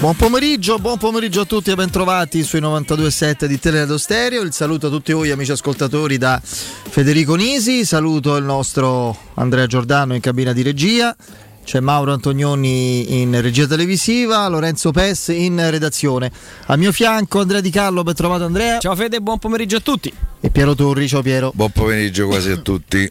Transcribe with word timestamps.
Buon 0.00 0.14
pomeriggio, 0.14 0.78
buon 0.78 0.96
pomeriggio 0.96 1.40
a 1.40 1.44
tutti 1.44 1.72
e 1.72 1.74
ben 1.74 1.90
trovati 1.90 2.44
sui 2.44 2.60
92.7 2.60 3.46
di 3.46 3.58
Teleradio 3.58 3.98
Stereo. 3.98 4.42
Il 4.42 4.52
saluto 4.52 4.86
a 4.86 4.90
tutti 4.90 5.12
voi 5.12 5.32
amici 5.32 5.50
ascoltatori 5.50 6.18
da 6.18 6.40
Federico 6.40 7.34
Nisi, 7.34 7.84
saluto 7.84 8.36
il 8.36 8.44
nostro 8.44 9.16
Andrea 9.34 9.66
Giordano 9.66 10.14
in 10.14 10.20
cabina 10.20 10.52
di 10.52 10.62
regia. 10.62 11.16
C'è 11.64 11.80
Mauro 11.80 12.12
Antonioni 12.12 13.20
in 13.20 13.40
regia 13.40 13.66
televisiva, 13.66 14.46
Lorenzo 14.46 14.92
Pes 14.92 15.28
in 15.28 15.68
redazione. 15.68 16.30
A 16.66 16.76
mio 16.76 16.92
fianco 16.92 17.40
Andrea 17.40 17.60
Di 17.60 17.70
Carlo, 17.70 18.04
ben 18.04 18.14
trovato 18.14 18.44
Andrea. 18.44 18.78
Ciao 18.78 18.94
Fede, 18.94 19.20
buon 19.20 19.40
pomeriggio 19.40 19.78
a 19.78 19.80
tutti. 19.80 20.14
E 20.40 20.50
Piero 20.50 20.76
Torri, 20.76 21.08
ciao 21.08 21.22
Piero. 21.22 21.50
Buon 21.52 21.72
pomeriggio 21.72 22.28
quasi 22.28 22.52
a 22.52 22.56
tutti. 22.58 23.10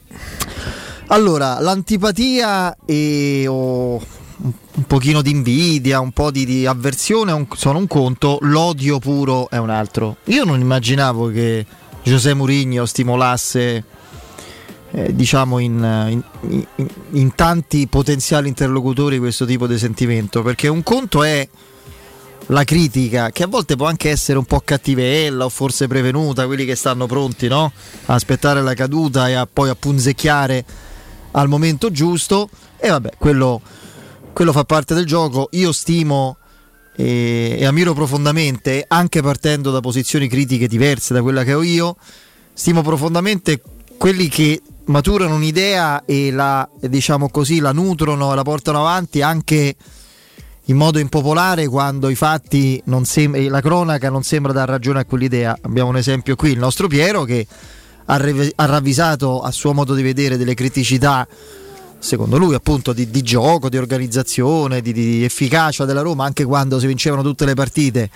Allora, 1.07 1.59
l'antipatia 1.59 2.77
e 2.85 3.45
oh, 3.45 4.01
un 4.39 4.83
pochino 4.85 5.21
di 5.21 5.31
invidia, 5.31 5.99
un 5.99 6.11
po' 6.11 6.31
di, 6.31 6.45
di 6.45 6.65
avversione 6.65 7.31
un, 7.31 7.47
sono 7.55 7.79
un 7.79 7.87
conto, 7.87 8.37
l'odio 8.41 8.99
puro 8.99 9.49
è 9.49 9.57
un 9.57 9.69
altro. 9.69 10.17
Io 10.25 10.43
non 10.43 10.59
immaginavo 10.59 11.27
che 11.27 11.65
José 12.03 12.33
Mourinho 12.33 12.85
stimolasse 12.85 13.83
eh, 14.91 15.13
diciamo 15.15 15.59
in, 15.59 16.21
in, 16.47 16.65
in, 16.75 16.87
in, 17.11 17.35
tanti 17.35 17.87
potenziali 17.87 18.47
interlocutori 18.47 19.19
questo 19.19 19.45
tipo 19.45 19.67
di 19.67 19.77
sentimento, 19.77 20.41
perché 20.43 20.67
un 20.67 20.83
conto 20.83 21.23
è 21.23 21.47
la 22.47 22.63
critica, 22.63 23.31
che 23.31 23.43
a 23.43 23.47
volte 23.47 23.75
può 23.75 23.87
anche 23.87 24.09
essere 24.09 24.37
un 24.37 24.45
po' 24.45 24.61
cattivella 24.63 25.45
o 25.45 25.49
forse 25.49 25.87
prevenuta, 25.87 26.45
quelli 26.45 26.63
che 26.63 26.75
stanno 26.75 27.05
pronti 27.05 27.47
no? 27.47 27.71
a 28.05 28.13
aspettare 28.13 28.61
la 28.61 28.73
caduta 28.73 29.27
e 29.27 29.33
a 29.33 29.47
poi 29.51 29.69
a 29.69 29.75
punzecchiare 29.75 30.63
al 31.31 31.49
momento 31.49 31.91
giusto, 31.91 32.49
e 32.77 32.89
vabbè, 32.89 33.11
quello 33.17 33.61
quello 34.37 34.51
fa 34.51 34.65
parte 34.65 34.93
del 34.93 35.07
gioco. 35.07 35.47
Io 35.53 35.71
stimo 35.71 36.37
e, 36.95 37.55
e 37.57 37.65
ammiro 37.65 37.95
profondamente, 37.95 38.85
anche 38.87 39.19
partendo 39.23 39.71
da 39.71 39.79
posizioni 39.79 40.27
critiche 40.27 40.67
diverse 40.67 41.11
da 41.11 41.23
quella 41.23 41.43
che 41.43 41.55
ho 41.55 41.63
io, 41.63 41.95
stimo 42.53 42.83
profondamente 42.83 43.59
quelli 43.97 44.27
che 44.27 44.61
maturano 44.85 45.33
un'idea 45.33 46.05
e 46.05 46.29
la, 46.29 46.69
diciamo 46.79 47.29
così, 47.29 47.57
la 47.57 47.71
nutrono 47.71 48.31
e 48.31 48.35
la 48.35 48.43
portano 48.43 48.81
avanti 48.81 49.23
anche 49.23 49.75
in 50.65 50.75
modo 50.77 50.99
impopolare 50.99 51.67
quando 51.67 52.07
i 52.07 52.15
fatti 52.15 52.79
sem- 53.01 53.49
la 53.49 53.61
cronaca 53.61 54.11
non 54.11 54.21
sembra 54.21 54.53
dar 54.53 54.69
ragione 54.69 54.99
a 54.99 55.05
quell'idea. 55.05 55.57
Abbiamo 55.61 55.89
un 55.89 55.97
esempio 55.97 56.35
qui, 56.35 56.51
il 56.51 56.59
nostro 56.59 56.87
Piero 56.87 57.23
che 57.23 57.47
ha, 58.05 58.17
rev- 58.17 58.53
ha 58.53 58.65
ravvisato 58.65 59.41
a 59.41 59.49
suo 59.49 59.73
modo 59.73 59.95
di 59.95 60.03
vedere 60.03 60.37
delle 60.37 60.53
criticità 60.53 61.27
secondo 62.07 62.37
lui 62.37 62.55
appunto 62.55 62.93
di, 62.93 63.09
di 63.09 63.21
gioco, 63.21 63.67
di 63.67 63.77
organizzazione, 63.77 64.81
di, 64.81 64.93
di, 64.93 65.25
efficacia 65.25 65.83
della 65.83 65.99
Roma 65.99 66.23
anche 66.23 66.45
quando 66.45 66.79
si 66.79 66.87
vincevano 66.87 67.21
tutte 67.21 67.43
le 67.43 67.53
partite. 67.53 68.09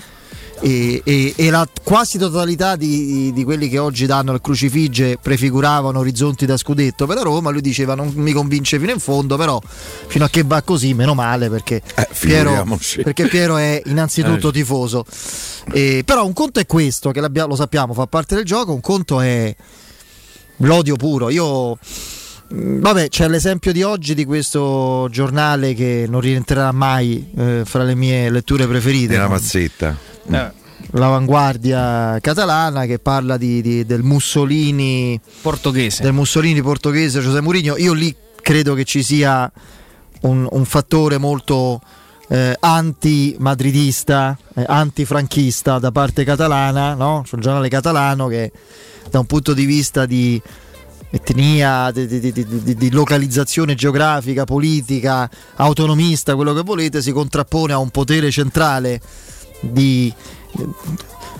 E, 0.63 1.01
e, 1.03 1.33
e 1.35 1.49
la 1.49 1.67
quasi 1.83 2.19
totalità 2.19 2.75
di, 2.75 3.33
di, 3.33 3.43
quelli 3.43 3.67
che 3.67 3.79
oggi 3.79 4.05
danno 4.05 4.31
il 4.31 4.41
crucifigge 4.41 5.17
prefiguravano 5.19 5.97
orizzonti 5.97 6.45
da 6.45 6.55
scudetto 6.55 7.07
per 7.07 7.15
la 7.15 7.23
Roma, 7.23 7.49
lui 7.49 7.61
diceva 7.61 7.95
non 7.95 8.11
mi 8.13 8.31
convince 8.31 8.77
fino 8.77 8.91
in 8.91 8.99
fondo 8.99 9.37
però 9.37 9.59
fino 10.05 10.23
a 10.23 10.29
che 10.29 10.43
va 10.43 10.61
così 10.61 10.93
meno 10.93 11.15
male 11.15 11.49
perché, 11.49 11.81
eh, 11.95 12.07
Piero, 12.17 12.77
perché 13.01 13.27
Piero, 13.27 13.57
è 13.57 13.81
innanzitutto 13.85 14.49
eh. 14.49 14.51
tifoso. 14.51 15.03
Eh, 15.73 16.03
però 16.05 16.25
un 16.25 16.33
conto 16.33 16.59
è 16.59 16.65
questo 16.67 17.09
che 17.09 17.21
lo 17.21 17.55
sappiamo 17.55 17.93
fa 17.93 18.05
parte 18.05 18.35
del 18.35 18.45
gioco 18.45 18.71
un 18.71 18.81
conto 18.81 19.19
è 19.19 19.53
l'odio 20.57 20.95
puro. 20.95 21.31
Io 21.31 21.77
vabbè, 22.53 23.09
c'è 23.09 23.27
l'esempio 23.27 23.71
di 23.71 23.83
oggi 23.83 24.13
di 24.13 24.25
questo 24.25 25.07
giornale 25.09 25.73
che 25.73 26.05
non 26.09 26.21
rientrerà 26.21 26.71
mai 26.71 27.31
eh, 27.35 27.61
fra 27.65 27.83
le 27.83 27.95
mie 27.95 28.29
letture 28.29 28.67
preferite. 28.67 29.13
Nella 29.13 29.27
mazzetta. 29.27 29.95
Eh, 30.29 30.51
l'avanguardia 30.91 32.19
catalana 32.19 32.85
che 32.85 32.99
parla 32.99 33.37
di, 33.37 33.61
di, 33.61 33.85
del 33.85 34.03
Mussolini 34.03 35.19
portoghese. 35.41 36.03
Del 36.03 36.13
Mussolini 36.13 36.61
portoghese 36.61 37.21
Giuseppe 37.21 37.41
Mourinho. 37.41 37.77
Io 37.77 37.93
lì 37.93 38.13
credo 38.41 38.73
che 38.73 38.83
ci 38.83 39.03
sia 39.03 39.51
un, 40.21 40.47
un 40.49 40.65
fattore 40.65 41.17
molto 41.17 41.81
eh, 42.27 42.55
anti-madridista, 42.59 44.37
eh, 44.55 44.63
anti-franchista 44.67 45.79
da 45.79 45.91
parte 45.91 46.23
catalana, 46.23 46.93
no? 46.95 47.23
C'è 47.25 47.35
un 47.35 47.41
giornale 47.41 47.69
catalano 47.69 48.27
che 48.27 48.51
da 49.09 49.19
un 49.19 49.25
punto 49.25 49.53
di 49.53 49.65
vista 49.65 50.05
di 50.05 50.41
etnia, 51.11 51.91
di, 51.91 52.07
di, 52.07 52.31
di, 52.31 52.75
di, 52.75 52.91
localizzazione 52.91 53.75
geografica, 53.75 54.45
politica, 54.45 55.29
autonomista, 55.55 56.35
quello 56.35 56.53
che 56.53 56.61
volete, 56.61 57.01
si 57.01 57.11
contrappone 57.11 57.73
a 57.73 57.77
un 57.77 57.89
potere 57.89 58.31
centrale 58.31 58.99
di... 59.59 60.11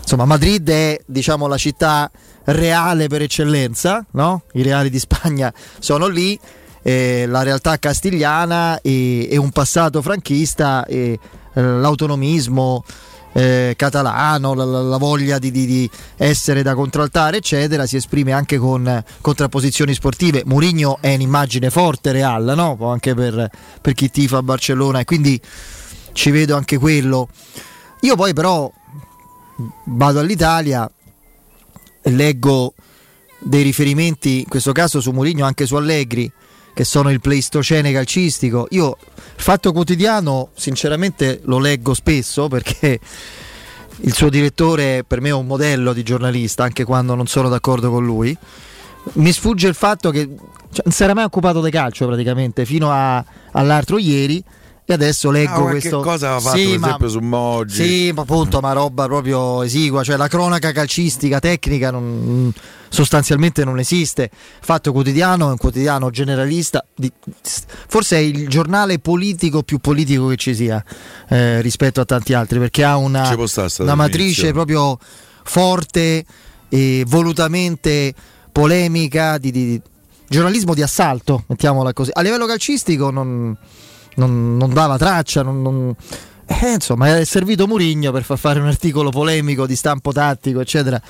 Insomma, 0.02 0.26
Madrid 0.26 0.70
è 0.70 1.00
diciamo, 1.06 1.48
la 1.48 1.58
città 1.58 2.12
reale 2.46 3.08
per 3.08 3.22
eccellenza, 3.22 4.06
no? 4.12 4.44
i 4.54 4.62
reali 4.62 4.90
di 4.90 5.00
Spagna 5.00 5.54
sono 5.80 6.08
lì, 6.08 6.38
eh, 6.82 7.26
la 7.28 7.44
realtà 7.44 7.78
castigliana 7.78 8.82
e, 8.82 9.30
e 9.32 9.38
un 9.38 9.52
passato 9.52 10.02
franchista 10.02 10.86
e 10.86 11.18
eh, 11.54 11.62
l'autonomismo 11.62 12.84
eh, 13.34 13.74
catalano, 13.78 14.54
la, 14.54 14.64
la 14.64 14.98
voglia 14.98 15.40
di, 15.40 15.52
di, 15.52 15.66
di, 15.66 15.90
essere 16.18 16.64
da 16.64 16.76
contraltare, 16.76 17.38
eccetera, 17.38 17.86
si 17.86 17.96
esprime 17.96 18.32
anche 18.32 18.58
con 18.58 19.04
contrapposizioni 19.22 19.94
sportive. 19.94 20.44
Mourinho 20.46 20.98
è 21.02 21.14
un'immagine 21.14 21.70
forte, 21.70 22.12
real, 22.12 22.54
no? 22.56 22.78
anche 22.90 23.14
per, 23.14 23.50
per 23.82 23.94
chi 23.94 24.10
tifa 24.10 24.42
Barcellona, 24.42 25.00
e 25.00 25.06
quindi 25.06 25.40
ci 26.14 26.32
vedo 26.32 26.56
anche 26.56 26.78
quello. 26.78 27.30
Io 28.02 28.16
poi 28.16 28.34
però 28.34 28.72
vado 29.86 30.20
all'Italia 30.20 30.90
e 32.02 32.10
leggo 32.10 32.74
dei 33.40 33.64
riferimenti, 33.64 34.40
in 34.40 34.48
questo 34.48 34.72
caso 34.72 35.02
su 35.02 35.12
Mourinho, 35.12 35.46
anche 35.46 35.66
su 35.66 35.76
Allegri 35.76 36.32
che 36.74 36.84
sono 36.84 37.12
il 37.12 37.20
pleistocene 37.20 37.92
calcistico. 37.92 38.68
Io 38.72 38.98
fatto 39.42 39.72
quotidiano, 39.72 40.50
sinceramente, 40.56 41.42
lo 41.46 41.60
leggo 41.60 41.94
spesso 41.94 42.48
perché 42.48 43.00
il 44.04 44.14
suo 44.14 44.30
direttore 44.30 45.04
per 45.06 45.22
me 45.22 45.30
è 45.30 45.34
un 45.34 45.46
modello 45.46 45.94
di 45.94 46.04
giornalista, 46.04 46.64
anche 46.64 46.84
quando 46.84 47.16
non 47.16 47.28
sono 47.28 47.50
d'accordo 47.50 47.90
con 47.90 48.06
lui. 48.06 48.36
Mi 49.14 49.32
sfugge 49.32 49.68
il 49.68 49.74
fatto 49.74 50.12
che 50.12 50.30
cioè, 50.72 50.84
non 50.86 50.94
si 50.94 51.04
era 51.04 51.14
mai 51.14 51.24
occupato 51.24 51.62
di 51.62 51.72
calcio 51.72 52.06
praticamente 52.06 52.66
fino 52.66 52.92
a, 52.92 53.24
all'altro 53.52 53.98
ieri 53.98 54.44
e 54.84 54.94
adesso 54.94 55.30
leggo 55.30 55.68
ah, 55.68 55.70
questo. 55.70 56.02
cosa 56.02 56.36
ha 56.36 56.40
fatto 56.40 56.58
sì, 56.58 56.70
per 56.72 56.80
ma, 56.80 56.86
esempio 56.88 57.10
su 57.10 57.20
Moggi? 57.20 57.84
Sì, 57.84 58.12
ma 58.14 58.22
appunto, 58.24 58.60
ma 58.60 58.74
roba 58.74 59.06
proprio 59.06 59.62
esigua, 59.62 60.04
cioè 60.04 60.18
la 60.18 60.28
cronaca 60.28 60.72
calcistica 60.72 61.40
tecnica 61.40 61.92
non, 61.92 62.52
sostanzialmente 62.90 63.64
non 63.64 63.80
esiste. 63.80 64.30
Fatto 64.32 64.92
quotidiano 64.92 65.48
è 65.48 65.52
un 65.52 65.58
quotidiano 65.58 66.10
generalista, 66.10 66.84
di, 66.96 67.12
forse 67.88 68.18
è 68.18 68.20
il 68.20 68.50
giornale 68.50 69.00
politico 69.00 69.64
più 69.64 69.78
politico 69.78 70.28
che 70.28 70.36
ci 70.36 70.56
sia 70.56 70.84
eh, 71.30 71.62
rispetto 71.62 72.02
a 72.02 72.06
tanti 72.06 72.34
altri, 72.34 72.60
perché 72.60 72.84
ha 72.84 72.98
una, 72.98 73.34
una 73.78 73.96
matrice 73.96 74.52
proprio 74.52 74.98
forte 75.44 76.26
e 76.70 77.04
volutamente 77.08 78.14
polemica 78.52 79.38
di, 79.38 79.52
di 79.52 79.82
giornalismo 80.28 80.74
di 80.74 80.82
assalto, 80.82 81.44
mettiamola 81.48 81.94
così. 81.94 82.10
A 82.14 82.22
livello 82.22 82.46
calcistico 82.46 83.10
non 83.10 83.56
non, 84.16 84.58
non 84.58 84.74
dava 84.74 84.98
traccia, 84.98 85.44
non, 85.44 85.62
non... 85.62 85.96
Eh, 86.46 86.74
insomma 86.74 87.18
è 87.18 87.24
servito 87.24 87.66
Murigno 87.66 88.12
per 88.12 88.24
far 88.24 88.38
fare 88.38 88.60
un 88.60 88.68
articolo 88.68 89.10
polemico 89.10 89.66
di 89.66 89.76
stampo 89.76 90.12
tattico, 90.12 90.60
eccetera, 90.60 91.02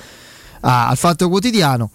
al 0.60 0.96
Fatto 0.96 1.28
Quotidiano. 1.28 1.90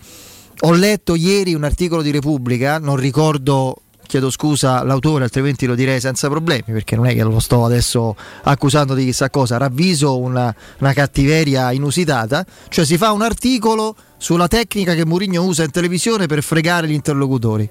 Ho 0.62 0.72
letto 0.72 1.16
ieri 1.16 1.54
un 1.54 1.64
articolo 1.64 2.02
di 2.02 2.12
Repubblica, 2.12 2.80
non 2.80 2.96
ricordo 2.96 3.82
chiedo 4.08 4.32
scusa 4.32 4.80
all'autore, 4.80 5.26
altrimenti 5.26 5.66
lo 5.66 5.76
direi 5.76 6.00
senza 6.00 6.30
problemi, 6.30 6.64
perché 6.68 6.96
non 6.96 7.06
è 7.06 7.14
che 7.14 7.24
lo 7.24 7.40
sto 7.40 7.66
adesso 7.66 8.16
accusando 8.44 8.96
di 8.96 9.04
chissà 9.04 9.30
cosa, 9.30 9.58
ravviso 9.58 10.18
una, 10.18 10.54
una 10.80 10.94
cattiveria 10.94 11.72
inusitata, 11.72 12.46
cioè 12.70 12.86
si 12.86 12.98
fa 12.98 13.12
un 13.12 13.22
articolo 13.22 13.96
sulla 14.18 14.48
tecnica 14.48 14.96
che 14.96 15.06
Mourinho 15.06 15.44
usa 15.44 15.64
in 15.64 15.72
televisione 15.72 16.26
per 16.26 16.42
fregare 16.42 16.88
gli 16.88 16.94
interlocutori 16.94 17.70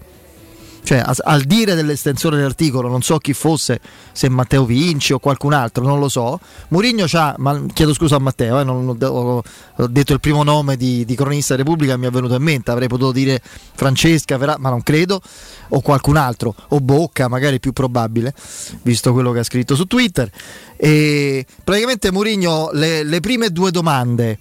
cioè 0.87 1.03
al 1.05 1.43
dire 1.43 1.75
dell'estensione 1.75 2.37
dell'articolo 2.37 2.87
non 2.89 3.03
so 3.03 3.19
chi 3.19 3.33
fosse 3.33 3.81
se 4.13 4.29
Matteo 4.29 4.65
Vinci 4.65 5.13
o 5.13 5.19
qualcun 5.19 5.53
altro 5.53 5.83
non 5.83 5.99
lo 5.99 6.09
so. 6.09 6.39
Murigno 6.69 7.07
c'ha 7.09 7.35
ma 7.39 7.61
chiedo 7.73 7.93
scusa 7.93 8.15
a 8.15 8.19
Matteo 8.21 8.61
eh, 8.61 8.63
non, 8.63 8.97
ho, 9.03 9.43
ho, 9.77 9.87
detto 9.89 10.13
il 10.13 10.21
primo 10.21 10.45
nome 10.45 10.77
di, 10.77 11.05
di 11.05 11.17
cronista 11.17 11.57
Repubblica 11.57 11.97
mi 11.97 12.07
è 12.07 12.11
venuto 12.11 12.37
in 12.37 12.43
mente 12.43 12.71
avrei 12.71 12.87
potuto 12.87 13.11
dire 13.11 13.43
Francesca 13.43 14.39
ma 14.59 14.69
non 14.69 14.85
credo 14.85 15.21
o 15.71 15.81
qualcun 15.81 16.17
altro 16.17 16.55
o 16.69 16.79
Bocca 16.81 17.27
magari 17.27 17.59
più 17.59 17.73
probabile 17.73 18.33
visto 18.83 19.13
quello 19.13 19.33
che 19.33 19.41
ha 19.41 19.45
scritto 19.45 19.75
su 19.75 19.87
Twitter. 19.87 20.31
E 20.77 21.45
praticamente 21.65 22.13
Murigno 22.13 22.71
le, 22.73 23.03
le 23.03 23.19
prime 23.19 23.51
due 23.51 23.73
domande 23.73 24.39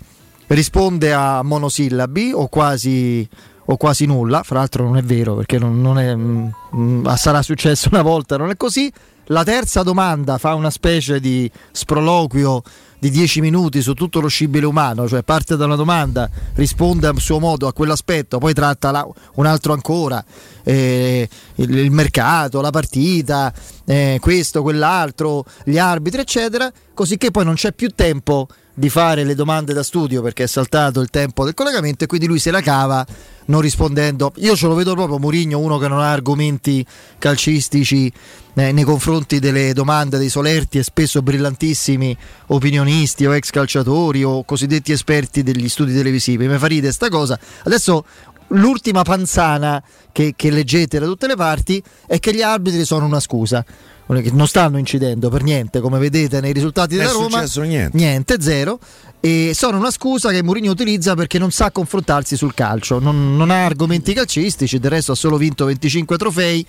risponde 0.48 1.12
a 1.12 1.42
monosillabi 1.42 2.34
o 2.36 2.48
quasi 2.50 3.28
o 3.66 3.78
quasi 3.78 4.06
nulla, 4.06 4.44
fra 4.44 4.60
l'altro 4.60 4.84
non 4.84 4.98
è 4.98 5.02
vero 5.02 5.36
perché 5.36 5.58
non, 5.58 5.82
non 5.82 5.98
è, 6.00 6.14
mh, 6.14 6.54
mm, 6.76 7.00
mm, 7.08 7.08
sarà 7.16 7.42
successo 7.42 7.90
una 7.92 8.02
volta, 8.02 8.38
non 8.38 8.50
è 8.50 8.58
così. 8.58 8.92
la 9.30 9.44
terza 9.44 9.82
domanda 9.82 10.38
fa 10.38 10.54
una 10.54 10.70
specie 10.70 11.20
di 11.20 11.50
sproloquio 11.72 12.62
di 13.00 13.10
10 13.12 13.42
minuti 13.42 13.82
su 13.82 13.94
tutto 13.94 14.20
lo 14.20 14.28
scibile 14.28 14.66
umano, 14.66 15.08
cioè 15.08 15.22
parte 15.22 15.56
da 15.56 15.66
una 15.66 15.76
domanda, 15.76 16.30
risponde 16.56 17.08
a 17.08 17.14
suo 17.18 17.40
modo 17.40 17.68
a 17.68 17.74
quell'aspetto, 17.74 18.40
poi 18.40 18.54
tratta 18.54 18.90
la, 18.92 19.08
un 19.36 19.46
altro 19.46 19.74
ancora, 19.74 20.24
eh, 20.64 21.28
il, 21.56 21.78
il, 21.78 21.92
mercato, 21.92 22.62
la 22.62 22.72
partita, 22.72 23.54
eh, 23.86 24.18
questo, 24.20 24.62
quell'altro, 24.64 25.44
gli 25.64 25.78
arbitri, 25.78 26.22
eccetera, 26.22 26.72
così 26.94 27.18
che 27.18 27.30
poi 27.32 27.46
non 27.46 27.56
c'è 27.56 27.74
più 27.74 27.90
tempo 27.90 28.48
di 28.74 28.90
fare 28.90 29.24
le 29.24 29.36
domande 29.36 29.74
da 29.74 29.84
studio 29.84 30.22
perché 30.22 30.44
è 30.44 30.48
saltato 30.48 31.00
il 31.00 31.10
tempo 31.10 31.46
del 31.46 31.54
collegamento 31.54 32.04
e 32.04 32.08
quindi 32.08 32.28
lui 32.28 32.40
se 32.40 32.52
la 32.52 32.60
cava 32.60 33.06
non 33.46 33.62
rispondendo. 33.62 34.34
Io 34.38 34.56
ce 34.56 34.68
lo 34.68 34.74
vedo 34.74 34.94
proprio 34.94 35.20
Murigno, 35.20 35.60
uno 35.60 35.78
che 35.78 35.88
non 35.88 36.00
ha 36.00 36.12
argomenti 36.12 36.86
calcistici 37.18 38.12
eh, 38.54 38.72
nei 38.72 38.84
confronti 38.84 39.40
delle 39.40 39.74
domande 39.74 40.18
dei 40.18 40.30
solerti 40.30 40.78
e 40.78 40.84
spesso 40.84 41.22
brillantissimi 41.22 42.16
opinionisti 42.48 43.26
o 43.26 43.36
ex 43.36 43.50
calciatori 43.50 44.24
o 44.24 44.44
cosiddetti 44.44 44.92
esperti 44.92 45.44
degli 45.44 45.70
studi 45.70 45.94
televisivi. 45.94 46.48
Mi 46.48 46.58
fa 46.58 46.68
ridere 46.68 46.94
sta 46.94 47.10
cosa. 47.10 47.40
Adesso 47.64 48.06
l'ultima 48.50 49.04
panzana 49.04 49.84
che, 50.12 50.34
che 50.36 50.50
leggete 50.52 51.00
da 51.00 51.06
tutte 51.06 51.28
le 51.28 51.36
parti 51.36 51.82
è 52.08 52.20
che 52.20 52.34
gli 52.34 52.42
arbitri 52.42 52.86
sono 52.86 53.06
una 53.06 53.20
scusa 53.20 53.66
non 54.08 54.48
stanno 54.48 54.78
incidendo 54.78 55.30
per 55.30 55.42
niente, 55.42 55.80
come 55.80 55.98
vedete 55.98 56.40
nei 56.40 56.54
risultati 56.54 56.96
della 56.96 57.12
Roma. 57.12 57.44
Niente. 57.56 57.98
niente, 57.98 58.42
zero. 58.42 58.80
E 59.20 59.54
sono 59.56 59.78
una 59.78 59.90
scusa 59.90 60.30
che 60.30 60.44
Mourinho 60.44 60.70
utilizza 60.70 61.16
perché 61.16 61.40
non 61.40 61.50
sa 61.50 61.72
confrontarsi 61.72 62.38
sul 62.38 62.54
calcio, 62.54 63.00
non, 63.00 63.36
non 63.36 63.50
ha 63.50 63.66
argomenti 63.66 64.14
calcistici, 64.14 64.78
del 64.78 64.92
resto 64.92 65.14
ha 65.14 65.16
solo 65.16 65.38
vinto 65.38 65.66
25 65.66 66.18
trofei 66.18 66.64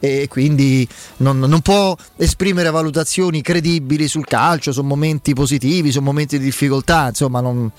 e 0.00 0.26
quindi 0.28 0.88
non, 1.18 1.38
non, 1.38 1.60
può 1.60 1.94
esprimere 2.16 2.70
valutazioni 2.70 3.42
credibili 3.42 4.08
sul 4.08 4.24
calcio, 4.24 4.72
su 4.72 4.82
momenti 4.82 5.34
positivi, 5.34 5.92
su 5.92 6.00
momenti 6.00 6.38
di 6.38 6.44
difficoltà, 6.44 7.08
insomma 7.08 7.40
non, 7.40 7.70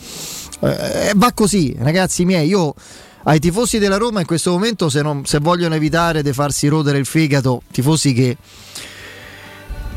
eh, 0.62 1.14
va 1.16 1.32
così, 1.34 1.76
ragazzi 1.80 2.26
miei, 2.26 2.50
io 2.50 2.76
ai 3.24 3.40
tifosi 3.40 3.80
della 3.80 3.98
Roma 3.98 4.20
in 4.20 4.26
questo 4.26 4.52
momento 4.52 4.90
se, 4.90 5.02
non, 5.02 5.26
se 5.26 5.40
vogliono 5.40 5.76
evitare 5.76 6.22
di 6.22 6.34
farsi 6.34 6.68
rodere 6.68 6.98
il 6.98 7.06
fegato, 7.06 7.64
tifosi 7.72 8.14
che 8.14 8.38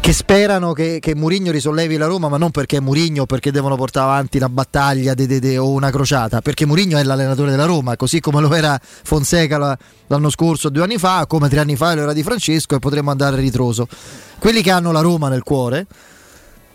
che 0.02 0.12
sperano 0.12 0.72
che, 0.72 0.98
che 0.98 1.14
Murigno 1.14 1.52
risollevi 1.52 1.96
la 1.96 2.06
Roma, 2.06 2.28
ma 2.28 2.36
non 2.36 2.50
perché 2.50 2.78
è 2.78 2.80
Murigno, 2.80 3.24
perché 3.24 3.52
devono 3.52 3.76
portare 3.76 4.10
avanti 4.10 4.36
una 4.36 4.48
battaglia 4.48 5.14
de, 5.14 5.28
de, 5.28 5.38
de, 5.38 5.58
o 5.58 5.70
una 5.70 5.92
crociata, 5.92 6.40
perché 6.40 6.66
Murigno 6.66 6.98
è 6.98 7.04
l'allenatore 7.04 7.52
della 7.52 7.66
Roma, 7.66 7.94
così 7.94 8.18
come 8.18 8.40
lo 8.40 8.52
era 8.52 8.76
Fonseca 8.82 9.58
la, 9.58 9.78
l'anno 10.08 10.28
scorso, 10.28 10.70
due 10.70 10.82
anni 10.82 10.98
fa, 10.98 11.26
come 11.28 11.48
tre 11.48 11.60
anni 11.60 11.76
fa 11.76 11.94
lo 11.94 12.02
era 12.02 12.12
di 12.12 12.24
Francesco 12.24 12.74
e 12.74 12.80
potremmo 12.80 13.12
andare 13.12 13.36
a 13.36 13.38
ritroso. 13.38 13.86
Quelli 14.40 14.60
che 14.60 14.72
hanno 14.72 14.90
la 14.90 15.02
Roma 15.02 15.28
nel 15.28 15.44
cuore, 15.44 15.86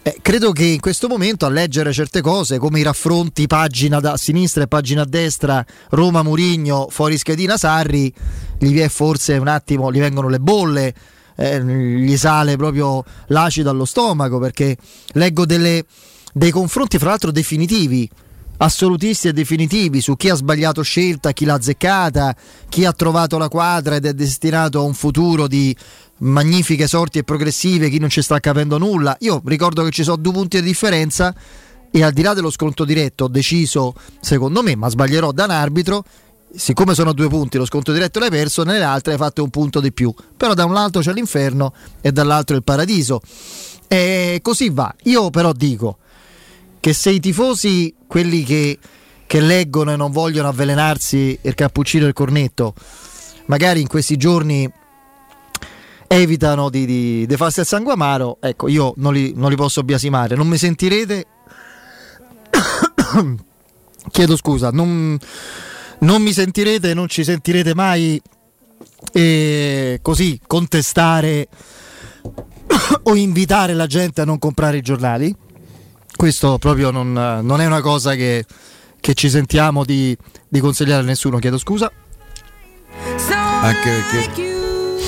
eh, 0.03 0.19
credo 0.21 0.53
che 0.53 0.63
in 0.63 0.79
questo 0.79 1.09
momento 1.09 1.45
a 1.45 1.49
leggere 1.49 1.91
certe 1.91 2.21
cose, 2.21 2.59
come 2.59 2.79
i 2.79 2.83
raffronti 2.83 3.45
pagina 3.45 3.97
a 3.97 4.15
sinistra 4.15 4.63
e 4.63 4.67
pagina 4.67 5.01
a 5.01 5.05
destra, 5.05 5.65
Roma 5.89 6.23
Murigno, 6.23 6.87
fuori 6.89 7.17
schedina 7.17 7.57
Sarri, 7.57 8.09
gli 8.57 8.81
forse 8.87 9.33
un 9.33 9.49
attimo, 9.49 9.91
gli 9.91 9.99
vengono 9.99 10.29
le 10.29 10.39
bolle 10.39 10.93
eh, 11.37 11.63
gli 11.63 12.17
sale 12.17 12.57
proprio 12.57 13.03
l'acido 13.27 13.69
allo 13.69 13.85
stomaco 13.85 14.39
perché 14.39 14.75
leggo 15.13 15.45
delle, 15.45 15.85
dei 16.33 16.51
confronti 16.51 16.97
fra 16.97 17.09
l'altro 17.09 17.31
definitivi 17.31 18.09
assolutisti 18.57 19.27
e 19.27 19.33
definitivi 19.33 20.01
su 20.01 20.15
chi 20.15 20.29
ha 20.29 20.35
sbagliato 20.35 20.81
scelta, 20.81 21.31
chi 21.31 21.45
l'ha 21.45 21.53
azzeccata, 21.53 22.35
chi 22.69 22.85
ha 22.85 22.91
trovato 22.91 23.37
la 23.37 23.49
quadra 23.49 23.95
ed 23.95 24.05
è 24.05 24.13
destinato 24.13 24.79
a 24.79 24.83
un 24.83 24.93
futuro 24.93 25.47
di 25.47 25.75
magnifiche 26.19 26.87
sorti 26.87 27.19
e 27.19 27.23
progressive, 27.23 27.89
chi 27.89 27.99
non 27.99 28.09
ci 28.09 28.21
sta 28.21 28.39
capendo 28.39 28.77
nulla. 28.77 29.15
Io 29.19 29.41
ricordo 29.45 29.83
che 29.83 29.91
ci 29.91 30.03
sono 30.03 30.17
due 30.17 30.33
punti 30.33 30.59
di 30.59 30.65
differenza 30.65 31.33
e 31.91 32.03
al 32.03 32.11
di 32.11 32.21
là 32.21 32.33
dello 32.33 32.49
sconto 32.49 32.83
diretto 32.83 33.25
ho 33.25 33.27
deciso, 33.27 33.93
secondo 34.19 34.63
me, 34.63 34.75
ma 34.75 34.89
sbaglierò 34.89 35.31
da 35.31 35.45
un 35.45 35.51
arbitro, 35.51 36.03
siccome 36.53 36.93
sono 36.93 37.13
due 37.13 37.27
punti, 37.27 37.57
lo 37.57 37.65
sconto 37.65 37.91
diretto 37.91 38.19
l'hai 38.19 38.29
perso, 38.29 38.63
nelle 38.63 38.83
altre 38.83 39.13
hai 39.13 39.17
fatto 39.17 39.43
un 39.43 39.49
punto 39.49 39.79
di 39.79 39.91
più. 39.91 40.13
Però 40.35 40.53
da 40.53 40.65
un 40.65 40.73
lato 40.73 40.99
c'è 40.99 41.13
l'inferno 41.13 41.73
e 42.01 42.11
dall'altro 42.11 42.55
il 42.55 42.63
paradiso. 42.63 43.21
E 43.87 44.39
così 44.41 44.69
va. 44.69 44.93
Io 45.03 45.29
però 45.29 45.51
dico 45.51 45.97
che 46.79 46.93
se 46.93 47.09
i 47.09 47.19
tifosi, 47.19 47.93
quelli 48.05 48.43
che, 48.43 48.77
che 49.25 49.39
leggono 49.39 49.91
e 49.91 49.95
non 49.95 50.11
vogliono 50.11 50.47
avvelenarsi 50.47 51.37
il 51.41 51.53
cappuccino 51.53 52.05
e 52.05 52.09
il 52.09 52.13
cornetto, 52.13 52.73
magari 53.45 53.81
in 53.81 53.87
questi 53.87 54.17
giorni 54.17 54.69
evitano 56.07 56.69
di, 56.69 56.85
di, 56.85 57.25
di 57.25 57.35
farsi 57.35 57.59
il 57.59 57.65
sangue 57.65 57.93
amaro, 57.93 58.37
ecco, 58.39 58.69
io 58.69 58.93
non 58.97 59.13
li, 59.13 59.33
non 59.35 59.49
li 59.49 59.55
posso 59.55 59.83
biasimare. 59.83 60.35
Non 60.35 60.47
mi 60.47 60.57
sentirete... 60.57 61.25
Chiedo 64.09 64.37
scusa, 64.37 64.69
non 64.69 65.19
non 65.99 66.21
mi 66.21 66.33
sentirete, 66.33 66.93
non 66.93 67.07
ci 67.07 67.23
sentirete 67.23 67.73
mai 67.73 68.21
eh, 69.13 69.99
così 70.01 70.39
contestare 70.45 71.47
o 73.03 73.15
invitare 73.15 73.73
la 73.73 73.87
gente 73.87 74.21
a 74.21 74.25
non 74.25 74.39
comprare 74.39 74.77
i 74.77 74.81
giornali. 74.81 75.35
Questo 76.15 76.57
proprio 76.57 76.89
non, 76.89 77.13
non 77.13 77.61
è 77.61 77.65
una 77.65 77.81
cosa 77.81 78.15
che, 78.15 78.45
che 78.99 79.13
ci 79.13 79.29
sentiamo 79.29 79.83
di, 79.83 80.17
di, 80.47 80.59
consigliare 80.59 81.03
a 81.03 81.05
nessuno, 81.05 81.37
chiedo 81.37 81.59
scusa. 81.59 81.91
Anche 83.61 84.03
perché, 84.11 84.57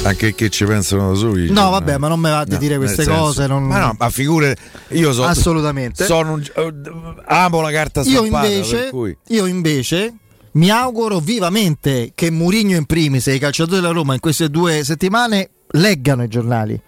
anche 0.03 0.35
che 0.35 0.49
ci 0.49 0.65
pensano 0.65 1.09
da 1.09 1.15
soli. 1.17 1.49
No, 1.49 1.71
vabbè, 1.71 1.97
ma 1.97 2.07
non 2.07 2.19
mi 2.19 2.29
va 2.29 2.43
di 2.43 2.53
no, 2.53 2.57
dire 2.57 2.77
queste 2.77 3.05
cose. 3.05 3.47
Non... 3.47 3.63
Ma 3.63 3.79
no, 3.79 3.95
ma 3.97 4.09
figure, 4.11 4.55
io 4.89 5.11
so, 5.13 5.23
assolutamente. 5.23 6.05
Sono 6.05 6.33
un, 6.33 7.21
amo 7.25 7.61
la 7.61 7.71
carta 7.71 8.03
stampata. 8.03 8.47
Io 8.47 8.53
invece, 8.53 8.89
cui... 8.91 9.17
io 9.29 9.45
invece 9.47 10.13
mi 10.53 10.69
auguro 10.69 11.19
vivamente 11.19 12.11
che 12.15 12.31
Murigno 12.31 12.77
in 12.77 12.85
primis 12.85 13.27
e 13.27 13.35
i 13.35 13.39
calciatori 13.39 13.81
della 13.81 13.93
Roma 13.93 14.13
in 14.13 14.19
queste 14.19 14.49
due 14.49 14.83
settimane 14.83 15.49
leggano 15.71 16.23
i 16.23 16.27
giornali. 16.27 16.79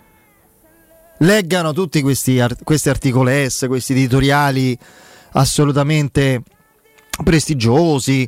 Leggano 1.19 1.71
tutti 1.71 2.01
questi, 2.01 2.39
art- 2.39 2.63
questi 2.63 2.89
articoli 2.89 3.47
S, 3.47 3.65
questi 3.67 3.93
editoriali 3.93 4.77
assolutamente 5.33 6.41
prestigiosi, 7.23 8.27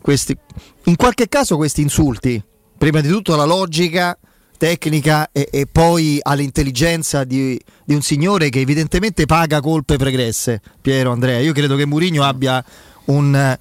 questi, 0.00 0.36
in 0.84 0.96
qualche 0.96 1.28
caso 1.28 1.56
questi 1.56 1.82
insulti. 1.82 2.42
Prima 2.76 3.00
di 3.00 3.08
tutto 3.08 3.36
la 3.36 3.44
logica 3.44 4.18
tecnica 4.58 5.30
e, 5.32 5.48
e 5.50 5.66
poi 5.66 6.18
all'intelligenza 6.20 7.24
di, 7.24 7.60
di, 7.84 7.94
un 7.94 8.02
signore 8.02 8.48
che 8.48 8.60
evidentemente 8.60 9.26
paga 9.26 9.60
colpe 9.60 9.96
pregresse, 9.96 10.60
Piero 10.80 11.12
Andrea. 11.12 11.38
Io 11.38 11.52
credo 11.52 11.76
che 11.76 11.86
Murigno 11.86 12.24
abbia 12.24 12.64
un 13.06 13.58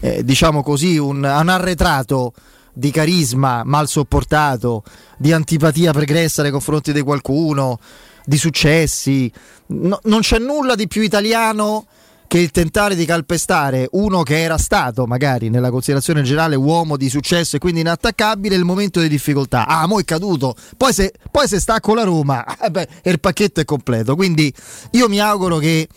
eh, 0.00 0.24
diciamo 0.24 0.62
così, 0.62 0.98
un, 0.98 1.16
un 1.16 1.48
arretrato 1.48 2.32
di 2.72 2.90
carisma 2.90 3.62
mal 3.64 3.88
sopportato, 3.88 4.82
di 5.16 5.32
antipatia 5.32 5.92
pregressa 5.92 6.42
nei 6.42 6.50
confronti 6.50 6.92
di 6.92 7.00
qualcuno, 7.00 7.78
di 8.24 8.36
successi. 8.36 9.32
No, 9.68 9.98
non 10.04 10.20
c'è 10.20 10.38
nulla 10.38 10.74
di 10.74 10.86
più 10.86 11.02
italiano 11.02 11.86
che 12.26 12.38
il 12.38 12.50
tentare 12.50 12.94
di 12.94 13.04
calpestare 13.04 13.88
uno 13.92 14.22
che 14.22 14.42
era 14.42 14.58
stato, 14.58 15.06
magari 15.06 15.48
nella 15.48 15.70
considerazione 15.70 16.22
generale, 16.22 16.56
uomo 16.56 16.96
di 16.96 17.08
successo 17.08 17.56
e 17.56 17.58
quindi 17.58 17.80
inattaccabile 17.80 18.56
nel 18.56 18.64
momento 18.64 19.00
di 19.00 19.08
difficoltà. 19.08 19.66
Ah, 19.66 19.86
mo 19.86 20.00
è 20.00 20.04
caduto. 20.04 20.54
Poi 20.76 20.92
se, 20.92 21.12
poi 21.30 21.48
se 21.48 21.60
sta 21.60 21.80
con 21.80 21.96
la 21.96 22.02
Roma, 22.02 22.44
eh 22.60 22.70
beh, 22.70 22.88
il 23.04 23.20
pacchetto 23.20 23.60
è 23.60 23.64
completo. 23.64 24.16
Quindi 24.16 24.52
io 24.92 25.08
mi 25.08 25.20
auguro 25.20 25.58
che 25.58 25.88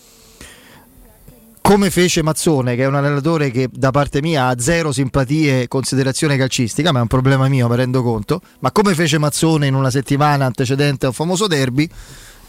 come 1.69 1.91
fece 1.91 2.23
Mazzone, 2.23 2.75
che 2.75 2.81
è 2.81 2.87
un 2.87 2.95
allenatore 2.95 3.51
che 3.51 3.69
da 3.71 3.91
parte 3.91 4.23
mia 4.23 4.47
ha 4.47 4.59
zero 4.59 4.91
simpatie 4.91 5.61
e 5.61 5.67
considerazione 5.67 6.35
calcistica, 6.35 6.91
ma 6.91 6.97
è 6.97 7.01
un 7.03 7.07
problema 7.07 7.47
mio, 7.47 7.69
mi 7.69 7.75
rendo 7.75 8.01
conto, 8.01 8.41
ma 8.61 8.71
come 8.71 8.95
fece 8.95 9.19
Mazzone 9.19 9.67
in 9.67 9.75
una 9.75 9.91
settimana 9.91 10.45
antecedente 10.45 11.05
a 11.05 11.09
un 11.09 11.13
famoso 11.13 11.45
derby, 11.45 11.87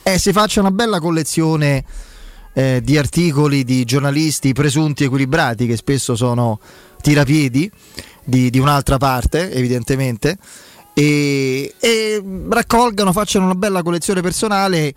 eh, 0.05 0.19
si 0.19 0.33
faccia 0.33 0.61
una 0.61 0.71
bella 0.71 1.01
collezione 1.01 1.85
eh, 2.55 2.81
di 2.83 2.97
articoli 2.97 3.63
di 3.63 3.85
giornalisti 3.85 4.55
presunti 4.55 5.05
equilibrati, 5.05 5.67
che 5.67 5.77
spesso 5.77 6.17
sono 6.17 6.59
tirapiedi 7.03 7.71
di, 8.25 8.49
di 8.49 8.59
un'altra 8.59 8.97
parte, 8.97 9.53
evidentemente, 9.53 10.39
e, 10.95 11.75
e 11.79 12.25
raccolgano, 12.49 13.13
facciano 13.13 13.45
una 13.45 13.55
bella 13.55 13.83
collezione 13.83 14.23
personale 14.23 14.95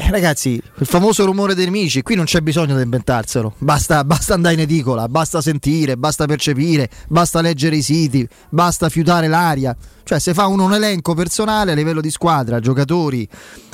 eh, 0.00 0.10
ragazzi, 0.10 0.60
il 0.78 0.86
famoso 0.86 1.26
rumore 1.26 1.54
dei 1.54 1.66
nemici, 1.66 2.00
qui 2.00 2.14
non 2.14 2.24
c'è 2.24 2.40
bisogno 2.40 2.74
di 2.74 2.82
inventarselo, 2.82 3.56
basta, 3.58 4.02
basta, 4.02 4.32
andare 4.32 4.54
in 4.54 4.60
edicola, 4.60 5.08
basta 5.08 5.42
sentire, 5.42 5.98
basta 5.98 6.24
percepire, 6.24 6.88
basta 7.08 7.42
leggere 7.42 7.76
i 7.76 7.82
siti, 7.82 8.26
basta 8.48 8.88
fiutare 8.88 9.28
l'aria, 9.28 9.76
cioè 10.02 10.18
se 10.18 10.32
fa 10.32 10.46
un, 10.46 10.58
un 10.58 10.72
elenco 10.72 11.12
personale 11.12 11.72
a 11.72 11.74
livello 11.74 12.00
di 12.00 12.10
squadra, 12.10 12.60
giocatori, 12.60 13.28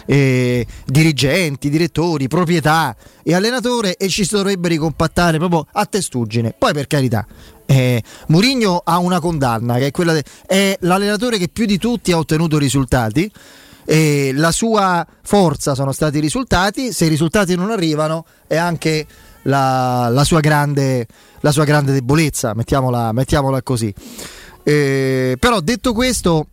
eh, 0.05 0.67
dirigenti, 0.85 1.71
direttori, 1.71 2.27
proprietà 2.27 2.97
e 3.23 3.33
allenatore 3.33 3.97
e 3.97 4.09
ci 4.09 4.25
si 4.25 4.35
dovrebbe 4.35 4.69
ricompattare 4.69 5.39
proprio 5.39 5.65
a 5.73 5.87
testuggine, 5.87 6.55
poi 6.59 6.73
per 6.73 6.89
carità. 6.89 7.25
Eh, 7.67 8.03
Murigno 8.29 8.81
ha 8.85 8.99
una 8.99 9.21
condanna 9.21 9.77
che 9.77 9.87
è 9.87 9.91
quella 9.93 10.13
de- 10.13 10.25
è 10.45 10.77
l'allenatore 10.81 11.39
che 11.39 11.49
più 11.49 11.67
di 11.67 11.79
tutti 11.79 12.11
ha 12.11 12.19
ottenuto 12.19 12.59
risultati 12.59 13.31
E 13.89 14.33
la 14.35 14.51
sua 14.51 15.07
forza 15.23 15.77
sono 15.77 15.93
stati 15.93 16.19
i 16.19 16.21
risultati, 16.21 16.93
se 16.93 17.07
i 17.07 17.09
risultati 17.09 17.55
non 17.55 17.71
arrivano 17.71 18.27
è 18.49 18.57
anche 18.57 19.07
la, 19.43 20.09
la, 20.11 20.25
sua, 20.25 20.41
grande, 20.41 21.07
la 21.41 21.53
sua, 21.53 21.65
grande, 21.65 21.93
debolezza, 21.93 22.53
mettiamola, 22.55 23.13
mettiamola 23.13 23.63
così. 23.63 23.95
Eh, 24.63 25.37
però 25.39 25.61
detto 25.61 25.93
questo, 25.93 26.49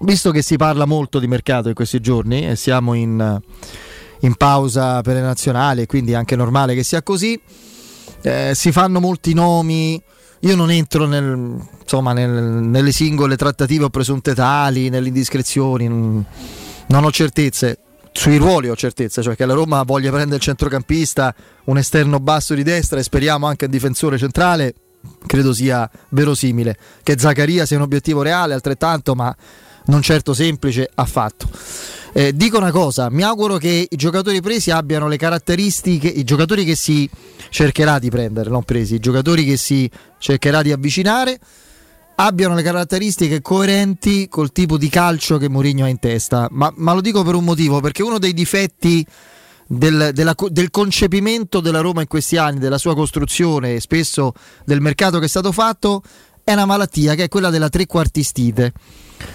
visto 0.00 0.30
che 0.30 0.42
si 0.42 0.56
parla 0.56 0.86
molto 0.86 1.18
di 1.18 1.26
mercato 1.26 1.68
in 1.68 1.74
questi 1.74 2.00
giorni 2.00 2.48
e 2.48 2.56
siamo 2.56 2.94
in, 2.94 3.40
in 4.20 4.34
pausa 4.36 5.02
per 5.02 5.14
le 5.16 5.20
nazionali, 5.20 5.86
quindi 5.86 6.12
è 6.12 6.14
anche 6.14 6.34
normale 6.36 6.74
che 6.74 6.82
sia 6.82 7.02
così, 7.02 7.38
eh, 8.22 8.52
si 8.54 8.72
fanno 8.72 9.00
molti 9.00 9.34
nomi. 9.34 10.02
Io 10.40 10.56
non 10.56 10.70
entro 10.70 11.06
nel, 11.06 11.58
insomma, 11.84 12.12
nel, 12.12 12.30
nelle 12.30 12.90
singole 12.90 13.36
trattative 13.36 13.84
o 13.84 13.90
presunte 13.90 14.34
tali, 14.34 14.88
nelle 14.88 15.08
indiscrezioni, 15.08 15.86
non, 15.86 16.24
ho 16.88 17.10
certezze 17.12 17.78
sui 18.16 18.36
ruoli 18.36 18.68
ho 18.68 18.76
certezza, 18.76 19.22
cioè 19.22 19.34
che 19.34 19.44
la 19.44 19.54
Roma 19.54 19.82
voglia 19.82 20.10
prendere 20.10 20.36
il 20.36 20.40
centrocampista, 20.40 21.34
un 21.64 21.78
esterno 21.78 22.20
basso 22.20 22.54
di 22.54 22.62
destra 22.62 23.00
e 23.00 23.02
speriamo 23.02 23.46
anche 23.46 23.64
un 23.64 23.72
difensore 23.72 24.18
centrale, 24.18 24.74
credo 25.26 25.52
sia 25.52 25.90
verosimile. 26.10 26.76
Che 27.02 27.18
Zaccaria 27.18 27.66
sia 27.66 27.76
un 27.76 27.82
obiettivo 27.82 28.22
reale 28.22 28.54
altrettanto, 28.54 29.16
ma 29.16 29.34
non 29.86 30.00
certo 30.00 30.32
semplice 30.32 30.88
affatto. 30.94 31.48
Eh, 32.12 32.32
dico 32.32 32.56
una 32.56 32.70
cosa, 32.70 33.10
mi 33.10 33.24
auguro 33.24 33.56
che 33.56 33.88
i 33.90 33.96
giocatori 33.96 34.40
presi 34.40 34.70
abbiano 34.70 35.08
le 35.08 35.16
caratteristiche, 35.16 36.06
i 36.06 36.22
giocatori 36.22 36.64
che 36.64 36.76
si 36.76 37.10
cercherà 37.50 37.98
di 37.98 38.10
prendere, 38.10 38.48
non 38.48 38.62
presi, 38.62 38.94
i 38.94 39.00
giocatori 39.00 39.44
che 39.44 39.56
si 39.56 39.90
cercherà 40.18 40.62
di 40.62 40.70
avvicinare 40.70 41.40
abbiano 42.16 42.54
le 42.54 42.62
caratteristiche 42.62 43.40
coerenti 43.40 44.28
col 44.28 44.52
tipo 44.52 44.76
di 44.76 44.88
calcio 44.88 45.38
che 45.38 45.48
Mourinho 45.48 45.84
ha 45.84 45.88
in 45.88 45.98
testa. 45.98 46.48
Ma, 46.50 46.72
ma 46.76 46.92
lo 46.92 47.00
dico 47.00 47.22
per 47.22 47.34
un 47.34 47.44
motivo, 47.44 47.80
perché 47.80 48.02
uno 48.02 48.18
dei 48.18 48.34
difetti 48.34 49.04
del, 49.66 50.10
della, 50.12 50.34
del, 50.48 50.70
concepimento 50.70 51.60
della 51.60 51.80
Roma 51.80 52.02
in 52.02 52.06
questi 52.06 52.36
anni, 52.36 52.58
della 52.58 52.78
sua 52.78 52.94
costruzione 52.94 53.74
e 53.74 53.80
spesso 53.80 54.32
del 54.64 54.80
mercato 54.80 55.18
che 55.18 55.24
è 55.24 55.28
stato 55.28 55.52
fatto, 55.52 56.02
è 56.44 56.52
una 56.52 56.66
malattia 56.66 57.14
che 57.14 57.24
è 57.24 57.28
quella 57.28 57.50
della 57.50 57.70
trequartistite. 57.70 58.72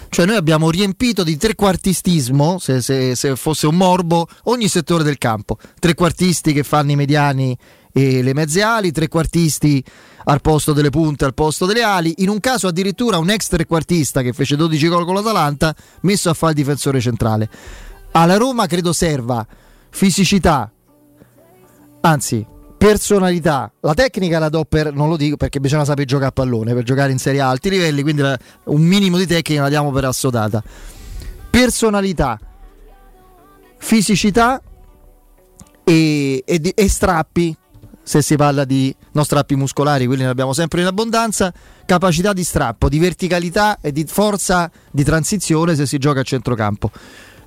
Cioè 0.09 0.25
noi 0.25 0.35
abbiamo 0.35 0.69
riempito 0.69 1.23
di 1.23 1.37
trequartistismo, 1.37 2.59
se, 2.59 2.81
se, 2.81 3.15
se 3.15 3.35
fosse 3.35 3.65
un 3.65 3.75
morbo, 3.75 4.27
ogni 4.43 4.67
settore 4.67 5.03
del 5.03 5.17
campo. 5.17 5.57
Trequartisti 5.79 6.53
che 6.53 6.63
fanno 6.63 6.91
i 6.91 6.95
mediani 6.95 7.57
e 7.91 8.21
le 8.21 8.33
mezze 8.33 8.61
ali, 8.61 8.91
trequartisti 8.91 9.83
al 10.25 10.41
posto 10.41 10.73
delle 10.73 10.89
punte, 10.89 11.25
al 11.25 11.33
posto 11.33 11.65
delle 11.65 11.83
ali. 11.83 12.13
In 12.17 12.29
un 12.29 12.39
caso 12.39 12.67
addirittura 12.67 13.17
un 13.17 13.29
ex 13.29 13.47
trequartista 13.47 14.21
che 14.21 14.33
fece 14.33 14.55
12 14.55 14.87
gol 14.87 15.05
con 15.05 15.15
l'Atalanta, 15.15 15.75
messo 16.01 16.29
a 16.29 16.33
fare 16.33 16.53
il 16.53 16.57
difensore 16.59 16.99
centrale. 16.99 17.49
Alla 18.11 18.37
Roma 18.37 18.65
credo 18.65 18.93
serva 18.93 19.45
fisicità, 19.89 20.71
anzi 22.01 22.45
personalità. 22.79 23.71
La 23.81 23.93
tecnica 23.93 24.39
la 24.39 24.49
do 24.49 24.63
per, 24.63 24.93
non 24.93 25.09
lo 25.09 25.17
dico 25.17 25.35
perché 25.35 25.59
bisogna 25.59 25.83
sapere 25.83 26.05
giocare 26.05 26.29
a 26.29 26.31
pallone 26.31 26.73
per 26.73 26.83
giocare 26.83 27.11
in 27.11 27.19
Serie 27.19 27.41
A 27.41 27.49
alti 27.49 27.69
livelli, 27.69 28.01
quindi 28.01 28.21
la, 28.21 28.37
un 28.65 28.81
minimo 28.81 29.17
di 29.17 29.27
tecnica 29.27 29.63
la 29.63 29.69
diamo 29.69 29.91
per 29.91 30.05
assodata. 30.05 30.63
Personalità, 31.49 32.39
fisicità 33.77 34.61
e, 35.83 36.43
e, 36.45 36.73
e 36.73 36.89
strappi 36.89 37.57
se 38.03 38.21
si 38.21 38.35
parla 38.35 38.65
di 38.65 38.93
non 39.11 39.23
strappi 39.23 39.55
muscolari, 39.55 40.05
quelli 40.05 40.23
ne 40.23 40.29
abbiamo 40.29 40.53
sempre 40.53 40.81
in 40.81 40.87
abbondanza, 40.87 41.53
capacità 41.85 42.33
di 42.33 42.43
strappo, 42.43 42.89
di 42.89 42.99
verticalità 42.99 43.77
e 43.81 43.91
di 43.91 44.05
forza 44.07 44.69
di 44.91 45.03
transizione 45.03 45.75
se 45.75 45.85
si 45.85 45.97
gioca 45.97 46.21
a 46.21 46.23
centrocampo. 46.23 46.91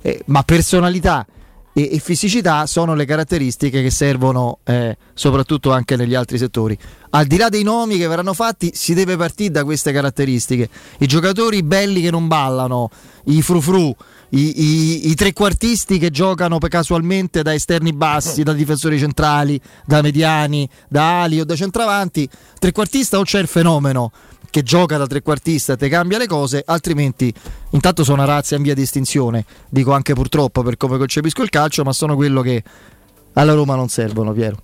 Eh, 0.01 0.21
ma 0.27 0.43
personalità 0.43 1.25
e, 1.73 1.89
e, 1.93 1.99
fisicità 1.99 2.65
sono 2.67 2.93
le 2.93 3.05
caratteristiche 3.05 3.81
che 3.81 3.89
servono 3.89 4.59
eh, 4.63 4.95
soprattutto 5.13 5.71
anche 5.71 5.95
negli 5.95 6.13
altri 6.13 6.37
settori. 6.37 6.77
Al 7.11 7.25
di 7.25 7.37
là 7.37 7.49
dei 7.49 7.63
nomi 7.63 7.97
che 7.97 8.07
verranno 8.07 8.33
fatti, 8.33 8.71
si 8.73 8.93
deve 8.93 9.17
partire 9.17 9.51
da 9.51 9.63
queste 9.63 9.91
caratteristiche. 9.91 10.69
I 10.99 11.07
giocatori 11.07 11.63
belli 11.63 12.01
che 12.01 12.11
non 12.11 12.27
ballano, 12.27 12.89
i 13.25 13.41
frufru, 13.41 13.95
i, 14.29 14.61
i, 14.61 15.09
i 15.09 15.15
trequartisti 15.15 15.97
che 15.97 16.09
giocano 16.09 16.57
casualmente 16.57 17.41
da 17.41 17.53
esterni 17.53 17.93
bassi, 17.93 18.43
da 18.43 18.53
difensori 18.53 18.97
centrali, 18.97 19.59
da 19.85 20.01
mediani, 20.01 20.67
da 20.87 21.23
ali 21.23 21.39
o 21.39 21.45
da 21.45 21.55
centravanti. 21.55 22.27
Trequartista 22.59 23.19
o 23.19 23.23
c'è 23.23 23.39
il 23.39 23.47
fenomeno 23.47 24.11
che 24.53 24.61
gioca 24.61 24.97
da 24.97 25.07
trequartista 25.07 25.75
te 25.75 25.89
cambia 25.89 26.19
le 26.19 26.27
cose, 26.27 26.61
altrimenti 26.63 27.33
intanto 27.71 28.03
sono 28.03 28.21
una 28.21 28.31
razza 28.31 28.53
in 28.55 28.61
via 28.61 28.75
di 28.75 28.83
estinzione, 28.83 29.45
dico 29.67 29.93
anche 29.93 30.13
purtroppo 30.13 30.61
per 30.61 30.77
come 30.77 30.99
concepisco 30.99 31.41
il 31.41 31.49
calcio, 31.49 31.81
ma 31.81 31.91
sono 31.91 32.13
quello 32.13 32.41
che 32.41 32.61
alla 33.33 33.53
Roma 33.55 33.73
non 33.73 33.89
servono, 33.89 34.31
Piero. 34.31 34.61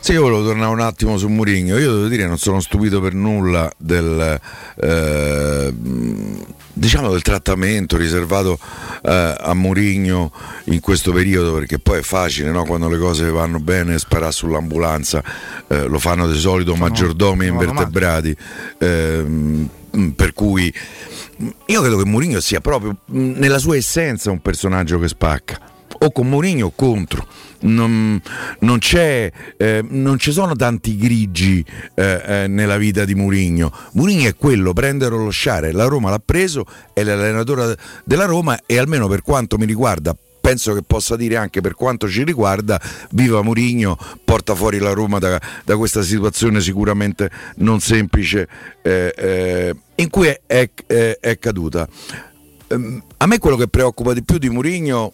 Sì, 0.00 0.12
io 0.12 0.22
volevo 0.22 0.42
tornare 0.42 0.72
un 0.72 0.80
attimo 0.80 1.18
su 1.18 1.28
Murigno. 1.28 1.76
Io 1.76 1.92
devo 1.92 2.06
dire, 2.06 2.26
non 2.26 2.38
sono 2.38 2.60
stupito 2.60 3.02
per 3.02 3.12
nulla 3.12 3.70
del, 3.76 4.40
eh, 4.76 5.74
diciamo 6.72 7.10
del 7.10 7.22
trattamento 7.22 7.96
riservato 7.96 8.58
eh, 9.02 9.34
a 9.38 9.54
Murigno 9.54 10.32
in 10.64 10.80
questo 10.80 11.12
periodo, 11.12 11.54
perché 11.54 11.78
poi 11.78 11.98
è 11.98 12.02
facile 12.02 12.50
no? 12.50 12.64
quando 12.64 12.88
le 12.88 12.98
cose 12.98 13.30
vanno 13.30 13.58
bene 13.58 13.98
sparare 13.98 14.32
sull'ambulanza, 14.32 15.22
eh, 15.68 15.86
lo 15.86 15.98
fanno 15.98 16.30
di 16.30 16.38
solito 16.38 16.74
maggiordomi 16.74 17.46
no, 17.46 17.52
invertebrati. 17.52 18.36
Ehm, 18.78 19.68
per 20.16 20.32
cui 20.32 20.72
io 21.66 21.80
credo 21.80 21.98
che 21.98 22.04
Mourinho 22.06 22.40
sia 22.40 22.60
proprio 22.60 22.96
nella 23.06 23.58
sua 23.58 23.76
essenza 23.76 24.30
un 24.30 24.40
personaggio 24.40 24.98
che 24.98 25.08
spacca 25.08 25.58
o 25.98 26.10
con 26.10 26.28
Mourinho 26.28 26.66
o 26.66 26.72
contro 26.74 27.26
non, 27.62 28.20
non, 28.60 28.78
eh, 28.90 29.32
non, 29.88 30.18
ci 30.18 30.32
sono 30.32 30.54
tanti 30.54 30.96
grigi 30.96 31.64
eh, 31.94 32.22
eh, 32.24 32.46
nella 32.46 32.76
vita 32.76 33.04
di 33.04 33.14
Murigno. 33.14 33.72
Murigno 33.92 34.28
è 34.28 34.36
quello, 34.36 34.72
prendere 34.72 35.14
o 35.14 35.24
lasciare. 35.24 35.72
La 35.72 35.86
Roma 35.86 36.10
l'ha 36.10 36.22
preso, 36.24 36.64
è 36.92 37.02
l'allenatore 37.02 37.76
della 38.04 38.24
Roma 38.24 38.58
e 38.66 38.78
almeno 38.78 39.08
per 39.08 39.22
quanto 39.22 39.58
mi 39.58 39.66
riguarda 39.66 40.16
penso 40.42 40.74
che 40.74 40.82
possa 40.82 41.14
dire 41.14 41.36
anche 41.36 41.60
per 41.60 41.74
quanto 41.74 42.08
ci 42.08 42.24
riguarda, 42.24 42.78
viva 43.12 43.42
Murigno, 43.42 43.96
porta 44.24 44.56
fuori 44.56 44.80
la 44.80 44.92
Roma 44.92 45.20
da, 45.20 45.40
da 45.64 45.76
questa 45.76 46.02
situazione 46.02 46.60
sicuramente 46.60 47.30
non 47.58 47.78
semplice 47.78 48.48
eh, 48.82 49.14
eh, 49.16 49.76
in 49.94 50.10
cui 50.10 50.26
è, 50.26 50.40
è, 50.44 51.18
è 51.20 51.38
caduta. 51.38 51.88
Um, 52.68 53.02
a 53.18 53.26
me 53.26 53.38
quello 53.38 53.56
che 53.56 53.68
preoccupa 53.68 54.12
di 54.12 54.24
più 54.24 54.38
di 54.38 54.50
Murigno 54.50 55.12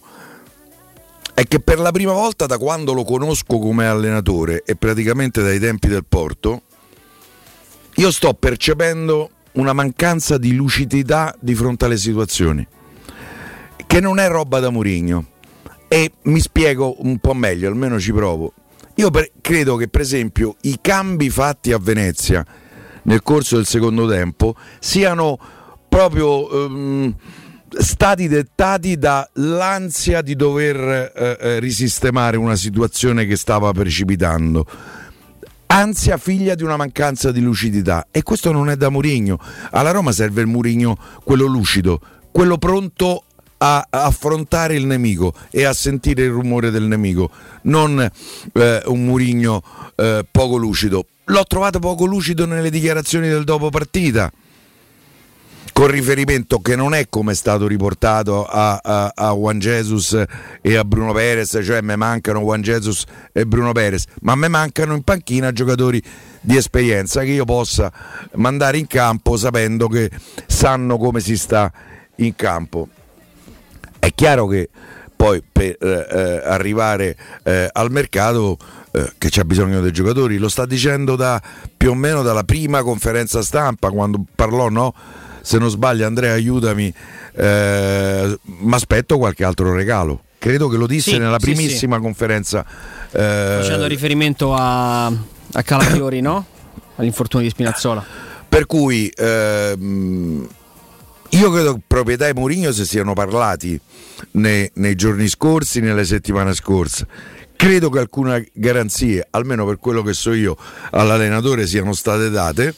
è 1.38 1.46
che 1.46 1.60
per 1.60 1.78
la 1.78 1.92
prima 1.92 2.14
volta 2.14 2.46
da 2.46 2.58
quando 2.58 2.92
lo 2.92 3.04
conosco 3.04 3.60
come 3.60 3.86
allenatore 3.86 4.64
e 4.66 4.74
praticamente 4.74 5.40
dai 5.40 5.60
tempi 5.60 5.86
del 5.86 6.04
Porto, 6.04 6.62
io 7.94 8.10
sto 8.10 8.34
percependo 8.34 9.30
una 9.52 9.72
mancanza 9.72 10.36
di 10.36 10.52
lucidità 10.52 11.32
di 11.38 11.54
fronte 11.54 11.84
alle 11.84 11.96
situazioni, 11.96 12.66
che 13.86 14.00
non 14.00 14.18
è 14.18 14.26
roba 14.26 14.58
da 14.58 14.70
Murigno. 14.70 15.26
E 15.86 16.10
mi 16.22 16.40
spiego 16.40 16.96
un 17.06 17.18
po' 17.18 17.34
meglio, 17.34 17.68
almeno 17.68 18.00
ci 18.00 18.12
provo. 18.12 18.52
Io 18.96 19.08
per, 19.10 19.30
credo 19.40 19.76
che 19.76 19.86
per 19.86 20.00
esempio 20.00 20.56
i 20.62 20.78
cambi 20.80 21.30
fatti 21.30 21.70
a 21.70 21.78
Venezia 21.78 22.44
nel 23.02 23.22
corso 23.22 23.54
del 23.54 23.66
secondo 23.66 24.08
tempo 24.08 24.56
siano 24.80 25.38
proprio... 25.88 26.52
Um, 26.52 27.14
stati 27.76 28.28
dettati 28.28 28.96
dall'ansia 28.96 30.22
di 30.22 30.34
dover 30.34 30.76
eh, 31.14 31.38
eh, 31.40 31.58
risistemare 31.60 32.36
una 32.36 32.56
situazione 32.56 33.26
che 33.26 33.36
stava 33.36 33.72
precipitando. 33.72 34.66
Ansia 35.66 36.16
figlia 36.16 36.54
di 36.54 36.62
una 36.62 36.76
mancanza 36.76 37.30
di 37.30 37.40
lucidità 37.40 38.06
e 38.10 38.22
questo 38.22 38.52
non 38.52 38.70
è 38.70 38.76
da 38.76 38.88
Murigno. 38.88 39.38
Alla 39.70 39.90
Roma 39.90 40.12
serve 40.12 40.40
il 40.40 40.46
Murigno 40.46 40.96
quello 41.24 41.44
lucido, 41.44 42.00
quello 42.30 42.56
pronto 42.56 43.24
a 43.58 43.86
affrontare 43.90 44.74
il 44.76 44.86
nemico 44.86 45.34
e 45.50 45.64
a 45.64 45.72
sentire 45.72 46.22
il 46.22 46.30
rumore 46.30 46.70
del 46.70 46.84
nemico, 46.84 47.30
non 47.62 48.00
eh, 48.00 48.82
un 48.86 49.04
Murigno 49.04 49.62
eh, 49.94 50.24
poco 50.30 50.56
lucido. 50.56 51.06
L'ho 51.24 51.44
trovato 51.44 51.78
poco 51.80 52.06
lucido 52.06 52.46
nelle 52.46 52.70
dichiarazioni 52.70 53.28
del 53.28 53.44
dopo 53.44 53.68
partita 53.68 54.32
con 55.78 55.86
riferimento 55.86 56.58
che 56.58 56.74
non 56.74 56.92
è 56.92 57.08
come 57.08 57.30
è 57.30 57.34
stato 57.36 57.68
riportato 57.68 58.44
a, 58.44 58.80
a, 58.82 59.12
a 59.14 59.32
Juan 59.32 59.60
Jesus 59.60 60.20
e 60.60 60.74
a 60.74 60.82
Bruno 60.82 61.12
Perez, 61.12 61.56
cioè 61.62 61.82
me 61.82 61.94
mancano 61.94 62.40
Juan 62.40 62.62
Jesus 62.62 63.04
e 63.32 63.46
Bruno 63.46 63.70
Perez, 63.70 64.06
ma 64.22 64.34
me 64.34 64.48
mancano 64.48 64.94
in 64.94 65.02
panchina 65.02 65.52
giocatori 65.52 66.02
di 66.40 66.56
esperienza 66.56 67.20
che 67.20 67.30
io 67.30 67.44
possa 67.44 67.92
mandare 68.32 68.78
in 68.78 68.88
campo 68.88 69.36
sapendo 69.36 69.86
che 69.86 70.10
sanno 70.48 70.98
come 70.98 71.20
si 71.20 71.36
sta 71.36 71.72
in 72.16 72.34
campo. 72.34 72.88
È 74.00 74.12
chiaro 74.12 74.48
che 74.48 74.70
poi 75.14 75.44
per 75.44 75.76
eh, 75.78 76.06
eh 76.10 76.42
arrivare 76.44 77.16
eh, 77.44 77.68
al 77.70 77.92
mercato 77.92 78.58
eh, 78.90 79.12
che 79.16 79.28
c'è 79.28 79.44
bisogno 79.44 79.80
dei 79.80 79.92
giocatori, 79.92 80.38
lo 80.38 80.48
sta 80.48 80.66
dicendo 80.66 81.14
da 81.14 81.40
più 81.76 81.90
o 81.90 81.94
meno 81.94 82.22
dalla 82.22 82.42
prima 82.42 82.82
conferenza 82.82 83.42
stampa 83.42 83.90
quando 83.90 84.24
parlò 84.34 84.68
no? 84.70 84.92
Se 85.40 85.58
non 85.58 85.70
sbaglio 85.70 86.06
Andrea 86.06 86.32
aiutami, 86.32 86.92
eh, 87.34 88.38
mi 88.44 88.74
aspetto 88.74 89.18
qualche 89.18 89.44
altro 89.44 89.72
regalo. 89.74 90.22
Credo 90.38 90.68
che 90.68 90.76
lo 90.76 90.86
disse 90.86 91.12
Sì, 91.12 91.18
nella 91.18 91.38
sì, 91.40 91.50
primissima 91.52 91.98
conferenza. 92.00 92.64
eh, 93.10 93.58
Facendo 93.60 93.86
riferimento 93.86 94.54
a, 94.54 95.06
a 95.06 95.62
Calafiori, 95.62 96.20
no? 96.20 96.46
All'infortunio 96.96 97.46
di 97.46 97.50
Spinazzola. 97.50 98.04
Per 98.48 98.66
cui 98.66 99.12
ehm, 99.14 100.48
io 101.30 101.50
credo 101.50 101.74
che 101.74 101.80
proprietà 101.86 102.28
e 102.28 102.34
Mourinho 102.34 102.72
si 102.72 102.86
siano 102.86 103.12
parlati 103.12 103.78
nei, 104.32 104.68
nei 104.74 104.94
giorni 104.94 105.28
scorsi, 105.28 105.80
nelle 105.80 106.04
settimane 106.04 106.54
scorse. 106.54 107.06
Credo 107.54 107.90
che 107.90 107.98
alcune 107.98 108.48
garanzie, 108.52 109.26
almeno 109.30 109.66
per 109.66 109.78
quello 109.78 110.02
che 110.02 110.12
so 110.12 110.32
io, 110.32 110.56
all'allenatore 110.90 111.66
siano 111.66 111.92
state 111.92 112.30
date. 112.30 112.74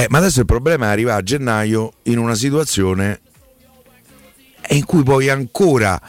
Eh, 0.00 0.06
ma 0.08 0.16
adesso 0.16 0.40
il 0.40 0.46
problema 0.46 0.86
è 0.86 0.88
arrivare 0.88 1.20
a 1.20 1.22
gennaio 1.22 1.92
in 2.04 2.16
una 2.16 2.34
situazione 2.34 3.20
in 4.70 4.86
cui 4.86 5.02
puoi 5.02 5.28
ancora 5.28 6.00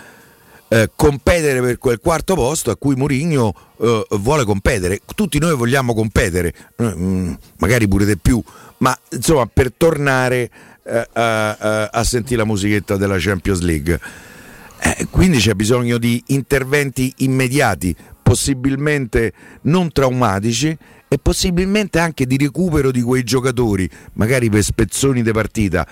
eh, 0.70 0.90
competere 0.96 1.60
per 1.60 1.78
quel 1.78 2.00
quarto 2.00 2.36
posto 2.36 2.72
a 2.72 2.78
cui 2.78 2.96
Mourinho 2.96 3.54
eh, 3.82 4.06
vuole 4.12 4.46
competere. 4.46 5.02
Tutti 5.14 5.40
noi 5.40 5.58
vogliamo 5.58 5.94
competere, 5.94 6.54
mm, 6.82 7.34
magari 7.58 7.86
pure 7.90 8.06
di 8.06 8.18
più, 8.18 8.42
ma 8.78 8.98
insomma 9.10 9.46
per 9.48 9.74
tornare 9.74 10.50
eh, 10.84 11.10
a, 11.12 11.50
a- 11.50 11.90
a 11.92 12.04
sentire 12.06 12.38
la 12.38 12.46
musichetta 12.46 12.96
della 12.96 13.18
Champions 13.20 13.60
League. 13.60 14.00
Eh, 14.80 15.08
quindi 15.10 15.40
c'è 15.40 15.52
bisogno 15.52 15.98
di 15.98 16.24
interventi 16.28 17.14
immediati, 17.18 17.94
possibilmente 18.24 19.34
non 19.64 19.92
traumatici 19.92 20.78
e 21.14 21.18
possibilmente 21.18 22.00
anche 22.00 22.26
di 22.26 22.38
recupero 22.38 22.90
di 22.90 23.02
quei 23.02 23.24
giocatori, 23.24 23.90
magari 24.14 24.50
per 24.50 24.64
spezzoni 24.64 25.22
di 25.22 25.32
partita. 25.34 25.86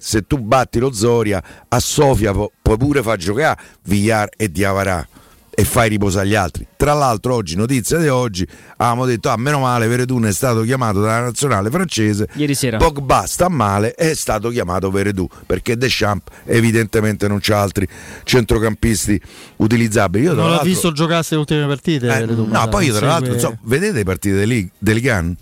Se 0.00 0.26
tu 0.26 0.38
batti 0.38 0.80
lo 0.80 0.90
Zoria 0.92 1.40
a 1.68 1.78
Sofia 1.78 2.32
pu- 2.32 2.50
puoi 2.60 2.76
pure 2.76 3.00
far 3.00 3.18
giocare 3.18 3.60
Villar 3.84 4.30
e 4.36 4.50
Diavarà 4.50 5.06
e 5.54 5.64
fai 5.64 5.88
riposare 5.88 6.26
gli 6.26 6.34
altri. 6.34 6.66
Tra 6.76 6.92
l'altro 6.92 7.34
oggi, 7.34 7.56
notizia 7.56 7.98
di 7.98 8.08
oggi, 8.08 8.46
avevamo 8.76 9.06
detto 9.06 9.28
ah 9.30 9.36
meno 9.36 9.60
male 9.60 9.86
Veredun 9.86 10.24
è 10.24 10.32
stato 10.32 10.62
chiamato 10.62 11.00
dalla 11.00 11.20
nazionale 11.20 11.70
francese 11.70 12.28
Ieri 12.34 12.54
sera. 12.54 12.76
Pogba 12.78 13.24
sta 13.26 13.48
male 13.48 13.94
è 13.94 14.14
stato 14.14 14.48
chiamato 14.50 14.90
Veredù 14.90 15.26
perché 15.46 15.76
Deschamps 15.76 16.32
evidentemente 16.44 17.28
non 17.28 17.38
c'ha 17.40 17.60
altri 17.60 17.86
centrocampisti 18.24 19.20
utilizzabili. 19.56 20.24
Io, 20.24 20.30
tra 20.32 20.40
Non 20.40 20.50
l'ho 20.50 20.56
l'altro- 20.56 20.70
visto 20.72 20.92
giocarsi 20.92 21.34
le 21.34 21.40
ultime 21.40 21.66
partite. 21.66 22.06
eh, 22.06 22.18
Veretù, 22.20 22.46
no, 22.50 22.68
poi 22.68 22.86
io 22.86 22.92
tra 22.96 23.00
segue- 23.12 23.28
l'altro 23.28 23.38
so, 23.38 23.58
vedete 23.62 23.92
le 23.92 24.04
partite 24.04 24.34
del 24.36 24.94
Ligan? 24.94 25.36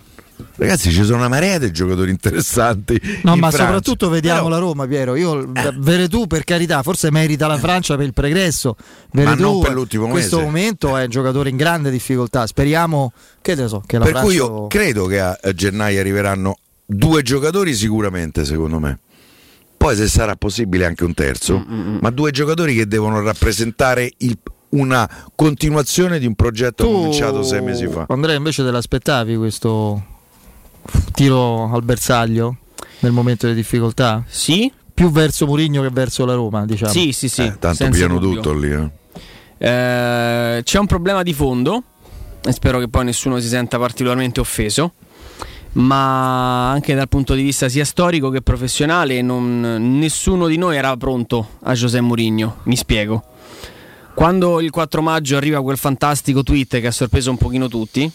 Ragazzi, 0.57 0.91
ci 0.91 1.05
sono 1.05 1.19
una 1.19 1.29
marea 1.29 1.59
di 1.59 1.71
giocatori 1.73 2.11
interessanti. 2.11 3.01
No, 3.23 3.35
in 3.35 3.41
ma 3.41 3.51
Francia. 3.51 3.59
soprattutto 3.65 4.09
vediamo 4.09 4.43
Però- 4.45 4.49
la 4.51 4.59
Roma, 4.59 4.87
Piero. 4.87 5.15
Io 5.15 5.51
Veretù, 5.79 6.27
per 6.27 6.45
carità, 6.45 6.83
forse 6.83 7.11
merita 7.11 7.47
la 7.47 7.59
Francia 7.59 7.97
per 7.97 8.07
il 8.07 8.13
pregresso. 8.13 8.77
Ma 9.13 9.23
Veretù 9.23 9.43
non 9.43 9.61
per 9.61 9.73
l'ultimo 9.73 10.05
in 10.07 10.11
questo 10.11 10.37
mese. 10.37 10.47
momento 10.49 10.97
è 10.97 11.05
un 11.05 11.11
giocatore 11.11 11.49
in 11.51 11.57
grande 11.57 11.91
difficoltà. 11.91 12.47
Speriamo 12.47 13.13
che, 13.41 13.55
ne 13.55 13.69
so, 13.69 13.83
che 13.87 13.99
la 13.99 14.05
Per 14.05 14.13
Francia 14.15 14.29
cui 14.29 14.37
io 14.37 14.67
credo 14.69 15.07
che 15.07 15.21
a, 15.21 15.39
gennaio 15.55 16.01
arriveranno 16.01 16.57
due 16.85 17.23
giocatori 17.23 17.75
sicuramente, 17.75 18.45
secondo 18.45 18.79
me. 18.79 18.99
Poi 19.77 19.97
se 19.97 20.07
sarà 20.09 20.37
possibile 20.37 20.87
anche 20.87 21.03
un 21.05 21.13
terzo, 21.15 21.59
Mm, 21.59 21.99
ma 22.01 22.11
due 22.11 22.31
giocatori 22.31 22.75
che 22.75 22.87
devono 22.87 23.21
rappresentare 23.21 24.11
il- 24.19 24.39
una 24.71 25.09
continuazione 25.35 26.19
di 26.19 26.25
un 26.27 26.35
progetto 26.35 26.85
tu, 26.85 26.93
cominciato 26.93 27.43
sei 27.43 27.61
mesi 27.63 27.87
fa. 27.89 28.07
Andrea, 28.09 28.37
invece 28.37 28.63
te 28.65 28.71
l'aspettavi 28.71 29.37
questo 29.37 30.03
tiro 31.13 31.73
al 31.73 31.83
bersaglio 31.83 32.57
nel 33.01 33.13
momento 33.13 33.47
di 33.47 33.55
difficoltà? 33.55 34.23
Sì? 34.27 34.71
Più 34.95 35.11
verso 35.11 35.47
Mourinho 35.47 35.83
che 35.83 35.91
verso 35.91 36.25
la 36.25 36.35
Roma, 36.35 36.65
diciamo. 36.67 36.93
Sì, 36.93 37.13
sì, 37.13 37.29
sì. 37.29 37.43
Eh, 37.43 37.59
tanto 37.59 37.75
senza 37.75 37.99
piano 37.99 38.19
dubbio. 38.19 38.41
tutto 38.41 38.55
lì. 38.55 38.71
eh. 38.71 38.91
Eh, 39.59 40.63
c'è 40.63 40.79
un 40.79 40.87
problema 40.87 41.23
di 41.23 41.33
fondo 41.33 41.83
e 42.45 42.53
spero 42.53 42.79
che 42.79 42.89
poi 42.89 43.05
nessuno 43.05 43.39
si 43.41 43.49
senta 43.49 43.79
particolarmente 43.79 44.41
offeso. 44.41 44.93
Ma 45.75 46.71
anche 46.71 46.95
dal 46.95 47.09
punto 47.09 47.33
di 47.35 47.43
vista 47.43 47.69
sia 47.71 47.85
storico 47.85 48.29
che 48.29 48.43
professionale, 48.43 49.23
non- 49.23 49.97
nessuno 49.99 50.47
di 50.47 50.59
noi 50.59 50.77
era 50.77 50.95
pronto 50.99 51.53
a 51.63 51.73
José 51.73 52.01
Mourinho. 52.03 52.59
Mi 52.65 52.77
spiego. 52.77 53.23
Quando 54.15 54.61
il 54.61 54.69
4 54.71 55.01
maggio 55.01 55.39
arriva 55.39 55.63
quel 55.63 55.79
fantastico 55.79 56.43
tweet 56.43 56.81
che 56.81 56.87
ha 56.89 56.91
sorpreso 56.91 57.31
un 57.31 57.39
pochino 57.39 57.69
tutti, 57.69 58.11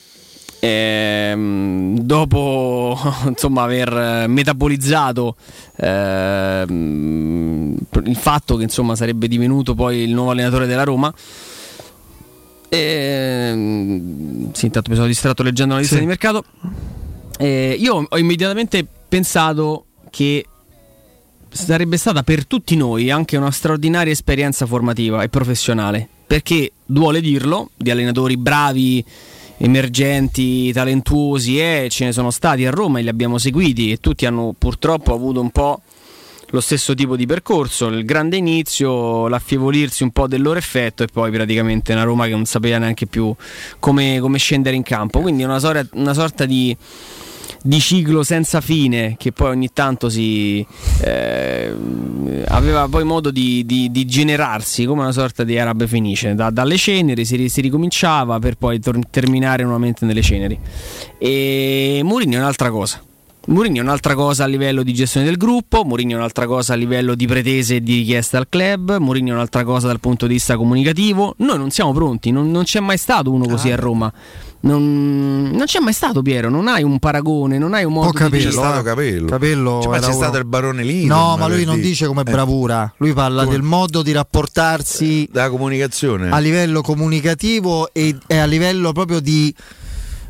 ehm, 0.60 2.00
dopo 2.00 2.98
insomma 3.28 3.64
aver 3.64 3.94
eh, 4.24 4.28
metabolizzato 4.28 5.36
ehm, 5.78 7.78
il 8.06 8.16
fatto 8.16 8.56
che 8.58 8.64
insomma 8.64 8.96
sarebbe 8.96 9.28
divenuto 9.28 9.76
poi 9.76 9.98
il 10.00 10.14
nuovo 10.14 10.32
allenatore 10.32 10.66
della 10.66 10.84
Roma, 10.84 11.14
ehm, 12.70 14.52
sì, 14.54 14.66
intanto 14.66 14.90
mi 14.90 14.96
sono 14.96 15.08
distratto 15.08 15.44
leggendo 15.44 15.74
la 15.74 15.80
lista 15.80 15.96
Sì. 15.96 16.02
di 16.02 16.08
mercato. 16.08 16.44
Eh, 17.40 17.76
io 17.80 18.06
ho 18.10 18.18
immediatamente 18.18 18.86
pensato 19.08 19.86
che 20.10 20.46
sarebbe 21.50 21.98
stata 21.98 22.24
per 22.24 22.46
tutti 22.46 22.76
noi 22.76 23.10
anche 23.10 23.38
una 23.38 23.52
straordinaria 23.52 24.12
esperienza 24.12 24.66
formativa 24.66 25.24
e 25.24 25.30
professionale. 25.30 26.08
Perché 26.28 26.74
duole 26.86 27.22
dirlo, 27.22 27.70
di 27.76 27.90
allenatori 27.90 28.36
bravi, 28.38 29.04
emergenti, 29.58 30.72
talentuosi, 30.72 31.60
eh, 31.60 31.88
ce 31.90 32.06
ne 32.06 32.12
sono 32.12 32.32
stati 32.32 32.66
a 32.66 32.72
Roma 32.72 33.00
e 33.00 33.04
li 33.04 33.10
abbiamo 33.10 33.38
seguiti 33.38 33.92
e 33.92 33.98
tutti 33.98 34.26
hanno 34.26 34.54
purtroppo 34.58 35.14
avuto 35.14 35.42
un 35.42 35.50
po' 35.50 35.82
lo 36.52 36.62
stesso 36.62 36.94
tipo 36.94 37.18
di 37.18 37.26
percorso, 37.26 37.88
il 37.88 38.06
grande 38.06 38.38
inizio, 38.38 39.28
l'affievolirsi 39.28 40.04
un 40.04 40.12
po' 40.12 40.28
del 40.28 40.42
loro 40.42 40.58
effetto 40.58 41.04
e 41.04 41.08
poi 41.12 41.30
praticamente 41.30 41.92
una 41.92 42.04
Roma 42.04 42.26
che 42.26 42.32
non 42.32 42.46
sapeva 42.46 42.78
neanche 42.78 43.06
più 43.06 43.36
come, 43.80 44.20
come 44.22 44.38
scendere 44.38 44.76
in 44.76 44.84
campo. 44.84 45.20
Quindi 45.20 45.44
una, 45.44 45.60
sor- 45.60 45.90
una 45.94 46.14
sorta 46.14 46.46
di, 46.46 46.76
di 47.64 47.80
ciclo 47.80 48.24
senza 48.24 48.62
fine 48.62 49.16
che 49.18 49.32
poi 49.32 49.50
ogni 49.50 49.70
tanto 49.74 50.10
si 50.10 50.66
eh, 51.02 51.74
aveva 52.48 52.88
poi 52.88 53.04
modo 53.04 53.32
di, 53.32 53.66
di- 53.66 53.92
di 53.92 54.06
generarsi 54.06 54.86
come 54.86 55.02
una 55.02 55.12
sorta 55.12 55.44
di 55.44 55.58
arabe 55.58 55.88
fenice 55.88 56.36
Da- 56.36 56.50
dalle 56.50 56.78
ceneri 56.78 57.26
si, 57.26 57.50
si 57.50 57.62
ricominciava 57.62 58.40
per 58.40 58.56
poi 58.56 58.80
tor- 58.80 59.00
terminare 59.10 59.64
nuovamente 59.64 60.06
nelle 60.06 60.22
ceneri 60.22 60.58
e 61.18 62.02
Mourinho 62.04 62.36
è 62.36 62.40
un'altra 62.40 62.70
cosa 62.70 63.02
Mourinho 63.50 63.78
è 63.80 63.82
un'altra 63.82 64.14
cosa 64.14 64.44
a 64.44 64.48
livello 64.48 64.84
di 64.84 64.94
gestione 64.94 65.26
del 65.26 65.38
gruppo, 65.38 65.86
Mourinho 65.86 66.16
è 66.16 66.18
un'altra 66.18 66.46
cosa 66.46 66.74
a 66.74 66.76
livello 66.76 67.16
di 67.16 67.26
pretese 67.28 67.76
e 67.76 67.82
di 67.82 67.96
richieste 68.00 68.36
al 68.36 68.50
club, 68.50 68.98
Mourinho 68.98 69.30
è 69.32 69.34
un'altra 69.36 69.64
cosa 69.64 69.88
dal 69.88 70.02
punto 70.02 70.28
di 70.28 70.34
vista 70.34 70.58
comunicativo. 70.58 71.34
Noi 71.38 71.58
non 71.58 71.70
siamo 71.70 71.94
pronti, 71.94 72.32
non, 72.32 72.52
non 72.52 72.66
c'è 72.66 72.82
mai 72.82 72.98
stato 72.98 73.32
uno 73.32 73.46
così 73.48 73.72
a 73.72 73.78
Roma. 73.78 74.12
Non, 74.60 75.52
non 75.54 75.66
c'è 75.66 75.80
mai 75.80 75.94
stato 75.94 76.22
Piero, 76.22 76.50
non 76.50 76.68
hai 76.68 76.82
un 76.84 76.98
paragone, 77.00 77.58
non 77.60 77.74
hai 77.74 77.84
un 77.86 77.94
modo 77.94 78.08
Ho 78.08 78.12
di 78.12 78.18
capito. 78.18 78.38
C'è 78.38 78.50
dire- 78.50 78.52
stato 78.62 78.82
Capello. 78.82 79.26
Capello 79.28 79.80
Cioè, 79.82 79.92
ma 79.92 80.00
c'è 80.00 80.06
uno- 80.08 80.16
stato 80.16 80.38
il 80.38 80.46
barone 80.46 80.84
lì. 80.84 81.06
No, 81.06 81.38
ma 81.38 81.48
lui 81.48 81.64
non 81.64 81.80
dice 81.80 82.08
come 82.08 82.22
Eh, 82.22 82.32
bravura, 82.32 82.92
lui 82.98 83.14
parla 83.14 83.44
Come- 83.44 83.56
del 83.56 83.64
modo 83.64 84.02
di 84.02 84.12
rapportarsi 84.12 85.30
della 85.32 85.50
comunicazione. 85.50 86.30
a 86.32 86.40
livello 86.40 86.82
comunicativo 86.82 87.94
e, 87.94 88.18
e 88.26 88.38
a 88.38 88.46
livello 88.46 88.92
proprio 88.94 89.20
di 89.20 89.54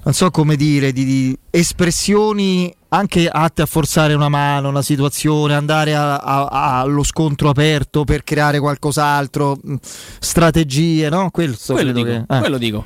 non 0.04 0.14
so 0.16 0.30
come 0.32 0.56
dire, 0.56 0.94
di, 0.94 1.04
di 1.04 1.38
espressioni 1.50 2.74
anche 2.90 3.28
atte 3.28 3.62
a 3.62 3.66
forzare 3.66 4.14
una 4.14 4.30
mano, 4.30 4.70
una 4.70 4.82
situazione, 4.82 5.54
andare 5.54 5.96
a- 5.96 6.16
a- 6.18 6.80
allo 6.80 7.04
scontro 7.04 7.50
aperto 7.50 8.06
per 8.06 8.24
creare 8.24 8.60
qualcos'altro, 8.60 9.58
strategie, 10.20 11.10
no? 11.10 11.30
Quello 11.32 11.56
credo 11.66 11.92
dico. 11.92 12.06
che- 12.08 12.24
eh. 12.36 12.40
quello 12.40 12.58
dico. 12.58 12.86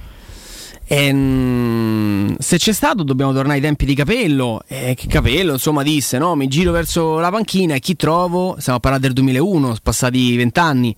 Ehm, 0.94 2.36
se 2.38 2.58
c'è 2.58 2.74
stato 2.74 3.04
dobbiamo 3.04 3.32
tornare 3.32 3.56
ai 3.56 3.62
tempi 3.62 3.86
di 3.86 3.96
Capello. 3.96 4.62
E 4.68 4.94
che 4.94 5.08
Capello 5.08 5.54
insomma 5.54 5.84
disse 5.84 6.18
no 6.18 6.36
mi 6.36 6.50
giro 6.50 6.74
verso 6.74 7.20
la 7.20 7.32
panchina 7.32 7.76
e 7.76 7.80
chi 7.80 7.96
trovo? 7.96 8.56
Stiamo 8.60 8.80
a 8.80 8.82
parlare 8.82 9.02
del 9.04 9.14
2001 9.14 9.66
sono 9.68 9.78
passati 9.82 10.36
vent'anni. 10.36 10.94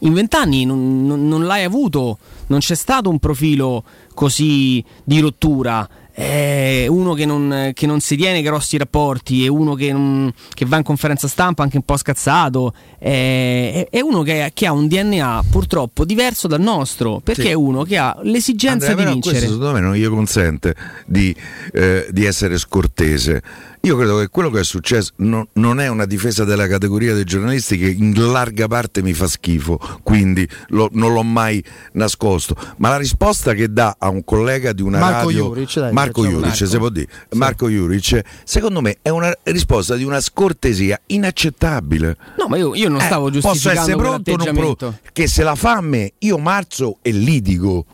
In 0.00 0.14
vent'anni 0.14 0.64
non, 0.64 1.06
non- 1.06 1.28
non 1.28 1.44
l'hai 1.44 1.62
avuto. 1.62 2.18
Non 2.48 2.58
c'è 2.58 2.74
stato 2.74 3.08
un 3.08 3.20
profilo 3.20 3.84
così 4.14 4.84
di 5.04 5.20
rottura 5.20 5.88
è 6.18 6.86
uno 6.88 7.12
che 7.12 7.26
non, 7.26 7.72
che 7.74 7.84
non 7.86 8.00
si 8.00 8.16
tiene 8.16 8.40
grossi 8.40 8.78
rapporti, 8.78 9.44
è 9.44 9.48
uno 9.48 9.74
che, 9.74 9.92
non- 9.92 10.32
che 10.54 10.64
va 10.64 10.78
in 10.78 10.82
conferenza 10.82 11.28
stampa 11.28 11.62
anche 11.62 11.76
un 11.76 11.82
po' 11.82 11.98
scazzato, 11.98 12.72
è, 12.98 13.86
è 13.90 14.00
uno 14.00 14.22
che, 14.22 14.50
che 14.54 14.64
ha 14.66 14.72
un 14.72 14.88
DNA 14.88 15.44
purtroppo 15.50 16.06
diverso 16.06 16.48
dal 16.48 16.62
nostro, 16.62 17.20
perché 17.22 17.42
Sì. 17.42 17.48
è 17.48 17.52
uno 17.52 17.82
che 17.82 17.98
ha 17.98 18.16
l'esigenza 18.22 18.88
Andrea, 18.92 19.08
di 19.08 19.12
vincere. 19.12 19.34
Questo 19.40 19.52
secondo 19.56 19.72
me 19.74 19.80
non 19.80 19.94
gli 19.94 20.08
consente 20.08 20.74
di, 21.04 21.36
eh, 21.74 22.06
di 22.10 22.24
essere 22.24 22.56
scortese. 22.56 23.42
Io 23.86 23.96
credo 23.96 24.18
che 24.18 24.26
quello 24.30 24.50
che 24.50 24.58
è 24.58 24.64
successo 24.64 25.12
no, 25.18 25.46
non 25.52 25.78
è 25.78 25.86
una 25.86 26.06
difesa 26.06 26.42
della 26.42 26.66
categoria 26.66 27.14
dei 27.14 27.22
giornalisti 27.22 27.78
che 27.78 27.88
in 27.88 28.14
larga 28.32 28.66
parte 28.66 29.00
mi 29.00 29.12
fa 29.12 29.28
schifo, 29.28 29.78
quindi 30.02 30.46
lo, 30.70 30.88
non 30.90 31.12
l'ho 31.12 31.22
mai 31.22 31.62
nascosto. 31.92 32.56
Ma 32.78 32.88
la 32.88 32.96
risposta 32.96 33.54
che 33.54 33.72
dà 33.72 33.94
a 33.96 34.08
un 34.08 34.24
collega 34.24 34.72
di 34.72 34.82
una 34.82 34.98
Marco 34.98 35.26
radio, 35.28 35.44
Juric, 35.44 35.78
dai, 35.78 35.92
Marco 35.92 36.24
Juric, 36.24 36.40
Marco. 36.40 36.66
se 36.66 36.78
può 36.78 36.88
dire, 36.88 37.08
Marco 37.34 37.68
Juric, 37.68 38.22
secondo 38.42 38.80
me 38.80 38.96
è 39.02 39.08
una 39.10 39.32
risposta 39.44 39.94
di 39.94 40.02
una 40.02 40.20
scortesia 40.20 41.00
inaccettabile. 41.06 42.16
No, 42.38 42.48
ma 42.48 42.56
io, 42.56 42.74
io 42.74 42.88
non 42.88 43.00
Eh, 43.00 43.04
stavo 43.04 43.30
posso 43.30 43.40
giustificando 43.40 43.80
essere 43.82 43.96
pronto 43.96 44.32
o 44.32 44.36
non 44.36 44.54
pronto? 44.56 44.98
Che 45.12 45.28
se 45.28 45.44
la 45.44 45.54
fa 45.54 45.76
a 45.76 45.80
me, 45.80 46.12
io 46.18 46.38
marzo 46.38 46.98
e 47.02 47.12
litigo. 47.12 47.86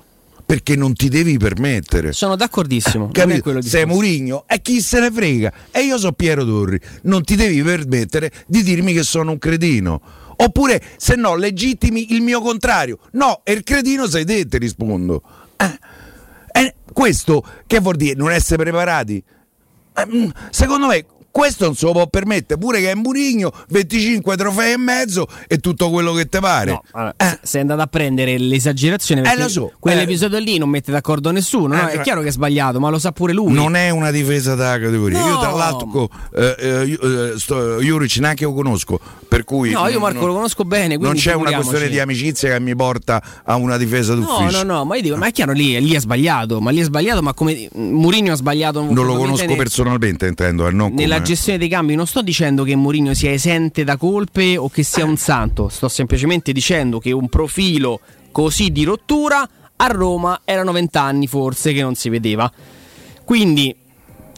Perché 0.53 0.77
non 0.77 0.93
ti 0.93 1.09
devi 1.09 1.38
permettere. 1.38 2.12
Sono 2.12 2.37
d'accordissimo. 2.37 3.09
Capito? 3.11 3.62
Sei. 3.62 3.87
Murigno 3.87 4.45
e 4.47 4.61
chi 4.61 4.83
se 4.83 5.01
ne 5.01 5.11
frega? 5.11 5.51
E 5.71 5.81
io 5.81 5.97
so 5.97 6.12
Piero 6.12 6.45
Torri. 6.45 6.79
Non 7.05 7.25
ti 7.25 7.37
devi 7.37 7.62
permettere 7.62 8.31
di 8.47 8.62
dirmi 8.62 8.93
che 8.93 9.03
sono 9.03 9.31
un 9.31 9.38
cretino. 9.38 9.99
Oppure, 10.37 10.83
se 10.99 11.15
no, 11.15 11.37
legittimi 11.37 12.12
il 12.12 12.21
mio 12.21 12.43
contrario. 12.43 12.99
No, 13.12 13.41
e 13.45 13.53
il 13.53 13.62
cretino 13.62 14.07
sei 14.07 14.27
te, 14.27 14.45
ti 14.45 14.59
rispondo. 14.59 15.23
Eh. 15.57 15.79
E 16.53 16.75
questo 16.93 17.43
che 17.67 17.81
vuol 17.81 17.97
dire? 17.97 18.15
Non 18.15 18.31
essere 18.31 18.62
preparati? 18.62 19.25
Eh, 19.97 20.07
mm, 20.07 20.29
Secondo 20.51 20.87
me 20.87 21.07
questo 21.33 21.64
non 21.64 21.75
se 21.75 21.87
lo 21.87 21.92
può 21.92 22.07
permettere 22.07 22.61
pure 22.61 22.81
che 22.81 22.90
è 22.92 22.95
Murigno 22.95 23.51
25 23.71 24.37
trofei 24.37 24.75
e 24.75 24.77
mezzo 24.77 25.27
e 25.49 25.59
tutto 25.59 25.90
quello 25.90 26.12
che 26.12 26.29
ti 26.29 26.38
pare 26.38 26.71
No, 26.73 26.83
allora, 26.92 27.14
Eh, 27.16 27.25
se- 27.25 27.38
sei 27.42 27.61
andato 27.62 27.81
a 27.81 27.87
prendere 27.88 28.38
l'esagerazione 28.38 29.23
perché 29.23 29.42
lo 29.42 29.49
so, 29.49 29.73
quell'episodio 29.81 30.38
lì 30.38 30.59
non 30.59 30.68
mette 30.68 30.92
d'accordo 30.92 31.31
nessuno. 31.33 31.75
no? 31.75 31.88
Eh, 31.88 31.92
È 31.95 32.01
chiaro 32.03 32.21
che 32.21 32.29
è 32.29 32.31
sbagliato, 32.31 32.79
ma 32.79 32.90
lo 32.90 32.99
sa 33.01 33.11
pure 33.12 33.33
lui. 33.33 33.53
non 33.53 33.75
è 33.75 33.90
una 33.90 34.11
difesa 34.12 34.55
della 34.55 34.79
categoria 34.79 35.18
io 35.18 35.33
No. 35.33 35.38
tra 35.40 35.51
l'altro 35.53 36.09
eh, 36.37 36.55
eh, 36.59 36.85
io, 36.85 37.33
eh, 37.35 37.38
sto- 37.38 37.81
Juric 37.81 38.16
neanche 38.18 38.45
lo 38.45 38.53
conosco 38.53 39.01
per 39.27 39.45
cui 39.45 39.71
No, 39.71 39.88
io 39.88 39.99
Marco 39.99 40.18
non- 40.21 40.29
lo 40.29 40.35
conosco 40.35 40.64
bene. 40.64 40.97
non 40.99 41.14
c'è 41.14 41.33
una 41.35 41.53
questione 41.55 41.88
di 41.88 41.99
amicizia 41.99 42.53
che 42.53 42.61
mi 42.61 42.77
porta 42.77 43.23
a 43.45 43.57
una 43.57 43.77
difesa 43.79 44.14
No, 44.14 44.21
d'ufficio 44.21 44.62
no, 44.64 44.75
no, 44.75 44.85
ma 44.85 44.97
io 44.97 45.03
dico, 45.03 45.16
ma 45.16 45.27
è 45.29 45.33
chiaro 45.33 45.53
lì, 45.53 45.81
lì 45.81 45.95
è 45.95 46.01
sbagliato, 46.01 46.61
ma 46.61 46.71
lì 46.71 46.81
è 46.81 46.85
sbagliato, 46.85 47.23
ma 47.23 47.33
come 47.33 47.68
Mourinho 47.73 48.33
ha 48.33 48.37
sbagliato 48.37 48.83
non 48.83 49.07
lo 49.07 49.16
conosco 49.16 49.55
personalmente 49.57 50.27
intendo 50.27 50.66
eh, 50.66 50.71
non 50.73 50.92
nella 50.92 51.21
gestione 51.22 51.58
dei 51.58 51.68
cambi 51.68 51.94
non 51.94 52.06
sto 52.06 52.20
dicendo 52.20 52.64
che 52.64 52.74
Mourinho 52.74 53.14
sia 53.14 53.30
esente 53.30 53.85
da 53.85 53.96
colpe 53.96 54.56
o 54.56 54.68
che 54.68 54.82
sia 54.82 55.04
un 55.04 55.16
santo, 55.16 55.68
sto 55.68 55.88
semplicemente 55.88 56.52
dicendo 56.52 56.98
che 56.98 57.12
un 57.12 57.28
profilo 57.28 58.00
così 58.32 58.70
di 58.70 58.85
rottura 58.85 59.48
a 59.76 59.87
Roma 59.87 60.40
erano 60.44 60.72
vent'anni 60.72 61.26
forse 61.26 61.72
che 61.72 61.82
non 61.82 61.94
si 61.94 62.08
vedeva. 62.08 62.50
Quindi, 63.24 63.74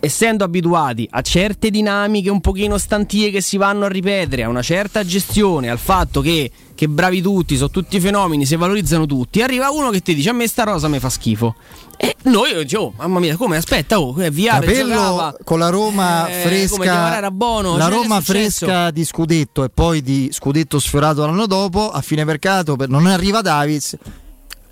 essendo 0.05 0.45
abituati 0.45 1.09
a 1.11 1.23
certe 1.23 1.71
dinamiche 1.71 2.29
un 2.31 2.41
pochino 2.41 2.77
stantie 2.79 3.31
che 3.31 3.41
si 3.41 3.57
vanno 3.57 3.87
a 3.87 3.89
ripetere, 3.89 4.43
a 4.45 4.49
una 4.49 4.63
certa 4.63 5.05
gestione, 5.05 5.71
al 5.71 5.79
fatto 5.79 6.21
che, 6.21 6.51
che 6.75 6.89
bravi 6.89 7.23
tutti, 7.23 7.57
sono 7.57 7.71
tutti 7.71 7.99
fenomeni, 8.01 8.45
si 8.45 8.57
valorizzano 8.57 9.07
tutti, 9.07 9.41
arriva 9.41 9.71
uno 9.71 9.91
che 9.91 10.01
ti 10.01 10.15
dice 10.15 10.29
a 10.29 10.33
me 10.33 10.47
sta 10.47 10.65
rosa 10.65 10.89
mi 10.89 10.99
fa 10.99 11.09
schifo. 11.09 11.55
E 11.97 12.17
noi 12.25 12.55
diciamo, 12.55 12.85
oh, 12.85 12.93
mamma 12.97 13.21
mia, 13.21 13.37
come 13.37 13.57
aspetta, 13.57 13.99
oh, 13.99 14.15
è 14.17 14.31
via, 14.31 14.55
Capello 14.55 15.37
con 15.45 15.59
la 15.59 15.69
Roma 15.71 16.29
Eh, 16.29 16.43
fresca, 16.43 17.17
era 17.17 17.31
buono, 17.31 17.77
la 17.77 17.85
cioè, 17.87 17.95
Roma 17.95 18.21
fresca 18.21 18.91
di 18.91 19.05
scudetto 19.05 19.65
e 19.65 19.71
poi 19.71 20.03
di 20.03 20.29
scudetto 20.33 20.79
sfiorato 20.79 21.25
l'anno 21.25 21.47
dopo 21.47 21.91
a 21.91 22.01
fine 22.01 22.25
mercato 22.25 22.77
per- 22.77 22.89
non 22.89 23.07
arriva 23.07 23.41
Davids. 23.41 23.97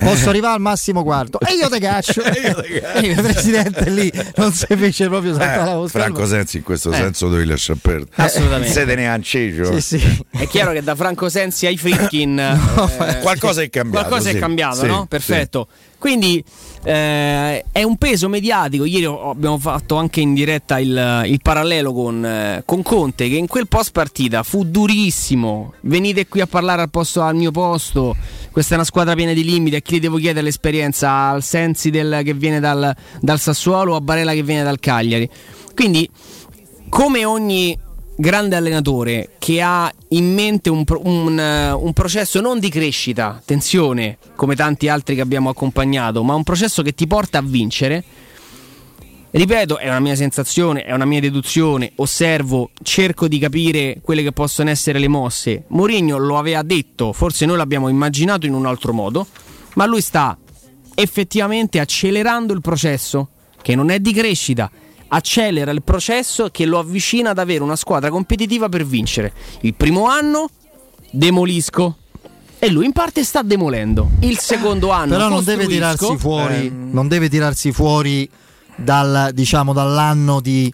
Posso 0.02 0.28
arrivare 0.28 0.54
al 0.54 0.60
massimo 0.60 1.02
quarto 1.02 1.38
e 1.40 1.54
io 1.54 1.68
te 1.68 1.78
caccio. 1.80 2.20
Io 2.42 2.54
te 2.54 2.80
caccio. 2.80 2.98
E 2.98 3.06
il 3.08 3.20
presidente 3.22 3.90
lì 3.90 4.12
non 4.36 4.52
si 4.52 4.66
fece 4.68 5.08
proprio 5.08 5.32
saltare 5.34 5.64
la 5.64 5.70
Eh, 5.72 5.74
vostra. 5.74 6.00
Franco 6.02 6.26
Sensi 6.26 6.56
in 6.58 6.62
questo 6.62 6.90
Eh. 6.92 6.96
senso 6.96 7.28
devi 7.28 7.44
lasciare 7.46 7.78
perdere 7.80 8.10
Assolutamente. 8.16 8.72
siete 8.72 8.94
neanceggio 8.94 9.72
Sì, 9.72 9.80
sì. 9.98 10.24
È 10.30 10.46
chiaro 10.48 10.72
che 10.72 10.82
da 10.82 10.94
Franco 10.94 11.28
Sensi 11.28 11.66
ai 11.66 11.76
Fritkin 11.76 12.38
eh, 12.38 13.18
qualcosa 13.20 13.62
è 13.62 13.70
cambiato, 13.70 14.06
Qualcosa 14.08 14.30
sì. 14.30 14.36
è 14.36 14.38
cambiato, 14.40 14.76
Sì, 14.76 14.86
no? 14.86 15.06
Perfetto. 15.06 15.68
Quindi 16.02 16.42
eh, 16.82 17.64
è 17.70 17.84
un 17.84 17.96
peso 17.96 18.28
mediatico. 18.28 18.84
Ieri 18.84 19.04
abbiamo 19.04 19.56
fatto 19.56 19.94
anche 19.94 20.20
in 20.20 20.34
diretta 20.34 20.80
il, 20.80 21.22
il 21.26 21.38
parallelo 21.40 21.92
con, 21.92 22.26
eh, 22.26 22.62
con 22.66 22.82
Conte, 22.82 23.28
che 23.28 23.36
in 23.36 23.46
quel 23.46 23.68
post 23.68 23.92
partita 23.92 24.42
fu 24.42 24.64
durissimo. 24.64 25.74
Venite 25.82 26.26
qui 26.26 26.40
a 26.40 26.48
parlare 26.48 26.82
al, 26.82 26.90
posto, 26.90 27.22
al 27.22 27.36
mio 27.36 27.52
posto. 27.52 28.16
Questa 28.50 28.72
è 28.72 28.74
una 28.74 28.84
squadra 28.84 29.14
piena 29.14 29.32
di 29.32 29.44
limiti. 29.44 29.76
A 29.76 29.78
chi 29.80 30.00
devo 30.00 30.16
chiedere 30.16 30.44
l'esperienza? 30.44 31.28
Al 31.28 31.44
Sensi 31.44 31.90
del- 31.90 32.22
che 32.24 32.34
viene 32.34 32.58
dal, 32.58 32.92
dal 33.20 33.38
Sassuolo 33.38 33.92
o 33.92 33.96
a 33.96 34.00
Barella 34.00 34.32
che 34.32 34.42
viene 34.42 34.64
dal 34.64 34.80
Cagliari. 34.80 35.30
Quindi, 35.76 36.10
come 36.88 37.24
ogni 37.24 37.78
grande 38.16 38.56
allenatore 38.56 39.30
che 39.38 39.60
ha 39.60 39.92
in 40.08 40.32
mente 40.32 40.70
un, 40.70 40.84
un, 41.02 41.38
eh, 41.38 41.72
un 41.72 41.92
processo 41.92 42.40
non 42.40 42.58
di 42.58 42.68
crescita, 42.68 43.28
attenzione, 43.28 44.18
come 44.36 44.54
tanti 44.54 44.88
altri 44.88 45.14
che 45.14 45.20
abbiamo 45.20 45.48
accompagnato, 45.48 46.22
ma 46.22 46.34
un 46.34 46.42
processo 46.42 46.82
che 46.82 46.94
ti 46.94 47.06
porta 47.06 47.38
a 47.38 47.42
vincere. 47.42 48.04
Ripeto, 49.34 49.78
è 49.78 49.88
una 49.88 50.00
mia 50.00 50.14
sensazione, 50.14 50.84
è 50.84 50.92
una 50.92 51.06
mia 51.06 51.20
deduzione, 51.20 51.92
osservo, 51.96 52.70
cerco 52.82 53.28
di 53.28 53.38
capire 53.38 53.98
quelle 54.02 54.22
che 54.22 54.32
possono 54.32 54.68
essere 54.68 54.98
le 54.98 55.08
mosse. 55.08 55.64
Mourinho 55.68 56.18
lo 56.18 56.36
aveva 56.36 56.62
detto, 56.62 57.14
forse 57.14 57.46
noi 57.46 57.56
l'abbiamo 57.56 57.88
immaginato 57.88 58.44
in 58.44 58.52
un 58.52 58.66
altro 58.66 58.92
modo, 58.92 59.26
ma 59.74 59.86
lui 59.86 60.02
sta 60.02 60.36
effettivamente 60.94 61.80
accelerando 61.80 62.52
il 62.52 62.60
processo, 62.60 63.28
che 63.62 63.74
non 63.74 63.88
è 63.88 64.00
di 64.00 64.12
crescita, 64.12 64.70
accelera 65.14 65.70
il 65.70 65.82
processo 65.82 66.48
che 66.50 66.64
lo 66.64 66.78
avvicina 66.78 67.30
ad 67.30 67.38
avere 67.38 67.62
una 67.62 67.76
squadra 67.76 68.08
competitiva 68.08 68.68
per 68.68 68.86
vincere. 68.86 69.32
Il 69.60 69.74
primo 69.74 70.06
anno 70.06 70.48
demolisco 71.10 71.96
e 72.58 72.70
lui 72.70 72.86
in 72.86 72.92
parte 72.92 73.22
sta 73.22 73.42
demolendo. 73.42 74.10
Il 74.20 74.38
secondo 74.38 74.90
anno 74.90 75.16
Però 75.16 75.28
non 75.28 75.44
deve 75.44 75.66
tirarsi 75.66 76.16
fuori, 76.16 76.66
Ehm. 76.66 76.90
non 76.92 77.08
deve 77.08 77.28
tirarsi 77.28 77.72
fuori 77.72 78.28
dal, 78.76 79.30
diciamo, 79.34 79.72
dall'anno 79.74 80.40
di, 80.40 80.72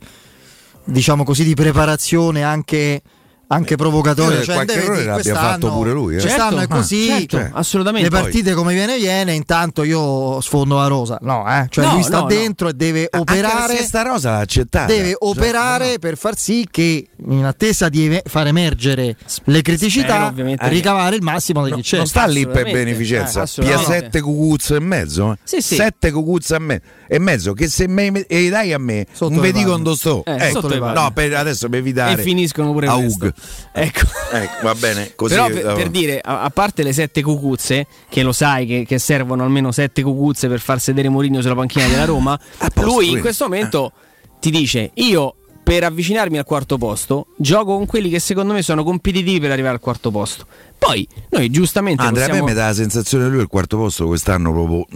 diciamo 0.84 1.24
così, 1.24 1.42
di 1.44 1.54
preparazione 1.54 2.44
anche, 2.44 3.02
anche 3.48 3.76
provocatoria. 3.76 4.40
Eh, 4.40 4.44
Cioè, 4.44 4.54
qualche 4.54 4.74
errore 4.74 5.04
l'abbia 5.04 5.34
fatto 5.34 5.72
pure 5.72 5.92
lui, 5.92 6.16
eh. 6.16 6.20
Quest'anno 6.20 6.58
Certo, 6.58 6.74
è 6.74 6.76
così. 6.76 7.06
certo, 7.06 7.36
cioè, 7.38 7.50
assolutamente. 7.52 8.08
Le 8.10 8.16
partite 8.20 8.54
come 8.54 8.74
viene 8.74 8.96
viene, 8.98 9.32
intanto 9.32 9.82
io 9.84 10.40
sfondo 10.40 10.76
la 10.76 10.86
rosa. 10.86 11.18
No, 11.22 11.44
eh. 11.48 11.66
cioè 11.70 11.84
No, 11.86 11.92
lui 11.94 12.02
sta 12.02 12.16
no, 12.16 12.22
no. 12.22 12.28
dentro 12.28 12.68
e 12.68 12.72
deve 12.74 13.08
Anche 13.10 13.18
operare 13.18 13.76
se 13.76 13.82
sta 13.84 14.02
rosa 14.02 14.30
l'ha 14.32 14.38
accettata 14.38 14.86
deve 14.92 15.10
Cioè, 15.10 15.16
operare 15.20 15.92
no. 15.92 15.98
per 15.98 16.16
far 16.18 16.36
sì 16.36 16.66
che 16.70 17.08
in 17.28 17.44
attesa 17.44 17.88
di 17.88 18.04
eve- 18.04 18.22
far 18.26 18.46
emergere 18.46 19.16
le 19.44 19.62
criticità 19.62 20.30
Spero, 20.32 20.56
ricavare 20.68 21.16
il 21.16 21.22
massimo 21.22 21.60
degli 21.62 21.70
Non 21.70 21.80
eccessi 21.80 22.06
sta 22.06 22.26
lì 22.26 22.46
per 22.46 22.70
beneficenza, 22.70 23.40
Eh, 23.40 23.42
assolutamente. 23.42 23.86
pia 23.90 24.00
7 24.00 24.20
cucuzze 24.20 24.76
e 24.76 24.80
mezzo. 24.80 25.32
eh. 25.32 25.36
Sì, 25.44 25.60
sì. 25.62 25.74
7 25.76 26.10
cucuzze 26.12 26.56
e, 26.56 26.58
me- 26.58 26.82
e 27.08 27.18
mezzo. 27.18 27.52
Che 27.54 27.68
se 27.68 27.88
me 27.88 28.24
e 28.26 28.48
dai 28.50 28.72
a 28.72 28.78
me, 28.78 29.06
non 29.20 29.34
vedi 29.40 29.52
palme. 29.52 29.64
quando 29.64 29.94
sto. 29.94 30.22
Eh, 30.26 30.48
Ecco. 30.48 30.68
no, 30.68 31.10
per 31.12 31.34
adesso 31.34 31.68
per 31.68 31.78
evitare. 31.78 32.20
e 32.20 32.22
finiscono 32.22 32.72
pure 32.72 32.86
a. 32.88 32.94
Ug. 32.96 33.32
Ecco. 33.72 34.00
Ecco, 34.32 34.62
va 34.62 34.74
bene. 34.74 35.12
Così, 35.16 35.34
Però 35.34 35.46
per, 35.48 35.66
eh, 35.66 35.74
per 35.74 35.88
dire, 35.90 36.20
a, 36.20 36.42
a 36.42 36.50
parte 36.50 36.82
le 36.82 36.92
sette 36.92 37.22
cucuzze, 37.22 37.86
che 38.08 38.22
lo 38.22 38.32
sai 38.32 38.66
che, 38.66 38.84
che 38.86 38.98
servono 38.98 39.44
almeno 39.44 39.72
sette 39.72 40.02
cucuzze 40.02 40.48
per 40.48 40.60
far 40.60 40.80
sedere 40.80 41.08
Mourinho 41.08 41.40
sulla 41.40 41.54
panchina 41.54 41.86
della 41.86 42.04
Roma, 42.06 42.38
posto, 42.58 42.82
lui 42.82 42.92
in 42.92 43.00
quindi. 43.00 43.20
questo 43.20 43.44
momento 43.44 43.92
ti 44.40 44.50
dice: 44.50 44.90
Io 44.94 45.34
per 45.62 45.84
avvicinarmi 45.84 46.38
al 46.38 46.44
quarto 46.44 46.78
posto 46.78 47.26
gioco 47.36 47.76
con 47.76 47.84
quelli 47.84 48.08
che 48.08 48.20
secondo 48.20 48.54
me 48.54 48.62
sono 48.62 48.82
competitivi 48.84 49.38
per 49.38 49.50
arrivare 49.50 49.74
al 49.74 49.80
quarto 49.80 50.10
posto. 50.10 50.46
Poi 50.78 51.06
noi 51.30 51.50
giustamente 51.50 52.02
Andrea, 52.02 52.26
possiamo... 52.26 52.44
a 52.44 52.46
me 52.46 52.54
mi 52.54 52.58
dà 52.58 52.68
la 52.68 52.74
sensazione 52.74 53.24
che 53.24 53.30
lui 53.30 53.40
il 53.42 53.48
quarto 53.48 53.76
posto 53.76 54.06
quest'anno 54.06 54.50
proprio 54.50 54.86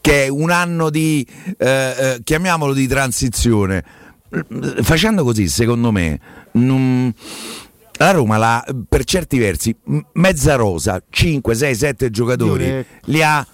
che 0.00 0.24
è 0.24 0.28
un 0.28 0.50
anno 0.50 0.90
di 0.90 1.26
eh, 1.58 1.66
eh, 1.66 2.20
chiamiamolo 2.24 2.72
di 2.72 2.86
transizione. 2.86 3.84
Facendo 4.82 5.24
così, 5.24 5.48
secondo 5.48 5.90
me, 5.90 6.18
non- 6.52 7.12
la 8.00 8.10
Roma 8.12 8.36
l'ha, 8.38 8.64
per 8.88 9.04
certi 9.04 9.38
versi 9.38 9.76
mezza 10.14 10.54
rosa, 10.54 11.02
5, 11.08 11.54
6, 11.54 11.74
7 11.74 12.10
giocatori 12.10 12.64
Io 12.64 12.70
che- 12.70 12.86
li 13.04 13.22
ha 13.22 13.46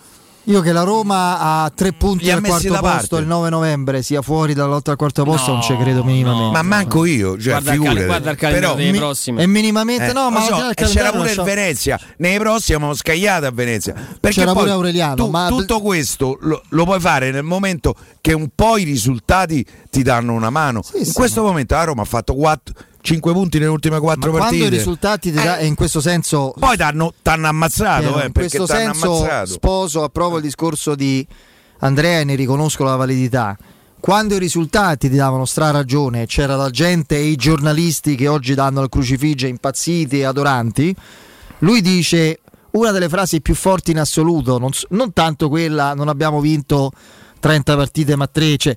Io 0.49 0.61
che 0.61 0.71
la 0.71 0.83
Roma 0.85 1.41
ha 1.65 1.73
tre 1.75 1.93
punti 1.93 2.31
al 2.31 2.41
quarto 2.41 2.69
posto 2.69 2.81
parte. 2.81 3.17
il 3.17 3.27
9 3.27 3.49
novembre 3.51 4.03
sia 4.03 4.23
fuori 4.23 4.55
dalla 4.55 4.69
lotta 4.75 4.93
al 4.93 4.97
quarto 4.97 5.25
posto 5.25 5.49
No, 5.49 5.55
non 5.55 5.63
ci 5.65 5.77
credo 5.77 6.05
minimamente. 6.05 6.53
ma 6.53 6.63
manco 6.63 7.05
io, 7.05 7.33
cioè 7.37 7.51
Guarda 7.61 7.73
il 7.73 7.79
cal- 7.79 7.87
figurati. 7.89 8.05
guarda 8.07 8.31
il 8.31 8.37
calendario 8.37 8.69
Però 8.69 8.81
dei 8.81 8.93
mi- 8.93 8.99
prossimi. 8.99 9.43
E 9.43 9.47
minimamente 9.49 10.11
Eh, 10.11 10.13
no, 10.13 10.31
ma 10.31 10.41
so, 10.43 10.71
e 10.71 10.75
c'era 10.85 11.11
pure 11.11 11.33
il 11.33 11.43
Venezia. 11.43 11.99
Nei 12.19 12.39
prossimi 12.39 12.77
abbiamo 12.77 12.95
scagliato 12.95 13.47
a 13.47 13.51
Venezia. 13.51 13.93
Perché 13.95 14.39
C'era 14.39 14.53
poi 14.53 14.61
pure 14.63 14.71
Aureliano, 14.75 15.15
tu- 15.17 15.27
ma- 15.31 15.49
tutto 15.49 15.81
questo 15.81 16.39
lo, 16.43 16.63
lo 16.69 16.85
puoi 16.85 17.01
fare 17.01 17.33
nel 17.33 17.43
momento 17.43 17.97
che 18.21 18.33
un 18.33 18.49
po' 18.55 18.77
i 18.79 18.85
risultati 18.85 19.67
ti 19.91 20.05
danno 20.05 20.33
una 20.33 20.51
mano. 20.51 20.81
Sì, 20.83 20.99
in 20.99 21.07
sì, 21.07 21.13
questo 21.13 21.43
momento 21.43 21.75
la 21.75 21.83
Roma 21.83 22.03
ha 22.03 22.05
fatto 22.05 22.35
5 23.07 23.33
punti 23.33 23.59
nelle 23.59 23.71
ultime 23.71 24.01
4 24.01 24.21
Ma 24.33 24.39
quando 24.39 24.57
partite. 24.57 24.75
i 24.75 24.79
risultati 24.79 25.31
ti 25.33 25.37
dà- 25.43 25.59
Eh, 25.59 25.63
e 25.65 25.67
in 25.67 25.75
questo 25.75 26.01
senso 26.01 26.53
Poi 26.59 26.77
t'hanno, 26.77 27.15
t'hanno 27.23 27.47
ammazzato, 27.47 28.03
Piero, 28.03 28.21
eh, 28.23 28.27
in 28.27 28.33
perché 28.33 28.57
questo 28.59 28.67
senso 28.67 29.17
ammazzato. 29.19 29.47
sposo, 29.53 30.03
approvo 30.03 30.37
il 30.37 30.43
discorso 30.43 30.95
di 30.95 31.27
Andrea 31.81 32.21
e 32.21 32.25
ne 32.25 32.35
riconosco 32.35 32.83
la 32.85 32.97
validità. 32.97 33.57
quando 33.99 34.35
i 34.37 34.39
risultati 34.39 35.09
ti 35.09 35.17
davano 35.17 35.45
straragione, 35.45 36.27
c'era 36.27 36.55
la 36.55 36.71
gente 36.71 37.17
e 37.17 37.25
i 37.25 37.35
giornalisti 37.37 38.15
che 38.15 38.29
oggi 38.29 38.55
danno 38.55 38.81
al 38.81 38.89
crucifige 38.89 39.49
impazziti 39.49 40.21
e 40.21 40.25
adoranti, 40.25 40.95
lui 41.61 41.81
dice 41.81 42.41
una 42.73 42.91
delle 42.93 43.09
frasi 43.09 43.41
più 43.41 43.55
forti 43.55 43.91
in 43.93 43.99
assoluto, 43.99 44.59
non, 44.59 44.71
non 44.91 45.13
tanto 45.13 45.49
quella 45.49 45.95
non 45.95 46.09
abbiamo 46.09 46.41
vinto 46.41 46.93
30 47.41 47.75
partite 47.75 48.15
ma 48.17 48.27
3, 48.29 48.57
cioè, 48.59 48.77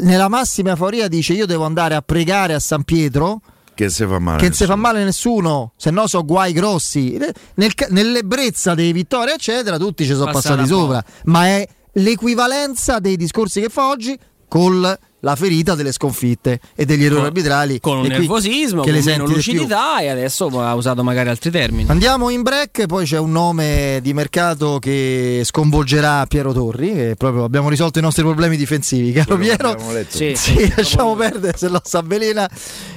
nella 0.00 0.28
massima 0.28 0.70
euforia 0.70 1.08
dice 1.08 1.34
io 1.34 1.46
devo 1.46 1.64
andare 1.64 1.94
a 1.94 2.02
pregare 2.02 2.54
a 2.54 2.58
San 2.58 2.84
Pietro 2.84 3.40
che 3.74 3.90
se 3.90 4.06
fa 4.06 4.18
male 4.18 4.38
che 4.38 4.44
non 4.44 4.54
si 4.54 4.64
fa 4.64 4.76
male 4.76 5.04
nessuno 5.04 5.72
se 5.76 5.90
no 5.90 6.06
so 6.06 6.24
guai 6.24 6.52
grossi. 6.52 7.18
Nel, 7.54 7.72
nell'ebbrezza 7.88 8.74
dei 8.74 8.92
vittorie 8.92 9.34
eccetera 9.34 9.78
tutti 9.78 10.04
ci 10.04 10.14
sono 10.14 10.30
passati 10.30 10.66
sopra. 10.66 11.04
ma 11.24 11.46
è 11.46 11.68
l'equivalenza 11.92 12.98
dei 12.98 13.16
discorsi 13.16 13.60
che 13.60 13.68
fa 13.68 13.88
oggi 13.88 14.18
con 14.48 14.96
la 15.24 15.36
ferita 15.36 15.74
delle 15.74 15.90
sconfitte 15.90 16.60
e 16.74 16.84
degli 16.84 17.04
errori 17.04 17.20
con, 17.20 17.26
arbitrali. 17.26 17.80
Con 17.80 17.96
un 17.98 18.06
nervosismo, 18.06 18.82
che 18.82 18.92
con 18.92 19.00
meno 19.04 19.26
lucidità 19.26 19.98
e 20.00 20.08
adesso 20.08 20.46
ha 20.60 20.74
usato 20.74 21.02
magari 21.02 21.30
altri 21.30 21.50
termini. 21.50 21.88
Andiamo 21.88 22.28
in 22.28 22.42
break, 22.42 22.84
poi 22.86 23.06
c'è 23.06 23.18
un 23.18 23.32
nome 23.32 24.00
di 24.02 24.12
mercato 24.12 24.78
che 24.78 25.40
sconvolgerà 25.44 26.26
Piero 26.26 26.52
Torri, 26.52 26.92
che 26.92 27.14
proprio 27.16 27.44
abbiamo 27.44 27.70
risolto 27.70 27.98
i 27.98 28.02
nostri 28.02 28.22
problemi 28.22 28.56
difensivi, 28.58 29.12
caro 29.12 29.38
Piero. 29.38 29.76
Sì, 30.08 30.34
sì 30.36 30.72
lasciamo 30.76 31.16
perdere 31.16 31.56
se 31.56 31.68
lo 31.68 31.80
sa 31.82 32.02
velena 32.02 32.48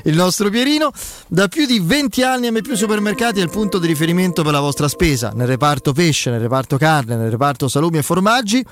il 0.03 0.15
nostro 0.15 0.49
Pierino. 0.49 0.91
Da 1.27 1.47
più 1.47 1.65
di 1.65 1.79
20 1.79 2.23
anni 2.23 2.51
M 2.51 2.61
più 2.61 2.75
Supermercati 2.75 3.39
è 3.39 3.43
il 3.43 3.49
punto 3.49 3.79
di 3.79 3.87
riferimento 3.87 4.43
per 4.43 4.51
la 4.51 4.59
vostra 4.59 4.89
spesa, 4.89 5.31
nel 5.33 5.47
reparto 5.47 5.93
pesce, 5.93 6.29
nel 6.29 6.41
reparto 6.41 6.77
carne, 6.77 7.15
nel 7.15 7.31
reparto 7.31 7.69
salumi 7.69 7.99
e 7.99 8.01
formaggi 8.01 8.65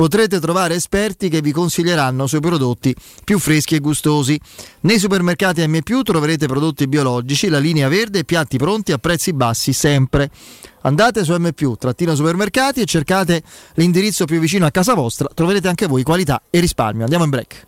potrete 0.00 0.40
trovare 0.40 0.76
esperti 0.76 1.28
che 1.28 1.42
vi 1.42 1.52
consiglieranno 1.52 2.26
sui 2.26 2.40
prodotti 2.40 2.96
più 3.22 3.38
freschi 3.38 3.74
e 3.74 3.80
gustosi. 3.80 4.40
Nei 4.80 4.98
supermercati 4.98 5.66
M+, 5.66 5.78
troverete 6.02 6.46
prodotti 6.46 6.88
biologici, 6.88 7.50
la 7.50 7.58
linea 7.58 7.86
verde 7.86 8.20
e 8.20 8.24
piatti 8.24 8.56
pronti 8.56 8.92
a 8.92 8.96
prezzi 8.96 9.34
bassi 9.34 9.74
sempre. 9.74 10.30
Andate 10.82 11.22
su 11.22 11.34
M+, 11.34 11.50
trattino 11.78 12.14
supermercati 12.14 12.80
e 12.80 12.86
cercate 12.86 13.42
l'indirizzo 13.74 14.24
più 14.24 14.40
vicino 14.40 14.64
a 14.64 14.70
casa 14.70 14.94
vostra, 14.94 15.28
troverete 15.34 15.68
anche 15.68 15.86
voi 15.86 16.02
qualità 16.02 16.40
e 16.48 16.60
risparmio. 16.60 17.02
Andiamo 17.02 17.24
in 17.24 17.30
break. 17.30 17.66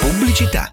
Pubblicità. 0.00 0.72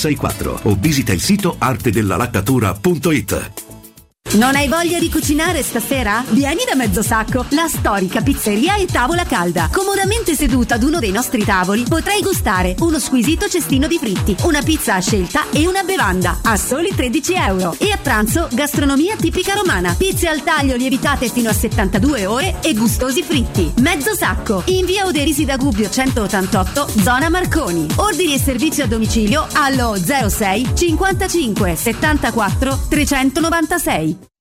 664 0.01 0.61
o 0.63 0.75
visita 0.79 1.13
il 1.13 1.21
sito 1.21 1.55
artedellalaccatura.it. 1.59 3.70
Non 4.33 4.55
hai 4.55 4.69
voglia 4.69 4.97
di 4.97 5.09
cucinare 5.11 5.61
stasera? 5.61 6.23
Vieni 6.29 6.63
da 6.65 6.73
Mezzosacco, 6.73 7.47
la 7.49 7.67
storica 7.67 8.21
pizzeria 8.21 8.77
e 8.77 8.85
tavola 8.85 9.25
calda. 9.25 9.67
Comodamente 9.69 10.35
seduta 10.35 10.75
ad 10.75 10.83
uno 10.83 10.99
dei 10.99 11.11
nostri 11.11 11.43
tavoli 11.43 11.83
potrai 11.83 12.21
gustare 12.21 12.73
uno 12.79 12.97
squisito 12.97 13.49
cestino 13.49 13.87
di 13.87 13.97
fritti, 13.97 14.33
una 14.43 14.61
pizza 14.61 14.95
a 14.95 15.01
scelta 15.01 15.49
e 15.51 15.67
una 15.67 15.83
bevanda 15.83 16.39
a 16.43 16.55
soli 16.55 16.95
13 16.95 17.33
euro. 17.33 17.75
E 17.77 17.91
a 17.91 17.97
pranzo 17.97 18.47
gastronomia 18.53 19.17
tipica 19.17 19.53
romana, 19.53 19.93
pizze 19.97 20.29
al 20.29 20.43
taglio 20.43 20.77
lievitate 20.77 21.27
fino 21.27 21.49
a 21.49 21.53
72 21.53 22.25
ore 22.25 22.55
e 22.61 22.73
gustosi 22.73 23.23
fritti. 23.23 23.69
Mezzosacco, 23.81 24.63
in 24.67 24.85
via 24.85 25.07
Oderisi 25.07 25.43
da 25.43 25.57
Gubbio 25.57 25.89
188, 25.89 26.87
zona 27.03 27.27
Marconi. 27.27 27.85
Ordini 27.97 28.35
e 28.35 28.39
servizio 28.39 28.85
a 28.85 28.87
domicilio 28.87 29.45
allo 29.51 29.93
06 29.97 30.69
55 30.73 31.75
74 31.75 32.79
396. 32.87 34.20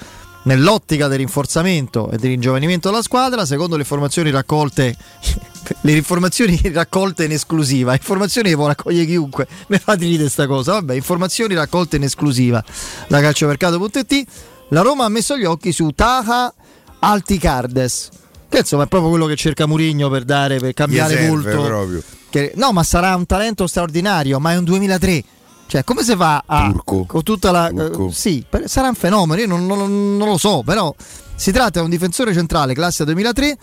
Nell'ottica 0.46 1.08
del 1.08 1.18
rinforzamento 1.18 2.10
e 2.10 2.18
del 2.18 2.30
ringiovanimento 2.30 2.88
della 2.88 3.02
squadra, 3.02 3.44
secondo 3.44 3.74
le 3.74 3.82
informazioni 3.82 4.30
raccolte, 4.30 4.96
le 5.82 5.92
informazioni 5.92 6.60
raccolte 6.72 7.24
in 7.24 7.32
esclusiva, 7.32 7.92
informazioni 7.94 8.50
che 8.50 8.54
può 8.54 8.68
raccogliere 8.68 9.06
chiunque, 9.06 9.48
mi 9.68 9.78
fate 9.78 10.04
ridere 10.04 10.22
questa 10.22 10.46
cosa, 10.46 10.74
vabbè, 10.74 10.94
informazioni 10.94 11.54
raccolte 11.54 11.96
in 11.96 12.04
esclusiva 12.04 12.64
da 13.08 13.20
calciomercato.it, 13.20 14.24
la 14.68 14.82
Roma 14.82 15.04
ha 15.04 15.08
messo 15.08 15.36
gli 15.36 15.44
occhi 15.44 15.72
su 15.72 15.90
Taha 15.90 16.54
Alticardes, 17.00 18.10
che 18.48 18.58
insomma 18.58 18.84
è 18.84 18.86
proprio 18.86 19.10
quello 19.10 19.26
che 19.26 19.34
cerca 19.34 19.66
Murigno 19.66 20.08
per 20.08 20.24
dare, 20.24 20.58
per 20.58 20.74
cambiare 20.74 21.26
volto. 21.28 22.02
Che- 22.30 22.52
no, 22.54 22.72
ma 22.72 22.84
sarà 22.84 23.16
un 23.16 23.26
talento 23.26 23.66
straordinario, 23.66 24.38
ma 24.38 24.52
è 24.52 24.56
un 24.56 24.64
2003. 24.64 25.24
Cioè, 25.66 25.84
come 25.84 26.02
si 26.02 26.14
fa 26.14 26.42
a. 26.46 26.72
Con 27.06 27.22
tutta 27.22 27.50
la. 27.50 27.70
Turco. 27.74 28.08
eh, 28.08 28.12
sì, 28.12 28.44
sarà 28.66 28.88
un 28.88 28.94
fenomeno, 28.94 29.40
io 29.40 29.46
non, 29.46 29.66
non- 29.66 30.16
non 30.16 30.28
lo 30.28 30.38
so, 30.38 30.62
però 30.64 30.94
si 31.34 31.50
tratta 31.52 31.80
di 31.80 31.84
un 31.84 31.90
difensore 31.90 32.32
centrale 32.32 32.72
classe 32.74 33.04
2003 33.04 33.58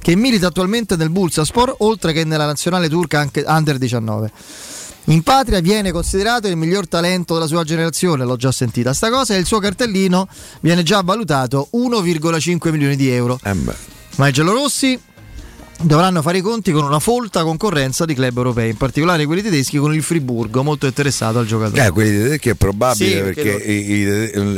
che 0.00 0.16
milita 0.16 0.46
attualmente 0.46 0.96
nel 0.96 1.10
Bursaspor, 1.10 1.74
oltre 1.78 2.12
che 2.12 2.24
nella 2.24 2.46
nazionale 2.46 2.88
turca 2.88 3.18
anche 3.20 3.44
under 3.46 3.76
19. 3.78 4.30
In 5.04 5.22
patria 5.22 5.60
viene 5.60 5.92
considerato 5.92 6.46
il 6.46 6.56
miglior 6.56 6.86
talento 6.86 7.34
della 7.34 7.46
sua 7.46 7.64
generazione, 7.64 8.24
l'ho 8.24 8.36
già 8.36 8.52
sentita 8.52 8.92
sta 8.92 9.10
cosa, 9.10 9.34
e 9.34 9.38
il 9.38 9.46
suo 9.46 9.58
cartellino 9.58 10.28
viene 10.60 10.82
già 10.82 11.02
valutato 11.02 11.68
1,5 11.74 12.70
milioni 12.70 12.96
di 12.96 13.08
euro. 13.10 13.38
Eh 13.42 13.54
Ma 14.16 14.28
i 14.28 14.32
giallorossi 14.32 14.98
dovranno 15.82 16.22
fare 16.22 16.38
i 16.38 16.40
conti 16.40 16.72
con 16.72 16.84
una 16.84 16.98
folta 16.98 17.42
concorrenza 17.42 18.04
di 18.04 18.14
club 18.14 18.36
europei, 18.36 18.70
in 18.70 18.76
particolare 18.76 19.24
quelli 19.26 19.42
tedeschi 19.42 19.78
con 19.78 19.94
il 19.94 20.02
Friburgo, 20.02 20.62
molto 20.62 20.86
interessato 20.86 21.38
al 21.38 21.46
giocatore. 21.46 21.86
Eh, 21.86 21.90
quelli 21.90 22.10
tedeschi 22.22 22.48
è 22.50 22.54
probabile 22.54 23.10
Sì, 23.10 23.16
perché 23.20 23.42
perché 23.42 23.64
i, 23.72 23.90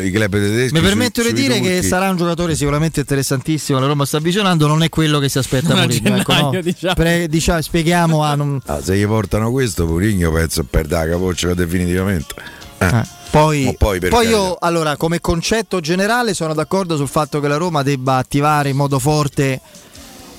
i- 0.03 0.07
i 0.07 0.11
club 0.11 0.33
tedeschi. 0.33 0.75
Mi 0.75 0.81
permetto 0.81 1.23
di 1.23 1.33
dire 1.33 1.61
che 1.61 1.83
sarà 1.83 2.11
un 2.11 2.17
giocatore 2.17 2.55
sicuramente 2.55 3.01
interessantissimo. 3.01 3.79
La 3.79 3.87
Roma 3.87 4.05
sta 4.05 4.17
avvicinando, 4.19 4.67
non 4.67 4.83
è 4.83 4.89
quello 4.89 5.19
che 5.19 5.29
si 5.29 5.39
aspetta 5.39 5.75
Mourinho. 5.75 6.17
Ecco, 6.17 6.33
no. 6.35 6.61
diciamo. 6.61 6.95
Pre- 6.95 7.29
diciamo, 7.29 7.61
spieghiamo 7.63 8.23
a 8.23 8.35
non- 8.35 8.61
Ah, 8.67 8.83
se 8.83 8.97
gli 8.97 9.07
portano 9.07 9.51
questo, 9.51 9.87
Purigno 9.87 10.31
penso 10.33 10.65
perde 10.65 10.95
la 10.97 11.09
capoccia 11.09 11.55
definitivamente. 11.55 12.35
Eh. 12.79 12.87
Eh, 12.87 13.03
Poi, 13.31 13.75
poi, 13.79 13.99
poi 14.01 14.27
io, 14.29 14.57
allora, 14.61 14.97
come 14.97 15.21
concetto 15.21 15.81
generale, 15.81 16.35
sono 16.35 16.53
d'accordo 16.53 16.97
sul 16.97 17.09
fatto 17.09 17.41
che 17.41 17.49
la 17.49 17.57
Roma 17.57 17.83
debba 17.83 18.17
attivare 18.17 18.69
in 18.69 18.77
modo 18.77 18.99
forte 18.99 19.61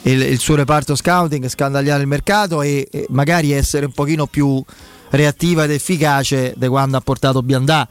il, 0.03 0.21
il 0.21 0.39
suo 0.39 0.55
reparto 0.55 0.95
scouting, 0.95 1.47
scandagliare 1.47 2.01
il 2.01 2.07
mercato 2.07 2.61
e, 2.61 2.87
e 2.91 3.05
magari 3.09 3.51
essere 3.51 3.85
un 3.85 3.91
pochino 3.91 4.25
più 4.27 4.63
reattiva 5.09 5.63
ed 5.63 5.71
efficace 5.71 6.53
di 6.55 6.67
quando 6.67 6.97
ha 6.97 7.01
portato 7.01 7.43
Biandà 7.43 7.87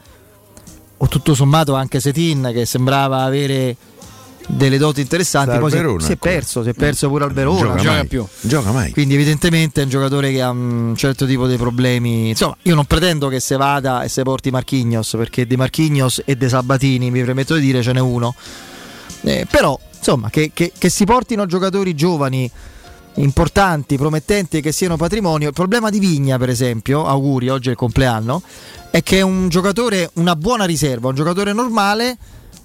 o 0.97 1.07
tutto 1.07 1.33
sommato 1.33 1.73
anche 1.73 1.99
Setin 1.99 2.51
che 2.53 2.65
sembrava 2.65 3.23
avere 3.23 3.75
delle 4.47 4.77
doti 4.77 5.01
interessanti, 5.01 5.57
poi 5.57 5.71
si 5.71 5.77
si, 5.77 5.81
è 5.81 5.85
ancora. 5.85 6.15
perso, 6.17 6.63
si 6.63 6.69
è 6.69 6.73
perso 6.73 7.07
pure 7.07 7.23
al 7.23 7.31
Verona. 7.31 7.59
Gioca 7.59 7.75
Gioca 7.77 7.93
mai. 7.93 8.07
più. 8.07 8.25
Gioca 8.41 8.71
mai. 8.71 8.91
Quindi 8.91 9.13
evidentemente 9.13 9.81
è 9.81 9.83
un 9.85 9.89
giocatore 9.89 10.31
che 10.31 10.41
ha 10.41 10.49
un 10.49 10.93
certo 10.97 11.25
tipo 11.25 11.47
di 11.47 11.55
problemi. 11.55 12.29
Insomma, 12.29 12.57
io 12.63 12.75
non 12.75 12.85
pretendo 12.85 13.29
che 13.29 13.39
se 13.39 13.55
vada 13.55 14.03
e 14.03 14.09
se 14.09 14.23
porti 14.23 14.51
Marchignos, 14.51 15.15
perché 15.17 15.47
di 15.47 15.55
Marchignos 15.55 16.21
e 16.25 16.35
De 16.35 16.49
Sabatini, 16.49 17.09
mi 17.09 17.23
permetto 17.23 17.55
di 17.55 17.61
dire, 17.61 17.81
ce 17.81 17.93
n'è 17.93 18.01
uno. 18.01 18.35
Eh, 19.21 19.47
però, 19.49 19.79
insomma, 20.03 20.29
che, 20.29 20.51
che- 20.53 20.73
che 20.77 20.89
si 20.89 21.05
portino 21.05 21.45
giocatori 21.45 21.95
giovani, 21.95 22.49
importanti, 23.15 23.95
promettenti 23.95 24.59
che 24.61 24.71
siano 24.71 24.97
patrimonio. 24.97 25.47
Il 25.47 25.53
problema 25.53 25.89
di 25.89 25.99
Vigna, 25.99 26.37
per 26.37 26.49
esempio, 26.49 27.05
auguri, 27.05 27.47
oggi 27.49 27.69
è 27.69 27.71
il 27.71 27.77
compleanno, 27.77 28.41
è 28.91 29.01
che 29.01 29.19
è 29.19 29.21
un 29.21 29.47
giocatore, 29.49 30.09
una 30.15 30.35
buona 30.35 30.65
riserva, 30.65 31.07
un 31.09 31.15
giocatore 31.15 31.53
normale 31.53 32.17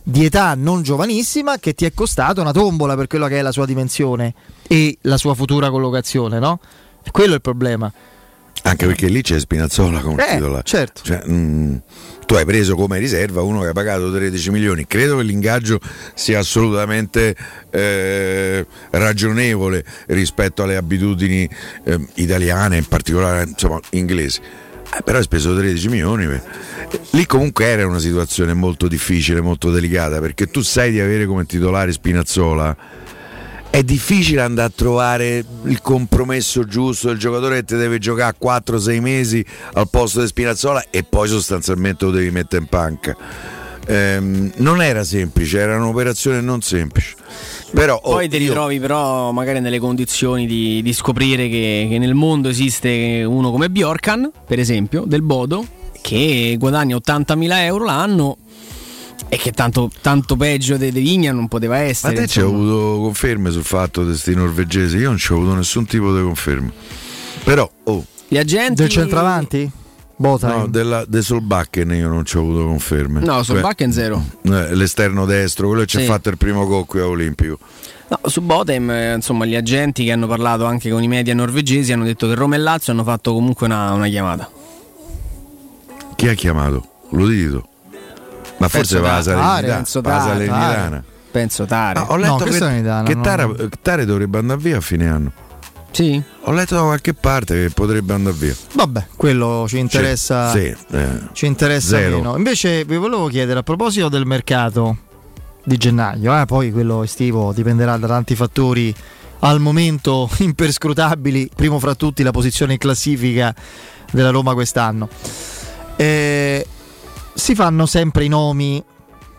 di 0.03 0.25
età 0.25 0.55
non 0.55 0.83
giovanissima 0.83 1.59
che 1.59 1.75
ti 1.75 1.85
è 1.85 1.93
costato 1.93 2.41
una 2.41 2.53
tombola 2.53 2.97
per 2.97 3.07
quella 3.09 3.29
che 3.29 3.39
è 3.39 3.43
la 3.43 3.53
sua 3.53 3.67
dimensione 3.67 4.33
e 4.67 4.97
la 5.03 5.19
sua 5.19 5.35
futura 5.35 5.71
collocazione, 5.71 6.39
no? 6.39 6.61
Quello 7.11 7.33
è 7.33 7.37
il 7.37 7.41
problema. 7.43 7.93
Anche 8.63 8.87
perché 8.87 9.07
lì 9.09 9.21
c'è 9.23 9.39
Spinazzola 9.39 10.01
come 10.01 10.27
Eh, 10.27 10.35
titolare. 10.35 10.63
certo. 10.65 11.03
Cioè, 11.05 11.23
mm, 11.29 11.77
tu 12.29 12.35
hai 12.35 12.45
preso 12.45 12.77
come 12.77 12.99
riserva 12.99 13.41
uno 13.41 13.63
che 13.63 13.69
ha 13.69 13.73
pagato 13.73 14.13
13 14.13 14.51
milioni. 14.51 14.87
Credo 14.87 15.17
che 15.17 15.23
l'ingaggio 15.23 15.81
sia 16.13 16.41
assolutamente 16.41 17.35
eh, 17.71 18.67
ragionevole 18.91 19.83
rispetto 20.09 20.63
alle 20.63 20.77
abitudini 20.77 21.49
eh, 21.85 21.99
italiane, 22.17 22.77
in 22.77 22.85
particolare 22.85 23.45
insomma, 23.45 23.81
inglesi. 23.93 24.41
Eh, 24.95 25.03
però 25.03 25.17
hai 25.17 25.25
speso 25.25 25.55
13 25.57 25.89
milioni. 25.89 26.39
Lì 27.13 27.25
comunque 27.25 27.65
era 27.65 27.87
una 27.87 27.99
situazione 27.99 28.53
molto 28.53 28.89
difficile, 28.89 29.41
molto 29.41 29.71
delicata, 29.71 30.21
perché 30.21 30.49
tu 30.49 30.61
sai 30.61 30.91
di 30.91 31.01
avere 31.01 31.25
come 31.25 31.47
titolare 31.47 31.93
Spinazzola. 31.93 32.77
È 33.71 33.83
difficile 33.83 34.41
andare 34.41 34.69
a 34.69 34.73
trovare 34.75 35.45
il 35.65 35.81
compromesso 35.83 36.65
giusto 36.65 37.09
del 37.09 37.19
giocatore 37.19 37.57
che 37.57 37.65
ti 37.65 37.77
deve 37.77 37.99
giocare 37.99 38.35
4-6 38.43 39.01
mesi 39.01 39.45
al 39.75 39.89
posto 39.89 40.21
di 40.21 40.27
Spinazzola 40.27 40.87
e 40.91 41.05
poi 41.05 41.29
sostanzialmente 41.29 42.05
lo 42.07 42.11
devi 42.11 42.31
mettere 42.31 42.63
in 42.63 42.69
panca. 42.69 43.17
Ehm, 43.87 44.53
non 44.57 44.83
era 44.83 45.05
semplice, 45.05 45.59
era 45.59 45.77
un'operazione 45.77 46.41
non 46.41 46.61
semplice. 46.61 47.15
Però 47.73 47.95
oh, 48.03 48.13
Poi 48.13 48.29
ti 48.29 48.37
io- 48.37 48.49
ritrovi 48.49 48.81
però 48.81 49.31
magari 49.33 49.61
nelle 49.61 49.79
condizioni 49.79 50.47
di, 50.47 50.83
di 50.83 50.93
scoprire 50.93 51.49
che, 51.49 51.87
che 51.91 51.99
nel 51.99 52.15
mondo 52.15 52.49
esiste 52.49 53.23
uno 53.25 53.51
come 53.51 53.71
Bjorkan, 53.71 54.31
per 54.47 54.59
esempio, 54.59 55.05
del 55.07 55.23
Bodo, 55.23 55.65
che 56.01 56.57
guadagna 56.59 56.97
80.000 56.97 57.53
euro 57.65 57.85
l'anno 57.85 58.37
e 59.31 59.37
che 59.37 59.53
tanto, 59.53 59.91
tanto 60.01 60.37
peggio 60.37 60.77
di 60.77 60.91
Vigna 60.91 61.33
non 61.33 61.49
poteva 61.49 61.77
Ma 61.77 61.83
essere. 61.83 62.15
te 62.15 62.27
ci 62.27 62.41
hai 62.41 62.47
avuto 62.47 63.01
conferme 63.03 63.51
sul 63.51 63.65
fatto 63.65 64.01
di 64.03 64.09
questi 64.09 64.35
norvegesi? 64.35 64.97
Io 64.97 65.09
non 65.09 65.19
ci 65.19 65.33
ho 65.33 65.37
avuto 65.37 65.55
nessun 65.55 65.85
tipo 65.87 66.15
di 66.17 66.23
conferma. 66.23 66.71
Però, 67.45 67.71
oh, 67.85 68.05
Gli 68.27 68.39
agenti... 68.39 68.83
Del 68.83 68.89
centravanti? 68.91 69.71
Botheim. 70.21 70.53
no, 70.59 70.67
della, 70.67 71.05
de 71.07 71.23
Solbakken 71.23 71.93
io 71.93 72.09
non 72.09 72.25
ci 72.25 72.37
ho 72.37 72.41
avuto 72.41 72.65
conferme. 72.65 73.21
No, 73.21 73.43
sul 73.45 73.57
Beh, 73.57 73.61
Bakken 73.61 73.93
zero. 73.93 74.21
eh, 74.43 74.75
l'esterno 74.75 75.25
destro, 75.27 75.69
quello 75.69 75.83
che 75.83 75.89
ci 75.89 75.97
ha 75.99 76.01
Sì. 76.01 76.07
fatto 76.07 76.29
il 76.29 76.37
primo 76.37 76.67
gol 76.67 76.87
qui 76.87 76.99
a 77.01 77.07
Olimpico. 77.07 77.59
No, 78.09 78.19
su 78.29 78.41
Botem, 78.41 78.91
eh, 78.91 79.15
insomma, 79.15 79.45
gli 79.45 79.55
agenti 79.55 80.05
che 80.05 80.11
hanno 80.11 80.27
parlato 80.27 80.65
anche 80.65 80.91
con 80.91 81.03
i 81.05 81.09
media 81.09 81.35
norvegesi 81.35 81.93
hanno 81.93 82.05
detto 82.05 82.27
che 82.27 82.35
Roma 82.35 82.57
e 82.57 82.59
Lazio 82.59 82.93
hanno 82.93 83.05
fatto 83.05 83.33
comunque 83.33 83.67
una, 83.67 83.93
una 83.93 84.09
chiamata. 84.09 84.51
Chi 86.17 86.27
ha 86.27 86.35
chiamato? 86.35 86.85
Lo 87.11 87.27
dito. 87.29 87.69
Ma 88.59 88.69
forse 88.69 89.01
Penso 89.01 89.01
va 89.01 89.17
a 89.17 89.23
Tare, 89.23 89.85
Salernitana. 90.29 91.05
penso 91.31 91.65
Tare, 91.65 91.95
Tare. 91.95 92.07
Ah, 92.07 92.13
ho 92.13 92.17
letto 92.17 92.39
No, 92.39 92.45
che, 92.45 92.53
Salernitana, 92.53 93.03
che 93.09 93.15
no, 93.15 93.23
Tara- 93.23 93.47
no. 93.47 93.69
Tare 93.81 94.05
dovrebbe 94.05 94.39
andare 94.39 94.61
via 94.61 94.77
a 94.79 94.81
fine 94.81 95.09
anno. 95.09 95.33
Sì? 95.91 96.23
Ho 96.43 96.53
letto 96.53 96.75
da 96.75 96.83
qualche 96.83 97.15
parte 97.15 97.55
che 97.55 97.71
potrebbe 97.71 98.13
andare 98.13 98.37
via. 98.37 98.55
Vabbè, 98.75 99.07
quello 99.17 99.65
ci 99.69 99.79
interessa. 99.79 100.51
Sì, 100.51 100.75
eh, 100.93 101.09
Ci 101.33 101.47
interessa 101.47 101.97
Zero. 101.97 102.17
meno. 102.17 102.37
Invece 102.37 102.85
vi 102.85 102.97
volevo 102.97 103.29
chiedere 103.29 103.61
a 103.61 103.63
proposito 103.63 104.09
del 104.09 104.27
mercato 104.27 104.97
di 105.65 105.77
gennaio, 105.77 106.39
eh, 106.41 106.45
poi 106.47 106.73
quello 106.73 107.03
estivo 107.03 107.53
dipenderà 107.53 107.97
da 107.97 108.07
tanti 108.07 108.35
fattori 108.35 108.95
al 109.41 109.61
momento 109.61 110.29
imperscrutabili, 110.39 111.51
primo 111.55 111.79
fra 111.79 111.95
tutti 111.95 112.23
la 112.23 112.31
posizione 112.33 112.73
in 112.73 112.79
classifica 112.79 113.55
della 114.11 114.31
Roma 114.31 114.53
quest'anno. 114.55 115.09
Eh, 115.97 116.67
si 117.39 117.55
fanno 117.55 117.87
sempre 117.87 118.25
i 118.25 118.29
nomi 118.29 118.83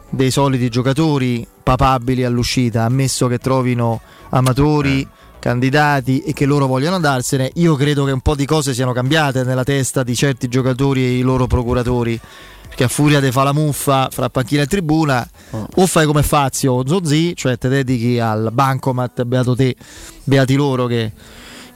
dei 0.09 0.31
soliti 0.31 0.69
giocatori 0.69 1.45
papabili 1.61 2.23
all'uscita, 2.23 2.85
ammesso 2.85 3.27
che 3.27 3.39
trovino 3.39 3.99
amatori, 4.29 5.05
candidati 5.37 6.21
e 6.21 6.31
che 6.31 6.45
loro 6.45 6.65
vogliono 6.65 6.95
andarsene. 6.95 7.51
Io 7.55 7.75
credo 7.75 8.05
che 8.05 8.11
un 8.11 8.21
po' 8.21 8.35
di 8.35 8.45
cose 8.45 8.73
siano 8.73 8.93
cambiate 8.93 9.43
nella 9.43 9.65
testa 9.65 10.03
di 10.03 10.15
certi 10.15 10.47
giocatori 10.47 11.03
e 11.03 11.17
i 11.17 11.21
loro 11.21 11.45
procuratori. 11.45 12.19
Perché 12.69 12.85
a 12.85 12.87
furia 12.87 13.19
di 13.19 13.31
fa 13.31 13.43
la 13.43 13.51
muffa 13.51 14.07
fra 14.09 14.29
panchina 14.29 14.61
e 14.61 14.67
tribuna, 14.67 15.27
o 15.75 15.85
fai 15.85 16.05
come 16.05 16.23
Fazio 16.23 16.73
o 16.73 16.87
Zozzi, 16.87 17.35
cioè 17.35 17.57
te 17.57 17.67
dedichi 17.67 18.17
al 18.17 18.49
bancomat, 18.53 19.23
beato 19.23 19.55
te, 19.55 19.75
beati 20.23 20.55
loro 20.55 20.85
che, 20.85 21.11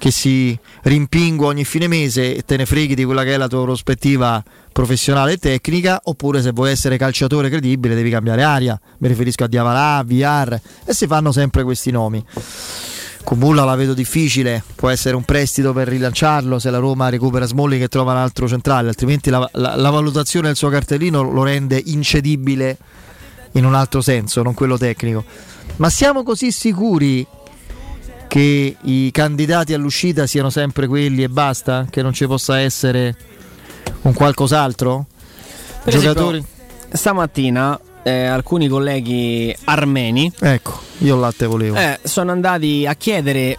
che 0.04 0.12
si 0.12 0.60
rimpingua 0.82 1.48
ogni 1.48 1.64
fine 1.64 1.88
mese 1.88 2.36
e 2.36 2.42
te 2.42 2.58
ne 2.58 2.66
freghi 2.66 2.94
di 2.94 3.06
quella 3.06 3.24
che 3.24 3.36
è 3.36 3.38
la 3.38 3.48
tua 3.48 3.64
prospettiva 3.64 4.44
professionale 4.74 5.32
e 5.32 5.38
tecnica, 5.38 6.02
oppure 6.04 6.42
se 6.42 6.52
vuoi 6.52 6.72
essere 6.72 6.98
calciatore 6.98 7.48
credibile 7.48 7.96
devi 7.96 8.10
cambiare 8.10 8.44
aria. 8.44 8.78
Mi 8.98 9.08
riferisco 9.08 9.46
a 9.46 9.48
Diavarà, 9.48 10.04
VR 10.04 10.60
e 10.84 10.94
si 10.94 11.08
fanno 11.08 11.32
sempre 11.32 11.64
questi 11.64 11.90
nomi. 11.92 12.22
Cumulla 13.24 13.64
la 13.64 13.76
vedo 13.76 13.94
difficile, 13.94 14.62
può 14.76 14.90
essere 14.90 15.16
un 15.16 15.24
prestito 15.24 15.72
per 15.72 15.88
rilanciarlo 15.88 16.60
se 16.60 16.70
la 16.70 16.80
Roma 16.80 17.08
recupera 17.08 17.46
Smalling 17.46 17.84
e 17.84 17.88
trova 17.88 18.12
un 18.12 18.18
altro 18.18 18.46
centrale, 18.46 18.90
altrimenti 18.90 19.30
la, 19.30 19.50
la- 19.54 19.78
la 19.78 19.90
valutazione 19.90 20.48
del 20.48 20.58
suo 20.58 20.68
cartellino 20.68 21.22
lo 21.22 21.44
rende 21.44 21.82
incedibile 21.82 22.78
in 23.54 23.64
un 23.64 23.74
altro 23.74 24.02
senso, 24.02 24.44
non 24.44 24.54
quello 24.54 24.78
tecnico. 24.78 25.24
Ma 25.78 25.90
siamo 25.90 26.24
così 26.24 26.52
sicuri 26.52 27.26
che 28.34 28.76
i 28.82 29.12
candidati 29.12 29.76
all'uscita 29.76 30.26
siano 30.26 30.50
sempre 30.50 30.88
quelli 30.88 31.22
e 31.22 31.30
basta? 31.30 31.86
Che 31.88 32.02
non 32.02 32.14
ci 32.14 32.26
possa 32.26 32.58
essere 32.60 33.16
un 34.02 34.14
qualcos'altro? 34.16 35.06
Per 35.84 35.94
Giocatori? 35.94 36.38
esempio, 36.40 36.96
stamattina 36.98 37.80
eh, 38.02 38.26
alcuni 38.26 38.68
colleghi 38.70 39.56
armeni 39.66 40.32
Ecco, 40.40 40.80
io 41.00 41.16
latte 41.16 41.46
volevo. 41.46 41.76
eh, 41.78 42.00
sono 42.02 42.32
andati 42.32 42.88
a 42.88 42.96
chiedere 42.96 43.56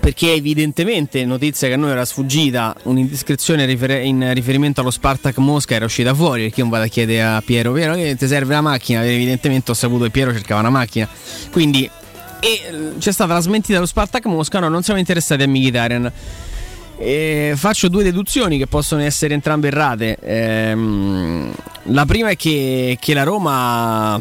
perché 0.00 0.32
evidentemente 0.32 1.22
notizia 1.26 1.68
che 1.68 1.74
a 1.74 1.76
noi 1.76 1.90
era 1.90 2.06
sfuggita 2.06 2.74
un'indiscrezione 2.84 3.66
rifer- 3.66 4.02
in 4.02 4.32
riferimento 4.32 4.80
allo 4.80 4.90
Spartak 4.90 5.36
Mosca 5.36 5.74
era 5.74 5.84
uscita 5.84 6.14
fuori 6.14 6.44
perché 6.44 6.60
io 6.60 6.62
non 6.66 6.72
vado 6.72 6.84
a 6.86 6.88
chiedere 6.88 7.22
a 7.22 7.42
Piero 7.44 7.72
Piero 7.72 7.94
ti 7.94 8.26
serve 8.26 8.54
la 8.54 8.62
macchina 8.62 9.04
evidentemente 9.04 9.70
ho 9.72 9.74
saputo 9.74 10.04
che 10.04 10.10
Piero 10.10 10.32
cercava 10.32 10.60
una 10.60 10.70
macchina 10.70 11.06
quindi 11.50 11.88
e, 12.40 12.48
eh, 12.48 12.98
c'è 12.98 13.12
stata 13.12 13.32
la 13.34 13.40
smentita 13.40 13.74
dello 13.74 13.86
Spartak 13.86 14.26
Mosca 14.26 14.58
no 14.58 14.68
non 14.68 14.82
siamo 14.82 14.98
interessati 14.98 15.42
a 15.42 15.48
Mkhitaryan 15.48 16.12
e 16.98 17.52
faccio 17.56 17.88
due 17.88 18.02
deduzioni 18.02 18.56
che 18.58 18.66
possono 18.66 19.02
essere 19.02 19.34
entrambe 19.34 19.68
errate. 19.68 20.16
Ehm, 20.20 21.52
la 21.84 22.06
prima 22.06 22.30
è 22.30 22.36
che, 22.36 22.96
che 22.98 23.14
la 23.14 23.22
Roma 23.22 24.18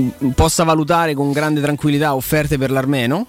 mm, 0.00 0.30
possa 0.34 0.64
valutare 0.64 1.14
con 1.14 1.30
grande 1.32 1.60
tranquillità 1.60 2.14
offerte 2.14 2.56
per 2.56 2.70
l'Armeno, 2.70 3.26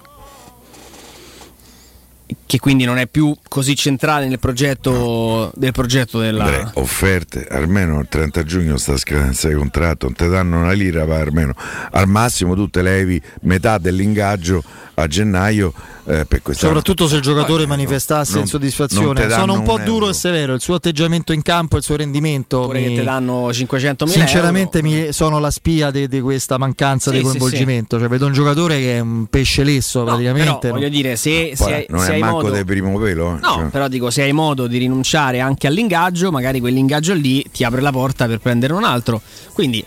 che 2.50 2.58
quindi 2.58 2.84
non 2.84 2.98
è 2.98 3.06
più 3.06 3.38
così 3.48 3.76
centrale 3.76 4.28
nel 4.28 4.40
progetto, 4.40 5.52
del 5.54 5.72
progetto 5.72 6.18
della. 6.18 6.46
Andrea, 6.46 6.72
offerte, 6.74 7.46
almeno 7.48 8.00
il 8.00 8.08
30 8.10 8.44
giugno 8.44 8.78
sta 8.78 8.98
scadenza 8.98 9.50
di 9.50 9.54
contratto, 9.54 10.08
non 10.08 10.16
ti 10.16 10.28
danno 10.28 10.62
una 10.62 10.72
lira, 10.72 11.06
ma 11.06 11.20
almeno 11.20 11.54
al 11.92 12.08
massimo 12.08 12.56
tu 12.56 12.68
te 12.68 12.82
levi 12.82 13.22
metà 13.42 13.78
dell'ingaggio 13.78 14.64
a 14.96 15.06
gennaio 15.06 15.72
eh, 16.10 16.26
per 16.26 16.42
quest'anno. 16.42 16.74
Soprattutto 16.74 17.08
se 17.08 17.16
il 17.18 17.22
giocatore 17.22 17.66
Poi, 17.66 17.68
manifestasse 17.68 18.34
non- 18.34 18.42
insoddisfazione. 18.42 19.06
non 19.20 19.28
te 19.30 19.34
Sono 19.34 19.54
un 19.54 19.64
po' 19.64 19.74
un 19.76 19.84
duro 19.84 19.96
euro. 20.06 20.10
e 20.10 20.14
severo. 20.14 20.54
Il 20.54 20.62
suo 20.62 20.76
atteggiamento 20.76 21.34
in 21.34 21.42
campo 21.42 21.76
e 21.76 21.80
il 21.80 21.84
suo 21.84 21.96
rendimento. 21.96 22.62
Oppure 22.62 22.80
mi- 22.80 22.88
che 22.90 23.00
ti 23.00 23.04
danno 23.06 23.54
500 23.54 24.06
mila 24.06 24.18
Sinceramente 24.18 24.82
mi- 24.82 25.12
sono 25.14 25.40
la 25.40 25.52
spia 25.52 25.92
di, 25.92 26.08
di 26.08 26.20
questa 26.22 26.58
mancanza 26.58 27.12
Sì, 27.12 27.18
di 27.18 27.24
sì, 27.24 27.30
coinvolgimento. 27.30 28.00
Cioè, 28.00 28.08
vedo 28.08 28.26
un 28.26 28.34
giocatore 28.34 28.78
che 28.80 28.96
è 28.98 29.00
un 29.00 29.26
pesce 29.28 29.64
lesso 29.64 30.04
praticamente. 30.04 30.58
Però, 30.62 30.74
voglio 30.74 30.90
dire, 30.90 31.16
se, 31.16 31.52
se 31.56 31.64
Poi 31.64 31.74
hai, 31.74 31.86
non 31.90 32.00
se 32.02 32.12
è 32.12 32.14
hai 32.16 32.20
manco 32.22 32.36
modo. 32.38 32.50
del 32.52 32.66
primo 32.66 32.98
pelo. 32.98 33.36
eh, 33.36 33.40
No, 33.42 33.54
cioè. 33.54 33.66
però 33.66 33.88
dico, 33.88 34.10
se 34.10 34.24
hai 34.24 34.34
modo 34.34 34.68
di 34.68 34.78
rinunciare 34.80 35.40
anche 35.40 35.68
all'ingaggio, 35.68 36.32
magari 36.32 36.60
quell'ingaggio 36.60 37.14
lì 37.14 37.46
ti 37.52 37.64
apre 37.64 37.82
la 37.82 37.92
porta 37.92 38.26
per 38.28 38.40
prendere 38.40 38.74
un 38.74 38.84
altro. 38.84 39.22
Quindi 39.54 39.84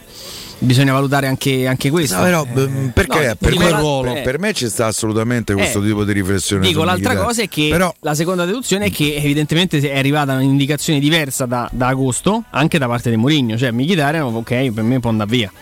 bisogna 0.63 0.93
valutare 0.93 1.27
anche, 1.27 1.67
anche 1.67 1.91
questo. 1.91 2.17
No, 2.17 2.23
però, 2.23 2.45
beh, 2.45 2.91
perché 2.93 3.29
no, 3.29 3.35
per, 3.37 3.57
me- 3.59 3.67
per- 3.69 4.17
eh. 4.17 4.21
per 4.23 4.39
me 4.39 4.53
ci 4.53 4.69
sta 4.69 4.87
assolutamente 4.87 5.53
questo 5.55 5.81
Eh, 5.83 5.87
tipo 5.87 6.05
di 6.05 6.13
riflessione. 6.13 6.67
Dico, 6.67 6.85
l'altra 6.85 7.17
cosa 7.17 7.43
è 7.43 7.49
che 7.49 7.69
Però 7.71 7.93
la 8.01 8.15
seconda 8.15 8.45
deduzione 8.45 8.87
è 8.87 8.91
che 8.91 9.17
evidentemente 9.17 9.79
è 9.81 9.99
arrivata 9.99 10.35
un'indicazione 10.35 10.99
diversa 11.01 11.47
da, 11.47 11.69
da 11.73 11.89
agosto, 11.89 12.45
anche 12.51 12.79
da 12.79 12.87
parte 12.87 13.11
di 13.11 13.17
Mourinho. 13.17 13.57
Cioè, 13.57 13.71
Mkhitaryan, 13.71 14.23
ok, 14.35 14.71
per 14.71 14.85
me 14.85 15.01
può 15.01 15.11
andare 15.11 15.31
via. 15.31 15.53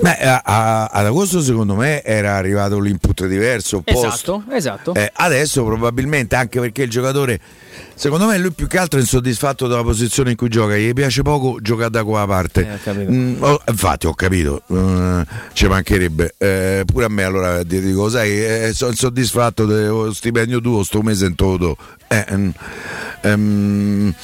Beh, 0.00 0.18
a- 0.18 0.42
a- 0.44 0.84
ad 0.86 1.06
agosto 1.06 1.40
secondo 1.40 1.74
me 1.74 2.02
era 2.02 2.34
arrivato 2.36 2.78
l'input 2.80 3.26
diverso. 3.26 3.82
Esatto, 3.84 4.44
esatto. 4.50 4.94
Eh, 4.94 5.10
adesso 5.14 5.64
probabilmente 5.64 6.34
anche 6.36 6.60
perché 6.60 6.82
il 6.82 6.90
giocatore, 6.90 7.40
secondo 7.94 8.26
me 8.26 8.38
lui 8.38 8.52
più 8.52 8.66
che 8.66 8.78
altro 8.78 8.98
è 8.98 9.02
insoddisfatto 9.02 9.66
della 9.66 9.82
posizione 9.82 10.30
in 10.30 10.36
cui 10.36 10.48
gioca, 10.48 10.76
gli 10.76 10.92
piace 10.92 11.22
poco 11.22 11.58
giocare 11.60 11.90
da 11.90 12.04
quella 12.04 12.26
parte. 12.26 12.78
Eh. 12.84 13.10
Mm, 13.10 13.42
ho- 13.42 13.60
infatti 13.68 14.06
ho 14.06 14.14
capito, 14.14 14.62
eh, 14.68 15.24
ci 15.52 15.66
mancherebbe. 15.66 16.34
Eh, 16.38 16.82
pure 16.86 17.04
a 17.06 17.08
me 17.08 17.22
allora 17.24 17.64
ti 17.64 17.80
dico, 17.80 18.08
sai, 18.08 18.30
eh, 18.44 18.70
sono 18.74 18.90
insoddisfatto 18.90 19.66
dello 19.66 20.12
stipendio 20.12 20.60
tuo 20.60 20.82
sto 20.82 21.02
mese 21.02 21.26
in 21.26 21.34
toto. 21.34 21.76
Eh, 22.08 22.26
mm, 22.34 22.48
ehm, 23.22 24.14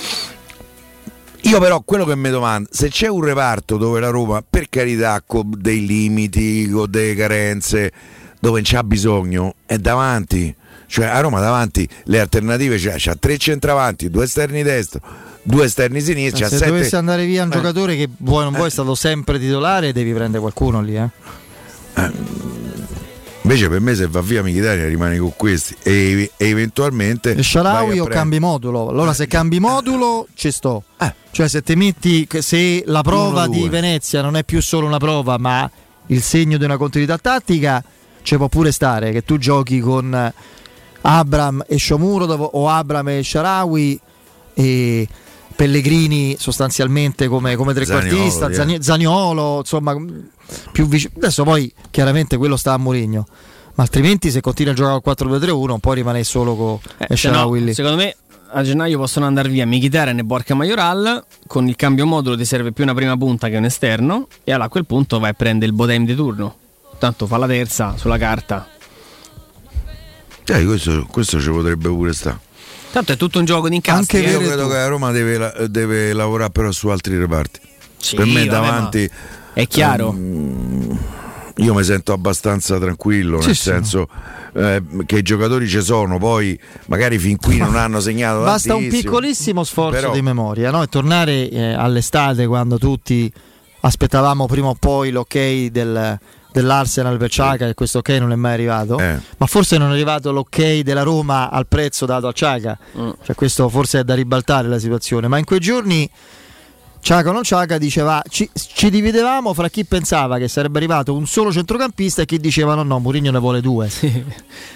io 1.43 1.59
però 1.59 1.81
quello 1.83 2.05
che 2.05 2.17
mi 2.17 2.31
domando, 2.31 2.69
se 2.73 2.89
c'è 2.89 3.09
un 3.09 3.23
reparto 3.25 3.77
dove 3.77 4.01
la 4.01 4.09
Roma, 4.11 4.43
per 4.49 4.69
carità, 4.69 5.23
con 5.27 5.53
dei 5.57 5.87
limiti, 5.87 6.69
con 6.69 6.91
delle 6.91 7.15
carenze, 7.15 7.93
dove 8.39 8.61
c'ha 8.63 8.83
bisogno, 8.85 9.55
è 9.67 9.77
davanti. 9.79 10.55
Cioè 10.87 11.07
a 11.07 11.21
Roma 11.21 11.39
davanti 11.39 11.89
le 12.05 12.19
alternative 12.19 12.77
c'ha, 12.77 12.95
c'ha 12.97 13.15
tre 13.15 13.39
centravanti, 13.39 14.11
due 14.11 14.25
esterni 14.25 14.65
destro, 14.65 15.01
due 15.45 15.67
esterni 15.67 16.01
sinistri, 16.01 16.43
se 16.43 16.57
sette- 16.57 16.67
dovesse 16.67 16.97
andare 16.97 17.25
via 17.27 17.45
un 17.45 17.51
Eh. 17.51 17.55
giocatore 17.55 17.95
che 17.95 18.09
vuoi 18.19 18.43
non 18.43 18.53
vuoi 18.53 18.67
è 18.67 18.71
stato 18.71 18.97
sempre 18.97 19.39
titolare, 19.39 19.93
devi 19.93 20.13
prendere 20.13 20.41
qualcuno 20.41 20.81
lì. 20.83 20.97
Eh. 20.97 21.09
Invece 23.51 23.69
per 23.69 23.81
me 23.81 23.97
se 23.97 24.07
va 24.07 24.21
via 24.21 24.45
Mkhitaryan 24.45 24.89
rimane 24.89 25.19
con 25.19 25.33
questi 25.35 25.75
e, 25.83 26.31
e 26.37 26.49
eventualmente 26.49 27.35
E 27.35 27.43
Sharawi 27.43 27.99
o 27.99 28.05
prendere- 28.05 28.15
cambi 28.15 28.39
modulo? 28.39 28.89
Allora 28.89 29.13
se 29.13 29.27
cambi 29.27 29.59
modulo 29.59 30.29
ci 30.35 30.53
sto. 30.53 30.85
Cioè 31.33 31.49
se 31.49 31.61
ti 31.61 31.75
metti 31.75 32.29
se 32.39 32.85
la 32.87 33.03
prova 33.03 33.47
Uno, 33.47 33.53
di. 33.53 33.69
Venezia 33.69 34.23
non 34.23 34.37
è 34.37 34.45
più 34.45 34.63
solo 34.63 34.87
una 34.87 34.99
prova 34.99 35.37
ma 35.37 35.69
il 36.07 36.23
segno 36.23 36.59
di 36.59 36.65
una 36.65 36.77
continuità 36.77 37.19
tattica, 37.19 37.83
ci 38.23 38.37
può 38.37 38.47
pure 38.47 38.71
stare 38.71 39.11
che 39.11 39.25
tu 39.25 39.37
giochi 39.37 39.81
con 39.81 40.33
Abram 41.01 41.65
e 41.67 41.77
Shomurodov 41.77 42.51
o 42.53 42.69
Abram 42.69 43.09
e 43.09 43.25
Sharawi 43.25 44.01
e 44.55 45.09
Pellegrini 45.55 46.37
sostanzialmente 46.39 47.29
come, 47.29 47.55
come 47.57 47.75
trequartista, 47.75 48.53
Zaniolo, 48.53 48.55
Zani- 48.55 48.83
Zaniolo, 48.83 49.59
insomma 49.59 49.95
più 50.73 50.87
vicino. 50.87 51.13
Adesso 51.17 51.45
poi 51.45 51.73
chiaramente 51.91 52.37
quello 52.37 52.57
sta 52.57 52.73
a 52.73 52.79
Mourinho. 52.79 53.27
Ma 53.75 53.83
altrimenti 53.85 54.31
se 54.31 54.41
continua 54.41 54.73
a 54.73 54.75
giocare 54.75 55.01
al 55.03 55.03
4-2-3-1 55.41 55.79
poi 55.79 55.95
rimane 55.97 56.25
solo 56.25 56.55
con 56.57 56.79
Eh, 56.99 57.07
no, 57.09 57.17
Sharawi 57.17 57.65
lì. 57.65 57.75
secondo 57.75 57.97
me 57.97 58.15
a 58.53 58.63
gennaio 58.65 58.99
possono 58.99 59.27
andare 59.27 59.49
via 59.49 59.65
Mkhitaryan 59.65 60.19
e 60.19 60.25
Borca 60.25 60.55
Majoral 60.55 61.25
con 61.47 61.69
il 61.69 61.77
cambio 61.77 62.05
modulo 62.05 62.37
ti 62.37 62.45
serve 62.45 62.73
più 62.73 62.83
una 62.83 62.95
prima 62.95 63.17
punta 63.17 63.49
che 63.49 63.57
un 63.57 63.65
esterno 63.65 64.27
e 64.43 64.51
allora 64.51 64.67
a 64.67 64.69
quel 64.69 64.85
punto 64.87 65.21
vai 65.21 65.31
a 65.31 65.35
prendere 65.35 65.71
il 65.71 65.77
Bodem 65.77 66.05
di 66.05 66.17
turno 66.17 66.57
tanto 66.99 67.27
fa 67.29 67.37
la 67.39 67.47
terza 67.47 67.95
sulla 67.97 68.19
carta 68.19 68.67
Dai, 70.45 70.65
questo, 70.67 71.07
questo 71.09 71.41
ci 71.41 71.49
potrebbe 71.49 71.89
pure 71.89 72.13
stare. 72.13 72.41
Tanto 72.91 73.13
è 73.13 73.17
tutto 73.17 73.39
un 73.39 73.45
gioco 73.45 73.69
di 73.69 73.77
incastri 73.77 74.21
Io 74.21 74.41
eh. 74.41 74.45
credo 74.45 74.69
che 74.69 74.75
la 74.75 74.87
Roma 74.87 75.11
deve, 75.11 75.53
deve 75.69 76.13
lavorare 76.13 76.51
però 76.51 76.71
su 76.73 76.89
altri 76.89 77.17
reparti. 77.19 77.61
Sì, 77.97 78.17
per 78.17 78.27
me 78.27 78.47
davanti 78.47 79.09
è 79.53 79.67
chiaro 79.67 80.11
ehm, 80.11 80.99
io 81.57 81.75
mi 81.75 81.85
sento 81.85 82.13
abbastanza 82.15 82.79
tranquillo, 82.79 83.41
Sì, 83.41 83.49
nel 83.49 83.57
sì. 83.57 83.63
senso 83.63 84.09
eh, 84.55 84.83
che 85.05 85.19
i 85.19 85.23
giocatori 85.23 85.69
ci 85.69 85.83
sono, 85.83 86.17
poi 86.19 86.59
magari 86.87 87.19
fin 87.19 87.37
qui 87.37 87.59
non 87.59 87.77
hanno 87.77 88.01
segnato 88.01 88.43
Basta 88.43 88.75
un 88.75 88.89
piccolissimo 88.89 89.63
sforzo 89.65 90.01
Però- 90.01 90.13
di 90.13 90.23
memoria 90.23 90.71
no? 90.71 90.83
e 90.83 90.87
tornare 90.87 91.51
eh, 91.51 91.73
all'estate 91.75 92.47
quando 92.47 92.79
tutti 92.79 93.31
aspettavamo 93.81 94.47
prima 94.47 94.69
o 94.69 94.77
poi 94.79 95.11
l'ok 95.11 95.67
del- 95.67 96.19
dell'Arsenal 96.53 97.17
per 97.19 97.31
Ciaca 97.31 97.69
e 97.69 97.75
questo 97.75 97.99
ok 97.99 98.09
non 98.11 98.33
è 98.33 98.37
mai 98.37 98.53
arrivato 98.55 98.99
Eh. 98.99 99.19
ma 99.37 99.47
forse 99.47 99.79
non 99.79 99.91
è 99.91 99.93
arrivato 99.93 100.33
l'ok 100.33 100.81
della 100.81 101.03
Roma 101.03 101.51
al 101.51 101.67
prezzo 101.67 102.07
dato 102.07 102.27
a 102.29 102.33
Ciaca 102.33 102.79
Mm. 102.99 103.11
cioè 103.23 103.35
questo 103.37 103.69
forse 103.69 104.01
è 104.01 104.05
da 104.05 104.15
ribaltare 104.15 104.69
la 104.69 104.79
situazione 104.79 105.29
ma 105.29 105.39
in 105.39 105.45
quei 105.45 105.61
giorni 105.61 106.09
Ciaca 107.03 107.31
o 107.31 107.33
non 107.33 107.43
Ciaca 107.45 107.79
diceva 107.79 108.23
ci, 108.29 108.49
ci 108.53 108.91
dividevamo 108.91 109.55
fra 109.55 109.69
chi 109.69 109.85
pensava 109.85 110.39
che 110.39 110.49
sarebbe 110.49 110.79
arrivato 110.79 111.15
un 111.15 111.27
solo 111.27 111.51
centrocampista 111.53 112.23
e 112.23 112.27
chi 112.27 112.39
diceva 112.39 112.75
no 112.75 112.83
no 112.83 112.99
Mourinho 112.99 113.31
ne 113.31 113.39
vuole 113.39 113.61
due 113.61 113.89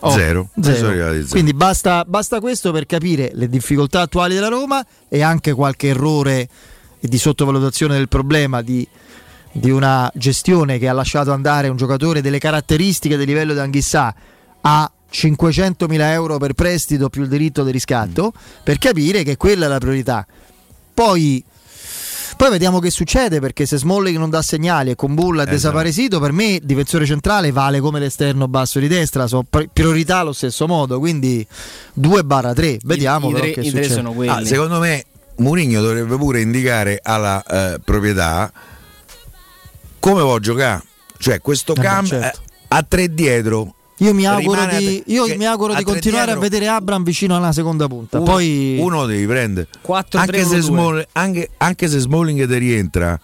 Oh, 0.00 0.10
Zero. 0.12 0.48
zero. 0.60 0.92
Zero. 0.92 1.26
Quindi 1.28 1.52
basta, 1.54 2.04
basta 2.06 2.38
questo 2.38 2.70
per 2.70 2.86
capire 2.86 3.30
le 3.34 3.48
difficoltà 3.48 4.02
attuali 4.02 4.32
della 4.32 4.46
Roma 4.46 4.84
e 5.08 5.22
anche 5.22 5.52
qualche 5.54 5.88
errore 5.88 6.48
di 7.00 7.18
sottovalutazione 7.18 7.96
del 7.96 8.06
problema 8.08 8.62
di, 8.62 8.86
di 9.52 9.70
una 9.70 10.10
gestione 10.14 10.78
che 10.78 10.88
ha 10.88 10.92
lasciato 10.92 11.32
andare 11.32 11.68
un 11.68 11.76
giocatore 11.76 12.20
delle 12.20 12.38
caratteristiche 12.38 13.16
del 13.16 13.26
livello 13.26 13.52
di 13.54 13.58
Anghissà 13.60 14.14
a 14.60 14.90
500.000 15.10 16.00
euro 16.12 16.38
per 16.38 16.52
prestito 16.52 17.08
più 17.08 17.22
il 17.22 17.28
diritto 17.28 17.64
di 17.64 17.70
riscatto 17.70 18.32
per 18.62 18.78
capire 18.78 19.22
che 19.22 19.36
quella 19.36 19.64
è 19.66 19.68
la 19.68 19.78
priorità. 19.78 20.26
Poi, 20.92 21.42
poi 22.36 22.50
vediamo 22.50 22.78
che 22.78 22.90
succede 22.90 23.40
perché 23.40 23.64
se 23.66 23.78
Smalling 23.78 24.18
non 24.18 24.28
dà 24.30 24.42
segnali 24.42 24.90
e 24.90 24.94
con 24.96 25.14
Bulla 25.14 25.40
è 25.40 25.46
Esatto. 25.46 25.54
desaparecito, 25.56 26.20
per 26.20 26.32
me 26.32 26.60
difensore 26.62 27.06
centrale 27.06 27.50
vale 27.52 27.80
come 27.80 28.00
l'esterno 28.00 28.48
basso 28.48 28.78
di 28.80 28.86
destra, 28.88 29.26
sono 29.26 29.44
pri- 29.48 29.68
priorità 29.72 30.18
allo 30.18 30.32
stesso 30.32 30.66
modo, 30.66 30.98
quindi 30.98 31.46
2 31.94 32.24
barra 32.24 32.52
3, 32.52 32.78
vediamo 32.84 33.28
I- 33.28 33.30
i 33.30 33.32
però 33.32 33.44
tre- 33.44 33.52
che 33.54 33.60
i 33.60 33.70
tre 33.70 33.82
succede. 33.84 34.28
Ah, 34.28 34.44
secondo 34.44 34.78
me 34.78 35.04
Mourinho 35.36 35.80
dovrebbe 35.80 36.16
pure 36.16 36.40
indicare 36.40 36.98
alla 37.02 37.42
eh, 37.44 37.78
proprietà 37.82 38.52
come 39.98 40.20
può 40.22 40.38
giocare. 40.38 40.82
Cioè 41.18 41.40
questo 41.40 41.74
Eh 41.74 41.80
cambio 41.80 42.20
certo. 42.20 42.40
a 42.68 42.82
tre 42.82 43.12
dietro. 43.12 43.74
Io 44.00 44.14
mi 44.14 44.26
auguro 44.26 44.60
rimane 44.60 44.78
di, 44.78 45.02
io 45.06 45.26
mi 45.36 45.44
auguro 45.44 45.74
di 45.74 45.82
continuare 45.82 46.26
dietro- 46.26 46.40
a 46.40 46.48
vedere 46.48 46.68
Abram 46.68 47.02
vicino 47.02 47.36
alla 47.36 47.50
seconda 47.50 47.88
punta. 47.88 48.18
Uno, 48.18 48.30
Poi 48.30 48.76
uno 48.78 49.06
devi 49.06 49.26
prendere. 49.26 49.66
4 49.80 50.20
Anche 50.20 50.44
se, 50.44 50.60
Small- 50.60 51.04
anche, 51.12 51.50
anche 51.56 51.88
se 51.88 51.98
Smalling 51.98 52.46
ti 52.46 52.58
rientra, 52.58 53.18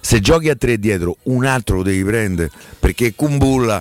se 0.00 0.20
giochi 0.20 0.48
a 0.48 0.56
tre 0.56 0.80
dietro, 0.80 1.16
un 1.24 1.44
altro 1.44 1.76
lo 1.76 1.82
devi 1.84 2.02
prendere. 2.02 2.50
Perché 2.80 3.14
Kumbulla, 3.14 3.80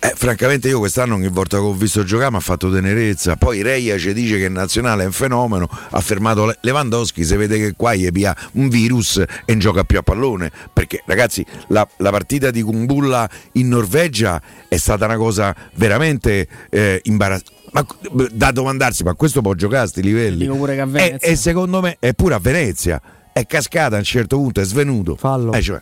eh, 0.00 0.12
francamente, 0.14 0.68
io 0.68 0.78
quest'anno 0.78 1.14
ogni 1.14 1.28
volta 1.28 1.58
che 1.58 1.62
ho 1.64 1.72
visto 1.74 2.04
giocare 2.04 2.30
mi 2.30 2.36
ha 2.36 2.40
fatto 2.40 2.70
tenerezza. 2.70 3.36
Poi 3.36 3.62
Reia 3.62 3.98
ci 3.98 4.12
dice 4.12 4.38
che 4.38 4.44
il 4.44 4.52
nazionale 4.52 5.02
è 5.02 5.06
un 5.06 5.12
fenomeno. 5.12 5.68
Ha 5.90 6.00
fermato 6.00 6.46
Le- 6.46 6.58
Lewandowski. 6.60 7.24
Si 7.24 7.36
vede 7.36 7.58
che 7.58 7.74
qua 7.76 7.94
gli 7.94 8.10
pia 8.10 8.36
un 8.52 8.68
virus 8.68 9.16
e 9.18 9.26
non 9.46 9.58
gioca 9.58 9.84
più 9.84 9.98
a 9.98 10.02
pallone. 10.02 10.50
Perché, 10.72 11.02
ragazzi, 11.06 11.44
la, 11.68 11.86
la 11.98 12.10
partita 12.10 12.50
di 12.50 12.62
Kumbulla 12.62 13.28
in 13.52 13.68
Norvegia 13.68 14.40
è 14.68 14.76
stata 14.76 15.04
una 15.06 15.16
cosa 15.16 15.54
veramente 15.74 16.46
eh, 16.70 17.00
imbarazzante. 17.04 17.56
Ma 17.70 17.84
da 18.32 18.50
domandarsi, 18.50 19.02
ma 19.02 19.12
questo 19.14 19.42
può 19.42 19.52
giocare 19.52 19.84
a 19.84 19.86
sti 19.86 20.00
livelli? 20.02 20.38
Dico 20.38 20.56
pure 20.56 20.74
che 20.74 20.80
a 20.80 20.84
E, 20.84 20.88
Venezia. 20.88 21.28
e 21.28 21.36
secondo 21.36 21.80
me 21.82 21.96
è 21.98 22.14
pure 22.14 22.34
a 22.34 22.38
Venezia. 22.38 23.00
È 23.30 23.46
cascata 23.46 23.96
a 23.96 23.98
un 23.98 24.04
certo 24.04 24.36
punto, 24.36 24.60
è 24.60 24.64
svenuto. 24.64 25.16
Fallo. 25.16 25.52
Eh, 25.52 25.60
cioè, 25.60 25.80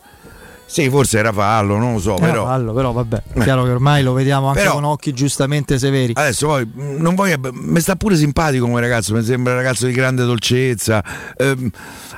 sì, 0.66 0.90
forse 0.90 1.18
era 1.18 1.32
fallo, 1.32 1.76
non 1.78 1.94
lo 1.94 1.98
so, 2.00 2.16
Eh, 2.16 2.20
però. 2.20 2.44
fallo, 2.44 2.72
però 2.72 2.92
vabbè, 2.92 3.22
Eh. 3.34 3.40
chiaro 3.42 3.64
che 3.64 3.70
ormai 3.70 4.02
lo 4.02 4.12
vediamo 4.12 4.48
anche 4.48 4.60
Però- 4.60 4.74
con 4.74 4.84
occhi 4.84 5.12
giustamente 5.12 5.78
severi. 5.78 6.12
Adesso 6.16 6.46
poi 6.46 6.64
mh, 6.66 6.96
non 6.98 7.14
voglio. 7.14 7.36
Mi 7.52 7.80
sta 7.80 7.94
pure 7.96 8.16
simpatico 8.16 8.66
come 8.66 8.80
ragazzo, 8.80 9.14
mi 9.14 9.22
sembra 9.22 9.52
un 9.52 9.58
ragazzo 9.60 9.86
di 9.86 9.92
grande 9.92 10.24
dolcezza. 10.24 11.02
Ehm, 11.36 11.70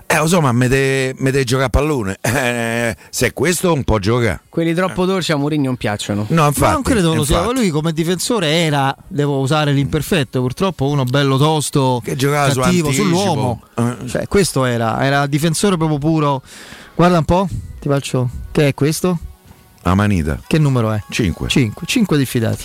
eh, 0.07 0.17
lo 0.17 0.27
so, 0.27 0.41
ma 0.41 0.53
mi 0.53 0.67
deve 0.69 1.45
giocare 1.45 1.67
a 1.67 1.71
pallone. 1.71 2.17
Eh, 2.49 2.97
se 3.11 3.27
è 3.27 3.33
questo, 3.35 3.73
un 3.73 3.85
po' 3.85 3.99
gioca. 3.99 4.41
quelli 4.49 4.73
troppo 4.73 5.05
dolci 5.05 5.33
a 5.33 5.37
Mourinho 5.37 5.67
non 5.67 5.77
piacciono 5.77 6.25
No, 6.29 6.47
infatti. 6.47 6.61
Ma 6.67 6.73
non 6.73 6.83
credo 6.83 7.15
lo 7.15 7.25
sia, 7.25 7.39
infatti. 7.41 7.55
lui 7.57 7.69
come 7.71 7.93
difensore 7.93 8.49
era, 8.49 8.95
devo 9.09 9.39
usare 9.41 9.73
l'imperfetto, 9.73 10.41
purtroppo 10.41 10.87
uno 10.87 11.05
bello 11.05 11.37
tosto, 11.37 12.01
Che 12.03 12.17
giocava 12.17 12.51
su 12.51 12.61
cattivo 12.61 12.87
anticipo. 12.89 13.09
sull'uomo. 13.17 13.63
Eh. 13.77 14.09
Cioè, 14.09 14.27
questo 14.29 14.65
era, 14.65 15.05
era 15.05 15.27
difensore 15.27 15.77
proprio 15.77 15.99
puro. 15.99 16.43
Guarda 16.95 17.19
un 17.19 17.25
po', 17.25 17.49
ti 17.79 17.89
faccio. 17.89 18.29
Che 18.53 18.69
è 18.69 18.75
questo? 18.75 19.19
Amanita. 19.83 20.41
Che 20.47 20.59
numero 20.59 20.91
è? 20.93 21.03
5. 21.09 21.49
5, 21.49 21.87
5 21.87 22.19
diffidati. 22.19 22.65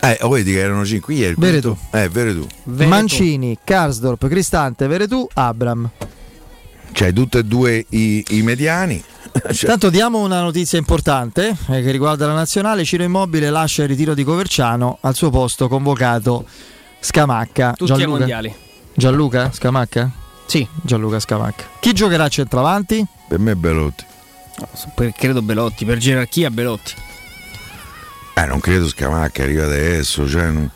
Eh, 0.00 0.18
oh, 0.22 0.28
vedi 0.28 0.52
che 0.52 0.60
erano 0.60 0.84
5 0.84 1.12
ieri. 1.14 1.34
Veretù. 1.36 1.76
Eh, 1.92 2.08
Veretù. 2.08 2.46
Veneto. 2.64 2.88
Mancini, 2.88 3.58
Karsdorp, 3.62 4.26
Cristante, 4.28 4.86
Veretù, 4.86 5.26
Abram. 5.34 5.88
Cioè, 6.92 7.12
tutti 7.12 7.38
e 7.38 7.44
due 7.44 7.84
i, 7.90 8.24
i 8.30 8.42
mediani. 8.42 9.02
Cioè, 9.52 9.68
Tanto 9.70 9.90
diamo 9.90 10.18
una 10.20 10.40
notizia 10.40 10.78
importante 10.78 11.48
eh, 11.68 11.82
che 11.82 11.90
riguarda 11.90 12.26
la 12.26 12.32
nazionale. 12.34 12.84
Ciro 12.84 13.02
Immobile 13.02 13.50
lascia 13.50 13.82
il 13.82 13.88
ritiro 13.88 14.14
di 14.14 14.24
Coverciano, 14.24 14.98
al 15.02 15.14
suo 15.14 15.30
posto 15.30 15.68
convocato 15.68 16.44
Scamacca. 17.00 17.72
tutti 17.76 17.92
ai 17.92 17.98
Gianluca? 17.98 18.18
mondiali 18.18 18.54
Gianluca 18.94 19.52
Scamacca? 19.52 20.10
sì 20.46 20.66
Gianluca 20.82 21.20
Scamacca. 21.20 21.64
Chi 21.78 21.92
giocherà 21.92 22.24
a 22.24 22.28
centravanti? 22.28 23.06
per 23.28 23.38
me 23.38 23.52
è 23.52 23.54
Belotti. 23.54 24.04
Per- 24.94 25.12
credo 25.12 25.42
Belotti 25.42 25.84
per 25.84 25.98
gerarchia 25.98 26.50
Belotti 26.50 26.94
Eh, 28.34 28.46
non 28.46 28.60
credo 28.60 28.86
Scamacca 28.88 29.42
arriva 29.42 29.64
adesso. 29.64 30.28
Cioè, 30.28 30.46
non- 30.50 30.70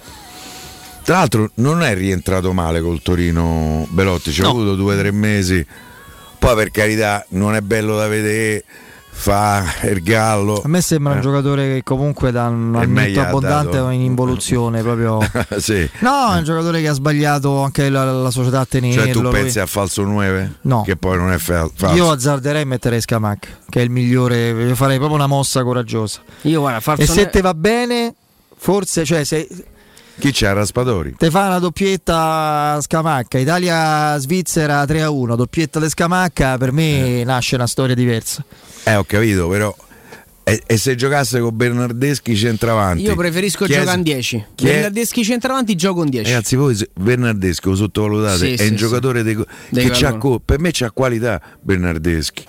Tra 1.05 1.17
l'altro, 1.19 1.51
non 1.55 1.83
è 1.83 1.95
rientrato 1.95 2.53
male 2.53 2.81
col 2.81 3.03
Torino 3.03 3.87
Belotti. 3.91 4.31
Ci 4.33 4.41
ha 4.41 4.45
No. 4.45 4.51
avuto 4.51 4.75
due 4.77 4.95
o 4.95 4.99
tre 4.99 5.11
mesi. 5.11 5.65
Poi, 6.39 6.55
per 6.57 6.71
carità, 6.71 7.25
non 7.31 7.55
è 7.57 7.61
bello 7.61 7.97
da 7.97 8.07
vedere. 8.09 8.65
Fa 9.15 9.63
il 9.85 10.03
gallo. 10.03 10.63
A 10.65 10.69
me 10.69 10.81
sembra 10.81 11.13
un 11.13 11.19
Eh. 11.19 11.23
giocatore 11.23 11.75
che 11.75 11.83
comunque 11.85 12.33
da 12.33 12.49
un 12.49 12.75
annetto 12.75 13.21
ha 13.21 13.27
abbondante 13.29 13.77
dato. 13.77 13.89
è 13.91 13.93
in 13.95 14.01
involuzione 14.01 14.81
proprio. 14.83 15.21
sì. 15.59 15.89
No, 16.01 16.33
è 16.33 16.39
un 16.39 16.45
giocatore 16.45 16.81
che 16.81 16.89
ha 16.89 16.93
sbagliato 16.95 17.63
anche 17.63 17.89
la, 17.89 18.11
la 18.11 18.31
società 18.31 18.61
a 18.61 18.67
tenerlo. 18.67 19.03
Cioè, 19.03 19.13
tu 19.13 19.21
lui- 19.21 19.31
pensi 19.31 19.61
a 19.61 19.67
falso 19.67 20.03
9? 20.03 20.55
No. 20.63 20.83
Che 20.83 20.97
poi 20.97 21.19
non 21.19 21.31
è 21.31 21.39
fa- 21.39 21.71
falso. 21.73 21.95
Io 21.95 22.11
azzarderei 22.11 22.65
mettere 22.65 23.01
Scamacca, 23.01 23.49
che 23.69 23.81
è 23.81 23.83
il 23.85 23.91
migliore. 23.91 24.49
Io 24.49 24.75
farei 24.75 24.97
proprio 24.97 25.17
una 25.19 25.29
mossa 25.29 25.63
coraggiosa. 25.63 26.21
io 26.43 26.61
guarda 26.61 26.79
E 26.79 26.81
falso 26.81 27.13
se 27.13 27.29
te 27.31 27.41
va 27.43 27.55
bene, 27.55 28.15
forse, 28.57 29.05
cioè, 29.05 29.23
se 29.25 29.47
Chi 30.19 30.33
c'è? 30.33 30.53
Raspadori. 30.53 31.15
te 31.17 31.31
fa 31.31 31.47
una 31.47 31.59
doppietta 31.61 32.79
Scamacca, 32.81 33.39
Italia-Svizzera 33.39 34.83
3-1, 34.85 35.37
doppietta 35.37 35.79
di 35.79 35.89
Scamacca, 35.89 36.57
per 36.59 36.73
me 36.73 37.23
nasce 37.25 37.55
una 37.55 37.67
storia 37.69 37.95
diversa. 37.95 38.43
Eh, 38.85 38.95
ho 38.97 39.05
capito, 39.05 39.49
però 39.49 39.75
E, 40.45 40.61
e 40.67 40.77
se 40.77 40.97
giocasse 40.97 41.39
con 41.39 41.57
Bernardeschi 41.57 42.35
centravanti? 42.37 43.05
Io 43.05 43.15
preferisco 43.15 43.65
Chi 43.65 43.75
è- 43.75 43.79
giocare 43.79 43.97
in 43.99 44.03
10. 44.03 44.45
chi 44.57 44.67
è- 44.69 44.73
Bernardeschi 44.73 45.23
centravanti 45.23 45.77
gioco 45.77 46.03
in 46.03 46.11
10. 46.11 46.31
Ragazzi, 46.33 46.57
voi 46.57 46.77
Bernardeschi 46.95 47.69
lo 47.69 47.77
sottovalutate, 47.77 48.39
Sì, 48.39 48.53
è 48.55 48.57
sì, 48.57 48.63
un 48.65 48.69
sì. 48.71 48.75
giocatore 48.75 49.23
dei- 49.23 49.37
Dei 49.69 49.85
che 49.85 49.91
per 50.45 50.59
me 50.59 50.71
c'ha 50.73 50.91
qualità 50.91 51.41
Bernardeschi. 51.61 52.45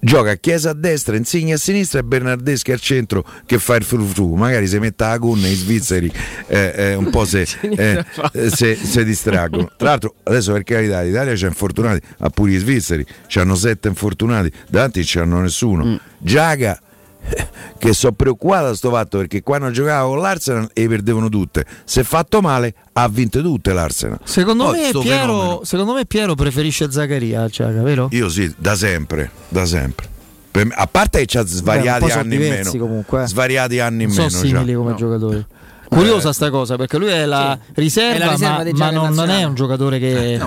Gioca 0.00 0.30
a 0.30 0.34
Chiesa 0.36 0.70
a 0.70 0.74
destra, 0.74 1.16
Insigne 1.16 1.54
a 1.54 1.56
sinistra 1.56 1.98
e 1.98 2.04
Bernardeschi 2.04 2.70
al 2.70 2.80
centro 2.80 3.24
che 3.44 3.58
fa 3.58 3.76
il 3.76 3.84
frufru. 3.84 4.34
Magari 4.34 4.66
si 4.66 4.78
mette 4.78 5.04
la 5.04 5.18
gunna 5.18 5.48
i 5.48 5.54
svizzeri 5.54 6.10
eh, 6.46 6.72
eh, 6.74 6.94
un 6.94 7.10
po' 7.10 7.24
se, 7.24 7.46
eh, 7.60 8.04
se, 8.50 8.76
se 8.76 9.04
distraggono. 9.04 9.70
Tra 9.76 9.90
l'altro, 9.90 10.14
adesso 10.24 10.52
per 10.52 10.62
carità, 10.62 11.00
l'Italia 11.02 11.34
c'è 11.34 11.46
infortunati, 11.46 12.00
ha 12.18 12.30
pure 12.30 12.52
i 12.52 12.58
svizzeri, 12.58 13.04
c'hanno 13.26 13.54
sette 13.54 13.88
infortunati, 13.88 14.52
davanti 14.68 15.02
c'hanno 15.04 15.40
nessuno. 15.40 15.84
Mm. 15.84 15.96
Giaga 16.18 16.80
che 17.78 17.92
sono 17.92 18.12
preoccupato 18.12 18.66
da 18.66 18.74
sto 18.74 18.90
fatto 18.90 19.18
perché 19.18 19.42
quando 19.42 19.70
giocava 19.70 20.08
con 20.08 20.18
l'Arsenal 20.20 20.70
e 20.72 20.88
perdevano 20.88 21.28
tutte. 21.28 21.64
Se 21.84 22.04
fatto 22.04 22.40
male, 22.40 22.74
ha 22.92 23.08
vinto 23.08 23.40
tutte 23.42 23.72
l'Arsenal. 23.72 24.18
Secondo, 24.24 24.64
Poi 24.64 24.80
me 24.80 24.90
Piero, 25.00 25.60
secondo 25.64 25.94
me 25.94 26.06
Piero 26.06 26.34
preferisce 26.34 26.90
Zaccaria 26.90 27.42
al 27.42 27.50
Giaga, 27.50 27.82
vero? 27.82 28.08
Io 28.12 28.28
sì, 28.28 28.52
da 28.56 28.74
sempre, 28.74 29.30
da 29.48 29.64
sempre. 29.66 30.08
Me- 30.52 30.68
a 30.74 30.86
parte 30.86 31.20
che 31.20 31.26
c'ha 31.26 31.42
Beh, 31.42 31.48
svariati 31.48 32.08
sono 32.08 32.20
anni 32.22 32.34
in 32.34 32.40
meno. 32.40 32.70
comunque, 32.72 33.22
eh. 33.22 33.26
Svariati 33.28 33.78
anni 33.80 34.02
in 34.04 34.08
Non 34.08 34.16
meno. 34.16 34.28
sono 34.30 34.42
simili 34.44 34.72
già. 34.72 34.78
come 34.78 34.94
giocatori. 34.94 35.46
Curiosa 35.88 36.32
sta 36.32 36.50
cosa 36.50 36.76
perché 36.76 36.98
lui 36.98 37.08
è 37.08 37.24
la 37.24 37.58
riserva, 37.74 38.14
È 38.16 38.18
la 38.26 38.30
riserva 38.32 38.62
ma, 38.64 38.72
ma 38.72 38.90
non, 38.90 39.14
non 39.14 39.30
è 39.30 39.44
un 39.44 39.54
giocatore 39.54 39.98
che 39.98 40.38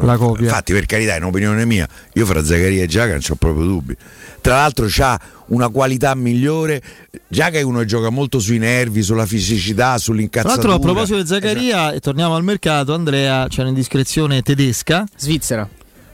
la 0.00 0.16
copia. 0.16 0.44
Infatti, 0.44 0.72
per 0.72 0.86
carità, 0.86 1.14
è 1.14 1.18
un'opinione 1.18 1.64
mia. 1.64 1.88
Io 2.14 2.26
fra 2.26 2.44
Zaccaria 2.44 2.82
e 2.82 2.86
Giaga 2.86 3.12
non 3.12 3.22
ho 3.28 3.34
proprio 3.36 3.64
dubbi. 3.66 3.96
Tra 4.40 4.56
l'altro, 4.56 4.86
ha 4.98 5.20
una 5.46 5.68
qualità 5.68 6.14
migliore. 6.14 6.82
Giaga 7.28 7.58
è 7.58 7.62
uno 7.62 7.78
che 7.80 7.86
gioca 7.86 8.10
molto 8.10 8.38
sui 8.38 8.58
nervi, 8.58 9.02
sulla 9.02 9.24
fisicità, 9.26 9.90
Tra 9.90 9.98
sull'incazzatura. 9.98 10.68
l'altro, 10.68 10.74
a 10.74 10.92
proposito 10.92 11.20
di 11.22 11.26
Zaccaria, 11.26 11.92
e 11.92 12.00
torniamo 12.00 12.34
al 12.34 12.44
mercato, 12.44 12.92
Andrea, 12.94 13.46
c'è 13.48 13.62
un'indiscrezione 13.62 14.42
tedesca, 14.42 15.06
Svizzera. 15.16 15.66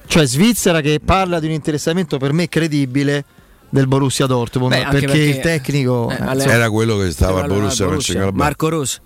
cioè 0.06 0.26
Svizzera, 0.26 0.80
che 0.80 1.00
parla 1.04 1.40
di 1.40 1.46
un 1.46 1.52
interessamento 1.52 2.18
per 2.18 2.32
me 2.32 2.48
credibile 2.48 3.24
del 3.68 3.86
Borussia 3.86 4.26
Dortmund 4.26 4.72
Beh, 4.72 4.82
anche 4.84 5.00
perché, 5.00 5.18
il 5.18 5.34
perché- 5.36 5.40
tecnico 5.40 6.10
eh, 6.10 6.14
eh, 6.14 6.42
Era 6.48 6.70
quello 6.70 6.96
che 6.98 7.10
stava 7.12 7.40
a 7.40 7.42
Allora, 7.44 7.60
Borussia, 7.60 7.86
Mönchengladbach. 7.86 8.34
Marco 8.36 8.68
Rossi. 8.68 8.98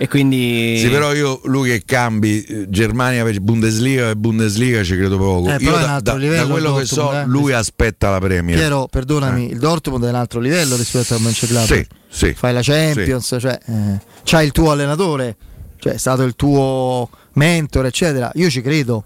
E 0.00 0.06
quindi 0.06 0.78
Sì, 0.78 0.88
però 0.90 1.12
io 1.12 1.40
lui 1.44 1.70
che 1.70 1.82
cambi 1.84 2.40
eh, 2.44 2.66
Germania 2.68 3.24
per 3.24 3.40
Bundesliga 3.40 4.10
e 4.10 4.16
Bundesliga 4.16 4.84
ci 4.84 4.94
credo 4.96 5.18
poco. 5.18 5.48
Eh, 5.48 5.54
io 5.54 5.58
però 5.58 5.72
è 5.72 5.80
un 5.80 5.86
da, 5.86 5.94
altro 5.94 6.12
da- 6.12 6.18
livello 6.20 6.46
da 6.46 6.52
quello 6.52 6.74
che 6.74 6.84
so, 6.84 7.12
eh. 7.12 7.24
lui 7.26 7.52
aspetta 7.52 8.08
la 8.08 8.20
Premier. 8.20 8.56
Piero, 8.56 8.86
perdonami, 8.88 9.50
il 9.50 9.58
Dortmund 9.58 10.04
è 10.04 10.08
un 10.08 10.14
altro 10.14 10.38
livello 10.38 10.76
rispetto 10.76 11.14
al 11.14 11.20
Mönchengladbach. 11.20 11.86
Sì, 12.08 12.26
sì. 12.26 12.32
Fai 12.32 12.52
la 12.52 12.60
Champions, 12.62 13.36
cioè, 13.40 13.58
eh, 13.66 14.00
c'hai 14.22 14.46
il 14.46 14.52
tuo 14.52 14.70
allenatore, 14.70 15.36
cioè 15.80 15.94
è 15.94 15.98
stato 15.98 16.22
il 16.22 16.36
tuo 16.36 17.10
mentore, 17.32 17.88
eccetera. 17.88 18.30
Io 18.36 18.48
ci 18.50 18.60
credo, 18.60 19.04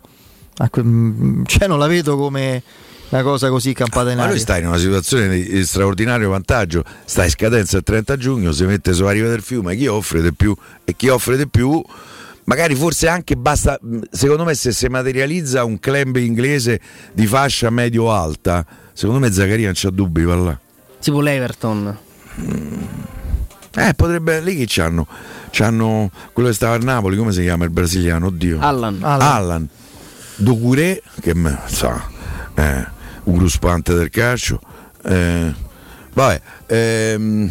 mm, 0.79 1.45
cioè 1.47 1.69
non 1.69 1.79
la 1.79 1.87
vedo 1.87 2.19
come 2.19 2.63
una 3.13 3.23
cosa 3.23 3.49
così 3.51 3.73
campata 3.73 4.11
in 4.11 4.17
Ma 4.17 4.23
lui 4.23 4.33
aria. 4.33 4.43
sta 4.43 4.59
in 4.59 4.67
una 4.67 4.79
situazione 4.79 5.29
di, 5.29 5.49
di 5.49 5.65
straordinario 5.67 6.31
vantaggio, 6.31 6.83
sta 7.05 7.25
in 7.25 7.31
scadenza 7.31 7.77
il 7.77 7.83
30 7.83 8.17
giugno, 8.17 8.53
si 8.53 8.65
mette 8.65 8.93
sulla 8.93 9.11
riva 9.13 9.29
del 9.29 9.43
fiume, 9.43 9.77
chi 9.77 9.87
offre 9.87 10.23
di 10.23 10.33
più 10.33 10.55
e 10.85 10.95
chi 10.97 11.09
offre 11.09 11.37
di 11.37 11.47
più, 11.49 11.83
magari 12.45 12.75
forse 12.75 13.09
anche 13.09 13.37
basta, 13.37 13.79
secondo 14.11 14.45
me 14.45 14.55
se 14.55 14.73
si 14.73 14.87
materializza 14.89 15.65
un 15.65 15.79
club 15.79 16.17
inglese 16.17 16.81
di 17.13 17.27
fascia 17.27 17.69
medio-alta, 17.71 18.65
secondo 18.93 19.21
me 19.21 19.31
Zaccaria 19.33 19.67
non 19.67 19.75
c'ha 19.77 19.91
dubbi, 19.91 20.25
va 20.25 20.35
là. 20.35 20.59
tipo 21.01 21.21
l'Everton. 21.21 21.99
Eh, 23.75 23.95
potrebbe, 23.95 24.41
lì 24.41 24.57
chi 24.57 24.65
c'hanno? 24.67 25.07
C'hanno 25.51 26.11
quello 26.33 26.49
che 26.51 26.55
stava 26.55 26.75
a 26.75 26.79
Napoli, 26.79 27.17
come 27.17 27.33
si 27.33 27.41
chiama 27.43 27.65
il 27.65 27.71
brasiliano? 27.71 28.27
Oddio. 28.27 28.59
Allan. 28.61 28.99
Allan. 29.03 29.69
Ducuré, 30.37 31.03
che 31.21 31.35
me, 31.35 31.59
sa, 31.67 32.07
eh, 32.55 32.87
un 33.25 33.37
gruspante 33.37 33.95
del 33.95 34.11
calcio. 34.11 34.61
Eh, 35.05 35.53
vabbè, 36.13 36.41
ehm, 36.67 37.51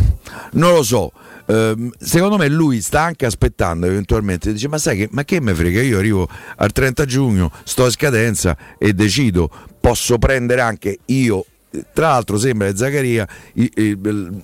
non 0.53 0.73
lo 0.73 0.83
so. 0.83 1.11
Ehm, 1.51 1.91
secondo 1.99 2.37
me 2.37 2.47
lui 2.47 2.81
sta 2.81 3.01
anche 3.01 3.25
aspettando 3.25 3.85
eventualmente 3.85 4.53
dice 4.53 4.69
ma 4.69 4.77
sai 4.77 4.95
che 4.95 5.07
ma 5.11 5.25
che 5.25 5.41
me 5.41 5.53
frega 5.53 5.81
io 5.81 5.97
arrivo 5.97 6.27
al 6.57 6.71
30 6.71 7.03
giugno 7.05 7.51
sto 7.63 7.85
a 7.85 7.89
scadenza 7.89 8.55
e 8.77 8.93
decido 8.93 9.49
posso 9.81 10.17
prendere 10.17 10.61
anche 10.61 10.99
io 11.05 11.45
tra 11.93 12.09
l'altro 12.09 12.37
sembra 12.37 12.69
che 12.69 12.77
Zaccaria 12.77 13.27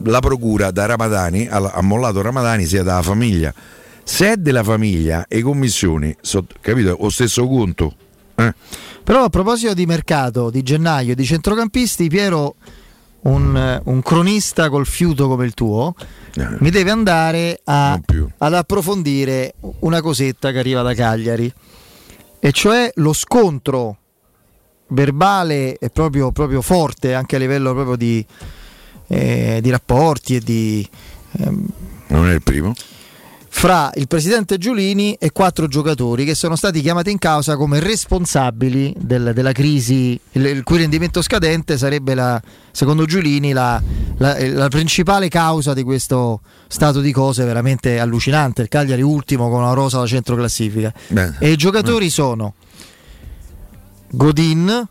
la 0.03 0.19
procura 0.19 0.71
da 0.71 0.85
Ramadani 0.85 1.47
ha 1.49 1.81
mollato 1.81 2.21
Ramadani 2.21 2.65
sia 2.65 2.83
dalla 2.83 3.03
famiglia 3.03 3.53
se 4.03 4.31
è 4.31 4.37
della 4.37 4.63
famiglia 4.63 5.27
e 5.27 5.41
commissioni 5.41 6.13
so- 6.19 6.45
capito 6.59 6.97
lo 6.99 7.09
stesso 7.09 7.47
conto 7.47 7.95
eh? 8.35 8.53
Però 9.07 9.23
a 9.23 9.29
proposito 9.29 9.73
di 9.73 9.85
mercato, 9.85 10.49
di 10.49 10.61
gennaio 10.63 11.15
di 11.15 11.23
centrocampisti, 11.23 12.09
Piero, 12.09 12.55
un, 13.21 13.55
eh, 13.55 13.81
un 13.85 14.01
cronista 14.01 14.67
col 14.69 14.85
fiuto 14.85 15.29
come 15.29 15.45
il 15.45 15.53
tuo, 15.53 15.95
Eh, 16.35 16.57
mi 16.59 16.69
deve 16.71 16.91
andare 16.91 17.61
a- 17.63 17.93
ad 18.39 18.53
approfondire 18.53 19.53
una 19.79 20.01
cosetta 20.01 20.51
che 20.51 20.59
arriva 20.59 20.81
da 20.81 20.93
Cagliari, 20.93 21.49
e 22.37 22.51
cioè 22.51 22.91
lo 22.95 23.13
scontro 23.13 23.97
verbale 24.89 25.77
e 25.77 25.89
proprio, 25.89 26.33
proprio 26.33 26.61
forte 26.61 27.13
anche 27.13 27.37
a 27.37 27.39
livello 27.39 27.73
proprio 27.73 27.95
di, 27.95 28.25
eh, 29.07 29.59
di 29.61 29.69
rapporti 29.69 30.35
e 30.35 30.39
di... 30.41 30.85
ehm, 31.39 31.65
non 32.07 32.27
è 32.27 32.33
il 32.33 32.43
primo 32.43 32.73
fra 33.49 33.89
il 33.95 34.07
presidente 34.07 34.57
Giulini 34.57 35.13
e 35.15 35.31
quattro 35.31 35.67
giocatori 35.67 36.25
che 36.25 36.35
sono 36.35 36.55
stati 36.55 36.81
chiamati 36.81 37.09
in 37.11 37.17
causa 37.17 37.55
come 37.55 37.79
responsabili 37.79 38.93
del- 38.97 39.31
della 39.33 39.51
crisi, 39.51 40.19
il, 40.33 40.45
il 40.45 40.63
cui 40.63 40.77
rendimento 40.77 41.21
scadente 41.21 41.77
sarebbe, 41.77 42.13
la, 42.13 42.39
secondo 42.71 43.05
Giulini, 43.05 43.53
la, 43.53 43.81
la- 44.17 44.37
la 44.49 44.67
principale 44.67 45.27
causa 45.29 45.73
di 45.73 45.81
questo 45.83 46.41
stato 46.67 46.99
di 47.01 47.11
cose 47.11 47.45
veramente 47.45 47.99
allucinante. 47.99 48.61
Il 48.63 48.67
Cagliari 48.67 49.01
ultimo 49.01 49.49
con 49.49 49.61
una 49.61 49.73
rosa 49.73 49.97
alla 49.97 50.07
centro 50.07 50.35
classifica. 50.35 50.93
Beh, 51.07 51.33
E 51.39 51.51
i 51.51 51.55
giocatori 51.55 52.09
sono 52.11 52.53
Godin, 54.11 54.87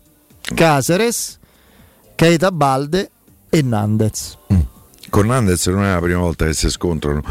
Caceres, 0.54 1.38
Keita 2.14 2.50
Balde 2.50 3.10
e 3.48 3.62
Nandez. 3.62 4.38
Con 5.10 5.26
Nandez 5.26 5.66
non 5.66 5.84
è 5.84 5.92
la 5.92 6.00
prima 6.00 6.20
volta 6.20 6.46
che 6.46 6.54
si 6.54 6.68
scontrano, 6.70 7.22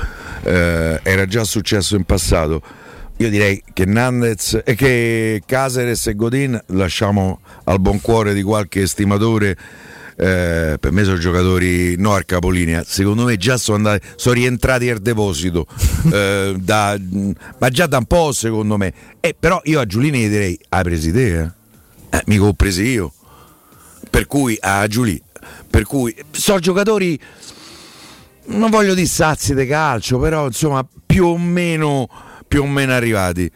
eh, 0.44 1.00
era 1.04 1.26
già 1.26 1.44
successo 1.44 1.96
in 1.96 2.04
passato. 2.04 2.62
Io 3.18 3.30
direi 3.30 3.64
che 3.72 3.86
Nandez 3.86 4.62
e 4.64 4.76
che 4.76 5.42
Caseres 5.46 6.08
e 6.08 6.16
Godin 6.16 6.62
lasciamo 6.68 7.40
al 7.66 7.80
buon 7.80 8.02
cuore 8.02 8.34
di 8.34 8.44
qualche 8.44 8.82
estimatore. 8.82 9.58
eh, 10.18 10.78
per 10.80 10.92
me 10.94 11.04
sono 11.04 11.18
giocatori 11.18 11.96
no 11.98 12.14
al 12.14 12.24
capolinea, 12.26 12.86
secondo 12.86 13.26
me 13.26 13.36
già 13.36 13.58
sono 13.58 13.76
andati, 13.78 14.08
sono 14.16 14.36
rientrati 14.36 14.90
al 14.90 15.00
deposito, 15.00 15.68
eh, 16.10 16.56
da- 16.58 16.98
ma 17.58 17.70
già 17.70 17.86
da 17.86 17.98
un 17.98 18.06
po' 18.06 18.32
secondo 18.32 18.78
me. 18.78 18.94
Eh, 19.20 19.36
però 19.38 19.60
io 19.66 19.82
a 19.82 19.86
Giulini 19.86 20.20
gli 20.26 20.30
direi, 20.30 20.58
hai 20.70 20.84
presi 20.84 21.12
te? 21.12 21.42
Eh? 21.42 21.50
Eh, 22.12 22.24
mica 22.28 22.44
ho 22.44 22.54
presi 22.54 22.84
io. 22.84 23.12
Per 24.10 24.26
cui 24.26 24.58
a 24.62 24.88
Giulì, 24.88 25.22
per 25.70 25.84
cui 25.84 26.16
sono 26.32 26.60
giocatori 26.60 27.20
non 28.48 28.70
voglio 28.70 28.94
dire 28.94 29.08
sazi 29.08 29.54
di 29.54 29.66
calcio, 29.66 30.20
però 30.20 30.46
insomma 30.48 30.86
più 31.06 31.26
o 31.26 31.38
meno, 31.38 32.10
più 32.48 32.64
o 32.64 32.68
meno 32.68 32.94
arrivati. 32.94 33.50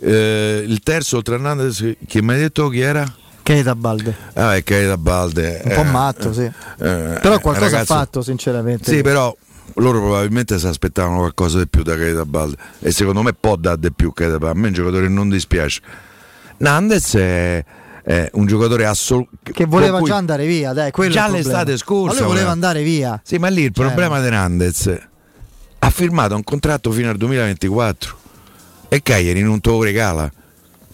Eh, 0.00 0.64
il 0.66 0.80
terzo, 0.80 1.18
oltre 1.18 1.34
a 1.34 1.38
Hernandez, 1.38 1.96
chi 2.06 2.20
mi 2.22 2.32
hai 2.32 2.40
detto 2.40 2.68
chi 2.68 2.80
era? 2.80 3.04
Keita 3.42 3.74
Balde. 3.74 4.14
Ah, 4.34 4.54
è 4.54 4.62
Caeta 4.62 4.96
Balde. 4.96 5.62
Un 5.64 5.74
po' 5.74 5.82
matto, 5.82 6.32
sì. 6.32 6.50
Però 6.76 7.38
qualcosa 7.40 7.80
ha 7.80 7.84
fatto, 7.84 8.22
sinceramente. 8.22 8.92
Sì, 8.92 9.02
però 9.02 9.34
loro 9.76 10.00
probabilmente 10.00 10.58
si 10.58 10.66
aspettavano 10.66 11.18
qualcosa 11.18 11.58
di 11.58 11.66
più 11.66 11.82
da 11.82 11.96
Caeta 11.96 12.24
Balde. 12.24 12.56
E 12.80 12.92
secondo 12.92 13.22
me 13.22 13.32
può 13.32 13.56
dare 13.56 13.80
di 13.80 13.92
più 13.92 14.12
Caeta 14.12 14.38
Balde. 14.38 14.58
A 14.58 14.60
me 14.60 14.66
è 14.66 14.68
un 14.68 14.74
giocatore 14.74 15.06
che 15.06 15.12
non 15.12 15.28
dispiace. 15.28 15.80
Nandez 16.58 17.14
è, 17.16 17.64
è 18.02 18.28
un 18.34 18.46
giocatore 18.46 18.84
assolutamente. 18.86 19.52
Che 19.52 19.64
voleva 19.66 20.00
già 20.02 20.16
andare 20.16 20.46
via, 20.46 20.72
dai, 20.72 20.90
quello 20.90 21.12
Già 21.12 21.28
l'estate 21.28 21.76
scorsa 21.76 22.14
Ma 22.14 22.20
lui 22.20 22.28
voleva 22.28 22.28
voleva. 22.28 22.50
andare 22.50 22.82
via. 22.82 23.20
Sì, 23.24 23.38
ma 23.38 23.48
lì 23.48 23.62
il 23.62 23.72
Cioè, 23.72 23.84
problema 23.86 24.20
di 24.20 24.30
Nandez 24.30 24.98
ha 25.78 25.90
firmato 25.90 26.34
un 26.36 26.44
contratto 26.44 26.90
fino 26.92 27.10
al 27.10 27.16
2024 27.16 28.16
e 28.88 29.02
Cagliari 29.02 29.42
non 29.42 29.60
te 29.60 29.70
lo 29.70 29.82
regala. 29.82 30.30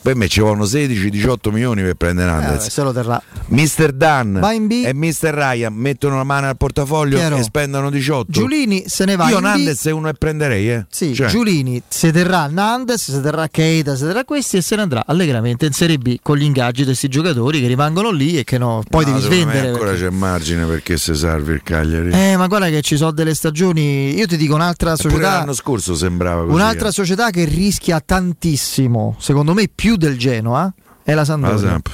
Per 0.01 0.15
me 0.17 0.29
ci 0.29 0.41
vogliono 0.41 0.65
16-18 0.65 1.51
milioni 1.51 1.83
per 1.83 1.95
prendere 1.95 2.29
Eh, 2.29 2.33
Nandez. 2.33 2.57
vabbè, 2.59 2.71
se 2.71 2.83
lo 2.83 2.93
terrà. 2.93 3.23
Mr. 3.49 3.93
Dan 3.93 4.41
e 4.85 4.95
Mr. 4.95 5.31
Ryan 5.35 5.73
mettono 5.75 6.17
la 6.17 6.25
mano 6.25 6.49
al 6.49 6.57
portafoglio 6.57 7.17
Chiaro. 7.17 7.37
e 7.37 7.43
spendono 7.43 7.91
18. 7.91 8.31
Giulini 8.31 8.85
se 8.87 9.05
ne 9.05 9.17
va 9.17 9.29
Io 9.29 9.37
in 9.37 9.41
B. 9.41 9.45
Nandez 9.45 9.87
è 9.87 9.91
uno 9.91 10.09
e 10.09 10.13
prenderei, 10.15 10.71
eh. 10.71 10.87
Sì, 10.91 11.15
Cioè, 11.15 11.29
Giulini 11.29 11.83
se 11.89 12.13
terrà 12.13 12.47
Nandes, 12.47 13.11
se 13.11 13.21
terrà 13.21 13.49
Keita, 13.49 13.97
se 13.97 14.07
terrà 14.07 14.25
questi 14.25 14.57
e 14.59 14.63
se 14.63 14.77
ne 14.77 14.83
andrà 14.83 15.05
allegramente 15.07 15.67
in 15.67 15.73
Serie 15.73 15.99
B 15.99 16.17
con 16.23 16.37
gli 16.37 16.43
ingaggi 16.43 16.81
di 16.81 16.87
questi 16.87 17.09
giocatori 17.09 17.61
che 17.61 17.67
rimangono 17.67 18.11
lì 18.11 18.39
e 18.39 18.45
che 18.45 18.59
no, 18.59 18.83
poi 18.89 19.05
no, 19.05 19.13
devi 19.13 19.23
svendere. 19.25 19.69
ancora 19.69 19.91
perché- 19.91 20.05
c'è 20.05 20.11
margine 20.11 20.65
perché 20.67 20.97
si 20.99 21.15
salvi 21.15 21.53
il 21.55 21.63
Cagliari. 21.63 22.11
Eh, 22.13 22.37
ma 22.37 22.47
guarda 22.47 22.69
che 22.69 22.81
ci 22.83 22.97
sono 22.97 23.11
delle 23.13 23.35
stagioni. 23.35 24.15
Io 24.15 24.27
ti 24.27 24.37
dico 24.37 24.55
un'altra 24.55 24.97
società. 24.97 25.39
l'anno 25.39 25.53
scorso 25.55 25.95
sembrava 25.95 26.43
così. 26.43 26.55
Un'altra 26.55 26.89
eh. 26.89 26.93
società 26.93 27.31
che 27.31 27.45
rischia 27.45 28.01
tantissimo, 28.05 29.17
secondo 29.19 29.55
me 29.55 29.69
più 29.75 29.88
del 29.97 30.19
Genoa, 30.19 30.73
è 31.03 31.15
la. 31.15 31.25
Samp. 31.25 31.91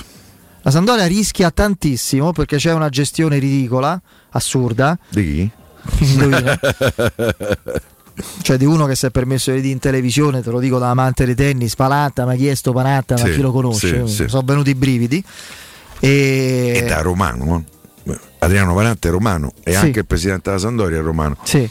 La 0.63 0.71
Sampdoria 0.71 1.07
rischia 1.07 1.51
tantissimo 1.51 2.33
perché 2.33 2.57
c'è 2.57 2.73
una 2.73 2.89
gestione 2.89 3.39
ridicola, 3.39 4.01
assurda. 4.31 4.99
Di 5.11 5.23
chi? 5.23 5.51
Cioè 8.43 8.57
di 8.57 8.65
uno 8.65 8.87
che 8.87 8.95
si 8.95 9.07
è 9.07 9.11
permesso 9.11 9.51
di 9.51 9.71
in 9.71 9.81
televisione, 9.81 10.41
te 10.41 10.51
lo 10.51 10.61
dico 10.61 10.79
da 10.79 10.89
amante 10.91 11.27
di 11.27 11.35
tennis, 11.35 11.75
Panatta, 11.75 12.25
mi 12.25 12.35
ha 12.35 12.37
chiesto 12.37 12.73
Panatta, 12.73 13.15
ma 13.15 13.25
Sì, 13.25 13.33
chi 13.33 13.41
lo 13.41 13.51
conosce? 13.51 14.07
sì, 14.07 14.15
sì. 14.15 14.29
Sono 14.29 14.43
venuti 14.45 14.71
i 14.71 14.75
brividi. 14.75 15.23
E... 15.99 16.73
E 16.77 16.87
da 16.87 17.01
romano. 17.01 17.65
Adriano 18.39 18.75
Panatta 18.75 19.09
è 19.09 19.11
romano 19.11 19.53
e 19.65 19.75
anche 19.75 20.01
il 20.01 20.07
presidente 20.07 20.51
della 20.51 20.61
Sandoria 20.61 20.99
è 20.99 21.03
romano. 21.03 21.37
Sì. 21.43 21.69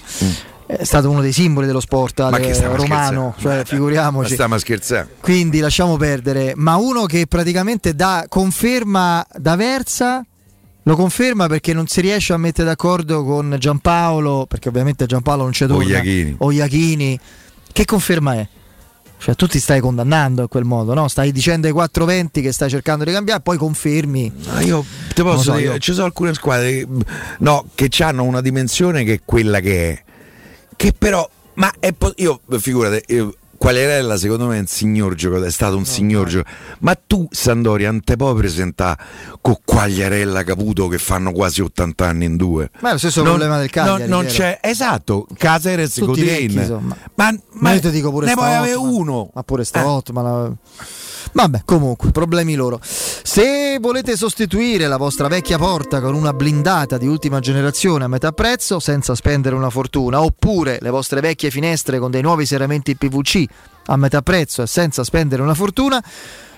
È 0.65 0.83
stato 0.83 1.09
uno 1.09 1.21
dei 1.21 1.33
simboli 1.33 1.67
dello 1.67 1.79
sport 1.79 2.19
eh, 2.19 2.23
romano, 2.23 2.43
scherzando? 2.43 3.35
cioè, 3.37 3.63
figuriamoci. 3.65 4.29
Ma 4.29 4.33
stiamo 4.33 4.55
a 4.55 4.59
scherzare. 4.59 5.07
Quindi 5.19 5.59
lasciamo 5.59 5.97
perdere. 5.97 6.53
Ma 6.55 6.75
uno 6.77 7.05
che 7.05 7.27
praticamente 7.27 7.95
dà 7.95 8.25
conferma 8.27 9.25
da 9.35 9.55
Versa. 9.55 10.25
Lo 10.85 10.95
conferma 10.97 11.47
perché 11.47 11.73
non 11.73 11.87
si 11.87 12.01
riesce 12.01 12.33
a 12.33 12.37
mettere 12.37 12.67
d'accordo 12.67 13.23
con 13.23 13.55
Giampaolo, 13.57 14.45
perché 14.47 14.67
ovviamente 14.67 15.05
Giampaolo 15.05 15.43
non 15.43 15.51
c'è 15.51 15.65
torna. 15.65 15.83
Iachini. 15.83 16.35
O 16.39 16.51
Iachini. 16.51 17.19
Che 17.71 17.85
conferma 17.85 18.35
è? 18.35 18.47
Cioè, 19.23 19.35
tu 19.35 19.47
ti 19.47 19.57
stai 19.57 19.79
condannando 19.79 20.41
in 20.41 20.47
quel 20.49 20.65
modo, 20.65 20.93
no? 20.93 21.07
Stai 21.07 21.31
dicendo 21.31 21.65
ai 21.65 21.71
420 21.71 22.41
che 22.41 22.51
stai 22.51 22.69
cercando 22.69 23.05
di 23.05 23.13
cambiare, 23.13 23.39
poi 23.39 23.55
confermi. 23.55 24.29
Ma 24.51 24.59
io 24.59 24.83
ti 25.13 25.21
posso 25.21 25.43
so, 25.43 25.55
dire, 25.55 25.71
io- 25.71 25.77
ci 25.77 25.93
sono 25.93 26.07
alcune 26.07 26.33
squadre 26.33 26.69
che, 26.69 26.87
no, 27.39 27.65
che 27.73 27.89
hanno 28.03 28.23
una 28.23 28.41
dimensione 28.41 29.05
che 29.05 29.13
è 29.13 29.19
quella 29.23 29.61
che 29.61 29.91
è. 29.91 30.03
Che 30.83 30.91
però, 30.91 31.25
ma 31.53 31.71
è 31.79 31.93
po- 31.93 32.11
io 32.17 32.41
figurate, 32.59 33.03
io, 33.07 33.33
Quagliarella 33.57 34.17
secondo 34.17 34.47
me 34.47 34.57
è 34.57 34.59
un 34.59 34.67
signor 34.67 35.15
giocatore, 35.15 35.47
è 35.47 35.51
stato 35.51 35.77
un 35.77 35.85
signor 35.85 36.27
giocatore. 36.27 36.57
Ma 36.79 36.93
tu 37.07 37.25
Sandoria 37.31 37.89
non 37.89 38.03
te 38.03 38.17
puoi 38.17 38.35
presentare 38.35 39.01
con 39.39 39.55
Quagliarella 39.63 40.43
Caputo 40.43 40.89
che 40.89 40.97
fanno 40.97 41.31
quasi 41.31 41.61
80 41.61 42.05
anni 42.05 42.25
in 42.25 42.35
due. 42.35 42.69
Ma 42.81 42.89
è 42.89 42.91
lo 42.91 42.97
stesso 42.97 43.21
Non- 43.23 43.29
problema 43.35 43.57
del 43.59 43.69
Cagliari. 43.69 44.01
non, 44.09 44.09
non 44.09 44.25
c'è, 44.25 44.59
esatto, 44.61 45.25
vecchi, 46.49 46.55
insomma. 46.55 46.97
Ma, 47.15 47.31
Ma 47.31 47.37
ma 47.53 47.71
io 47.71 47.79
ti 47.79 47.89
dico 47.91 48.11
pure 48.11 48.25
ne 48.25 48.33
puoi 48.33 48.53
avere 48.53 48.73
uno. 48.75 49.29
Ma 49.33 49.43
pure 49.43 49.63
Eh. 49.79 49.83
Ottman, 49.85 50.23
la- 50.25 50.51
Vabbè, 51.33 51.63
comunque, 51.65 52.11
problemi 52.11 52.53
loro. 52.53 52.79
Se 52.81 53.77
volete 53.79 54.15
sostituire 54.15 54.87
la 54.87 54.97
vostra 54.97 55.27
vecchia 55.27 55.57
porta 55.57 55.99
con 55.99 56.13
una 56.13 56.31
blindata 56.31 56.97
di 56.97 57.07
ultima 57.07 57.39
generazione 57.39 58.03
a 58.03 58.07
metà 58.07 58.31
prezzo 58.31 58.79
senza 58.79 59.15
spendere 59.15 59.55
una 59.55 59.71
fortuna, 59.71 60.21
oppure 60.21 60.77
le 60.79 60.89
vostre 60.91 61.21
vecchie 61.21 61.49
finestre 61.49 61.97
con 61.97 62.11
dei 62.11 62.21
nuovi 62.21 62.45
serramenti 62.45 62.95
PVC 62.95 63.45
a 63.87 63.97
metà 63.97 64.21
prezzo 64.21 64.61
e 64.61 64.67
senza 64.67 65.03
spendere 65.03 65.41
una 65.41 65.55
fortuna, 65.55 66.01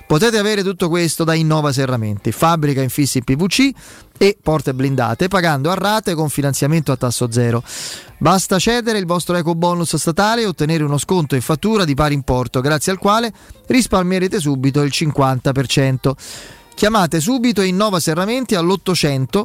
potete 0.08 0.38
avere 0.38 0.64
tutto 0.64 0.90
questo 0.90 1.24
da 1.24 1.34
Innova 1.34 1.72
Serramenti, 1.72 2.32
fabbrica 2.32 2.82
infissi 2.82 3.20
in 3.20 3.24
PVC 3.24 3.70
e 4.18 4.38
porte 4.42 4.74
blindate 4.74 5.28
pagando 5.28 5.72
a 5.72 5.74
rate 5.74 6.14
con 6.14 6.30
finanziamento 6.30 6.92
a 6.92 6.98
tasso 6.98 7.32
zero. 7.32 7.64
Basta 8.18 8.60
cedere 8.60 8.98
il 8.98 9.06
vostro 9.06 9.36
eco 9.36 9.56
bonus 9.56 9.96
statale 9.96 10.42
e 10.42 10.46
ottenere 10.46 10.84
uno 10.84 10.98
sconto 10.98 11.36
in 11.36 11.42
fattura 11.42 11.86
di 11.86 11.96
pari 11.96 12.14
importo, 12.14 12.62
grazie 12.62 12.92
al 12.92 12.98
quale 12.98 13.32
risparmierete 13.68 14.40
subito 14.40 14.82
il 14.82 14.92
50%. 14.94 16.12
Chiamate 16.76 17.20
subito 17.20 17.62
Innova 17.62 18.00
Serramenti 18.00 18.56
all'800 18.56 19.44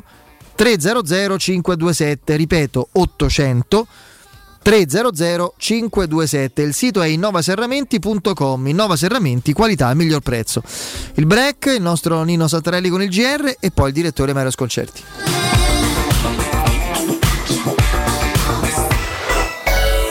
300 0.55 1.39
527, 1.39 2.37
ripeto 2.37 2.89
800 2.93 3.87
300 4.63 5.55
527. 5.57 6.63
Il 6.63 6.75
sito 6.75 7.03
è 7.03 7.07
innovaserramenti.com. 7.07 8.67
Innova 8.67 8.97
Serramenti, 8.97 9.53
qualità 9.53 9.89
al 9.89 9.97
miglior 9.97 10.21
prezzo. 10.21 10.63
Il 11.15 11.27
break, 11.27 11.75
il 11.77 11.83
nostro 11.83 12.23
Nino 12.23 12.49
Santarelli 12.49 12.89
con 12.89 13.03
il 13.03 13.09
GR 13.09 13.57
e 13.59 13.71
poi 13.71 13.89
il 13.89 13.95
direttore 13.95 14.33
Mario 14.33 14.51
Sconcerti. 14.51 15.03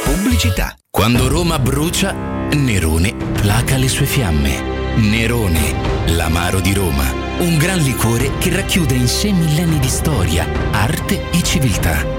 Pubblicità. 0.04 0.76
Quando 0.90 1.28
Roma 1.28 1.60
brucia, 1.60 2.14
Nerone 2.14 3.16
placa 3.34 3.78
le 3.78 3.88
sue 3.88 4.06
fiamme. 4.06 4.78
Nerone, 4.96 6.08
l'amaro 6.08 6.60
di 6.60 6.74
Roma. 6.74 7.06
Un 7.40 7.58
gran 7.58 7.80
liquore 7.80 8.32
che 8.40 8.54
racchiude 8.54 8.96
in 8.96 9.08
sé 9.08 9.32
millenni 9.32 9.80
di 9.80 9.88
storia, 9.88 10.46
arte 10.72 11.30
e 11.32 11.42
civiltà. 11.44 12.19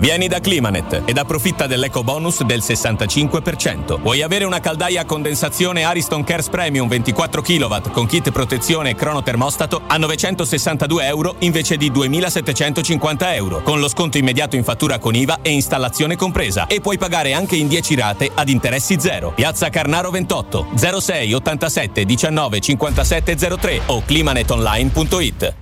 Vieni 0.00 0.26
da 0.26 0.40
Climanet 0.40 1.02
ed 1.04 1.18
approfitta 1.18 1.66
dell'eco 1.66 2.02
bonus 2.02 2.42
del 2.44 2.60
65%. 2.60 4.00
Vuoi 4.00 4.22
avere 4.22 4.46
una 4.46 4.58
caldaia 4.58 5.02
a 5.02 5.04
condensazione 5.04 5.84
Ariston 5.84 6.24
Cares 6.24 6.48
Premium 6.48 6.88
24 6.88 7.42
kW 7.42 7.90
con 7.92 8.06
kit 8.06 8.32
protezione 8.32 8.90
e 8.90 8.94
cronotermostato 8.94 9.82
a 9.86 9.98
962 9.98 11.06
euro 11.06 11.36
invece 11.40 11.76
di 11.76 11.90
2750 11.90 13.34
euro, 13.34 13.62
con 13.62 13.80
lo 13.80 13.88
sconto 13.88 14.16
immediato 14.16 14.56
in 14.56 14.64
fattura 14.64 14.98
con 14.98 15.14
IVA 15.14 15.40
e 15.42 15.50
installazione 15.50 16.16
compresa. 16.16 16.66
E 16.68 16.80
puoi 16.80 16.96
pagare 16.96 17.34
anche 17.34 17.56
in 17.56 17.68
10 17.68 17.94
rate 17.94 18.30
ad 18.34 18.48
interessi 18.48 18.98
zero. 18.98 19.32
Piazza 19.32 19.68
Carnaro 19.68 20.10
28 20.10 20.68
06 21.00 21.32
87 21.34 22.04
19 22.06 22.60
57 22.60 23.36
03 23.36 23.82
o 23.86 24.02
climanetonline.it. 24.02 25.61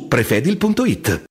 prefedil.it. 0.00 1.24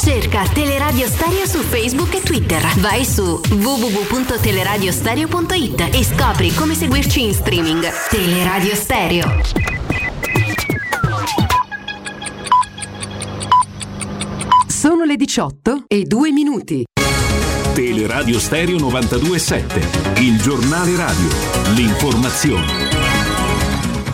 Cerca 0.00 0.44
Teleradio 0.52 1.06
Stereo 1.08 1.46
su 1.46 1.58
Facebook 1.58 2.14
e 2.14 2.22
Twitter. 2.22 2.62
Vai 2.76 3.04
su 3.04 3.40
www.teleradiostereo.it 3.50 5.88
e 5.92 6.02
scopri 6.04 6.54
come 6.54 6.74
seguirci 6.74 7.24
in 7.24 7.34
streaming. 7.34 7.84
Teleradio 8.08 8.74
Stereo. 8.74 9.40
Sono 14.68 15.04
le 15.04 15.16
18 15.16 15.84
e 15.88 16.04
2 16.04 16.30
minuti. 16.30 16.84
Teleradio 17.74 18.38
Stereo 18.38 18.78
927, 18.78 20.20
il 20.20 20.40
giornale 20.40 20.94
radio, 20.96 21.28
l'informazione. 21.74 22.95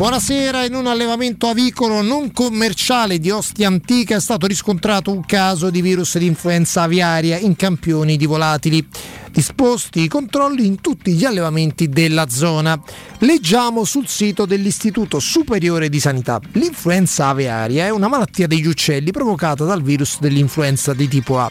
Buonasera, 0.03 0.65
in 0.65 0.75
un 0.75 0.89
allevamento 0.89 1.47
avicolo 1.47 2.03
non 2.03 2.33
commerciale 2.33 3.21
di 3.21 3.31
Ostia 3.31 3.69
Antica 3.69 4.17
è 4.17 4.21
stato 4.21 4.49
riscontrato 4.49 5.13
un 5.13 5.25
caso 5.25 5.71
di 5.71 5.81
virus 5.81 6.19
di 6.19 6.27
influenza 6.27 6.83
aviaria 6.83 7.39
in 7.39 7.55
campioni 7.55 8.17
di 8.17 8.27
volatili. 8.27 8.85
Disposti 9.33 10.03
i 10.03 10.09
controlli 10.09 10.67
in 10.67 10.83
tutti 10.83 11.15
gli 11.15 11.25
allevamenti 11.25 11.89
della 11.89 12.29
zona. 12.29 12.79
Leggiamo 13.21 13.85
sul 13.85 14.07
sito 14.07 14.45
dell'Istituto 14.45 15.21
Superiore 15.21 15.89
di 15.89 16.01
Sanità. 16.01 16.39
L'influenza 16.53 17.29
aviaria 17.29 17.87
è 17.87 17.89
una 17.89 18.09
malattia 18.09 18.47
degli 18.47 18.67
uccelli 18.67 19.11
provocata 19.11 19.65
dal 19.65 19.83
virus 19.83 20.21
dell'influenza 20.21 20.93
di 20.93 21.09
tipo 21.09 21.41
A. 21.41 21.51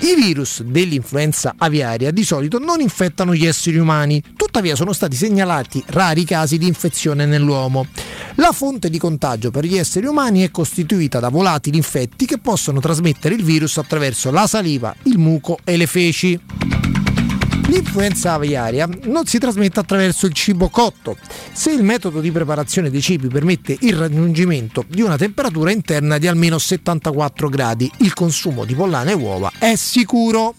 I 0.00 0.14
virus 0.14 0.62
dell'influenza 0.62 1.54
aviaria 1.56 2.10
di 2.10 2.22
solito 2.22 2.58
non 2.58 2.82
infettano 2.82 3.34
gli 3.34 3.46
esseri 3.46 3.78
umani, 3.78 4.22
tuttavia 4.36 4.76
sono 4.76 4.92
stati 4.92 5.16
segnalati 5.16 5.82
rari 5.86 6.24
casi 6.24 6.58
di 6.58 6.66
infezione 6.66 7.24
nell'uomo. 7.24 7.86
La 8.34 8.52
fonte 8.52 8.90
di 8.90 8.98
contagio 8.98 9.50
per 9.50 9.64
gli 9.64 9.78
esseri 9.78 10.04
umani 10.04 10.42
è 10.42 10.50
costituita 10.50 11.18
da 11.18 11.30
volatili 11.30 11.78
infetti 11.78 12.26
che 12.26 12.36
possono 12.36 12.78
trasmettere 12.78 13.34
il 13.34 13.42
virus 13.42 13.78
attraverso 13.78 14.30
la 14.30 14.46
saliva, 14.46 14.94
il 15.04 15.16
muco 15.16 15.58
e 15.64 15.78
le 15.78 15.86
feci. 15.86 17.01
L'influenza 17.72 18.34
aviaria 18.34 18.86
non 19.04 19.24
si 19.24 19.38
trasmette 19.38 19.80
attraverso 19.80 20.26
il 20.26 20.34
cibo 20.34 20.68
cotto, 20.68 21.16
se 21.52 21.70
il 21.70 21.82
metodo 21.82 22.20
di 22.20 22.30
preparazione 22.30 22.90
dei 22.90 23.00
cibi 23.00 23.28
permette 23.28 23.74
il 23.80 23.96
raggiungimento 23.96 24.84
di 24.86 25.00
una 25.00 25.16
temperatura 25.16 25.70
interna 25.70 26.18
di 26.18 26.26
almeno 26.26 26.58
74 26.58 27.48
gradi. 27.48 27.90
Il 28.00 28.12
consumo 28.12 28.66
di 28.66 28.74
pollame 28.74 29.12
e 29.12 29.14
uova 29.14 29.50
è 29.58 29.74
sicuro. 29.74 30.54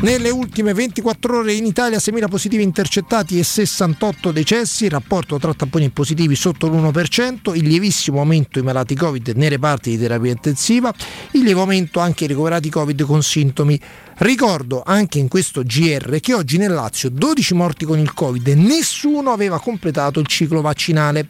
Nelle 0.00 0.30
ultime 0.30 0.72
24 0.72 1.40
ore 1.40 1.52
in 1.52 1.66
Italia 1.66 1.98
6.000 1.98 2.28
positivi 2.30 2.62
intercettati 2.62 3.38
e 3.38 3.44
68 3.44 4.32
decessi, 4.32 4.88
rapporto 4.88 5.38
tra 5.38 5.52
tamponi 5.52 5.90
positivi 5.90 6.36
sotto 6.36 6.68
l'1%, 6.68 7.54
il 7.54 7.66
lievissimo 7.66 8.20
aumento 8.20 8.48
dei 8.52 8.62
malati 8.62 8.94
Covid 8.94 9.34
nei 9.36 9.50
reparti 9.50 9.90
di 9.90 9.98
terapia 9.98 10.30
intensiva, 10.30 10.90
il 11.32 11.42
lieve 11.42 11.60
aumento 11.60 12.00
anche 12.00 12.24
ai 12.24 12.30
ricoverati 12.30 12.70
Covid 12.70 13.02
con 13.02 13.22
sintomi. 13.22 13.78
Ricordo 14.20 14.82
anche 14.84 15.18
in 15.18 15.28
questo 15.28 15.62
GR 15.62 16.20
che 16.20 16.34
oggi 16.34 16.58
nel 16.58 16.74
Lazio 16.74 17.08
12 17.08 17.54
morti 17.54 17.86
con 17.86 17.98
il 17.98 18.12
Covid 18.12 18.48
e 18.48 18.54
nessuno 18.54 19.30
aveva 19.32 19.58
completato 19.58 20.20
il 20.20 20.26
ciclo 20.26 20.60
vaccinale. 20.60 21.26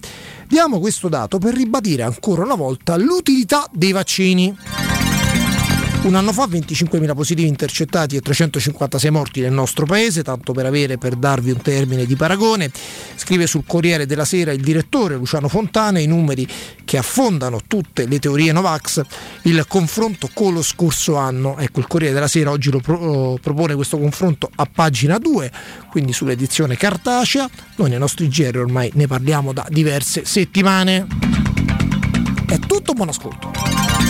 Diamo 0.48 0.80
questo 0.80 1.08
dato 1.08 1.38
per 1.38 1.54
ribadire 1.54 2.02
ancora 2.02 2.42
una 2.42 2.56
volta 2.56 2.96
l'utilità 2.96 3.64
dei 3.70 3.92
vaccini. 3.92 4.99
Un 6.02 6.14
anno 6.14 6.32
fa 6.32 6.46
25.000 6.46 7.14
positivi 7.14 7.46
intercettati 7.46 8.16
e 8.16 8.20
356 8.20 9.10
morti 9.10 9.40
nel 9.42 9.52
nostro 9.52 9.84
paese, 9.84 10.22
tanto 10.22 10.52
per 10.52 10.64
avere 10.64 10.96
per 10.96 11.14
darvi 11.14 11.50
un 11.50 11.60
termine 11.60 12.06
di 12.06 12.16
paragone. 12.16 12.70
Scrive 13.16 13.46
sul 13.46 13.64
Corriere 13.66 14.06
della 14.06 14.24
Sera 14.24 14.50
il 14.50 14.62
direttore 14.62 15.16
Luciano 15.16 15.48
Fontana 15.48 15.98
i 15.98 16.06
numeri 16.06 16.48
che 16.84 16.96
affondano 16.96 17.60
tutte 17.66 18.06
le 18.06 18.18
teorie 18.18 18.50
Novax, 18.50 19.02
il 19.42 19.62
confronto 19.68 20.30
con 20.32 20.54
lo 20.54 20.62
scorso 20.62 21.16
anno. 21.16 21.58
Ecco, 21.58 21.80
il 21.80 21.86
Corriere 21.86 22.14
della 22.14 22.28
Sera 22.28 22.50
oggi 22.50 22.70
lo 22.70 22.80
pro- 22.80 23.38
propone 23.40 23.74
questo 23.74 23.98
confronto 23.98 24.50
a 24.54 24.66
pagina 24.72 25.18
2, 25.18 25.52
quindi 25.90 26.14
sull'edizione 26.14 26.78
cartacea. 26.78 27.48
Noi 27.76 27.90
nei 27.90 27.98
nostri 27.98 28.26
GR 28.26 28.56
ormai 28.56 28.90
ne 28.94 29.06
parliamo 29.06 29.52
da 29.52 29.66
diverse 29.68 30.24
settimane. 30.24 31.06
È 32.46 32.58
tutto, 32.58 32.94
buon 32.94 33.10
ascolto. 33.10 34.09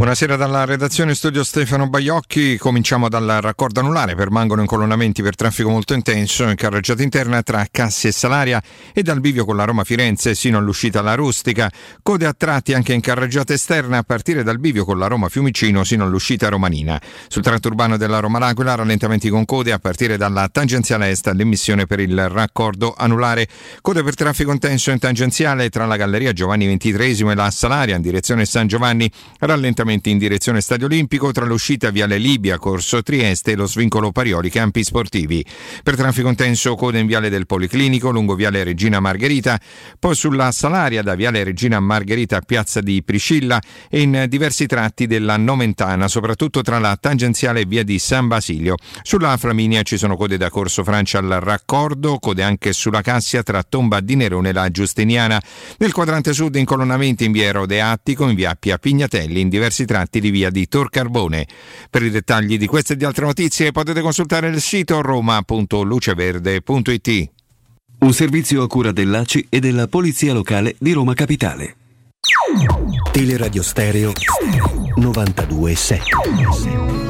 Buonasera 0.00 0.36
dalla 0.36 0.64
redazione 0.64 1.14
studio 1.14 1.44
Stefano 1.44 1.86
Baiocchi, 1.90 2.56
cominciamo 2.56 3.10
dal 3.10 3.36
raccordo 3.42 3.80
anulare, 3.80 4.14
permangono 4.14 4.62
incolonnamenti 4.62 5.20
per 5.20 5.36
traffico 5.36 5.68
molto 5.68 5.92
intenso 5.92 6.48
in 6.48 6.54
carreggiata 6.54 7.02
interna 7.02 7.42
tra 7.42 7.66
Cassi 7.70 8.06
e 8.06 8.12
Salaria 8.12 8.62
e 8.94 9.02
dal 9.02 9.20
bivio 9.20 9.44
con 9.44 9.56
la 9.56 9.64
Roma 9.64 9.84
Firenze 9.84 10.34
sino 10.34 10.56
all'uscita 10.56 11.00
alla 11.00 11.16
Rustica, 11.16 11.70
code 12.02 12.24
a 12.24 12.32
tratti 12.32 12.72
anche 12.72 12.94
in 12.94 13.02
carreggiata 13.02 13.52
esterna 13.52 13.98
a 13.98 14.02
partire 14.02 14.42
dal 14.42 14.58
bivio 14.58 14.86
con 14.86 14.98
la 14.98 15.06
Roma 15.06 15.28
Fiumicino 15.28 15.84
sino 15.84 16.04
all'uscita 16.04 16.48
romanina. 16.48 16.98
Sul 17.28 17.42
tratto 17.42 17.68
urbano 17.68 17.98
della 17.98 18.20
Roma 18.20 18.38
L'Aquila 18.38 18.76
rallentamenti 18.76 19.28
con 19.28 19.44
code 19.44 19.70
a 19.70 19.78
partire 19.78 20.16
dalla 20.16 20.48
tangenziale 20.50 21.10
est 21.10 21.26
all'emissione 21.26 21.84
per 21.84 22.00
il 22.00 22.26
raccordo 22.26 22.94
anulare, 22.96 23.46
code 23.82 24.02
per 24.02 24.14
traffico 24.14 24.50
intenso 24.50 24.92
in 24.92 24.98
tangenziale 24.98 25.68
tra 25.68 25.84
la 25.84 25.96
Galleria 25.96 26.32
Giovanni 26.32 26.74
XXIII 26.74 27.32
e 27.32 27.34
la 27.34 27.50
Salaria 27.50 27.96
in 27.96 28.02
direzione 28.02 28.46
San 28.46 28.66
Giovanni, 28.66 29.12
rallentamenti 29.40 29.88
spostamenti 29.90 30.10
in 30.10 30.18
direzione 30.18 30.60
Stadio 30.60 30.86
Olimpico 30.86 31.32
tra 31.32 31.44
l'uscita 31.44 31.90
Viale 31.90 32.18
Libia, 32.18 32.58
Corso 32.58 33.02
Trieste 33.02 33.52
e 33.52 33.56
lo 33.56 33.66
svincolo 33.66 34.12
Parioli, 34.12 34.48
campi 34.48 34.84
sportivi. 34.84 35.44
Per 35.82 35.96
traffico 35.96 36.28
intenso 36.28 36.76
coda 36.76 36.98
in 36.98 37.06
Viale 37.06 37.28
del 37.28 37.46
Policlinico, 37.46 38.10
lungo 38.10 38.34
Viale 38.34 38.62
Regina 38.62 39.00
Margherita, 39.00 39.60
poi 39.98 40.14
sulla 40.14 40.52
Salaria 40.52 41.02
da 41.02 41.14
Viale 41.14 41.42
Regina 41.42 41.80
Margherita 41.80 42.36
a 42.36 42.40
Piazza 42.40 42.80
di 42.80 43.02
Priscilla 43.02 43.60
e 43.88 44.02
in 44.02 44.26
diversi 44.28 44.66
tratti 44.66 45.06
della 45.06 45.36
Nomentana, 45.36 46.06
soprattutto 46.06 46.62
tra 46.62 46.78
la 46.78 46.96
tangenziale 47.00 47.64
via 47.64 47.82
di 47.82 47.98
San 47.98 48.28
Basilio. 48.28 48.76
Sulla 49.02 49.36
Flaminia 49.36 49.82
ci 49.82 49.96
sono 49.96 50.16
code 50.16 50.36
da 50.36 50.50
Corso 50.50 50.84
Francia 50.84 51.18
al 51.18 51.38
Raccordo, 51.40 52.18
code 52.18 52.42
anche 52.42 52.72
sulla 52.72 53.02
Cassia 53.02 53.42
tra 53.42 53.62
Tomba 53.62 54.00
di 54.00 54.14
Nerone 54.14 54.50
e 54.50 54.52
la 54.52 54.70
Giustiniana. 54.70 55.40
Nel 55.78 55.92
quadrante 55.92 56.32
sud 56.32 56.54
incolonnamenti 56.54 57.24
in 57.24 57.32
via 57.32 57.46
Erode 57.46 57.80
Attico, 57.80 58.28
in 58.28 58.34
via 58.36 58.50
Appia 58.50 58.78
Pignatelli, 58.78 59.40
in 59.40 59.48
diversi 59.48 59.79
tratti 59.84 60.20
di 60.20 60.30
via 60.30 60.50
di 60.50 60.68
Tor 60.68 60.90
Carbone. 60.90 61.46
Per 61.88 62.02
i 62.02 62.10
dettagli 62.10 62.58
di 62.58 62.66
queste 62.66 62.94
e 62.94 62.96
di 62.96 63.04
altre 63.04 63.26
notizie 63.26 63.70
potete 63.72 64.00
consultare 64.00 64.48
il 64.48 64.60
sito 64.60 65.00
roma.luceverde.it. 65.00 67.30
Un 68.00 68.12
servizio 68.12 68.62
a 68.62 68.66
cura 68.66 68.90
dell'ACI 68.92 69.46
e 69.48 69.60
della 69.60 69.86
Polizia 69.86 70.32
Locale 70.32 70.74
di 70.78 70.92
Roma 70.92 71.14
Capitale. 71.14 71.76
Teleradio 73.12 73.62
Stereo 73.62 74.12
92.7 74.96 77.09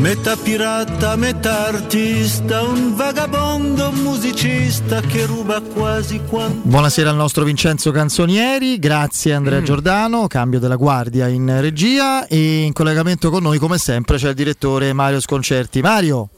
Metà 0.00 0.34
pirata, 0.34 1.14
metà 1.14 1.66
artista, 1.66 2.62
un 2.62 2.96
vagabondo 2.96 3.92
musicista 3.92 5.02
che 5.02 5.26
ruba 5.26 5.60
quasi 5.60 6.22
quanto. 6.26 6.66
Buonasera 6.66 7.10
al 7.10 7.16
nostro 7.16 7.44
Vincenzo 7.44 7.90
Canzonieri, 7.90 8.78
grazie 8.78 9.34
Andrea 9.34 9.60
mm. 9.60 9.64
Giordano, 9.64 10.26
cambio 10.26 10.58
della 10.58 10.76
guardia 10.76 11.28
in 11.28 11.60
regia 11.60 12.26
e 12.28 12.62
in 12.62 12.72
collegamento 12.72 13.28
con 13.28 13.42
noi 13.42 13.58
come 13.58 13.76
sempre 13.76 14.16
c'è 14.16 14.30
il 14.30 14.34
direttore 14.34 14.94
Mario 14.94 15.20
Sconcerti. 15.20 15.82
Mario. 15.82 16.30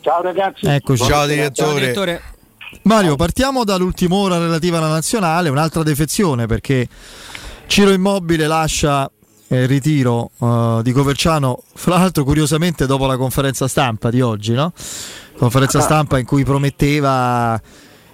Ciao 0.00 0.22
ragazzi. 0.22 0.64
Eccoci. 0.64 1.04
Ciao 1.04 1.26
direttore. 1.26 1.68
Ciao, 1.68 1.78
direttore. 1.78 2.22
Mario, 2.84 3.16
partiamo 3.16 3.64
dall'ultima 3.64 4.14
ora 4.14 4.38
relativa 4.38 4.78
alla 4.78 4.88
nazionale, 4.88 5.50
un'altra 5.50 5.82
defezione 5.82 6.46
perché 6.46 6.88
Ciro 7.66 7.90
Immobile 7.90 8.46
lascia 8.46 9.10
il 9.56 9.68
ritiro 9.68 10.30
uh, 10.38 10.82
di 10.82 10.92
Coverciano, 10.92 11.62
fra 11.74 11.98
l'altro 11.98 12.24
curiosamente 12.24 12.86
dopo 12.86 13.06
la 13.06 13.16
conferenza 13.16 13.66
stampa 13.68 14.10
di 14.10 14.20
oggi, 14.20 14.52
no? 14.52 14.72
conferenza 15.36 15.78
ah. 15.78 15.82
stampa 15.82 16.18
in 16.18 16.26
cui 16.26 16.44
prometteva 16.44 17.60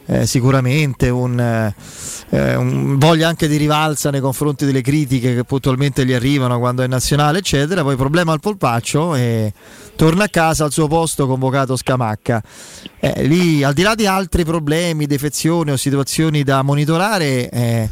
eh, 0.06 0.24
sicuramente 0.24 1.08
un, 1.08 1.38
eh, 1.40 2.54
un, 2.54 2.96
voglia 2.96 3.28
anche 3.28 3.48
di 3.48 3.56
rivalsa 3.56 4.10
nei 4.10 4.20
confronti 4.20 4.64
delle 4.64 4.80
critiche 4.80 5.34
che 5.34 5.44
puntualmente 5.44 6.06
gli 6.06 6.12
arrivano 6.12 6.58
quando 6.58 6.82
è 6.82 6.86
nazionale, 6.86 7.38
eccetera. 7.38 7.82
Poi 7.82 7.96
problema 7.96 8.32
al 8.32 8.40
polpaccio 8.40 9.16
e 9.16 9.52
torna 9.96 10.24
a 10.24 10.28
casa 10.28 10.64
al 10.64 10.72
suo 10.72 10.86
posto 10.86 11.26
convocato 11.26 11.76
Scamacca. 11.76 12.40
Eh, 13.00 13.26
lì, 13.26 13.64
al 13.64 13.74
di 13.74 13.82
là 13.82 13.94
di 13.94 14.06
altri 14.06 14.44
problemi, 14.44 15.06
defezioni 15.06 15.72
o 15.72 15.76
situazioni 15.76 16.44
da 16.44 16.62
monitorare, 16.62 17.50
eh, 17.50 17.90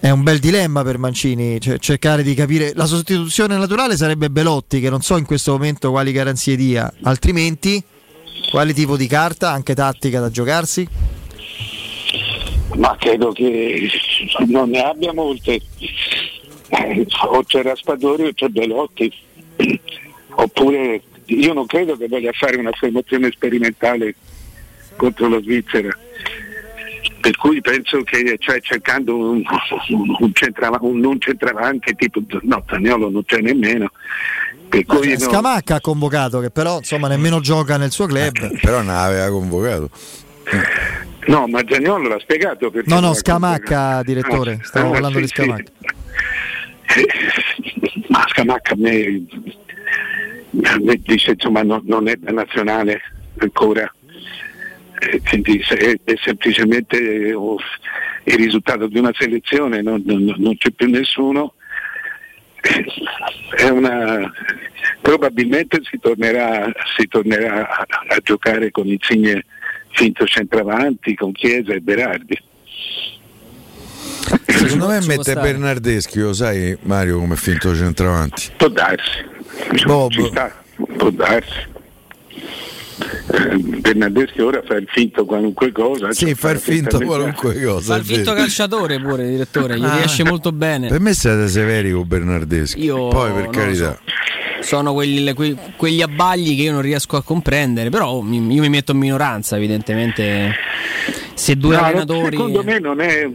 è 0.00 0.08
un 0.08 0.22
bel 0.22 0.38
dilemma 0.38 0.82
per 0.82 0.96
Mancini 0.96 1.60
cioè, 1.60 1.78
cercare 1.78 2.22
di 2.22 2.34
capire. 2.34 2.72
La 2.74 2.86
sostituzione 2.86 3.56
naturale 3.58 3.96
sarebbe 3.96 4.30
Belotti 4.30 4.80
che 4.80 4.88
non 4.88 5.02
so 5.02 5.18
in 5.18 5.26
questo 5.26 5.52
momento 5.52 5.90
quali 5.90 6.10
garanzie 6.10 6.56
dia. 6.56 6.90
Altrimenti 7.02 7.82
quale 8.50 8.72
tipo 8.72 8.96
di 8.96 9.06
carta 9.06 9.50
anche 9.50 9.74
tattica 9.74 10.18
da 10.18 10.30
giocarsi? 10.30 10.88
Ma 12.76 12.96
credo 12.98 13.32
che 13.32 13.90
non 14.46 14.70
ne 14.70 14.80
abbia 14.80 15.12
molte. 15.12 15.60
O 17.28 17.42
c'è 17.44 17.62
Raspadori 17.62 18.28
o 18.28 18.32
c'è 18.32 18.48
Belotti. 18.48 19.12
Oppure 20.30 21.02
io 21.26 21.52
non 21.52 21.66
credo 21.66 21.96
che 21.98 22.08
voglia 22.08 22.32
fare 22.32 22.56
una 22.56 22.72
formazione 22.72 23.30
sperimentale 23.32 24.14
contro 24.96 25.28
la 25.28 25.40
Svizzera 25.40 25.94
per 27.20 27.36
cui 27.36 27.60
penso 27.60 28.02
che 28.02 28.36
cioè, 28.38 28.60
cercando 28.60 29.16
un, 29.16 29.42
un, 29.88 30.16
un, 30.18 30.32
centrava, 30.32 30.78
un, 30.80 30.98
non 30.98 31.20
centravanti 31.20 31.94
tipo 31.94 32.20
no 32.42 32.64
Zagnolo 32.66 33.10
non 33.10 33.24
c'è 33.24 33.40
nemmeno 33.40 33.90
per 34.70 34.86
cui 34.86 35.18
Scamacca 35.18 35.72
no. 35.72 35.76
ha 35.76 35.80
convocato 35.80 36.40
che 36.40 36.50
però 36.50 36.78
insomma 36.78 37.08
nemmeno 37.08 37.40
gioca 37.40 37.76
nel 37.76 37.90
suo 37.90 38.06
club. 38.06 38.36
Eh, 38.36 38.58
però 38.60 38.82
non 38.82 38.94
aveva 38.94 39.28
convocato. 39.28 39.90
No 41.26 41.46
ma 41.48 41.60
Zagnolo 41.68 42.08
l'ha 42.08 42.20
spiegato 42.20 42.70
perché 42.70 42.88
no 42.88 43.00
no 43.00 43.12
Scamacca 43.12 44.02
direttore 44.04 44.58
ah, 44.60 44.64
stavo 44.64 44.88
ah, 44.88 44.92
parlando 44.92 45.18
sì, 45.18 45.24
di 45.24 45.28
Scamacca. 45.28 45.72
Sì. 46.86 47.04
ma 48.08 48.24
Scamacca 48.28 48.72
a 48.72 48.76
me, 48.76 49.26
a 50.62 50.78
me 50.80 51.00
dice 51.02 51.32
insomma 51.32 51.62
no, 51.62 51.82
non 51.84 52.08
è 52.08 52.14
da 52.14 52.30
nazionale 52.30 53.02
ancora 53.38 53.92
è, 55.00 55.98
è 56.04 56.14
semplicemente 56.22 57.32
oh, 57.32 57.56
il 58.24 58.34
risultato 58.34 58.86
di 58.86 58.98
una 58.98 59.12
selezione, 59.16 59.80
non, 59.80 60.02
non, 60.04 60.34
non 60.36 60.56
c'è 60.56 60.70
più 60.70 60.88
nessuno. 60.88 61.54
Una, 63.72 64.30
probabilmente 65.00 65.80
si 65.82 65.98
tornerà, 65.98 66.70
si 66.96 67.08
tornerà 67.08 67.66
a, 67.66 67.86
a, 68.08 68.18
giocare 68.22 68.70
con 68.70 68.86
Insigne 68.86 69.46
finto 69.92 70.26
centravanti, 70.26 71.14
con 71.14 71.32
Chiesa 71.32 71.72
e 71.72 71.80
Berardi. 71.80 72.38
Secondo 74.46 74.88
me 74.88 75.00
mette 75.06 75.34
Bernardeschi, 75.34 76.20
lo 76.20 76.34
sai 76.34 76.76
Mario 76.82 77.18
come 77.18 77.36
finto 77.36 77.74
centravanti? 77.74 78.50
Può 78.58 78.68
darsi, 78.68 79.24
Bob. 79.86 80.10
ci 80.10 80.26
sta, 80.26 80.62
può 80.96 81.10
darsi. 81.10 81.78
Bernardeschi 83.30 84.40
ora 84.40 84.62
fa 84.64 84.74
il 84.74 84.88
finto 84.88 85.24
qualunque 85.24 85.70
cosa. 85.72 86.12
Sì, 86.12 86.26
cioè 86.26 86.34
fa 86.34 86.50
il 86.50 86.58
finto 86.58 86.98
qualunque 86.98 87.60
cosa. 87.62 87.94
Fa 87.94 88.00
il 88.00 88.04
finto 88.04 88.32
calciatore 88.32 88.98
pure, 89.00 89.28
direttore, 89.28 89.78
gli 89.78 89.84
ah. 89.84 89.96
riesce 89.96 90.24
molto 90.24 90.50
bene. 90.52 90.88
Per 90.88 91.00
me 91.00 91.14
siete 91.14 91.46
severi 91.48 91.92
con 91.92 92.06
Bernardeschi. 92.06 92.82
Io 92.82 93.08
Poi 93.08 93.32
per 93.32 93.48
carità. 93.50 93.98
So. 94.60 94.68
Sono 94.76 94.92
quelli, 94.92 95.32
que, 95.32 95.56
quegli 95.76 96.02
abbagli 96.02 96.54
che 96.56 96.62
io 96.62 96.72
non 96.72 96.82
riesco 96.82 97.16
a 97.16 97.22
comprendere, 97.22 97.88
però 97.88 98.16
io 98.16 98.22
mi 98.22 98.68
metto 98.68 98.92
in 98.92 98.98
minoranza, 98.98 99.56
evidentemente. 99.56 100.52
Se 101.34 101.56
due 101.56 101.76
no, 101.76 101.82
allenatori. 101.82 102.36
Secondo 102.36 102.62
me 102.62 102.78
non 102.78 103.00
è, 103.00 103.28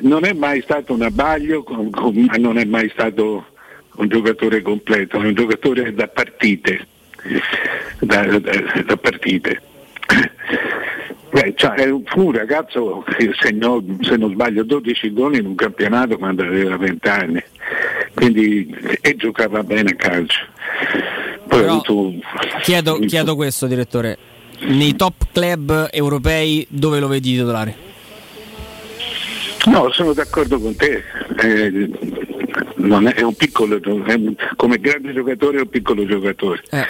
non 0.00 0.24
è 0.24 0.32
mai 0.32 0.60
stato 0.62 0.92
un 0.92 1.02
abbaglio, 1.02 1.64
ma 1.66 2.34
non 2.38 2.58
è 2.58 2.64
mai 2.64 2.90
stato 2.92 3.46
un 3.96 4.08
giocatore 4.08 4.62
completo, 4.62 5.20
è 5.20 5.26
un 5.26 5.34
giocatore 5.34 5.94
da 5.94 6.08
partite 6.08 6.86
da, 8.00 8.38
da, 8.38 8.82
da 8.86 8.96
partite. 8.96 9.60
Beh, 11.32 11.54
cioè, 11.56 11.74
fu 12.04 12.26
un 12.26 12.32
ragazzo 12.32 13.02
che 13.16 13.30
segnò, 13.40 13.82
se 14.02 14.16
non 14.16 14.32
sbaglio, 14.32 14.64
12 14.64 15.12
gol 15.14 15.36
in 15.36 15.46
un 15.46 15.54
campionato 15.54 16.18
quando 16.18 16.42
aveva 16.42 16.76
20 16.76 17.08
anni, 17.08 17.42
quindi 18.12 18.74
e 19.00 19.16
giocava 19.16 19.62
bene 19.62 19.92
a 19.92 19.94
calcio. 19.94 20.40
Poi 21.48 21.60
Però, 21.60 21.72
avuto, 21.72 22.12
chiedo, 22.60 22.98
chiedo 22.98 23.34
questo, 23.34 23.66
direttore, 23.66 24.18
nei 24.66 24.94
top 24.94 25.28
club 25.32 25.88
europei 25.90 26.66
dove 26.68 27.00
lo 27.00 27.08
vedi 27.08 27.32
titolare? 27.32 27.90
No, 29.66 29.90
sono 29.92 30.12
d'accordo 30.12 30.58
con 30.60 30.76
te. 30.76 31.02
Eh, 31.40 31.88
non 32.82 33.06
è, 33.06 33.14
è 33.14 33.22
un 33.22 33.34
piccolo, 33.34 33.80
è 33.80 33.88
un, 33.88 34.34
come 34.56 34.78
grande 34.78 35.12
giocatore 35.12 35.58
è 35.58 35.60
un 35.60 35.68
piccolo 35.68 36.04
giocatore. 36.04 36.62
Eh. 36.70 36.86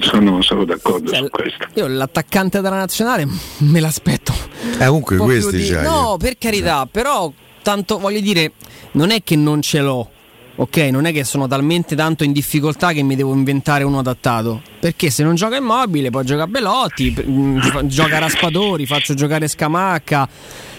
Sono, 0.00 0.42
sono, 0.42 0.64
d'accordo 0.64 1.10
cioè, 1.10 1.18
su 1.18 1.28
questo. 1.30 1.66
Io 1.74 1.86
l'attaccante 1.86 2.60
della 2.60 2.76
nazionale 2.76 3.26
me 3.58 3.80
l'aspetto. 3.80 4.32
Eh, 4.78 4.86
comunque 4.86 5.16
questi 5.16 5.56
di... 5.56 5.70
No, 5.70 6.16
per 6.18 6.36
carità, 6.38 6.86
però 6.90 7.32
tanto 7.62 7.98
voglio 7.98 8.20
dire, 8.20 8.52
non 8.92 9.10
è 9.10 9.22
che 9.22 9.36
non 9.36 9.62
ce 9.62 9.80
l'ho. 9.80 10.10
Ok, 10.54 10.76
non 10.76 11.06
è 11.06 11.12
che 11.12 11.24
sono 11.24 11.48
talmente 11.48 11.96
tanto 11.96 12.24
in 12.24 12.32
difficoltà 12.32 12.92
che 12.92 13.02
mi 13.02 13.16
devo 13.16 13.32
inventare 13.32 13.84
uno 13.84 14.00
adattato. 14.00 14.60
Perché 14.78 15.08
se 15.08 15.22
non 15.22 15.34
gioca 15.34 15.56
immobile, 15.56 16.10
poi 16.10 16.24
gioca 16.24 16.46
Belotti, 16.46 17.14
mm, 17.26 17.58
gioca 17.84 18.18
Raspadori, 18.18 18.84
faccio 18.84 19.14
giocare 19.14 19.48
Scamacca 19.48 20.28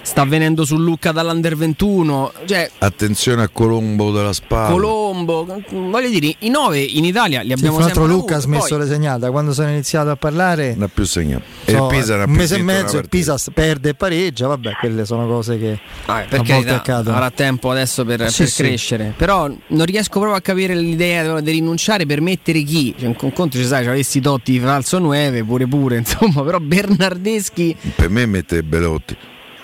sta 0.04 0.22
avvenendo 0.22 0.64
su 0.66 0.78
Lucca 0.78 1.12
dall'Under 1.12 1.56
21. 1.56 2.32
Cioè, 2.46 2.70
Attenzione 2.78 3.42
a 3.44 3.48
Colombo 3.48 4.12
della 4.12 4.34
Spalla. 4.34 4.70
Colombo, 4.70 5.46
voglio 5.72 6.10
dire, 6.10 6.36
i 6.40 6.50
9 6.50 6.80
in 6.80 7.06
Italia 7.06 7.42
li 7.42 7.48
Sì, 7.48 7.54
abbiamo 7.54 7.76
fra 7.78 7.86
l'altro 7.86 8.02
sempre 8.04 8.20
Luca 8.20 8.36
ha 8.36 8.40
smesso 8.40 8.76
poi- 8.76 8.80
le 8.80 8.94
segnate, 8.94 9.30
quando 9.30 9.54
sono 9.54 9.70
iniziato 9.70 10.10
a 10.12 10.16
parlare 10.16 10.74
Non 10.76 10.84
ha 10.84 10.90
più 10.94 11.06
segnato. 11.06 11.44
E 11.66 11.72
so, 11.72 11.88
il 11.90 11.96
Pisa 11.98 12.12
non 12.14 12.22
ha 12.22 12.26
un 12.26 12.32
più 12.32 12.40
mese 12.42 12.56
e 12.56 12.62
mezzo 12.62 12.80
il 12.98 13.02
partita. 13.08 13.08
Pisa 13.34 13.52
perde 13.54 13.90
e 13.90 13.94
pareggia, 13.96 14.48
vabbè, 14.48 14.72
quelle 14.80 15.06
sono 15.06 15.26
cose 15.28 15.58
che 15.58 15.80
Ah, 16.06 16.18
a 16.18 16.20
per 16.22 16.38
volte 16.40 16.52
carità, 16.54 16.76
accadono. 16.76 17.16
avrà 17.16 17.32
tempo 17.32 17.72
adesso 17.72 18.04
per, 18.06 18.30
Sì, 18.30 18.44
per 18.44 18.52
sì. 18.52 18.62
crescere. 18.64 19.14
Però 19.18 19.48
non 19.48 19.86
riesco 19.86 20.20
proprio 20.20 20.34
a 20.38 20.42
capire 20.42 20.76
l'idea 20.76 21.40
di 21.42 21.52
rinunciare 21.52 22.06
per 22.06 22.20
mettere 22.22 22.62
chi. 22.64 22.94
Cioè, 22.98 23.08
un 23.08 23.16
conto 23.34 23.58
ci 23.58 23.66
sai, 23.66 23.84
ci 23.84 23.90
avessi 23.90 24.20
Totti 24.20 24.60
falso 24.60 25.00
9, 25.00 25.44
pure 25.44 25.66
pure, 25.68 25.98
insomma, 26.04 26.44
però 26.44 26.60
Bernardeschi. 26.60 27.76
Per 27.96 28.10
me 28.10 28.26
mette 28.26 28.64
Belotti. 28.64 29.16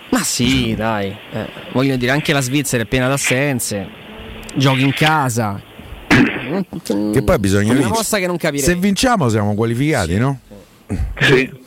Ma 0.10 0.24
sì, 0.24 0.74
dai. 0.76 1.16
eh, 1.32 1.48
voglio 1.74 1.96
dire, 1.96 2.12
anche 2.12 2.34
la 2.34 2.42
Svizzera 2.42 2.84
è 2.84 2.86
piena 2.86 3.08
d'assenze. 3.08 3.88
Giochi 4.56 4.82
in 4.82 4.94
casa. 4.94 5.62
Che 6.10 7.22
poi 7.24 7.40
bisogna 7.40 7.72
Una 7.74 7.88
mossa 7.88 8.18
che 8.18 8.28
non 8.28 8.38
capirei. 8.38 8.66
Se 8.66 8.76
vinciamo 8.76 9.30
siamo 9.30 9.54
qualificati, 9.54 10.18
no? 10.18 10.40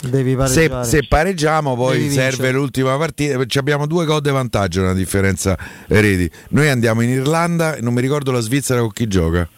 Devi 0.03 0.37
Se, 0.47 0.69
se 0.83 1.07
pareggiamo 1.09 1.77
poi 1.77 1.99
Devi 1.99 2.11
serve 2.11 2.31
vincere. 2.31 2.53
l'ultima 2.53 2.97
partita 2.99 3.47
ci 3.47 3.59
abbiamo 3.59 3.87
due 3.87 4.05
gol 4.05 4.21
di 4.21 4.31
vantaggio 4.31 4.81
una 4.81 4.95
differenza 4.95 5.57
reti 5.87 6.29
noi 6.49 6.69
andiamo 6.69 7.03
in 7.03 7.11
Irlanda 7.11 7.77
e 7.77 7.83
non 7.83 7.95
mi 7.95 8.01
ricordo 8.01 8.33
la 8.33 8.41
Svizzera 8.41 8.81
con 8.81 8.91
chi 8.91 9.07
gioca 9.07 9.49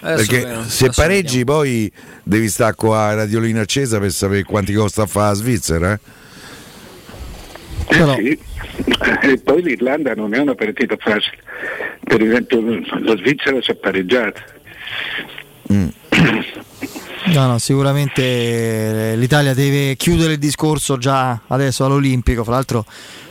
perché 0.00 0.38
vediamo, 0.40 0.64
se 0.66 0.86
adesso 0.86 1.00
pareggi 1.00 1.44
poi 1.44 1.92
devi 2.24 2.48
stare 2.48 2.74
qua 2.74 3.04
a 3.04 3.14
radiolina 3.14 3.60
accesa 3.60 4.00
per 4.00 4.10
sapere 4.10 4.42
quanti 4.42 4.72
costa 4.72 5.02
a 5.02 5.06
fare 5.06 5.28
la 5.28 5.34
Svizzera 5.34 5.92
eh? 5.92 6.00
Eh 7.88 8.14
sì. 8.16 8.38
E 9.22 9.38
poi 9.38 9.62
l'Irlanda 9.62 10.14
non 10.14 10.34
è 10.34 10.38
una 10.38 10.54
partita 10.54 10.96
facile. 10.98 11.38
Per 12.02 12.22
esempio 12.22 12.60
la 13.02 13.16
Svizzera 13.16 13.60
si 13.62 13.70
è 13.70 13.74
pareggiata. 13.74 14.42
No, 17.26 17.46
no, 17.46 17.58
sicuramente 17.58 18.22
eh, 19.12 19.16
l'Italia 19.16 19.54
deve 19.54 19.96
chiudere 19.96 20.34
il 20.34 20.38
discorso 20.38 20.98
già 20.98 21.40
adesso 21.46 21.84
all'Olimpico, 21.86 22.44
fra 22.44 22.52
l'altro 22.52 22.84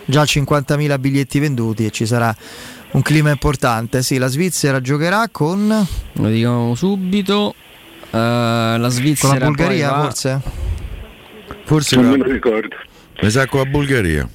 già 0.06 0.24
50.000 0.24 0.99
biglietti 0.99 1.38
venduti 1.39 1.86
e 1.86 1.91
ci 1.91 2.08
sarà 2.08 2.36
un 2.91 3.01
clima 3.04 3.30
importante. 3.30 4.01
Sì, 4.01 4.18
la 4.18 4.28
Svizzera 4.28 4.82
giocherà 4.82 5.30
con, 5.32 5.88
Lo 6.14 6.28
dico 6.28 6.74
subito. 6.76 7.54
Eh, 8.10 8.18
la 8.18 8.78
con 8.80 8.89
Svizzera. 8.89 9.38
la 9.38 9.45
Bulgaria 9.45 9.89
poi 9.89 9.97
va- 9.97 10.04
forse? 10.04 10.41
forse 11.66 11.95
Non 11.95 12.10
me 12.10 12.18
lo 12.18 12.24
ricordo. 12.32 12.76
mi 13.22 13.30
sa 13.30 13.45
con 13.45 13.60
la 13.60 13.70
Bulgaria 13.70 14.28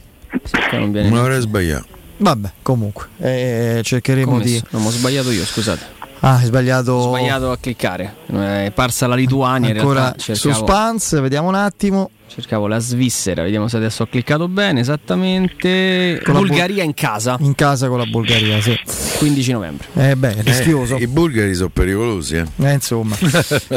non 0.72 0.93
viene 0.93 1.09
non 1.09 1.12
neanche- 1.12 1.18
avrei 1.18 1.41
sbagliato 1.41 1.97
Vabbè, 2.20 2.51
comunque, 2.62 3.07
eh, 3.18 3.81
cercheremo 3.85 4.33
Come 4.33 4.43
di... 4.43 4.61
Non 4.70 4.85
ho 4.85 4.91
sbagliato 4.91 5.31
io, 5.31 5.45
scusate. 5.45 5.87
Ah, 6.18 6.35
hai 6.39 6.47
sbagliato... 6.47 6.93
Ho 6.95 7.09
sbagliato 7.16 7.53
a 7.53 7.59
cliccare. 7.59 8.14
È 8.26 8.72
parsa 8.74 9.07
la 9.07 9.14
Lituania. 9.14 9.70
in 9.70 9.79
Ancora 9.79 10.01
realtà 10.01 10.18
cercavo, 10.18 10.55
suspense, 10.55 11.20
vediamo 11.20 11.47
un 11.47 11.55
attimo. 11.55 12.11
Cercavo 12.29 12.66
la 12.66 12.79
Svizzera. 12.79 13.43
Vediamo 13.43 13.68
se 13.68 13.76
adesso 13.76 14.03
ho 14.05 14.07
cliccato 14.07 14.49
bene. 14.49 14.81
Esattamente. 14.81 16.20
Con 16.24 16.35
Bulgaria 16.35 16.83
in 16.85 16.95
casa. 16.95 17.37
In 17.41 17.55
casa 17.55 17.89
con 17.89 17.99
la 17.99 18.07
Bulgaria, 18.07 18.61
sì. 18.61 18.79
15 19.18 19.53
novembre. 19.53 19.87
Eh 19.95 20.14
beh, 20.16 20.43
rischioso. 20.43 20.97
Eh, 20.97 21.03
i 21.03 21.07
bulgari 21.09 21.55
sono 21.55 21.70
pericolosi 21.70 22.37
eh. 22.37 22.45
Eh, 22.57 22.72
insomma. 22.72 23.16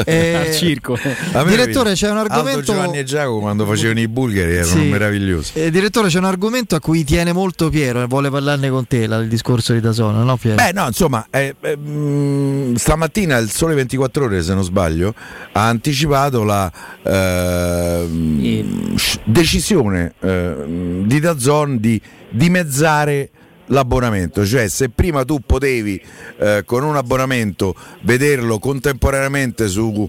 Eh, 0.04 0.34
Al 0.34 0.52
circo. 0.54 0.98
Direttore, 1.46 1.94
c'è 1.94 2.10
un 2.10 2.18
Aldo 2.18 2.32
argomento... 2.34 2.60
Giovanni 2.62 2.98
e 2.98 3.04
Giacomo 3.04 3.40
quando 3.40 3.64
facevano 3.66 4.00
i 4.00 4.08
bulgari 4.08 4.52
erano 4.52 4.66
Sì. 4.66 4.88
meravigliosi 4.88 5.52
Eh, 5.54 5.70
direttore, 5.70 6.08
c'è 6.08 6.18
un 6.18 6.24
argomento 6.24 6.74
a 6.76 6.80
cui 6.80 7.04
tiene 7.04 7.32
molto 7.32 7.68
Piero 7.70 8.02
e 8.02 8.06
vuole 8.06 8.30
parlarne 8.30 8.68
con 8.70 8.86
te, 8.86 9.06
la- 9.06 9.18
il 9.18 9.28
discorso 9.28 9.72
di 9.72 9.80
Dasona, 9.80 10.22
no 10.22 10.36
Piero? 10.36 10.56
Beh, 10.56 10.72
no, 10.72 10.86
insomma, 10.86 11.26
eh, 11.30 11.54
eh, 11.60 11.76
mh, 11.76 12.74
stamattina 12.74 13.36
il 13.38 13.50
Sole 13.50 13.74
24 13.74 14.24
Ore, 14.24 14.42
se 14.42 14.54
non 14.54 14.62
sbaglio, 14.64 15.14
ha 15.52 15.66
anticipato 15.68 16.42
la 16.44 16.70
ehm, 17.02 18.41
decisione 19.24 20.14
ehm, 20.20 21.06
di 21.06 21.20
Dazon 21.20 21.78
di 21.78 22.00
dimezzare 22.30 23.30
l'abbonamento, 23.66 24.44
cioè 24.44 24.68
se 24.68 24.90
prima 24.90 25.24
tu 25.24 25.40
potevi 25.44 26.00
eh, 26.38 26.62
con 26.64 26.82
un 26.84 26.96
abbonamento 26.96 27.74
vederlo 28.02 28.58
contemporaneamente 28.58 29.68
su, 29.68 30.08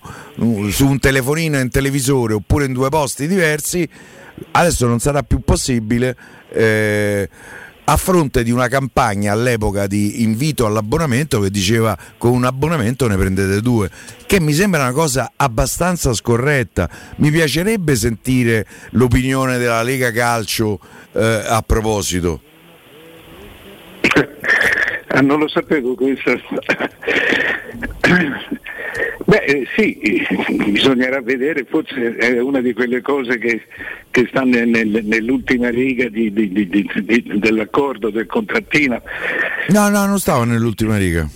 su 0.69 0.87
un 0.87 0.99
telefonino 0.99 1.59
un 1.59 1.69
televisore 1.69 2.33
oppure 2.33 2.65
in 2.65 2.73
due 2.73 2.89
posti 2.89 3.27
diversi, 3.27 3.87
adesso 4.51 4.87
non 4.87 4.99
sarà 4.99 5.23
più 5.23 5.39
possibile 5.39 6.15
eh, 6.49 7.29
a 7.85 7.97
fronte 7.97 8.43
di 8.43 8.51
una 8.51 8.67
campagna 8.67 9.33
all'epoca 9.33 9.87
di 9.87 10.23
invito 10.23 10.65
all'abbonamento 10.65 11.39
che 11.39 11.49
diceva 11.49 11.97
con 12.17 12.31
un 12.31 12.45
abbonamento 12.45 13.07
ne 13.07 13.17
prendete 13.17 13.61
due, 13.61 13.89
che 14.25 14.39
mi 14.39 14.53
sembra 14.53 14.83
una 14.83 14.91
cosa 14.91 15.33
abbastanza 15.35 16.13
scorretta. 16.13 16.89
Mi 17.17 17.31
piacerebbe 17.31 17.95
sentire 17.95 18.65
l'opinione 18.91 19.57
della 19.57 19.83
Lega 19.83 20.11
Calcio 20.11 20.79
eh, 21.11 21.43
a 21.45 21.61
proposito. 21.61 22.41
Ah, 25.07 25.19
non 25.21 25.39
lo 25.39 25.47
sapevo 25.47 25.95
questo. 25.95 26.39
Beh, 29.25 29.43
eh, 29.45 29.67
sì, 29.75 29.97
bisognerà 30.69 31.21
vedere, 31.21 31.65
forse 31.67 32.15
è 32.15 32.39
una 32.39 32.61
di 32.61 32.73
quelle 32.73 33.01
cose 33.01 33.37
che, 33.39 33.63
che 34.11 34.25
stanno 34.29 34.51
nel- 34.63 34.67
nel- 34.67 35.01
nell'ultima 35.05 35.69
riga 35.69 36.07
di- 36.09 36.31
di- 36.31 36.51
di- 36.51 37.23
dell'accordo, 37.35 38.09
del 38.11 38.27
contrattino. 38.27 39.01
No, 39.69 39.89
no, 39.89 40.05
non 40.05 40.19
stavo 40.19 40.43
nell'ultima 40.43 40.97
riga. 40.97 41.27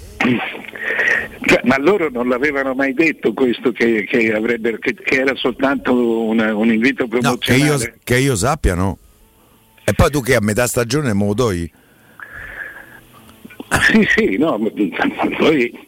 Cioè, 1.45 1.61
ma 1.63 1.77
loro 1.79 2.09
non 2.09 2.27
l'avevano 2.27 2.73
mai 2.73 2.93
detto 2.93 3.33
questo, 3.33 3.71
che, 3.71 4.05
che 4.07 4.33
avrebbero- 4.33 4.77
che- 4.79 4.95
era 5.05 5.33
soltanto 5.35 6.23
una- 6.25 6.53
un 6.55 6.71
invito 6.71 7.03
No, 7.09 7.09
che 7.09 7.19
promozionale. 7.19 7.83
io, 7.83 7.93
che 8.03 8.17
io 8.17 8.35
sappia 8.35 8.75
no. 8.75 8.97
E 9.83 9.93
poi 9.93 10.11
tu 10.11 10.21
che 10.21 10.35
a 10.35 10.41
metà 10.41 10.67
stagione 10.67 11.13
me 11.13 11.25
lo 11.25 11.33
togli? 11.33 11.69
Sì, 13.91 14.07
sì, 14.15 14.37
no, 14.37 14.59
poi 15.37 15.86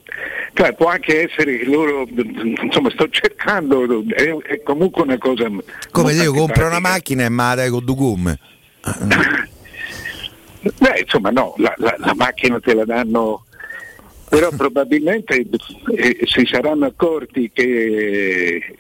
cioè, 0.54 0.74
può 0.74 0.88
anche 0.88 1.30
essere 1.30 1.58
che 1.60 1.66
loro, 1.66 2.08
insomma, 2.64 2.90
sto 2.92 3.08
cercando, 3.10 4.04
è, 4.10 4.36
è 4.44 4.62
comunque 4.64 5.04
una 5.04 5.18
cosa... 5.18 5.50
Come 5.92 6.14
se 6.14 6.24
io 6.24 6.34
compro 6.34 6.68
una 6.68 6.80
macchina 6.80 7.26
e 7.26 7.30
me 7.30 7.44
la 7.44 7.56
dai 7.56 7.70
con 7.70 7.84
due 7.86 7.96
gomme. 7.96 8.40
Beh, 10.78 11.00
insomma, 11.02 11.30
no, 11.30 11.54
la, 11.58 11.74
la- 11.78 11.96
la 11.98 12.14
macchina 12.16 12.60
te 12.60 12.74
la 12.74 12.84
danno, 12.84 13.46
però 14.28 14.50
probabilmente 14.56 15.46
eh, 15.96 16.20
si 16.26 16.46
saranno 16.46 16.86
accorti 16.86 17.50
che, 17.54 18.76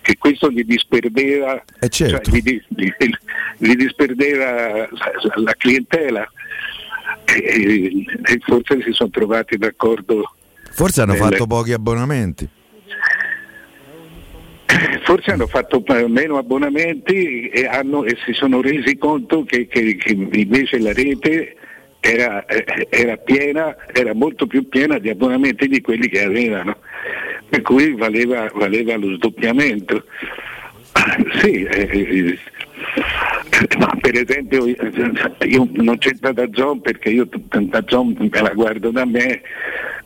che 0.00 0.16
questo 0.16 0.50
gli 0.50 0.62
disperdeva, 0.64 1.62
Eh, 1.80 1.88
certo. 1.88 2.30
cioè, 2.30 2.40
gli, 2.40 2.60
gli- 2.68 2.92
gli 3.58 3.74
disperdeva 3.74 4.76
la, 4.76 4.88
la 5.34 5.54
clientela 5.58 6.30
e, 7.24 8.04
e 8.24 8.38
forse 8.46 8.80
si 8.82 8.92
sono 8.92 9.10
trovati 9.10 9.56
d'accordo. 9.56 10.34
Forse 10.78 11.02
hanno 11.02 11.12
nel- 11.14 11.20
fatto 11.22 11.46
pochi 11.46 11.72
abbonamenti. 11.72 12.48
Forse 15.02 15.32
hanno 15.32 15.48
fatto 15.48 15.82
meno 16.06 16.38
abbonamenti 16.38 17.48
e, 17.48 17.66
hanno- 17.66 18.04
e 18.04 18.16
si 18.24 18.32
sono 18.32 18.60
resi 18.60 18.96
conto 18.96 19.42
che, 19.44 19.66
che- 19.66 19.96
che 19.96 20.12
invece 20.12 20.78
la 20.78 20.92
rete 20.92 21.56
era, 21.98 22.44
eh, 22.46 22.86
era 22.90 23.16
piena, 23.16 23.74
era 23.92 24.14
molto 24.14 24.46
più 24.46 24.68
piena 24.68 24.98
di 24.98 25.08
abbonamenti 25.08 25.66
di 25.66 25.80
quelli 25.80 26.08
che 26.08 26.22
avevano, 26.22 26.76
per 27.48 27.62
cui 27.62 27.94
valeva, 27.94 28.48
valeva 28.54 28.96
lo 28.96 29.14
sdoppiamento. 29.16 30.04
Sì, 31.40 31.62
eh, 31.64 31.88
eh, 31.90 32.38
per 34.10 34.22
esempio 34.22 34.64
eh, 34.64 35.46
io 35.48 35.68
non 35.72 35.98
c'entra 35.98 36.32
da 36.32 36.48
Zon 36.54 36.80
perché 36.80 37.10
io 37.10 37.28
da 37.50 37.84
Zon 37.86 38.16
me 38.18 38.40
la 38.40 38.54
guardo 38.54 38.90
da 38.90 39.04
me, 39.04 39.42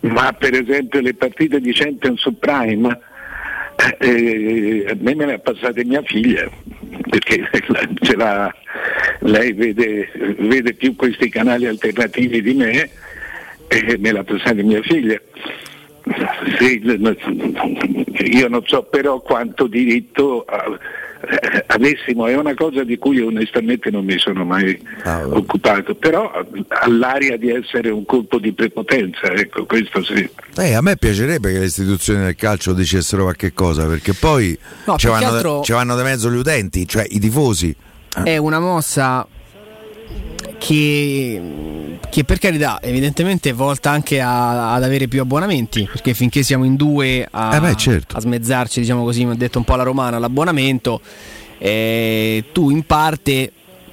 ma 0.00 0.32
per 0.32 0.54
esempio 0.54 1.00
le 1.00 1.14
partite 1.14 1.60
di 1.60 1.72
Champions 1.72 2.20
su 2.20 2.36
Prime 2.36 2.98
eh, 4.00 4.86
a 4.88 4.96
me 4.98 5.14
me 5.14 5.26
le 5.26 5.34
ha 5.34 5.38
passate 5.38 5.84
mia 5.84 6.02
figlia 6.02 6.50
perché 7.08 7.48
l'ha- 8.16 8.52
lei 9.20 9.52
vede, 9.52 10.10
vede 10.38 10.74
più 10.74 10.96
questi 10.96 11.28
canali 11.28 11.66
alternativi 11.66 12.42
di 12.42 12.54
me 12.54 12.90
e 13.68 13.96
me 13.98 14.10
l'ha 14.10 14.24
passata 14.24 14.60
mia 14.62 14.82
figlia. 14.82 15.20
Sì, 16.58 16.82
io 18.36 18.48
non 18.48 18.62
so 18.66 18.82
però 18.82 19.20
quanto 19.20 19.68
diritto 19.68 20.44
eh, 20.44 20.78
avessimo, 21.66 22.26
è 22.26 22.36
una 22.36 22.54
cosa 22.54 22.84
di 22.84 22.98
cui 22.98 23.20
onestamente 23.20 23.90
non 23.90 24.04
mi 24.04 24.18
sono 24.18 24.44
mai 24.44 24.80
occupato, 25.04 25.94
però 25.94 26.30
ha 26.32 26.88
l'aria 26.88 27.36
di 27.36 27.50
essere 27.50 27.90
un 27.90 28.04
colpo 28.04 28.38
di 28.38 28.52
prepotenza, 28.52 29.32
ecco, 29.32 29.64
questo 29.64 30.02
sì. 30.02 30.28
Eh, 30.56 30.74
a 30.74 30.80
me 30.80 30.96
piacerebbe 30.96 31.52
che 31.52 31.58
le 31.58 31.66
istituzioni 31.66 32.24
del 32.24 32.36
calcio 32.36 32.72
dicessero 32.72 33.22
qualche 33.22 33.52
cosa, 33.52 33.86
perché 33.86 34.12
poi 34.12 34.58
No, 34.84 34.96
ci, 34.96 35.06
vanno, 35.06 35.26
altro- 35.26 35.62
ci 35.62 35.72
vanno 35.72 35.96
di 35.96 36.02
mezzo 36.02 36.30
gli 36.30 36.36
utenti, 36.36 36.86
cioè 36.86 37.04
i 37.08 37.18
tifosi. 37.18 37.74
È 38.24 38.36
una 38.36 38.60
mossa 38.60 39.26
che, 40.64 41.42
che 42.08 42.22
per 42.24 42.38
carità 42.38 42.78
evidentemente 42.80 43.50
è 43.50 43.52
volta 43.52 43.90
anche 43.90 44.20
a- 44.20 44.74
ad 44.74 44.84
avere 44.84 45.08
più 45.08 45.20
abbonamenti 45.20 45.88
perché 45.90 46.14
finché 46.14 46.44
siamo 46.44 46.62
in 46.64 46.76
due 46.76 47.26
a, 47.28 47.56
Eh 47.56 47.60
beh, 47.60 47.74
certo. 47.74 48.16
a 48.16 48.20
smezzarci 48.20 48.78
diciamo 48.80 49.02
così 49.02 49.24
mi 49.24 49.32
ha 49.32 49.34
detto 49.34 49.58
un 49.58 49.64
po' 49.64 49.74
la 49.74 49.82
romana 49.82 50.18
l'abbonamento 50.20 51.00
eh, 51.58 52.44
tu 52.52 52.70
in 52.70 52.84
parte 52.84 53.50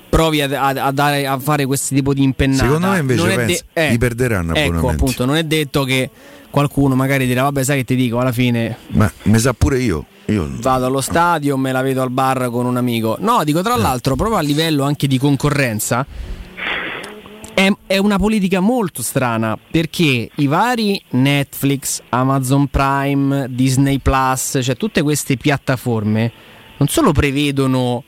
provi 0.10 0.42
a, 0.42 0.48
a- 0.68 0.92
dare, 0.92 1.26
a 1.26 1.40
fare 1.40 1.66
questo 1.66 1.96
tipo 1.96 2.14
di 2.14 2.22
impennata 2.24 2.64
Secondo 2.66 2.88
me 2.90 3.00
invece 3.00 3.22
Non 3.22 3.32
è 3.32 3.36
penso- 3.36 3.64
gli 3.74 3.98
perderanno 3.98 4.54
ecco 4.54 4.60
abbonamenti. 4.70 5.02
appunto 5.02 5.26
non 5.26 5.36
è 5.38 5.44
detto 5.44 5.84
che 5.86 6.10
qualcuno 6.52 6.94
magari 6.94 7.26
dirà 7.26 7.44
vabbè 7.44 7.64
sai 7.64 7.78
che 7.78 7.84
ti 7.86 7.96
dico 7.96 8.20
alla 8.20 8.32
fine 8.32 8.78
Ma 8.90 9.12
mi 9.24 9.40
sa 9.40 9.54
pure 9.54 9.80
io. 9.80 10.06
Io 10.30 10.48
vado 10.62 10.86
allo 10.86 11.02
stadio, 11.02 11.58
me 11.58 11.72
la 11.72 11.82
vedo 11.82 12.04
al 12.04 12.12
bar 12.12 12.50
con 12.52 12.68
un 12.68 12.78
amico. 12.78 13.18
No, 13.20 13.44
dico 13.44 13.60
Eh. 13.60 13.64
tra 13.64 13.76
l'altro, 13.76 14.16
proprio 14.16 14.38
a 14.38 14.42
livello 14.42 14.84
anche 14.84 15.08
di 15.08 15.18
concorrenza, 15.18 16.06
è, 17.60 17.70
è 17.88 17.98
una 17.98 18.18
politica 18.18 18.62
molto 18.62 19.02
strana 19.04 19.58
perché 19.70 20.30
i 20.34 20.48
vari 20.48 21.02
Netflix, 21.10 22.02
Amazon 22.08 22.68
Prime, 22.68 23.48
Disney 23.50 24.00
Plus, 24.00 24.60
cioè 24.62 24.78
tutte 24.78 25.02
queste 25.02 25.36
piattaforme 25.36 26.32
non 26.78 26.88
solo 26.88 27.12
prevedono 27.12 28.06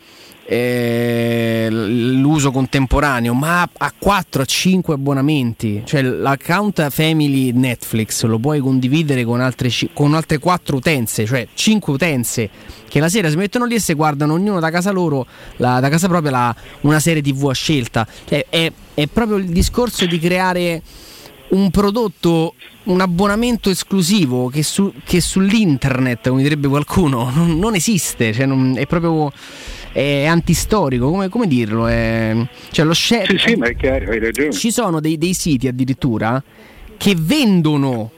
eh, 0.52 1.68
l'uso 1.69 2.52
contemporaneo, 2.52 3.34
ma 3.34 3.61
a 3.61 3.94
4 3.98 4.41
a 4.41 4.45
5 4.45 4.94
abbonamenti. 4.94 5.82
Cioè 5.86 6.02
l'account 6.02 6.90
family 6.90 7.52
Netflix 7.53 8.26
lo 8.26 8.38
puoi 8.38 8.60
condividere 8.60 9.23
con 9.23 9.40
altre, 9.40 9.69
con 9.94 10.14
altre 10.14 10.40
4 10.40 10.76
utenze, 10.76 11.26
cioè 11.26 11.48
5 11.53 11.94
utenze 11.94 12.49
che 12.90 12.99
la 12.99 13.07
sera 13.07 13.30
si 13.30 13.38
mettono 13.38 13.64
lì 13.64 13.76
e 13.76 13.80
si 13.80 13.94
guardano 13.94 14.34
ognuno 14.34 14.60
da 14.60 14.69
casa 14.69 14.91
loro, 14.91 15.26
la- 15.57 15.80
da 15.80 15.88
casa 15.88 16.10
propria, 16.10 16.32
la- 16.32 16.56
una 16.82 16.99
serie 16.99 17.22
TV 17.22 17.48
a 17.48 17.53
scelta. 17.53 18.06
Cioè, 18.28 18.45
è, 18.49 18.69
è 18.94 19.07
proprio 19.07 19.38
il 19.38 19.45
discorso 19.45 20.06
di 20.06 20.19
creare 20.19 20.82
un 21.52 21.69
prodotto, 21.72 22.56
un 22.84 22.99
abbonamento 22.99 23.69
esclusivo 23.69 24.48
che, 24.49 24.64
su- 24.64 24.91
che 25.06 25.22
sull'internet, 25.22 26.28
come 26.30 26.41
direbbe 26.44 26.68
qualcuno, 26.68 27.30
non, 27.36 27.57
non 27.57 27.76
esiste, 27.76 28.34
cioè 28.34 28.45
non- 28.45 28.76
è 28.78 28.86
proprio 28.86 29.32
è 29.92 30.26
antistorico, 30.26 31.10
come, 31.10 31.30
come 31.30 31.48
dirlo? 31.48 31.88
È, 31.88 32.36
cioè 32.72 32.86
lo 32.86 32.94
share, 32.94 33.38
Sì, 33.38 33.50
sì, 33.50 33.56
ma 33.56 33.68
è 33.68 33.76
chiaro, 33.76 34.12
hai 34.12 34.20
ragione. 34.20 34.52
ci 34.52 34.72
sono 34.72 35.00
dei, 35.00 35.18
dei 35.18 35.34
siti 35.34 35.68
addirittura 35.68 36.42
che 36.98 37.16
vendono. 37.18 38.12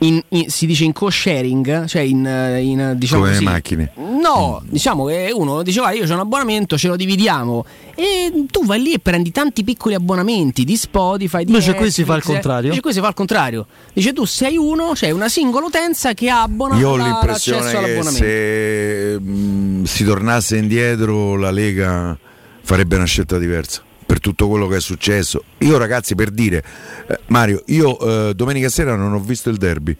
In, 0.00 0.22
in- 0.28 0.48
si 0.48 0.66
dice 0.66 0.84
in 0.84 0.92
co-sharing, 0.92 1.86
cioè 1.86 2.02
in, 2.02 2.24
eh, 2.24 2.62
in, 2.62 2.94
diciamo 2.96 3.22
come 3.22 3.32
le 3.32 3.38
così, 3.38 3.50
macchine. 3.50 3.90
No, 3.96 4.62
diciamo 4.64 5.06
che 5.06 5.30
uno 5.34 5.62
dice 5.64 5.80
guarda 5.80 5.96
io 5.98 6.08
ho 6.08 6.12
un 6.14 6.20
abbonamento, 6.20 6.78
ce 6.78 6.86
lo 6.86 6.94
dividiamo 6.94 7.64
e 7.96 8.44
tu 8.48 8.64
vai 8.64 8.80
lì 8.80 8.92
e 8.92 9.00
prendi 9.00 9.32
tanti 9.32 9.64
piccoli 9.64 9.94
abbonamenti 9.94 10.62
di 10.62 10.76
Spotify, 10.76 11.42
di 11.42 11.50
Invece 11.50 11.74
qui 11.74 11.90
si 11.90 12.04
fa 12.04 12.12
il 12.12 12.18
Netflix, 12.18 12.32
contrario. 12.34 12.62
Invece 12.66 12.80
qui 12.82 12.92
si 12.92 13.00
fa 13.00 13.08
il 13.08 13.14
contrario. 13.14 13.66
Dice 13.92 14.12
tu 14.12 14.24
sei 14.24 14.56
uno, 14.56 14.92
c'è 14.94 15.10
una 15.10 15.28
singola 15.28 15.66
utenza 15.66 16.14
che 16.14 16.30
abbona 16.30 16.76
Io 16.76 16.90
ho 16.90 16.96
la- 16.96 17.04
l'impressione 17.04 17.72
l'accesso 17.72 18.10
che 18.10 19.18
se 19.18 19.20
mh, 19.20 19.82
si 19.82 20.04
tornasse 20.04 20.56
indietro 20.58 21.36
la 21.36 21.50
Lega 21.50 22.16
farebbe 22.62 22.94
una 22.94 23.04
scelta 23.04 23.36
diversa 23.36 23.82
per 24.08 24.20
tutto 24.20 24.48
quello 24.48 24.66
che 24.68 24.76
è 24.76 24.80
successo. 24.80 25.44
Io 25.58 25.76
ragazzi 25.76 26.14
per 26.14 26.30
dire, 26.30 26.64
eh, 27.06 27.18
Mario, 27.26 27.62
io 27.66 27.98
eh, 28.30 28.34
domenica 28.34 28.70
sera 28.70 28.96
non 28.96 29.12
ho 29.12 29.20
visto 29.20 29.50
il 29.50 29.58
derby. 29.58 29.94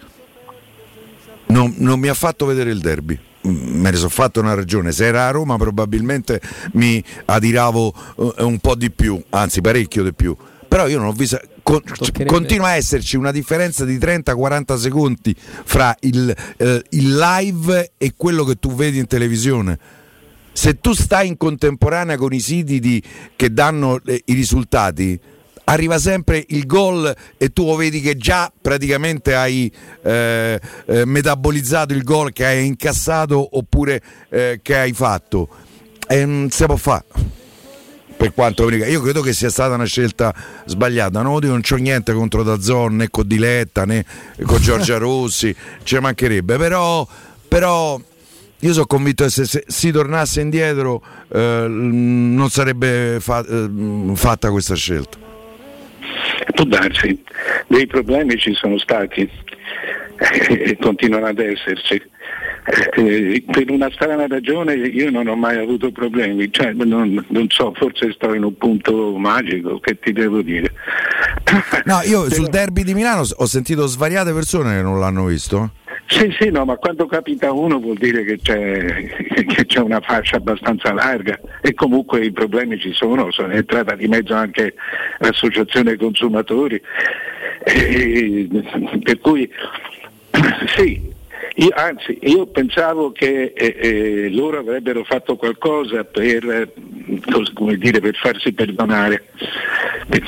Non, 1.49 1.75
non 1.77 2.01
mi 2.01 2.09
ha 2.09 2.15
fatto 2.15 2.47
vedere 2.47 2.71
il 2.71 2.81
derby. 2.81 3.19
Mm, 3.47 3.81
Me 3.83 3.91
ne 3.91 3.97
sono 3.99 4.09
fatto 4.09 4.41
una 4.41 4.55
ragione. 4.55 4.93
Se 4.93 5.05
era 5.05 5.27
a 5.27 5.31
Roma 5.31 5.59
probabilmente 5.59 6.41
mi 6.73 7.05
adiravo 7.27 7.95
eh, 8.39 8.43
un 8.45 8.59
po' 8.61 8.75
di 8.75 8.91
più, 8.91 9.23
anzi 9.29 9.61
parecchio 9.61 10.03
di 10.03 10.15
più. 10.15 10.35
Però 10.67 10.89
io 10.89 10.97
non 10.97 11.09
ho 11.09 11.13
visto. 11.13 11.39
con- 11.63 11.83
continua 12.27 12.69
a 12.69 12.77
esserci 12.77 13.17
una 13.19 13.31
differenza 13.31 13.85
di 13.85 13.99
30-40 13.99 14.77
secondi 14.79 15.37
fra 15.39 15.95
il, 16.01 16.35
eh, 16.57 16.83
il 16.89 17.15
live 17.15 17.93
e 17.99 18.15
quello 18.17 18.45
che 18.45 18.55
tu 18.59 18.75
vedi 18.75 18.97
in 18.97 19.07
televisione. 19.07 19.79
Se 20.59 20.81
tu 20.81 20.93
stai 20.93 21.29
in 21.29 21.37
contemporanea 21.37 22.17
con 22.17 22.33
i 22.33 22.41
siti 22.41 22.81
di- 22.81 23.01
che 23.37 23.53
danno 23.53 24.01
eh, 24.05 24.23
i 24.25 24.33
risultati, 24.33 25.17
arriva 25.63 26.01
sempre 26.01 26.45
il 26.49 26.67
gol 26.67 27.15
e 27.37 27.53
tu 27.53 27.77
vedi 27.77 28.01
che 28.01 28.17
già 28.17 28.53
praticamente 28.61 29.37
hai 29.37 29.73
eh, 30.03 30.61
eh, 30.87 31.05
metabolizzato 31.05 31.93
il 31.93 32.03
gol 32.03 32.33
che 32.33 32.45
hai 32.45 32.67
incassato 32.67 33.57
oppure 33.57 34.03
eh, 34.31 34.59
che 34.61 34.77
hai 34.77 34.93
fatto. 34.93 35.49
E 36.09 36.25
non 36.25 36.51
si 36.51 36.65
può 36.65 36.75
fare. 36.75 37.05
Per 38.17 38.35
quanto 38.35 38.65
mi 38.65 38.71
riguarda, 38.71 38.93
io 38.93 39.01
credo 39.01 39.21
che 39.21 39.33
sia 39.35 39.51
stata 39.51 39.77
una 39.77 39.85
scelta 39.85 40.35
sbagliata. 40.67 41.23
No, 41.23 41.39
io 41.41 41.51
non 41.51 41.61
c'ho 41.61 41.77
niente 41.77 42.13
contro 42.13 42.43
Dazzon 42.43 42.97
né 42.97 43.11
con 43.11 43.29
Diletta 43.29 43.85
né 43.85 44.05
con 44.43 44.61
Giorgia 44.61 44.99
Rossi, 44.99 45.55
ci 45.85 45.97
mancherebbe, 46.01 46.57
però, 46.57 47.07
però 47.47 48.01
io 48.61 48.73
sono 48.73 48.87
convinto 48.87 49.25
che 49.25 49.31
se, 49.31 49.45
se 49.45 49.65
si 49.67 49.91
tornasse 49.93 50.41
indietro 50.41 51.03
eh, 51.33 51.67
non 51.69 52.49
sarebbe 52.49 53.19
fa- 53.21 53.45
eh, 53.47 53.69
fatta 54.15 54.51
questa 54.51 54.75
scelta. 54.75 55.17
Può 56.55 56.65
darsi, 56.65 57.23
dei 57.69 57.87
problemi 57.87 58.37
ci 58.37 58.53
sono 58.55 58.79
stati 58.79 59.29
e 60.49 60.77
continuano 60.81 61.27
ad 61.27 61.39
esserci. 61.39 62.03
Eh, 62.97 63.45
per 63.51 63.71
una 63.71 63.91
strana 63.93 64.27
ragione 64.27 64.75
io 64.75 65.11
non 65.11 65.27
ho 65.29 65.37
mai 65.37 65.57
avuto 65.57 65.91
problemi, 65.91 66.53
cioè, 66.53 66.73
non, 66.73 67.25
non 67.29 67.47
so, 67.49 67.73
forse 67.75 68.13
sto 68.13 68.35
in 68.35 68.43
un 68.43 68.57
punto 68.59 69.17
magico, 69.17 69.79
che 69.79 69.99
ti 69.99 70.13
devo 70.13 70.43
dire. 70.43 70.73
No, 71.85 72.01
io 72.05 72.29
sul 72.33 72.49
derby 72.49 72.83
di 72.83 72.93
Milano 72.93 73.25
ho 73.37 73.47
sentito 73.47 73.87
svariate 73.87 74.33
persone 74.33 74.77
che 74.77 74.83
non 74.83 74.99
l'hanno 74.99 75.25
visto. 75.27 75.71
Sì, 76.11 76.35
sì, 76.41 76.49
no, 76.51 76.65
ma 76.65 76.77
quando 76.77 77.05
capita 77.05 77.53
uno 77.53 77.79
vuol 77.79 77.99
dire 77.99 78.25
che 78.25 78.39
c'è, 78.41 79.05
che 79.45 79.67
c'è 79.67 79.79
una 79.81 80.01
fascia 80.01 80.37
abbastanza 80.37 80.91
larga 80.95 81.39
e 81.61 81.75
comunque 81.75 82.25
i 82.25 82.33
problemi 82.33 82.79
ci 82.79 82.93
sono, 82.95 83.31
sono 83.31 83.53
entrata 83.53 83.95
di 83.95 84.09
mezzo 84.09 84.33
anche 84.35 84.75
l'associazione 85.19 85.97
consumatori, 85.97 86.81
e- 87.63 88.49
per 89.03 89.19
cui 89.19 89.51
sì, 90.75 91.13
io, 91.57 91.71
anzi 91.75 92.19
io 92.23 92.47
pensavo 92.47 93.13
che 93.13 93.53
eh, 93.55 93.77
eh, 93.79 94.31
loro 94.31 94.59
avrebbero 94.59 95.05
fatto 95.05 95.37
qualcosa 95.37 96.05
per, 96.05 96.73
come 97.55 97.77
dire, 97.77 98.01
per 98.01 98.15
farsi 98.17 98.53
perdonare, 98.53 99.25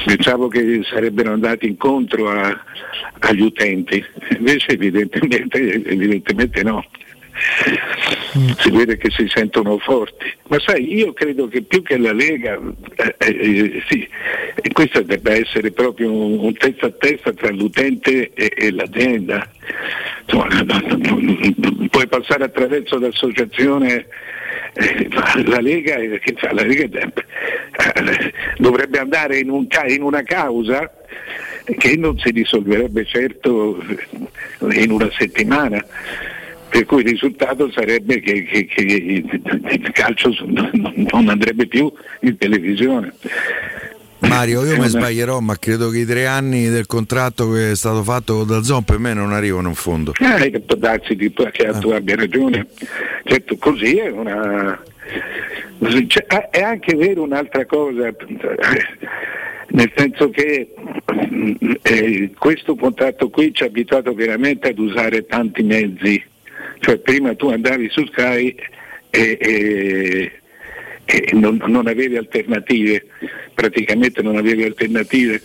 pensavo 0.05 0.49
che 0.49 0.82
sarebbero 0.85 1.32
andati 1.32 1.66
incontro 1.66 2.28
a- 2.31 2.65
agli 3.20 3.43
utenti, 3.43 4.05
invece 4.37 4.73
evidentemente, 4.73 5.59
evidentemente 5.85 6.62
no. 6.62 6.85
Si 8.59 8.71
vede 8.71 8.97
che 8.97 9.11
si 9.11 9.27
sentono 9.29 9.79
forti, 9.79 10.33
ma 10.49 10.59
sai, 10.61 10.95
io 10.95 11.12
credo 11.12 11.49
che 11.49 11.62
più 11.62 11.83
che 11.83 11.97
la 11.97 12.12
Lega, 12.12 12.59
eh, 12.97 13.15
eh, 13.19 13.83
sì, 13.89 14.07
e 14.55 14.73
questo 14.73 15.03
debba 15.03 15.33
essere 15.33 15.71
proprio 15.71 16.12
un, 16.12 16.39
un 16.39 16.53
testa 16.55 16.87
a 16.87 16.91
testa 16.91 17.33
tra 17.33 17.51
l'utente 17.51 18.33
e, 18.35 18.53
e 18.55 18.71
l'azienda. 18.71 19.51
Insomma, 20.27 20.49
puoi 21.89 22.07
passare 22.09 22.45
attraverso 22.45 22.99
l'associazione 22.99 24.07
eh, 24.75 25.09
la 25.47 25.61
Lega, 25.61 25.97
eh? 25.97 26.21
La 26.53 26.62
Lega 26.62 27.01
eh, 27.01 28.33
dovrebbe 28.59 28.99
andare 28.99 29.39
in, 29.39 29.51
un 29.51 29.67
in 29.89 30.03
una 30.03 30.23
causa 30.23 30.91
che 31.79 31.97
non 31.97 32.19
si 32.19 32.31
risolverebbe 32.31 33.05
certo 33.05 33.81
eh, 33.81 34.83
in 34.83 34.91
una 34.91 35.11
settimana. 35.17 35.85
Per 36.70 36.84
cui 36.86 37.01
il 37.02 37.09
risultato 37.09 37.70
sarebbe 37.72 38.20
che, 38.20 38.44
che- 38.44 38.64
che 38.66 38.82
il 38.82 39.90
calcio 39.92 40.32
non 40.47 41.28
andrebbe 41.28 41.66
più 41.66 41.92
in 42.20 42.36
televisione. 42.38 43.12
Mario, 44.20 44.60
io 44.64 44.72
mi 44.72 44.78
una- 44.78 44.88
sbaglierò, 44.88 45.40
ma 45.40 45.56
credo 45.59 45.88
che 45.90 45.98
i 46.01 46.05
tre 46.05 46.26
anni 46.26 46.68
del 46.68 46.86
contratto 46.86 47.51
che 47.52 47.72
è 47.72 47.74
stato 47.74 48.02
fatto 48.05 48.36
con 48.38 48.47
Dazzon 48.47 48.84
per 48.84 48.98
me 48.98 49.14
non 49.14 49.32
arrivano 49.32 49.68
in 49.68 49.74
fondo. 49.74 50.12
Eh, 50.20 50.60
può 50.60 50.76
darsi 50.76 51.16
di- 51.16 51.32
che 51.32 51.72
tu 51.80 51.88
abbia 51.90 52.16
ragione. 52.16 52.66
Certo, 53.24 53.56
così 53.56 53.97
è 53.97 54.09
una. 54.10 54.80
cioè, 56.06 56.24
ah, 56.28 56.51
è 56.51 56.60
anche 56.62 56.94
vero 56.94 57.22
un'altra 57.22 57.64
cosa, 57.66 58.14
nel 59.68 59.92
senso 59.97 60.28
che 60.30 60.74
eh, 61.82 62.30
questo 62.38 62.74
contratto 62.76 63.30
qui 63.30 63.52
ci 63.55 63.62
ha 63.62 63.66
abituato 63.66 64.12
veramente 64.14 64.68
ad 64.68 64.78
usare 64.78 65.24
tanti 65.26 65.62
mezzi. 65.62 66.22
Cioè 66.81 66.98
prima 66.98 67.35
tu 67.35 67.48
andavi 67.51 67.89
su 67.90 68.05
Sky 68.07 68.55
e, 69.11 69.39
e- 69.40 70.32
e 71.05 71.31
non, 71.35 71.62
non 71.66 71.86
avevi 71.89 72.16
alternative, 72.16 73.05
praticamente 73.55 74.23
non 74.23 74.36
avevi 74.36 74.65
alternative. 74.65 75.40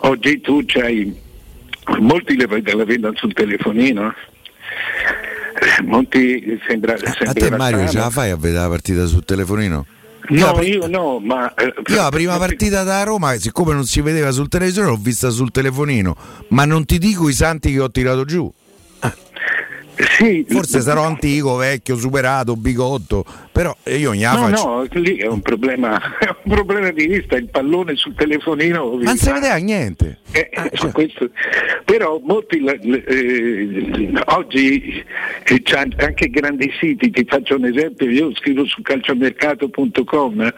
Oggi 0.00 0.40
tu 0.40 0.62
c'hai 0.66 1.14
molti 2.00 2.36
le 2.36 2.46
la 2.48 2.84
vedono 2.84 3.16
sul 3.16 3.32
telefonino. 3.32 4.08
eh. 4.08 5.82
Molti 5.84 6.60
sembra, 6.66 6.94
A 6.94 6.96
sembra 6.98 7.32
te 7.32 7.46
una 7.46 7.56
Mario 7.56 7.80
ce 7.82 7.86
strana. 7.88 8.04
la 8.06 8.10
fai 8.10 8.30
a 8.30 8.36
vedere 8.36 8.60
la 8.62 8.68
partita 8.68 9.06
sul 9.06 9.24
telefonino? 9.24 9.86
No, 10.30 10.60
io 10.62 10.86
no, 10.86 11.18
ma... 11.20 11.52
eh, 11.54 11.72
Io 11.88 11.96
la 11.96 12.08
prima 12.08 12.36
partita 12.38 12.82
da 12.82 13.02
Roma, 13.02 13.34
siccome 13.36 13.72
non 13.74 13.84
si 13.84 14.00
vedeva 14.00 14.30
sul 14.30 14.48
televisore, 14.48 14.86
l'ho 14.88 14.96
vista 15.00 15.28
sul 15.30 15.50
telefonino, 15.50 16.16
ma 16.48 16.64
non 16.64 16.86
ti 16.86 16.98
dico 16.98 17.28
i 17.28 17.32
santi 17.34 17.72
che 17.72 17.80
ho 17.80 17.90
tirato 17.90 18.24
giù. 18.24 18.50
Sì, 19.96 20.44
Forse 20.48 20.80
sarò 20.80 21.04
antico, 21.04 21.56
vecchio, 21.56 21.96
superato, 21.96 22.56
bigotto, 22.56 23.24
però 23.54 23.72
io 23.84 24.10
ogni 24.10 24.22
No, 24.24 24.28
faccio. 24.48 24.66
no, 24.66 24.86
lì 25.00 25.16
è 25.18 25.28
un 25.28 25.40
problema, 25.40 25.96
è 26.18 26.26
un 26.42 26.52
problema 26.56 26.90
di 26.90 27.06
vista, 27.06 27.36
il 27.36 27.48
pallone 27.48 27.94
sul 27.94 28.12
telefonino. 28.16 28.96
Ma 28.96 29.02
non 29.04 29.16
si 29.16 29.30
vedeva 29.30 29.54
niente. 29.58 30.18
Eh, 30.32 30.50
su 30.72 30.90
questo- 30.90 31.30
Però 31.84 32.20
molti 32.24 32.64
eh, 32.64 34.12
oggi 34.26 35.04
eh, 35.44 35.62
anche 35.98 36.28
grandi 36.30 36.68
siti, 36.80 37.10
ti 37.12 37.24
faccio 37.28 37.54
un 37.54 37.66
esempio, 37.66 38.10
io 38.10 38.34
scrivo 38.34 38.64
su 38.66 38.82
calciomercato.com, 38.82 40.40
eh, 40.42 40.52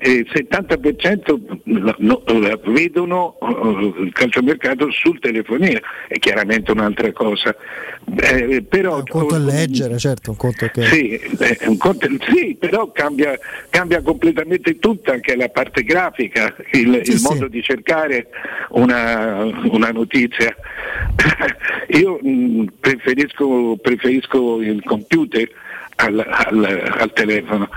eh, 0.00 0.10
il 0.10 0.26
70% 0.32 1.60
la- 1.66 1.94
no, 1.98 2.22
vedono 2.66 3.36
eh, 3.40 4.02
il 4.02 4.12
calciomercato 4.12 4.90
sul 4.90 5.20
telefonino, 5.20 5.78
è 6.08 6.18
chiaramente 6.18 6.72
un'altra 6.72 7.12
cosa. 7.12 7.54
Eh, 8.20 8.62
però, 8.68 8.96
Un 8.96 9.04
conto 9.06 9.36
è 9.36 9.38
leggere, 9.38 9.98
certo, 9.98 10.30
un 10.30 10.36
conto 10.36 10.64
è 10.64 10.70
che... 10.72 10.82
sì, 10.86 11.10
eh, 11.10 11.58
un 11.66 11.76
conto- 11.76 12.07
sì, 12.32 12.56
però 12.58 12.90
cambia, 12.92 13.38
cambia 13.70 14.00
completamente 14.02 14.78
tutta 14.78 15.12
anche 15.12 15.36
la 15.36 15.48
parte 15.48 15.82
grafica, 15.82 16.54
il, 16.72 17.00
Sì, 17.02 17.12
il 17.12 17.18
sì. 17.18 17.22
modo 17.28 17.48
di 17.48 17.62
cercare 17.62 18.28
una, 18.70 19.44
una 19.70 19.90
notizia. 19.90 20.54
Io 21.88 22.18
mh, 22.20 22.64
preferisco, 22.80 23.76
preferisco 23.80 24.60
il 24.60 24.82
computer 24.84 25.48
al, 25.96 26.18
al- 26.26 26.94
al 26.98 27.12
telefono, 27.12 27.68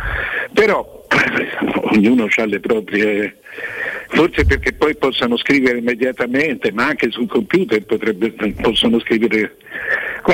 però 0.54 1.06
ognuno 1.94 2.28
ha 2.36 2.46
le 2.46 2.60
proprie... 2.60 3.36
Forse 4.14 4.46
perché 4.46 4.74
poi 4.74 4.96
possano 4.98 5.38
scrivere 5.38 5.78
immediatamente, 5.78 6.72
ma 6.74 6.88
anche 6.88 7.10
sul 7.12 7.28
computer 7.28 7.82
potrebbe- 7.86 8.34
possono 8.62 9.00
scrivere. 9.00 9.56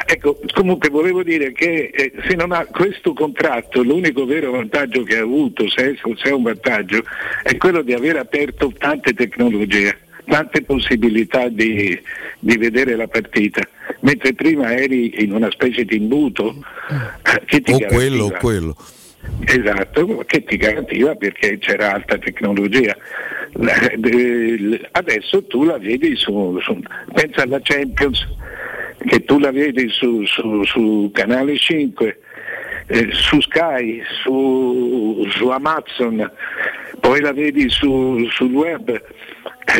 Ecco, 0.05 0.39
comunque 0.53 0.89
volevo 0.89 1.21
dire 1.21 1.51
che 1.51 1.91
eh, 1.93 2.11
se 2.27 2.35
non 2.35 2.51
ha 2.51 2.65
questo 2.65 3.13
contratto, 3.13 3.83
l'unico 3.83 4.25
vero 4.25 4.51
vantaggio 4.51 5.03
che 5.03 5.17
ha 5.17 5.21
avuto, 5.21 5.69
se 5.69 5.91
è, 5.91 5.95
se 5.95 6.29
è 6.29 6.33
un 6.33 6.43
vantaggio, 6.43 7.03
è 7.43 7.55
quello 7.57 7.83
di 7.83 7.93
aver 7.93 8.17
aperto 8.17 8.73
tante 8.75 9.13
tecnologie, 9.13 9.95
tante 10.25 10.63
possibilità 10.63 11.47
di, 11.47 11.97
di 12.39 12.57
vedere 12.57 12.95
la 12.95 13.07
partita. 13.07 13.61
Mentre 14.01 14.33
prima 14.33 14.75
eri 14.75 15.23
in 15.23 15.31
una 15.31 15.51
specie 15.51 15.85
di 15.85 15.97
imbuto 15.97 16.55
eh, 16.89 17.41
che 17.45 17.61
ti 17.61 17.73
O 17.73 17.77
quello 17.77 18.23
o 18.23 18.27
garantiva- 18.29 18.39
quello. 18.39 18.75
Esatto, 19.45 20.23
che 20.25 20.43
ti 20.43 20.57
garantiva 20.57 21.15
perché 21.15 21.57
c'era 21.59 21.93
alta 21.93 22.17
tecnologia. 22.17 22.95
De- 23.53 24.87
Adesso 24.91 25.43
tu 25.45 25.63
la 25.63 25.77
vedi 25.77 26.15
su, 26.15 26.57
su- 26.61 26.81
pensa 27.13 27.43
alla 27.43 27.59
Champions, 27.61 28.27
che 29.05 29.23
tu 29.23 29.39
la 29.39 29.51
vedi 29.51 29.87
su, 29.89 30.25
su- 30.25 30.63
su 30.65 31.09
Canale 31.13 31.57
5, 31.57 32.19
eh, 32.87 33.07
su 33.11 33.39
Sky, 33.41 34.01
su, 34.23 35.25
Amazon, 35.49 36.29
poi 36.99 37.21
la 37.21 37.31
vedi 37.33 37.69
su- 37.69 38.27
sul 38.29 38.51
web. 38.51 38.89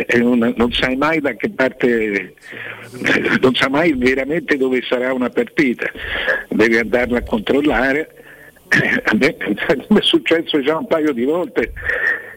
eh, 0.06 0.18
non, 0.18 0.52
non 0.56 0.70
sai 0.72 0.96
mai 0.96 1.18
da 1.20 1.34
che 1.34 1.48
parte, 1.50 2.34
non 3.40 3.54
sai 3.54 3.70
mai 3.70 3.92
veramente 3.94 4.56
dove 4.56 4.82
sarà 4.82 5.12
una 5.12 5.30
partita, 5.30 5.90
devi 6.48 6.76
andarla 6.78 7.18
a 7.18 7.22
controllare. 7.22 8.12
A 8.68 9.14
me 9.16 9.36
è 9.36 10.00
successo 10.00 10.60
già 10.60 10.76
un 10.76 10.86
paio 10.86 11.12
di 11.12 11.24
volte 11.24 11.72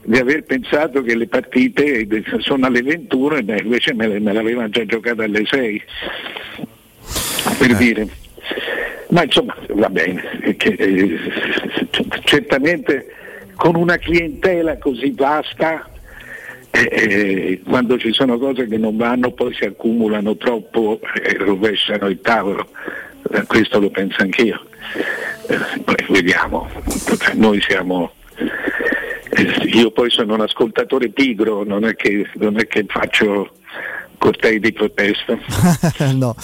di 0.03 0.17
aver 0.17 0.43
pensato 0.43 1.03
che 1.03 1.15
le 1.15 1.27
partite 1.27 2.07
sono 2.39 2.65
alle 2.65 2.81
21 2.81 3.35
e 3.35 3.59
invece 3.61 3.93
me, 3.93 4.19
me 4.19 4.33
l'avevano 4.33 4.69
già 4.69 4.85
giocata 4.85 5.23
alle 5.23 5.43
6 5.45 5.83
per 7.57 7.75
dire. 7.75 8.07
Ma 9.09 9.23
insomma 9.23 9.55
va 9.69 9.89
bene 9.89 10.55
che, 10.57 10.69
eh, 10.69 11.19
certamente 12.23 13.13
con 13.55 13.75
una 13.75 13.97
clientela 13.97 14.77
così 14.77 15.11
vasta 15.15 15.89
eh, 16.71 16.89
eh, 16.89 17.61
quando 17.67 17.97
ci 17.99 18.13
sono 18.13 18.37
cose 18.37 18.67
che 18.67 18.77
non 18.77 18.95
vanno 18.95 19.31
poi 19.31 19.53
si 19.53 19.65
accumulano 19.65 20.37
troppo 20.37 20.99
e 21.21 21.35
rovesciano 21.37 22.07
il 22.07 22.21
tavolo. 22.21 22.65
Eh, 22.65 23.10
questo 23.47 23.79
lo 23.79 23.89
penso 23.89 24.21
anch'io 24.21 24.59
Eh, 25.47 26.05
vediamo 26.09 26.69
noi 27.33 27.61
siamo 27.61 28.11
eh, 29.29 29.43
io 29.73 29.91
poi 29.91 30.09
sono 30.09 30.33
un 30.33 30.41
ascoltatore 30.41 31.09
pigro 31.09 31.63
non 31.63 31.85
è 31.85 31.95
che, 31.95 32.29
non 32.35 32.59
è 32.59 32.67
che 32.67 32.85
faccio 32.87 33.51
cortei 34.17 34.59
di 34.59 34.71
protesta 34.71 35.37
no. 36.13 36.35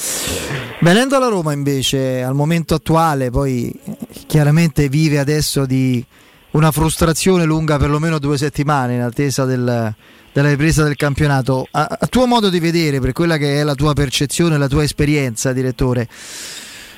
Venendo 0.79 1.15
alla 1.15 1.27
Roma 1.27 1.53
invece, 1.53 2.21
al 2.21 2.35
momento 2.35 2.75
attuale, 2.75 3.31
poi 3.31 3.71
eh, 3.71 3.97
chiaramente 4.27 4.89
vive 4.89 5.17
adesso 5.17 5.65
di 5.65 6.03
una 6.51 6.71
frustrazione 6.71 7.45
lunga 7.45 7.77
perlomeno 7.77 8.19
due 8.19 8.37
settimane 8.37 8.93
in 8.95 9.01
attesa 9.01 9.45
del- 9.45 9.93
della 10.31 10.49
ripresa 10.49 10.83
del 10.83 10.95
campionato. 10.95 11.67
A, 11.71 11.97
a 11.99 12.05
tuo 12.07 12.27
modo 12.27 12.49
di 12.49 12.59
vedere, 12.59 12.99
per 12.99 13.11
quella 13.11 13.37
che 13.37 13.59
è 13.59 13.63
la 13.63 13.73
tua 13.73 13.93
percezione, 13.93 14.57
la 14.59 14.67
tua 14.67 14.83
esperienza, 14.83 15.51
direttore, 15.51 16.07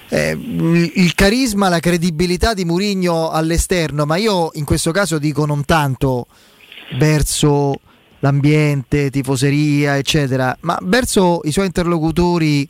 eh, 0.09 0.31
il 0.31 1.13
carisma, 1.13 1.69
la 1.69 1.79
credibilità 1.79 2.53
di 2.53 2.65
Murigno 2.65 3.29
all'esterno, 3.29 4.05
ma 4.05 4.17
io 4.17 4.49
in 4.53 4.65
questo 4.65 4.91
caso 4.91 5.19
dico 5.19 5.45
non 5.45 5.63
tanto 5.65 6.27
verso 6.97 7.79
l'ambiente, 8.19 9.09
tifoseria, 9.11 9.97
eccetera, 9.97 10.55
ma 10.61 10.77
verso 10.81 11.41
i 11.43 11.51
suoi 11.51 11.67
interlocutori 11.67 12.67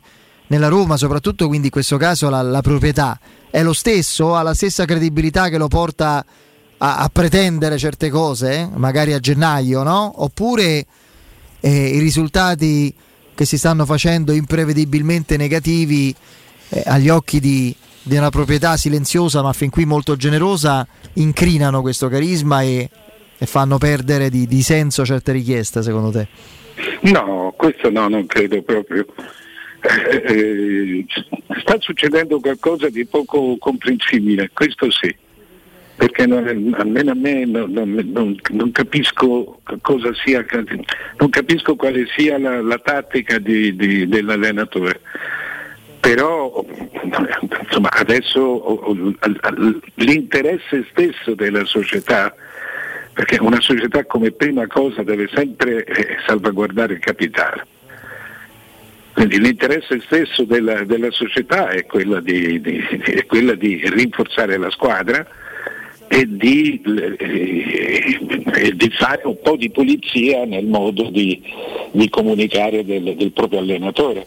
nella 0.48 0.68
Roma, 0.68 0.96
soprattutto 0.96 1.46
quindi 1.46 1.66
in 1.66 1.72
questo 1.72 1.96
caso 1.96 2.28
la, 2.28 2.42
la 2.42 2.60
proprietà, 2.60 3.18
è 3.50 3.62
lo 3.62 3.72
stesso, 3.72 4.36
ha 4.36 4.42
la 4.42 4.54
stessa 4.54 4.84
credibilità 4.84 5.48
che 5.48 5.58
lo 5.58 5.68
porta 5.68 6.24
a, 6.78 6.96
a 6.98 7.08
pretendere 7.08 7.78
certe 7.78 8.10
cose, 8.10 8.52
eh? 8.52 8.68
magari 8.74 9.12
a 9.12 9.18
gennaio, 9.18 9.82
no? 9.82 10.22
Oppure 10.22 10.86
eh, 11.60 11.86
i 11.88 11.98
risultati 11.98 12.92
che 13.34 13.44
si 13.44 13.56
stanno 13.56 13.86
facendo 13.86 14.32
imprevedibilmente 14.32 15.36
negativi 15.36 16.14
eh, 16.70 16.82
agli 16.86 17.08
occhi 17.08 17.38
di, 17.40 17.74
di 18.02 18.16
una 18.16 18.30
proprietà 18.30 18.76
silenziosa 18.76 19.42
ma 19.42 19.52
fin 19.52 19.70
qui 19.70 19.84
molto 19.84 20.16
generosa 20.16 20.86
incrinano 21.14 21.80
questo 21.82 22.08
carisma 22.08 22.62
e, 22.62 22.88
e 23.38 23.46
fanno 23.46 23.78
perdere 23.78 24.30
di, 24.30 24.46
di 24.46 24.62
senso 24.62 25.04
certe 25.04 25.32
richieste 25.32 25.82
secondo 25.82 26.10
te? 26.10 26.26
No, 27.02 27.52
questo 27.56 27.90
no, 27.90 28.08
non 28.08 28.26
credo 28.26 28.62
proprio. 28.62 29.06
Eh, 29.82 30.22
eh, 30.34 31.06
sta 31.60 31.76
succedendo 31.78 32.38
qualcosa 32.40 32.88
di 32.90 33.06
poco 33.06 33.56
comprensibile, 33.58 34.50
questo 34.52 34.90
sì, 34.90 35.14
perché 35.96 36.26
non- 36.26 36.74
almeno 36.78 37.12
a 37.12 37.14
me 37.14 37.44
non, 37.46 37.70
non- 37.72 38.38
non- 38.50 38.72
capisco 38.72 39.60
cosa 39.80 40.10
sia, 40.22 40.44
non 41.18 41.30
capisco 41.30 41.76
quale 41.76 42.04
sia 42.14 42.38
la, 42.38 42.60
la 42.60 42.78
tattica 42.78 43.38
di- 43.38 43.74
di- 43.74 44.06
dell'allenatore. 44.06 45.00
Però 46.00 46.64
insomma, 47.62 47.90
adesso 47.90 49.16
l'interesse 49.96 50.86
stesso 50.90 51.34
della 51.34 51.64
società 51.66 52.34
perché 53.12 53.38
una 53.38 53.60
società 53.60 54.04
come 54.06 54.30
prima 54.30 54.66
cosa 54.66 55.02
deve 55.02 55.28
sempre 55.34 55.84
eh, 55.84 56.16
salvaguardare 56.26 56.94
il 56.94 57.00
capitale. 57.00 57.66
Quindi 59.12 59.40
l'interesse 59.40 60.00
stesso 60.00 60.44
della, 60.44 60.84
della 60.84 61.10
società 61.10 61.68
è 61.68 61.84
quella 61.84 62.20
di, 62.20 62.60
di- 62.60 62.78
è 62.78 63.26
quella 63.26 63.54
di 63.54 63.82
rinforzare 63.84 64.56
la 64.56 64.70
squadra 64.70 65.26
e 66.08 66.24
di, 66.26 66.80
eh, 66.82 68.72
di 68.74 68.90
fare 68.90 69.20
un 69.24 69.38
po' 69.42 69.56
di 69.56 69.70
pulizia 69.70 70.44
nel 70.44 70.64
modo 70.64 71.10
di, 71.10 71.42
di 71.90 72.08
comunicare 72.08 72.84
del, 72.84 73.14
del 73.16 73.32
proprio 73.32 73.58
allenatore. 73.58 74.26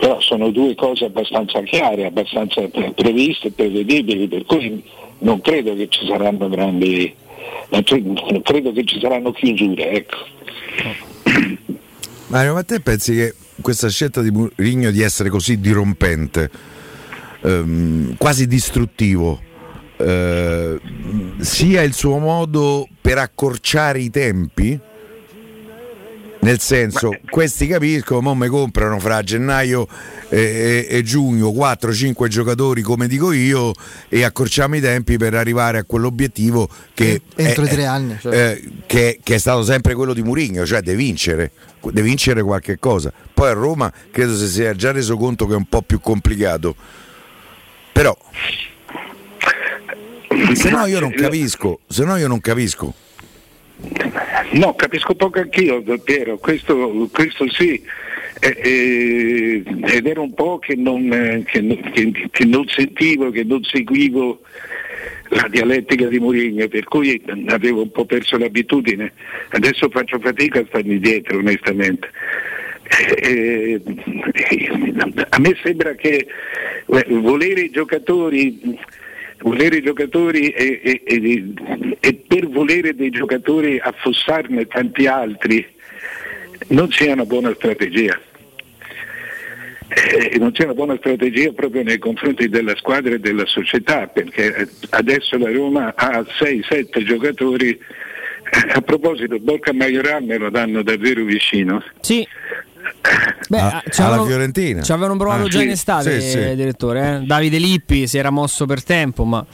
Però 0.00 0.18
sono 0.20 0.50
due 0.50 0.74
cose 0.74 1.04
abbastanza 1.04 1.60
chiare, 1.62 2.06
abbastanza 2.06 2.62
pre- 2.68 2.92
previste 2.92 3.48
e 3.48 3.52
prevedibili, 3.52 4.26
per 4.28 4.44
cui 4.46 4.82
non 5.18 5.40
credo 5.42 5.76
che 5.76 5.88
ci 5.88 6.06
saranno 6.06 6.48
grandi, 6.48 7.14
non 7.68 7.82
cre- 7.82 8.00
non 8.00 8.40
credo 8.42 8.72
che 8.72 8.84
ci 8.84 8.98
saranno 8.98 9.30
chiusure. 9.30 9.90
Ecco. 9.90 10.16
Mario, 12.28 12.54
ma 12.54 12.62
te 12.62 12.80
pensi 12.80 13.14
che 13.14 13.34
questa 13.60 13.88
scelta 13.88 14.22
di 14.22 14.30
Mourinho 14.30 14.90
di 14.90 15.02
essere 15.02 15.28
così 15.28 15.60
dirompente, 15.60 16.50
ehm, 17.42 18.16
quasi 18.16 18.46
distruttivo, 18.46 19.38
eh, 19.98 20.80
sia 21.38 21.82
il 21.82 21.92
suo 21.92 22.18
modo 22.18 22.88
per 23.00 23.18
accorciare 23.18 24.00
i 24.00 24.10
tempi? 24.10 24.78
Nel 26.42 26.58
senso, 26.58 27.10
questi 27.28 27.66
capiscono, 27.66 28.22
mo 28.22 28.34
mi 28.34 28.48
comprano 28.48 28.98
fra 28.98 29.22
gennaio 29.22 29.86
e, 30.30 30.86
e- 30.88 30.96
e 30.96 31.02
giugno 31.02 31.50
4-5 31.50 32.28
giocatori 32.28 32.80
come 32.80 33.08
dico 33.08 33.30
io 33.32 33.72
e 34.08 34.24
accorciamo 34.24 34.74
i 34.76 34.80
tempi 34.80 35.18
per 35.18 35.34
arrivare 35.34 35.76
a 35.78 35.84
quell'obiettivo 35.84 36.66
che, 36.94 37.20
Entro 37.36 37.64
è, 37.64 37.66
i 37.66 37.68
tre 37.68 37.84
anni. 37.84 38.16
cioè. 38.18 38.34
eh, 38.52 38.70
che, 38.86 39.20
che 39.22 39.34
è 39.34 39.38
stato 39.38 39.62
sempre 39.64 39.94
quello 39.94 40.14
di 40.14 40.22
Mourinho, 40.22 40.64
cioè 40.64 40.80
deve 40.80 40.96
vincere, 40.96 41.50
deve 41.82 42.02
vincere 42.02 42.42
qualche 42.42 42.78
cosa. 42.78 43.12
Poi 43.34 43.48
a 43.50 43.52
Roma 43.52 43.92
credo 44.10 44.34
si 44.34 44.48
sia 44.48 44.74
già 44.74 44.92
reso 44.92 45.18
conto 45.18 45.46
che 45.46 45.52
è 45.52 45.56
un 45.56 45.66
po' 45.68 45.82
più 45.82 46.00
complicato. 46.00 46.74
Però 47.92 48.16
se 50.54 50.70
no 50.70 50.86
io 50.86 51.00
non 51.00 51.12
capisco, 51.12 51.80
se 51.86 52.02
no 52.04 52.16
io 52.16 52.28
non 52.28 52.40
capisco. 52.40 52.94
No, 54.52 54.74
capisco 54.74 55.14
poco 55.14 55.40
anch'io, 55.40 55.82
Piero, 56.02 56.38
questo, 56.38 57.08
questo 57.12 57.48
sì. 57.50 57.82
Eh, 58.40 58.56
eh, 58.62 59.62
ed 59.96 60.06
era 60.06 60.20
un 60.20 60.32
po' 60.34 60.58
che 60.58 60.74
non, 60.76 61.12
eh, 61.12 61.42
che 61.44 61.60
che- 61.92 62.28
che 62.30 62.44
non 62.44 62.66
sentivo, 62.68 63.30
che 63.30 63.44
non 63.44 63.62
seguivo 63.64 64.40
la 65.30 65.46
dialettica 65.50 66.06
di 66.06 66.18
Mourinho, 66.18 66.66
per 66.68 66.84
cui 66.84 67.20
avevo 67.46 67.82
un 67.82 67.90
po' 67.90 68.04
perso 68.04 68.38
l'abitudine. 68.38 69.12
Adesso 69.50 69.88
faccio 69.90 70.18
fatica 70.18 70.60
a 70.60 70.64
starmi 70.66 70.98
dietro, 70.98 71.38
onestamente. 71.38 72.08
A 75.28 75.38
me 75.38 75.56
sembra 75.62 75.94
che 75.94 76.26
eh, 76.86 77.04
volere 77.08 77.60
i 77.62 77.70
giocatori 77.70 78.58
volere 79.40 79.76
i 79.76 79.82
giocatori 79.82 80.50
e, 80.50 80.80
e- 80.82 81.02
e- 81.04 81.52
e 82.00 82.14
per 82.26 82.48
volere 82.48 82.94
dei 82.94 83.10
giocatori 83.10 83.78
affossarne 83.78 84.66
tanti 84.66 85.06
altri 85.06 85.66
non 86.68 86.90
sia 86.90 87.12
una 87.12 87.24
buona 87.24 87.52
strategia. 87.54 88.18
Eh, 89.92 90.38
non 90.38 90.52
c'è 90.52 90.64
una 90.64 90.74
buona 90.74 90.96
strategia 90.98 91.50
proprio 91.52 91.82
nei 91.82 91.98
confronti 91.98 92.48
della 92.48 92.76
squadra 92.76 93.14
e 93.14 93.18
della 93.18 93.46
società, 93.46 94.06
perché 94.06 94.68
adesso 94.90 95.36
la 95.36 95.50
Roma 95.50 95.94
ha 95.96 96.20
6-7 96.20 97.02
giocatori. 97.02 97.78
A 98.74 98.80
proposito, 98.80 99.38
Borca 99.38 99.72
Majoral 99.72 100.22
me 100.24 100.36
lo 100.38 100.50
danno 100.50 100.82
davvero 100.82 101.24
vicino. 101.24 101.82
Sì. 102.00 102.26
Beh, 103.48 103.58
A- 103.58 103.82
ci 103.90 104.00
alla 104.00 104.08
avevano- 104.10 104.26
Fiorentina. 104.28 104.82
Ci 104.82 104.92
avevano 104.92 105.16
provato 105.16 105.44
Ah, 105.44 105.48
già 105.48 105.58
sì, 105.58 105.64
in 105.64 105.70
estate, 105.70 106.20
sì, 106.20 106.30
sì. 106.30 106.54
direttore. 106.54 107.20
eh. 107.22 107.26
Davide 107.26 107.58
Lippi 107.58 108.06
si 108.06 108.18
era 108.18 108.30
mosso 108.30 108.66
per 108.66 108.82
tempo, 108.82 109.24
ma 109.24 109.44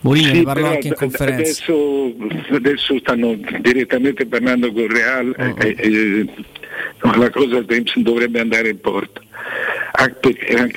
Mourinho 0.00 0.28
Sì, 0.28 0.36
ne 0.38 0.42
parlò 0.44 0.68
anche 0.70 0.86
in 0.88 0.92
d- 0.94 0.96
conferenza. 0.96 1.40
Adesso, 1.42 2.14
adesso 2.54 2.98
stanno 2.98 3.38
direttamente 3.60 4.26
parlando 4.26 4.72
con 4.72 4.86
Real 4.88 5.34
e, 5.36 5.54
e- 5.58 5.76
e 5.78 6.26
la 7.18 7.30
cosa 7.30 7.64
dovrebbe 7.96 8.40
andare 8.40 8.68
in 8.70 8.80
porto. 8.80 9.20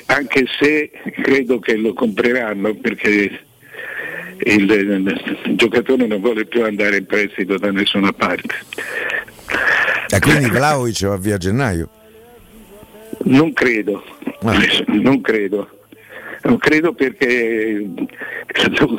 Anche 0.06 0.44
se 0.58 0.90
credo 1.22 1.58
che 1.58 1.76
lo 1.76 1.92
compreranno 1.92 2.74
perché 2.74 3.40
il, 4.44 4.70
il 4.70 5.56
giocatore 5.56 6.06
non 6.06 6.20
vuole 6.20 6.44
più 6.46 6.64
andare 6.64 6.98
in 6.98 7.06
prestito 7.06 7.58
da 7.58 7.70
nessuna 7.70 8.12
parte. 8.12 8.54
E 10.08 10.18
quindi 10.20 10.48
Vlaovic 10.50 11.06
va 11.06 11.16
via 11.16 11.34
a 11.36 11.38
gennaio. 11.38 11.88
Non 13.24 13.52
credo, 13.52 14.02
Ah. 14.42 14.56
non 14.86 15.20
credo. 15.20 15.68
Non 16.42 16.56
credo 16.56 16.94
perché 16.94 17.86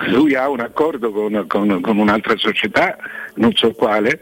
lui 0.10 0.36
ha 0.36 0.48
un 0.48 0.60
accordo 0.60 1.12
con, 1.12 1.46
con- 1.48 1.82
con 1.82 1.98
un'altra 1.98 2.38
società, 2.38 2.96
non 3.36 3.52
so 3.56 3.72
quale, 3.72 4.22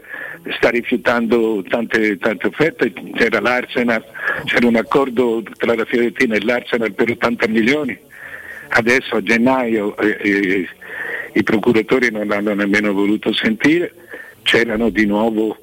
sta 0.56 0.70
rifiutando 0.70 1.62
tante, 1.68 2.16
tante 2.16 2.46
offerte, 2.46 2.90
c'era 3.14 3.40
l'Arsenal, 3.40 4.02
c'era 4.46 4.66
un 4.66 4.76
accordo 4.76 5.42
tra 5.58 5.74
la 5.74 5.84
Fiorentina 5.84 6.34
e 6.36 6.40
l'Arsenal 6.42 6.94
per 6.94 7.10
80 7.10 7.46
milioni, 7.48 7.98
adesso 8.68 9.16
a 9.16 9.22
gennaio 9.22 9.94
eh, 9.98 10.16
eh, 10.22 10.68
i 11.34 11.42
procuratori 11.42 12.10
non 12.10 12.26
l'hanno 12.26 12.54
nemmeno 12.54 12.92
voluto 12.92 13.32
sentire, 13.32 13.92
c'erano 14.42 14.90
di 14.90 15.06
nuovo 15.06 15.56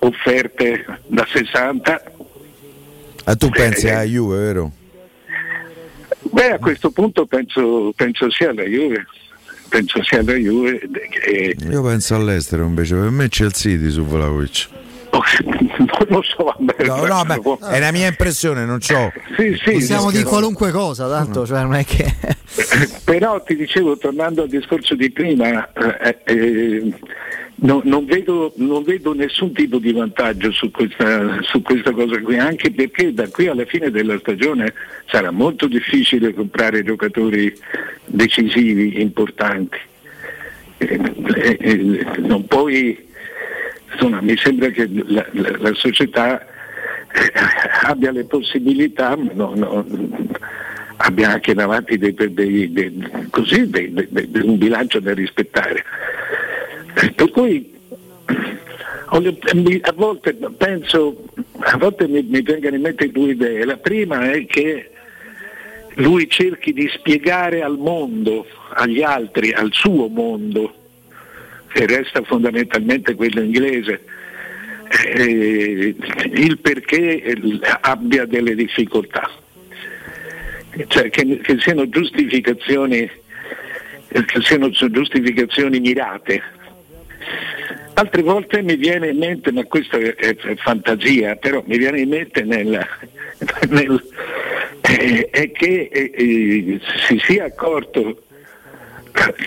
offerte 0.00 0.84
da 1.06 1.26
60 1.30 2.02
Ah, 3.24 3.36
tu 3.36 3.50
pensi 3.50 3.88
a 3.88 4.02
Juve, 4.02 4.36
vero? 4.36 4.72
Beh, 6.22 6.52
a 6.54 6.58
questo 6.58 6.90
punto 6.90 7.24
penso, 7.26 7.92
penso 7.94 8.28
sia 8.32 8.50
alla 8.50 8.64
Juve. 8.64 9.06
Penso 9.68 10.02
sia 10.02 10.18
alla 10.20 10.34
Juve. 10.34 10.80
che- 11.08 11.54
Io 11.70 11.82
penso 11.82 12.16
all'estero 12.16 12.64
invece, 12.64 12.96
per 12.96 13.10
me 13.10 13.28
c'è 13.28 13.44
il 13.44 13.52
City 13.52 13.90
su 13.90 14.04
Vlaovic. 14.04 14.68
Non 15.18 16.06
lo 16.08 16.22
so, 16.22 16.44
vabbè, 16.44 16.84
No, 16.86 17.04
no, 17.04 17.24
ma 17.24 17.38
è 17.70 17.78
la 17.78 17.92
mia 17.92 18.08
impressione, 18.08 18.64
non 18.64 18.78
c'ho. 18.78 19.12
Sì, 19.36 19.58
sì, 19.62 19.72
Possiamo 19.72 20.10
no. 20.10 20.22
qualunque 20.24 20.70
cosa, 20.70 21.08
tanto, 21.08 21.46
cioè 21.46 21.62
non 21.62 21.74
è 21.74 21.84
che. 21.84 22.14
Però 23.04 23.42
ti 23.42 23.54
dicevo, 23.54 23.98
tornando 23.98 24.42
al 24.42 24.48
discorso 24.48 24.94
di 24.94 25.10
prima, 25.10 25.70
eh, 25.72 26.18
eh, 26.24 26.92
no- 27.56 27.82
non, 27.84 28.04
vedo, 28.06 28.52
non 28.56 28.82
vedo 28.82 29.14
nessun 29.14 29.52
tipo 29.52 29.78
di 29.78 29.92
vantaggio 29.92 30.50
su 30.52 30.70
questa, 30.70 31.42
su 31.42 31.60
questa 31.62 31.92
cosa 31.92 32.18
qui, 32.20 32.38
anche 32.38 32.70
perché 32.70 33.12
da 33.12 33.28
qui 33.28 33.48
alla 33.48 33.64
fine 33.66 33.90
della 33.90 34.18
stagione 34.18 34.72
sarà 35.06 35.30
molto 35.30 35.66
difficile 35.66 36.32
comprare 36.32 36.82
giocatori 36.82 37.52
decisivi, 38.06 39.00
importanti. 39.00 39.78
Eh, 40.78 41.00
eh, 41.36 41.58
eh, 41.60 42.06
non 42.18 42.46
puoi, 42.46 43.10
insomma, 43.92 44.20
mi 44.20 44.36
sembra 44.36 44.68
che 44.70 44.88
la, 45.06 45.26
la- 45.32 45.56
la 45.58 45.74
società 45.74 46.40
eh, 46.40 47.32
abbia 47.82 48.10
le 48.10 48.24
possibilità, 48.24 49.14
no- 49.16 49.52
no- 49.54 49.86
abbia 50.96 51.30
anche 51.32 51.54
davanti 51.54 51.98
dei, 51.98 52.14
dei- 52.14 52.72
dei- 52.72 53.08
così, 53.30 53.60
un 53.62 54.58
bilancio 54.58 55.00
da 55.00 55.12
rispettare. 55.14 55.84
Eh, 56.94 57.10
Per 57.12 57.30
cui 57.30 57.70
a 59.82 59.92
volte 59.94 60.34
penso, 60.56 61.24
a 61.58 61.76
volte 61.76 62.08
mi, 62.08 62.22
mi 62.22 62.40
vengono 62.42 62.76
in 62.76 62.80
mente 62.82 63.10
due 63.10 63.30
idee. 63.32 63.64
La 63.64 63.76
prima 63.76 64.30
è 64.30 64.46
che 64.46 64.90
lui 65.96 66.28
cerchi 66.30 66.72
di 66.72 66.88
spiegare 66.88 67.62
al 67.62 67.76
mondo, 67.76 68.46
agli 68.72 69.02
altri, 69.02 69.52
al 69.52 69.68
suo 69.72 70.08
mondo, 70.08 70.74
che 71.72 71.86
resta 71.86 72.22
fondamentalmente 72.22 73.14
quello 73.14 73.40
inglese, 73.40 74.04
eh, 75.16 75.94
il 76.34 76.58
perché 76.58 77.22
eh, 77.22 77.38
abbia 77.80 78.26
delle 78.26 78.54
difficoltà. 78.54 79.30
Cioè 80.86 81.10
che, 81.10 81.38
che 81.42 81.58
siano 81.60 81.88
giustificazioni 81.88 82.98
eh, 82.98 84.24
che 84.24 84.40
siano 84.42 84.70
giustificazioni 84.70 85.80
mirate. 85.80 86.42
Altre 87.94 88.22
volte 88.22 88.62
mi 88.62 88.76
viene 88.76 89.08
in 89.08 89.18
mente, 89.18 89.52
ma 89.52 89.64
questa 89.64 89.98
è, 89.98 90.14
è- 90.14 90.36
è 90.36 90.56
fantasia, 90.56 91.36
però 91.36 91.62
mi 91.66 91.76
viene 91.78 92.00
in 92.00 92.08
mente 92.08 92.42
nel, 92.42 92.86
nel- 93.68 94.02
eh, 94.82 95.28
è 95.30 95.52
che 95.52 95.88
eh, 95.92 96.10
eh, 96.14 96.80
si 97.06 97.20
sia 97.24 97.44
accorto 97.44 98.24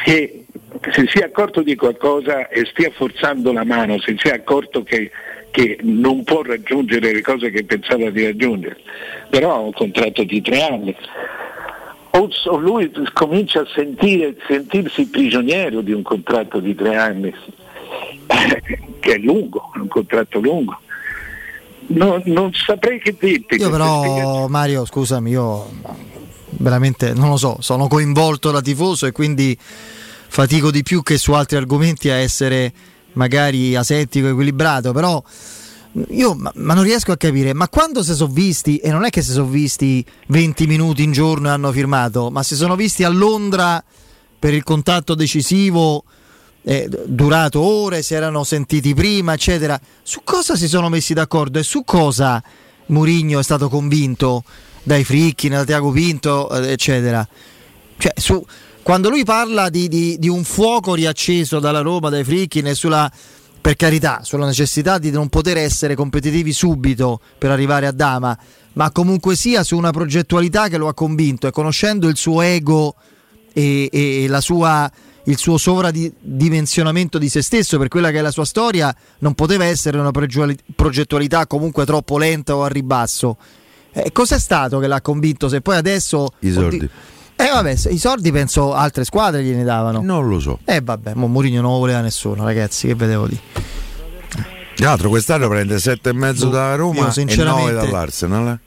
che 0.04 0.45
si 0.92 1.06
sia 1.08 1.26
accorto 1.26 1.62
di 1.62 1.76
qualcosa 1.76 2.48
e 2.48 2.66
stia 2.66 2.92
forzando 2.92 3.52
la 3.52 3.64
mano, 3.64 4.00
si 4.00 4.16
sia 4.18 4.36
accorto 4.36 4.84
che, 4.84 5.12
che 5.52 5.78
non 5.82 6.24
può 6.24 6.42
raggiungere 6.42 7.14
le 7.14 7.22
cose 7.22 7.50
che 7.50 7.64
pensava 7.64 8.10
di 8.10 8.26
raggiungere, 8.26 8.78
però 9.30 9.54
ha 9.54 9.60
un 9.60 9.74
contratto 9.74 10.24
di 10.24 10.42
tre 10.42 10.62
anni. 10.62 10.96
O 12.12 12.58
lui 12.58 12.90
comincia 13.14 13.62
a 13.62 13.68
sentire, 13.74 14.38
sentirsi 14.48 15.08
prigioniero 15.08 15.82
di 15.82 15.92
un 15.92 16.02
contratto 16.02 16.60
di 16.60 16.74
tre 16.74 16.96
anni, 16.96 17.34
che 19.00 19.14
è 19.14 19.18
lungo, 19.18 19.72
è 19.76 19.80
un 19.80 19.88
contratto 19.88 20.40
lungo. 20.40 20.80
No- 21.88 22.22
non 22.26 22.52
saprei 22.54 23.00
che 23.00 23.16
dirti. 23.20 23.56
Io 23.56 23.70
però, 23.70 24.48
Mario, 24.48 24.86
scusami, 24.86 25.30
io 25.30 25.70
veramente 26.58 27.14
non 27.14 27.30
lo 27.30 27.38
so, 27.38 27.58
sono 27.60 27.88
coinvolto 27.88 28.50
da 28.50 28.62
tifoso 28.62 29.06
e 29.06 29.12
quindi 29.12 29.58
fatico 30.36 30.70
di 30.70 30.84
più 30.84 31.02
che 31.02 31.18
su 31.18 31.32
altri 31.32 31.56
argomenti 31.56 32.10
a 32.10 32.16
essere 32.16 32.74
magari 33.14 33.74
asettico, 33.74 34.28
equilibrato, 34.28 34.92
però 34.92 35.24
io 36.10 36.34
ma, 36.34 36.52
ma 36.56 36.74
non 36.74 36.84
riesco 36.84 37.14
a 37.14 37.16
capire, 37.16 37.54
ma 37.54 37.70
quando 37.70 38.04
si 38.04 38.14
sono 38.14 38.34
visti, 38.34 38.76
e 38.76 38.92
non 38.92 39.06
è 39.06 39.10
che 39.10 39.22
si 39.22 39.32
sono 39.32 39.48
visti 39.48 40.06
20 40.28 40.68
minuti 40.68 41.04
in 41.04 41.14
giorno 41.14 41.48
e 41.48 41.52
hanno 41.52 41.72
firmato, 41.72 42.30
ma 42.32 42.44
si 42.44 42.58
sono 42.58 42.76
visti 42.76 43.06
a 43.06 43.08
Londra 43.08 43.82
per 44.38 44.54
il 44.54 44.64
contatto 44.64 45.16
decisivo 45.16 46.04
eh, 46.64 46.90
durato 47.06 47.62
ore, 47.62 48.02
si 48.02 48.14
erano 48.14 48.44
sentiti 48.44 48.94
prima, 48.94 49.32
eccetera. 49.32 49.80
Su 50.04 50.20
cosa 50.26 50.58
si 50.58 50.68
sono 50.68 50.90
messi 50.90 51.14
d'accordo 51.14 51.60
e 51.60 51.64
su 51.64 51.86
cosa 51.86 52.44
Murigno 52.88 53.40
è 53.40 53.44
stato 53.44 53.70
convinto 53.70 54.44
dai 54.84 55.06
Fricchi, 55.06 55.48
da 55.48 55.64
Tiago 55.64 55.92
Pinto, 55.92 56.50
eh, 56.50 56.74
eccetera? 56.74 57.26
Cioè, 57.98 58.12
su- 58.18 58.46
quando 58.86 59.10
lui 59.10 59.24
parla 59.24 59.70
di, 59.70 59.88
di- 59.88 60.18
di 60.20 60.28
un 60.30 60.44
fuoco 60.44 60.94
riacceso 60.94 61.60
dalla 61.60 61.82
Roma, 61.82 62.10
dai 62.10 62.24
Fricchi, 62.24 62.60
e 62.60 62.76
sulla 62.76 63.12
per 63.60 63.76
carità, 63.78 64.20
sulla 64.22 64.46
necessità 64.46 65.00
di 65.00 65.10
non 65.10 65.28
poter 65.28 65.58
essere 65.58 65.96
competitivi 65.96 66.54
subito 66.54 67.20
per 67.40 67.50
arrivare 67.50 67.88
a 67.88 67.92
Dama, 67.92 68.38
ma 68.74 68.92
comunque 68.92 69.36
sia 69.36 69.64
su 69.64 69.76
una 69.76 69.90
progettualità 69.90 70.68
che 70.68 70.78
lo 70.78 70.88
ha 70.88 70.94
convinto 70.94 71.48
e 71.48 71.52
conoscendo 71.52 72.08
il 72.08 72.16
suo 72.16 72.42
ego 72.42 72.94
e, 73.54 73.90
e 73.92 74.38
sua, 74.42 74.88
il 75.24 75.38
suo 75.40 75.58
sovradimensionamento 75.58 77.18
di 77.18 77.28
se 77.28 77.42
stesso 77.42 77.80
per 77.80 77.88
quella 77.88 78.12
che 78.12 78.20
è 78.20 78.22
la 78.22 78.30
sua 78.30 78.46
storia, 78.46 78.96
non 79.18 79.34
poteva 79.34 79.66
essere 79.66 79.98
una 79.98 80.12
progettuali- 80.12 80.60
progettualità 80.76 81.48
comunque 81.48 81.86
troppo 81.86 82.20
lenta 82.20 82.56
o 82.56 82.64
a 82.64 82.68
ribasso. 82.68 83.36
Eh, 83.94 84.12
cos'è 84.12 84.38
stato 84.38 84.78
che 84.78 84.86
l'ha 84.86 85.02
convinto? 85.02 85.50
Se 85.50 85.62
poi 85.62 85.78
adesso. 85.78 86.34
I 86.42 86.52
soldi. 86.52 86.76
Oddio- 86.76 86.90
Eh 87.38 87.50
vabbè, 87.52 87.76
i 87.90 87.98
soldi 87.98 88.32
penso 88.32 88.74
altre 88.74 89.04
squadre 89.04 89.44
gliene 89.44 89.64
davano. 89.64 90.02
Non 90.02 90.28
lo 90.28 90.40
so. 90.40 90.60
Eh 90.66 90.82
vabbè, 90.82 91.14
mo 91.16 91.28
Mourinho 91.28 91.62
non 91.62 91.74
lo 91.74 91.78
voleva 91.80 92.02
nessuno, 92.02 92.44
ragazzi, 92.44 92.88
che 92.88 92.96
vedevo 92.96 93.28
di. 93.28 93.38
Tra 94.76 94.88
l'altro 94.90 95.10
quest'anno 95.10 95.48
prende 95.48 95.76
7,5 95.78 96.38
Boh, 96.40 96.50
da 96.50 96.76
Roma 96.76 97.12
io 97.16 97.26
e 97.28 97.36
9 97.36 97.72
dall'Arsenal. 97.74 98.48
eh? 98.48 98.60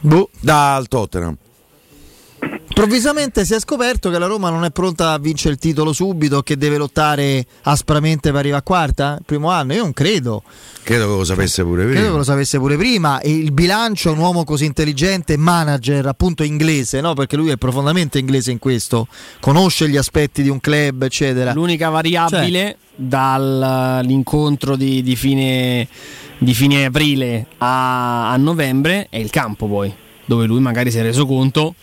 Boh. 0.00 0.28
Dal 0.40 0.86
Tottenham. 0.88 1.36
Improvvisamente 2.76 3.44
si 3.44 3.54
è 3.54 3.60
scoperto 3.60 4.10
che 4.10 4.18
la 4.18 4.26
Roma 4.26 4.50
non 4.50 4.64
è 4.64 4.72
pronta 4.72 5.12
a 5.12 5.18
vincere 5.18 5.54
il 5.54 5.60
titolo 5.60 5.92
subito, 5.92 6.42
che 6.42 6.56
deve 6.56 6.76
lottare 6.76 7.46
aspramente 7.62 8.30
per 8.30 8.40
arrivare 8.40 8.62
a 8.62 8.64
quarta 8.64 9.14
il 9.16 9.24
primo 9.24 9.48
anno. 9.48 9.74
Io 9.74 9.82
non 9.82 9.92
credo. 9.92 10.42
Credo 10.82 11.04
che 11.04 11.16
lo 11.18 11.24
sapesse 11.24 11.62
pure 11.62 11.82
Credo 11.82 11.94
prima. 11.98 12.10
che 12.10 12.16
lo 12.16 12.24
sapesse 12.24 12.58
pure 12.58 12.76
prima. 12.76 13.20
E 13.20 13.30
il 13.30 13.52
bilancio, 13.52 14.10
un 14.10 14.18
uomo 14.18 14.42
così 14.42 14.64
intelligente, 14.64 15.36
manager 15.36 16.04
appunto 16.08 16.42
inglese, 16.42 17.00
no? 17.00 17.14
perché 17.14 17.36
lui 17.36 17.50
è 17.50 17.56
profondamente 17.56 18.18
inglese 18.18 18.50
in 18.50 18.58
questo, 18.58 19.06
conosce 19.38 19.88
gli 19.88 19.96
aspetti 19.96 20.42
di 20.42 20.48
un 20.48 20.58
club, 20.58 21.04
eccetera. 21.04 21.52
L'unica 21.52 21.90
variabile 21.90 22.78
dall'incontro 22.96 24.74
di, 24.74 25.00
di 25.04 25.14
fine, 25.14 25.86
di 26.38 26.52
fine 26.52 26.86
aprile 26.86 27.46
a, 27.58 28.32
a 28.32 28.36
novembre 28.36 29.06
è 29.10 29.18
il 29.18 29.30
campo 29.30 29.68
poi, 29.68 29.94
dove 30.24 30.46
lui 30.46 30.58
magari 30.58 30.90
si 30.90 30.98
è 30.98 31.02
reso 31.02 31.24
conto 31.24 31.76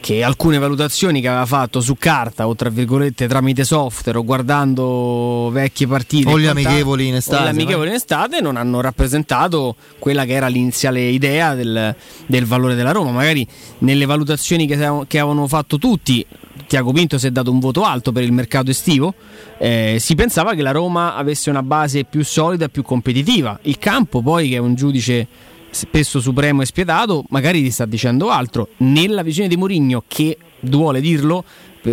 che 0.00 0.22
alcune 0.22 0.58
valutazioni 0.58 1.20
che 1.20 1.28
aveva 1.28 1.46
fatto 1.46 1.80
su 1.80 1.94
carta 1.96 2.48
o 2.48 2.54
tra 2.54 2.70
virgolette 2.70 3.28
tramite 3.28 3.64
software 3.64 4.18
o 4.18 4.24
guardando 4.24 5.50
vecchie 5.52 5.86
partite 5.86 6.30
O 6.30 6.38
gli 6.38 6.46
amichevoli 6.46 7.06
in 7.08 7.16
estate, 7.16 7.42
o 7.42 7.46
gli 7.46 7.48
amichevoli 7.48 7.88
in 7.88 7.94
estate 7.94 8.40
non 8.40 8.56
hanno 8.56 8.80
rappresentato 8.80 9.76
quella 9.98 10.24
che 10.24 10.32
era 10.32 10.48
l'iniziale 10.48 11.02
idea 11.02 11.54
del, 11.54 11.94
del 12.26 12.46
valore 12.46 12.74
della 12.74 12.92
Roma. 12.92 13.10
Magari 13.10 13.46
nelle 13.78 14.06
valutazioni 14.06 14.66
che, 14.66 14.76
che 15.06 15.18
avevano 15.18 15.46
fatto 15.46 15.78
tutti 15.78 16.24
Tiago 16.66 16.92
Pinto 16.92 17.18
si 17.18 17.26
è 17.26 17.30
dato 17.30 17.50
un 17.50 17.58
voto 17.58 17.82
alto 17.82 18.12
per 18.12 18.22
il 18.22 18.32
mercato 18.32 18.70
estivo 18.70 19.14
eh, 19.58 19.96
si 19.98 20.14
pensava 20.14 20.54
che 20.54 20.62
la 20.62 20.70
Roma 20.70 21.16
avesse 21.16 21.50
una 21.50 21.62
base 21.62 22.04
più 22.04 22.24
solida 22.24 22.64
e 22.64 22.68
più 22.70 22.82
competitiva. 22.82 23.58
Il 23.62 23.78
campo 23.78 24.22
poi 24.22 24.48
che 24.48 24.54
è 24.54 24.58
un 24.58 24.74
giudice 24.74 25.26
spesso 25.70 26.20
supremo 26.20 26.62
e 26.62 26.66
spietato, 26.66 27.24
magari 27.28 27.62
ti 27.62 27.70
sta 27.70 27.86
dicendo 27.86 28.30
altro. 28.30 28.68
Nella 28.78 29.22
visione 29.22 29.48
di 29.48 29.56
Mourinho, 29.56 30.04
che 30.06 30.36
duole 30.58 31.00
dirlo 31.00 31.44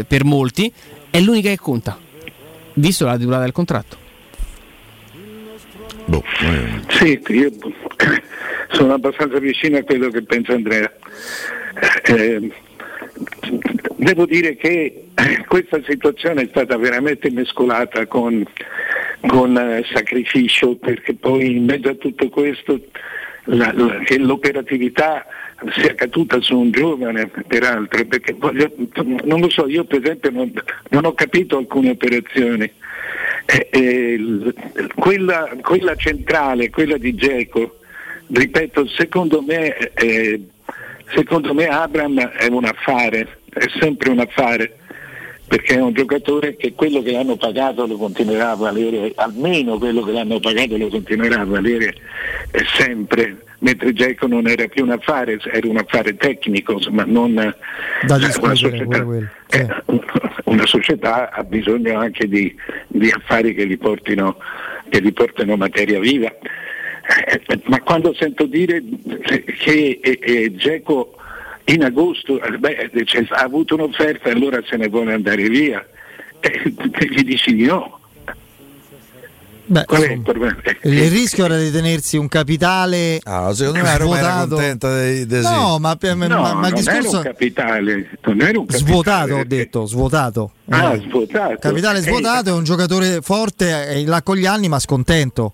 per, 0.07 0.23
molti, 0.23 0.71
è 1.09 1.19
l'unica 1.19 1.49
che 1.49 1.57
conta, 1.57 1.97
visto 2.73 3.05
la 3.05 3.17
durata 3.17 3.43
del 3.43 3.51
contratto. 3.51 4.05
Boh, 6.05 6.23
Sì, 6.89 7.19
io 7.27 7.51
sono 8.71 8.93
abbastanza 8.93 9.39
vicino 9.39 9.77
a 9.77 9.83
quello 9.83 10.09
che 10.09 10.23
pensa 10.23 10.53
Andrea. 10.53 10.91
Eh, 12.03 12.51
devo 13.97 14.25
dire 14.25 14.55
che 14.55 15.07
questa 15.47 15.81
situazione 15.85 16.43
è 16.43 16.47
stata 16.49 16.77
veramente 16.77 17.29
mescolata 17.29 18.05
con, 18.05 18.45
con 19.27 19.57
eh, 19.57 19.85
sacrificio 19.93 20.75
perché 20.75 21.13
poi 21.13 21.57
in 21.57 21.65
mezzo 21.65 21.89
a 21.89 21.95
tutto 21.95 22.29
questo 22.29 22.79
la- 23.47 23.71
la- 23.73 23.99
che 23.99 24.17
l'operatività 24.17 25.25
sia 25.71 25.95
caduta 25.95 26.39
su 26.41 26.57
un 26.57 26.71
giovane 26.71 27.29
peraltro 27.47 28.05
perché 28.05 28.33
voglio- 28.33 28.71
non 29.23 29.39
lo 29.39 29.49
so 29.49 29.67
io 29.67 29.83
per 29.85 30.01
esempio 30.03 30.31
non, 30.31 30.51
non 30.89 31.05
ho 31.05 31.13
capito 31.13 31.57
alcune 31.57 31.91
operazioni. 31.91 32.69
Eh, 33.45 33.67
eh, 33.71 34.53
quella, 34.95 35.49
quella 35.61 35.95
centrale 35.95 36.69
quella 36.69 36.97
di 36.97 37.15
Geco 37.15 37.79
ripeto 38.29 38.85
secondo 38.87 39.41
me 39.41 39.77
eh, 39.93 40.41
secondo 41.15 41.53
me 41.53 41.67
Abram 41.67 42.19
è 42.19 42.47
un 42.47 42.65
affare 42.65 43.39
è 43.53 43.65
sempre 43.79 44.09
un 44.09 44.19
affare 44.19 44.77
perché 45.47 45.75
è 45.75 45.81
un 45.81 45.93
giocatore 45.93 46.57
che 46.57 46.73
quello 46.73 47.01
che 47.01 47.11
l'hanno 47.13 47.37
pagato 47.37 47.87
lo 47.87 47.95
continuerà 47.95 48.51
a 48.51 48.55
valere, 48.55 49.13
almeno 49.15 49.77
quello 49.77 50.01
che 50.01 50.11
l'hanno 50.11 50.39
pagato 50.39 50.75
lo 50.77 50.89
continuerà 50.89 51.41
a 51.41 51.45
valere 51.45 51.95
eh, 52.51 52.65
sempre, 52.75 53.43
mentre 53.59 53.93
Geco 53.93 54.27
non 54.27 54.47
era 54.47 54.67
più 54.67 54.83
un 54.83 54.91
affare, 54.91 55.39
era 55.51 55.67
un 55.69 55.77
affare 55.77 56.17
tecnico, 56.17 56.73
insomma, 56.73 57.05
non 57.05 57.33
Da 57.33 58.15
una 58.15 58.25
discutere 58.25 58.55
società, 58.55 59.05
eh, 59.49 59.67
una 60.45 60.65
società 60.65 61.31
ha 61.31 61.43
bisogno 61.43 61.97
anche 61.97 62.27
di, 62.27 62.53
di 62.87 63.09
affari 63.09 63.53
che 63.53 63.65
gli 63.65 63.77
portino, 63.77 64.37
che 64.89 65.01
gli 65.01 65.13
portino 65.13 65.55
materia 65.55 65.99
viva. 65.99 66.27
Eh, 67.25 67.61
Ma 67.67 67.81
quando 67.83 68.13
sento 68.13 68.45
dire 68.45 68.83
che 69.59 69.99
eh, 70.01 70.19
eh, 70.21 70.55
Geco 70.55 71.16
in 71.69 71.84
agosto 71.84 72.41
eh, 72.41 72.57
beh, 72.57 72.91
cioè, 73.06 73.26
ha 73.30 73.41
avuto 73.44 73.76
un'offerta 73.76 74.30
e 74.30 74.31
allora 74.31 74.60
se 74.68 74.77
ne 74.77 74.88
vuole 74.88 75.14
andare 75.14 75.48
via, 75.49 75.85
eh, 76.39 76.61
gli 77.10 77.23
dici 77.23 77.53
di 77.56 77.65
no. 77.65 77.99
Beh, 79.69 79.84
Qual 79.84 80.02
è 80.02 80.06
il 80.06 80.11
insomma, 80.11 80.31
problema? 80.31 80.57
il 80.84 81.10
rischio 81.11 81.44
era 81.44 81.57
di 81.57 81.69
tenersi 81.72 82.15
un 82.15 82.30
capitale 82.30 83.19
Ah, 83.26 83.53
secondo 83.53 83.81
me 83.81 83.98
Roma 83.98 84.18
era 84.18 84.45
contenta 84.48 84.95
dei, 84.95 85.26
dei 85.26 85.44
sì. 85.44 85.49
No, 85.52 85.77
ma, 85.77 85.98
ma- 85.99 86.27
No, 86.27 86.41
ma- 86.41 86.53
ma 86.53 86.68
il 86.69 86.73
discorso 86.73 87.18
un 87.18 87.23
capitale, 87.23 88.10
non 88.23 88.39
era 88.39 88.60
un 88.60 88.65
capitale. 88.65 88.77
svuotato, 88.77 89.34
ho 89.34 89.44
detto, 89.44 89.85
svuotato. 89.85 90.52
Ah, 90.69 90.94
Eh, 90.94 91.02
svuotato. 91.02 91.57
Capitale 91.60 91.99
svuotato 91.99 92.49
è 92.49 92.53
un 92.53 92.64
giocatore 92.64 93.19
forte, 93.22 94.03
là 94.06 94.22
con 94.22 94.38
gli 94.38 94.45
anni, 94.45 94.69
ma 94.69 94.80
scontento. 94.80 95.52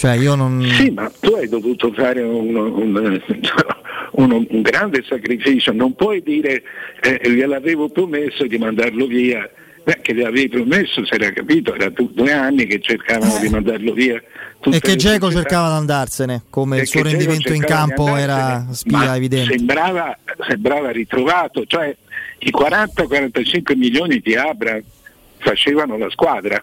Cioè, 0.00 0.12
io 0.16 0.34
non. 0.34 0.62
Sì, 0.78 0.88
ma 0.88 1.12
tu 1.20 1.32
hai 1.34 1.46
dovuto 1.46 1.92
fare 1.92 2.22
un, 2.22 2.56
un- 2.56 3.20
un- 4.12 4.46
un 4.48 4.62
grande 4.62 5.04
sacrificio, 5.06 5.72
non 5.72 5.94
puoi 5.94 6.22
dire 6.22 6.62
eh, 7.02 7.20
gliel'avevo 7.30 7.90
promesso 7.90 8.46
di 8.46 8.56
mandarlo 8.56 9.04
via. 9.06 9.46
Beh, 9.84 9.98
che 10.00 10.14
gli 10.14 10.22
avevi 10.22 10.48
promesso, 10.48 11.04
si 11.04 11.12
era 11.14 11.30
capito, 11.32 11.74
era 11.74 11.90
tu- 11.90 12.10
due 12.14 12.32
anni 12.32 12.64
che 12.64 12.80
cercavano 12.80 13.38
di 13.40 13.50
mandarlo 13.50 13.92
via. 13.92 14.14
E 14.14 14.80
che 14.80 14.96
Geco 14.96 15.30
cercava 15.30 15.68
di 15.68 15.74
andarsene, 15.74 16.44
come 16.48 16.80
il 16.80 16.86
suo 16.86 17.02
rendimento 17.02 17.52
in 17.52 17.60
campo 17.62 18.16
era 18.16 18.66
spia 18.70 19.14
evidente. 19.16 19.54
Sembrava, 19.58 20.18
sembrava 20.48 20.90
ritrovato, 20.90 21.64
cioè 21.66 21.94
i 22.38 22.50
40-45 22.50 23.76
milioni 23.76 24.18
di 24.20 24.34
Abra 24.34 24.78
facevano 25.36 25.98
la 25.98 26.08
squadra. 26.08 26.62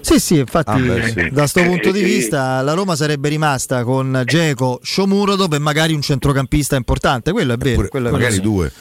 Sì, 0.00 0.18
sì, 0.20 0.38
infatti, 0.38 0.70
Ah, 0.70 0.76
beh, 0.78 1.02
sì. 1.08 1.14
da 1.30 1.40
questo 1.40 1.62
punto 1.64 1.90
di 1.90 2.00
Eh, 2.00 2.04
vista, 2.04 2.60
la 2.62 2.72
Roma 2.72 2.96
sarebbe 2.96 3.28
rimasta 3.28 3.84
con 3.84 4.22
Geco, 4.24 4.80
Shomurodov 4.82 5.52
e 5.52 5.58
magari 5.58 5.92
un 5.92 6.00
centrocampista 6.00 6.76
importante. 6.76 7.30
Quello 7.32 7.52
è 7.52 7.56
vero. 7.58 7.86
quello 7.88 8.08
è 8.08 8.10
magari 8.12 8.36
vero. 8.36 8.42
due. 8.48 8.72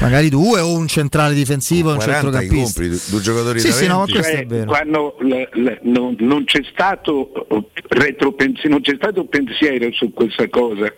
Magari 0.00 0.28
due 0.28 0.60
o 0.60 0.76
un 0.76 0.86
centrale 0.86 1.32
difensivo 1.34 1.90
e 1.90 1.92
un 1.92 1.98
40 1.98 2.18
i 2.18 2.22
centrocampista. 2.22 2.80
compri, 2.82 3.00
due 3.10 3.20
giocatori 3.20 3.60
Sì, 3.60 3.68
da 3.68 3.72
sì, 3.74 3.86
no, 3.86 3.98
ma 3.98 4.04
20. 4.04 4.12
questo 4.12 4.32
Cioè, 4.32 4.42
è 4.42 4.46
vero. 4.46 4.66
quando 4.66 5.16
la- 5.20 5.48
la- 5.52 5.78
non, 5.82 6.16
non 6.18 6.44
c'è 6.44 6.60
stato 6.70 7.46
retropensiero, 7.88 8.68
non 8.68 8.80
c'è 8.82 8.94
stato 8.96 9.24
pensiero 9.26 9.90
su 9.92 10.12
questa 10.12 10.48
cosa. 10.48 10.92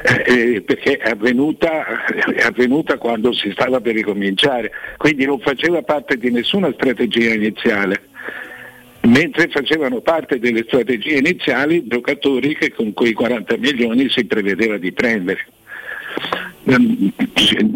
eh, 0.00 0.54
eh, 0.54 0.60
perché 0.62 0.96
è 0.96 1.10
avvenuta, 1.10 1.68
è 2.32 2.42
avvenuta 2.42 2.98
quando 2.98 3.32
si 3.32 3.50
stava 3.50 3.80
per 3.80 3.94
ricominciare, 3.94 4.70
quindi 4.96 5.24
non 5.24 5.40
faceva 5.40 5.82
parte 5.82 6.16
di 6.16 6.30
nessuna 6.30 6.70
strategia 6.72 7.34
iniziale, 7.34 8.02
mentre 9.02 9.48
facevano 9.48 10.00
parte 10.00 10.38
delle 10.38 10.64
strategie 10.66 11.18
iniziali 11.18 11.86
giocatori 11.86 12.54
che 12.56 12.72
con 12.72 12.92
quei 12.92 13.12
40 13.12 13.56
milioni 13.56 14.08
si 14.08 14.24
prevedeva 14.24 14.76
di 14.76 14.92
prendere. 14.92 15.46
Ehm, 16.64 17.12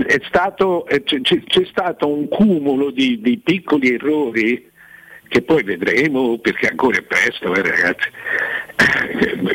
È 0.06 0.20
stato, 0.26 0.86
eh, 0.86 1.02
c'è, 1.02 1.64
stato 1.70 2.08
un 2.08 2.28
cumulo 2.28 2.90
di, 2.90 3.20
di 3.20 3.38
piccoli 3.38 3.94
errori 3.94 4.70
che 5.28 5.42
poi 5.42 5.62
vedremo, 5.62 6.38
perché 6.38 6.68
ancora 6.68 6.98
è 6.98 7.02
presto, 7.02 7.54
eh, 7.54 7.62
ragazzi, 7.62 8.08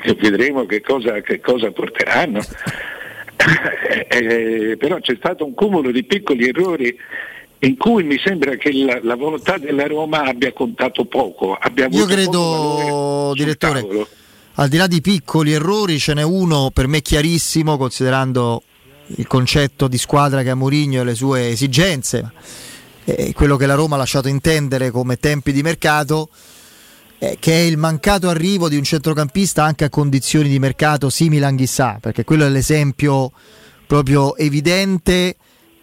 che 0.02 0.15
vedremo 0.19 0.65
che 0.65 0.81
cosa, 0.81 1.22
che 1.22 1.39
cosa 1.39 1.72
porteranno. 1.72 2.41
Eh, 4.10 4.76
però 4.77 4.99
c'è 4.99 5.15
stato 5.18 5.45
un 5.45 5.53
cumulo 5.53 5.91
di 5.91 6.03
piccoli 6.03 6.49
errori 6.49 6.98
in 7.60 7.78
cui 7.78 8.04
mi 8.04 8.20
sembra 8.24 8.56
che 8.56 8.72
la, 8.72 9.00
la 9.02 9.16
volontà 9.16 9.58
della 9.58 9.88
Roma 9.88 10.24
abbia 10.24 10.54
contato 10.54 11.06
poco. 11.06 11.56
Abbia 11.60 11.88
Io 11.90 12.06
credo, 12.06 13.32
direttore, 13.34 13.82
tavolo. 13.82 14.08
al 14.56 14.70
di 14.70 14.78
là 14.78 14.88
di 14.88 15.02
piccoli 15.02 15.54
errori, 15.54 15.98
ce 16.00 16.14
n'è 16.14 16.24
uno 16.24 16.70
per 16.72 16.88
me 16.88 17.02
chiarissimo, 17.02 17.78
considerando 17.78 18.62
il 19.16 19.26
concetto 19.28 19.88
di 19.88 19.98
squadra 19.98 20.44
che 20.44 20.50
ha 20.50 20.56
Mourinho 20.56 21.02
e 21.02 21.04
le 21.04 21.16
sue 21.16 21.50
esigenze, 21.50 22.32
eh, 23.06 23.34
quello 23.34 23.56
che 23.56 23.66
la 23.66 23.76
Roma 23.76 23.96
ha 23.96 24.00
lasciato 24.00 24.28
intendere 24.28 24.92
come 24.92 25.18
tempi 25.18 25.52
di 25.52 25.62
mercato. 25.62 26.30
eh, 27.20 27.38
che 27.40 27.52
è 27.54 27.62
il 27.62 27.78
mancato 27.78 28.30
arrivo 28.30 28.70
di 28.70 28.78
un 28.78 28.84
centrocampista 28.84 29.64
anche 29.64 29.84
a 29.86 29.90
condizioni 29.90 30.50
di 30.50 30.60
mercato 30.60 31.10
simili 31.10 31.44
a 31.44 31.48
Anghissà, 31.48 31.98
perché 32.00 32.24
quello 32.24 32.46
è 32.46 32.50
l'esempio 32.50 33.32
proprio 33.86 34.36
evidente 34.36 35.36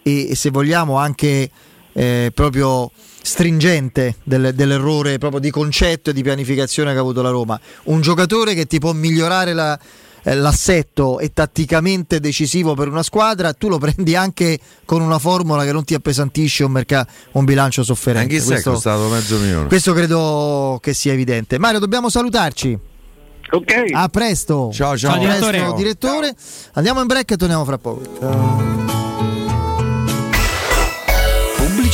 e, 0.07 0.29
e 0.29 0.35
se 0.35 0.51
vogliamo 0.51 0.97
anche 0.97 1.49
eh, 1.93 2.31
proprio 2.33 2.91
stringente 3.21 4.17
del- 4.23 4.53
dell'errore 4.53 5.17
proprio 5.17 5.39
di 5.39 5.49
concetto 5.49 6.11
e 6.11 6.13
di 6.13 6.21
pianificazione 6.21 6.91
che 6.91 6.97
ha 6.97 7.01
avuto 7.01 7.23
la 7.23 7.29
Roma. 7.31 7.59
Un 7.85 8.01
giocatore 8.01 8.53
che 8.53 8.67
ti 8.67 8.77
può 8.77 8.93
migliorare 8.93 9.53
la- 9.53 9.79
eh, 10.27 10.35
l'assetto 10.35 11.19
e 11.19 11.31
tatticamente 11.33 12.19
decisivo 12.19 12.73
per 12.75 12.87
una 12.87 13.01
squadra, 13.03 13.53
tu 13.53 13.67
lo 13.69 13.77
prendi 13.77 14.15
anche 14.15 14.59
con 14.85 15.01
una 15.01 15.17
formula 15.19 15.63
che 15.63 15.71
non 15.71 15.83
ti 15.83 15.93
appesantisce 15.93 16.63
un, 16.63 16.71
merca- 16.71 17.07
un 17.33 17.45
bilancio 17.45 17.83
sofferente. 17.83 18.33
Anche 18.35 18.39
se 18.43 18.47
è 18.49 18.51
Questo- 18.61 18.71
costato 18.71 19.07
mezzo 19.07 19.37
milione. 19.37 19.67
questo 19.67 19.93
credo 19.93 20.79
che 20.81 20.93
sia 20.93 21.13
evidente. 21.13 21.57
Mario, 21.57 21.79
dobbiamo 21.79 22.09
salutarci. 22.09 22.77
Ok. 23.51 23.73
A 23.93 24.09
presto. 24.09 24.69
Ciao, 24.73 24.97
ciao. 24.97 25.17
direttore. 25.19 25.73
direttore. 25.75 26.35
Andiamo 26.73 27.01
in 27.01 27.07
break 27.07 27.31
e 27.31 27.37
torniamo 27.37 27.63
fra 27.63 27.77
poco. 27.77 29.04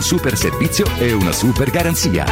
un 0.00 0.06
super 0.06 0.34
servizio 0.34 0.86
e 0.98 1.12
una 1.12 1.30
super 1.30 1.70
garanzia. 1.70 2.24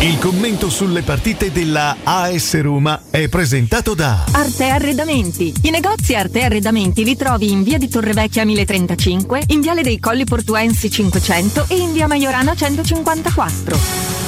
Il 0.00 0.18
commento 0.18 0.68
sulle 0.68 1.02
partite 1.02 1.52
della 1.52 1.98
AS 2.02 2.60
Roma 2.60 3.02
è 3.10 3.28
presentato 3.28 3.94
da 3.94 4.24
Arte 4.32 4.64
Arredamenti. 4.68 5.54
I 5.62 5.70
negozi 5.70 6.16
Arte 6.16 6.42
Arredamenti 6.42 7.04
li 7.04 7.16
trovi 7.16 7.52
in 7.52 7.62
via 7.62 7.78
di 7.78 7.88
Torrevecchia 7.88 8.44
1035, 8.44 9.44
in 9.48 9.60
viale 9.60 9.82
dei 9.82 10.00
Colli 10.00 10.24
Portuensi 10.24 10.90
500 10.90 11.66
e 11.68 11.76
in 11.76 11.92
via 11.92 12.08
Maiorana 12.08 12.54
154. 12.54 14.27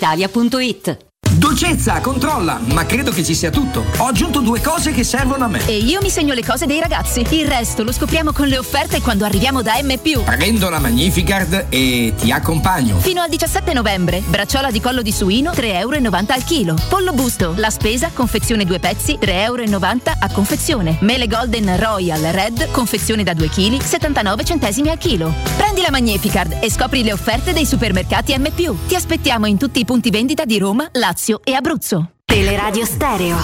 brispalitalia.it. 0.01 1.10
Dolcezza, 1.41 1.99
controlla, 2.01 2.59
ma 2.65 2.85
credo 2.85 3.09
che 3.09 3.23
ci 3.23 3.33
sia 3.33 3.49
tutto. 3.49 3.83
Ho 3.97 4.05
aggiunto 4.05 4.41
due 4.41 4.61
cose 4.61 4.91
che 4.91 5.03
servono 5.03 5.45
a 5.45 5.47
me. 5.47 5.65
E 5.65 5.75
io 5.75 5.99
mi 5.99 6.11
segno 6.11 6.35
le 6.35 6.45
cose 6.45 6.67
dei 6.67 6.79
ragazzi. 6.79 7.25
Il 7.31 7.47
resto 7.47 7.81
lo 7.81 7.91
scopriamo 7.91 8.31
con 8.31 8.45
le 8.45 8.59
offerte 8.59 9.01
quando 9.01 9.25
arriviamo 9.25 9.63
da 9.63 9.73
M. 9.81 9.91
Prendo 10.23 10.69
la 10.69 10.77
Magnificard 10.77 11.65
e 11.69 12.13
ti 12.15 12.31
accompagno. 12.31 12.99
Fino 12.99 13.23
al 13.23 13.29
17 13.29 13.73
novembre. 13.73 14.21
Bracciola 14.23 14.69
di 14.69 14.79
collo 14.79 15.01
di 15.01 15.11
suino 15.11 15.49
3,90 15.49 15.79
euro 15.79 15.97
al 16.27 16.43
chilo. 16.43 16.75
Pollo 16.87 17.11
busto. 17.11 17.55
La 17.57 17.71
spesa, 17.71 18.11
confezione 18.13 18.63
due 18.63 18.77
pezzi 18.77 19.17
3,90 19.19 19.31
euro 19.33 19.79
a 20.19 20.31
confezione. 20.31 20.97
Mele 20.99 21.25
Golden 21.25 21.75
Royal 21.75 22.21
Red, 22.21 22.69
confezione 22.69 23.23
da 23.23 23.33
2 23.33 23.49
kg 23.49 23.81
79 23.81 24.43
centesimi 24.43 24.89
al 24.89 24.99
chilo. 24.99 25.33
Prendi 25.57 25.81
la 25.81 25.89
Magnificard 25.89 26.59
e 26.61 26.69
scopri 26.69 27.01
le 27.01 27.13
offerte 27.13 27.51
dei 27.51 27.65
supermercati 27.65 28.37
M. 28.37 28.47
Ti 28.53 28.93
aspettiamo 28.93 29.47
in 29.47 29.57
tutti 29.57 29.79
i 29.79 29.85
punti 29.85 30.11
vendita 30.11 30.45
di 30.45 30.59
Roma, 30.59 30.87
Lazio 30.91 31.30
e 31.45 31.55
Abruzzo. 31.55 32.09
Teleradio 32.25 32.85
Stereo 32.85 33.37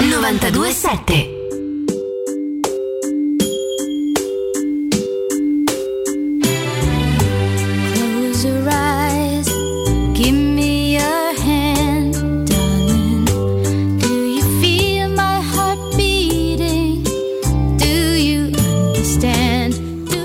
927 0.00 1.41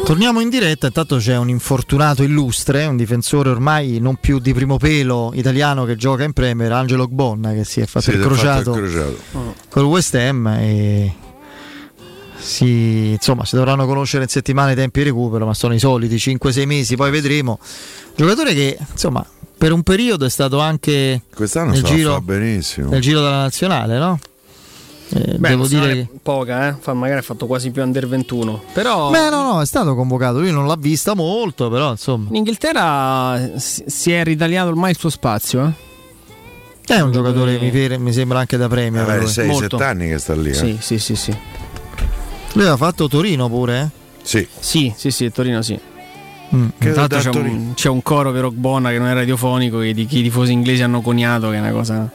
Torniamo 0.08 0.40
in 0.40 0.48
diretta, 0.48 0.88
intanto 0.88 1.18
c'è 1.18 1.36
un 1.36 1.50
infortunato 1.50 2.24
illustre, 2.24 2.86
un 2.86 2.96
difensore 2.96 3.50
ormai 3.50 4.00
non 4.00 4.16
più 4.16 4.40
di 4.40 4.54
primo 4.54 4.78
pelo 4.78 5.32
italiano 5.34 5.84
che 5.84 5.98
gioca 5.98 6.24
in 6.24 6.32
Premier, 6.32 6.72
Angelo 6.72 7.10
Gbonna, 7.10 7.52
che 7.52 7.66
si 7.66 7.82
è 7.82 7.86
fatto 7.86 8.06
Sì, 8.06 8.12
il 8.12 8.22
fatto 8.22 8.30
crociato 8.30 8.74
il 8.74 8.90
crociato. 8.90 9.56
col 9.68 9.84
West 9.84 10.16
Ham 10.16 10.48
e 10.48 11.14
si, 12.38 13.10
insomma, 13.10 13.44
si 13.44 13.58
dovranno 13.58 13.86
conoscere 13.86 14.24
in 14.24 14.30
settimana 14.30 14.72
i 14.72 14.76
tempi 14.76 15.00
di 15.00 15.08
recupero, 15.08 15.46
ma 15.46 15.54
sono 15.54 15.74
i 15.74 15.80
soliti 15.80 16.16
5-6 16.16 16.66
mesi, 16.66 16.96
poi 16.96 17.12
vedremo. 17.12 17.60
Giocatore 18.16 18.54
che 18.54 18.78
insomma 18.90 19.26
per 19.58 19.74
un 19.74 19.84
periodo 19.84 20.24
è 20.24 20.30
stato 20.30 20.60
anche 20.60 21.24
Quest'anno 21.36 21.72
nel 21.72 21.84
giro, 21.84 22.22
benissimo. 22.22 22.92
nel 22.92 23.02
giro 23.02 23.20
della 23.20 23.42
nazionale, 23.42 23.98
no? 23.98 24.18
Eh, 25.10 25.38
Beh, 25.38 25.50
devo 25.50 25.68
dire 25.68 25.94
che... 25.94 26.08
poca, 26.22 26.68
eh? 26.68 26.76
Fa- 26.80 26.94
magari 26.94 27.20
ha 27.20 27.24
fatto 27.24 27.46
quasi 27.48 27.72
più 27.72 27.82
under 27.82 28.08
21. 28.08 28.62
Però 28.74 29.10
Beh, 29.10 29.30
no, 29.30 29.42
no, 29.44 29.62
è 29.62 29.66
stato 29.66 29.96
convocato. 29.96 30.40
Lui 30.40 30.52
non 30.52 30.68
l'ha 30.68 30.76
vista 30.78 31.14
molto, 31.14 31.70
però 31.70 31.92
insomma. 31.92 32.28
in 32.30 32.36
Inghilterra 32.36 33.52
si 33.56 33.84
si 33.88 34.12
è 34.12 34.24
ritagliato 34.24 34.68
ormai 34.70 34.92
il 34.92 34.98
suo 34.98 35.10
spazio. 35.10 35.66
Eh? 35.66 36.96
È 36.96 37.00
un 37.02 37.12
giocatore, 37.12 37.60
mi, 37.60 37.70
pare- 37.70 37.98
mi 37.98 38.14
sembra 38.14 38.40
anche 38.40 38.58
da 38.58 38.68
premio. 38.68 39.04
Lui. 39.04 39.26
6-7 39.26 39.46
Molto. 39.48 39.78
anni 39.78 40.08
che 40.10 40.18
sta 40.20 40.36
lì. 40.36 40.50
eh. 40.50 40.54
Sì, 40.54 40.78
sì, 40.80 41.00
sì, 41.00 41.16
sì. 41.16 41.32
Lui 42.54 42.64
aveva 42.64 42.78
fatto 42.78 43.08
Torino 43.08 43.50
pure, 43.50 43.80
eh? 43.82 43.88
Sì. 44.24 44.48
Sì, 44.60 44.94
sì, 44.96 45.12
sì, 45.12 45.32
Torino 45.32 45.62
sì. 45.62 45.78
Mm. 46.56 46.68
Intanto 46.82 47.18
c'è 47.18 47.30
Torino. 47.30 47.56
un, 47.56 47.74
c'è 47.74 47.90
un 47.90 48.02
coro 48.02 48.32
per 48.32 48.46
Ogbonna 48.46 48.90
che 48.90 48.98
non 49.00 49.08
è 49.08 49.14
radiofonico 49.14 49.80
che, 49.80 49.94
di, 49.94 50.06
che 50.06 50.20
i 50.20 50.24
tifosi 50.24 50.54
inglesi 50.54 50.82
hanno 50.82 51.02
coniato, 51.02 51.50
che 51.50 51.56
è 51.56 51.60
una 51.60 51.72
cosa 51.72 52.10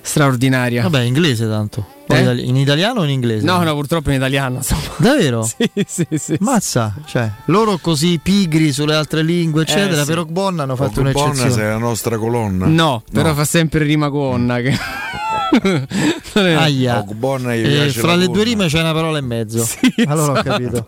straordinaria. 0.00 0.82
Vabbè, 0.82 1.02
inglese 1.02 1.46
tanto. 1.48 1.86
Eh? 2.16 2.40
In 2.42 2.56
italiano 2.56 3.00
o 3.00 3.04
in 3.04 3.10
inglese? 3.10 3.44
No, 3.44 3.62
no, 3.62 3.74
purtroppo 3.74 4.10
in 4.10 4.16
italiano. 4.16 4.56
Insomma. 4.56 4.80
Davvero? 4.96 5.42
sì, 5.46 5.70
sì, 5.86 6.06
sì. 6.16 6.36
Mazza, 6.40 6.94
cioè, 7.06 7.30
loro 7.46 7.78
così 7.78 8.18
pigri 8.22 8.72
sulle 8.72 8.94
altre 8.94 9.22
lingue, 9.22 9.62
eccetera, 9.62 10.00
Eh, 10.00 10.04
sì. 10.04 10.08
per 10.08 10.18
Ogbonna 10.18 10.62
hanno 10.64 10.76
fatto 10.76 11.00
Ogbonna 11.00 11.24
un'eccezione. 11.24 11.50
sei 11.50 11.64
la 11.70 11.78
nostra 11.78 12.16
colonna. 12.18 12.66
No, 12.66 13.02
però 13.12 13.34
fa 13.34 13.44
sempre 13.44 13.84
rima 13.84 14.10
con 14.10 14.32
onna. 14.32 14.60
Che... 14.60 14.78
È- 16.32 16.52
Aia. 16.52 17.04
Eh, 17.04 17.14
piace 17.14 18.00
fra 18.00 18.14
le 18.14 18.28
due 18.28 18.44
rime 18.44 18.66
c'è 18.66 18.80
una 18.80 18.92
parola 18.92 19.18
e 19.18 19.22
mezzo. 19.22 19.66
allora 20.06 20.38
ho 20.38 20.42
capito. 20.42 20.86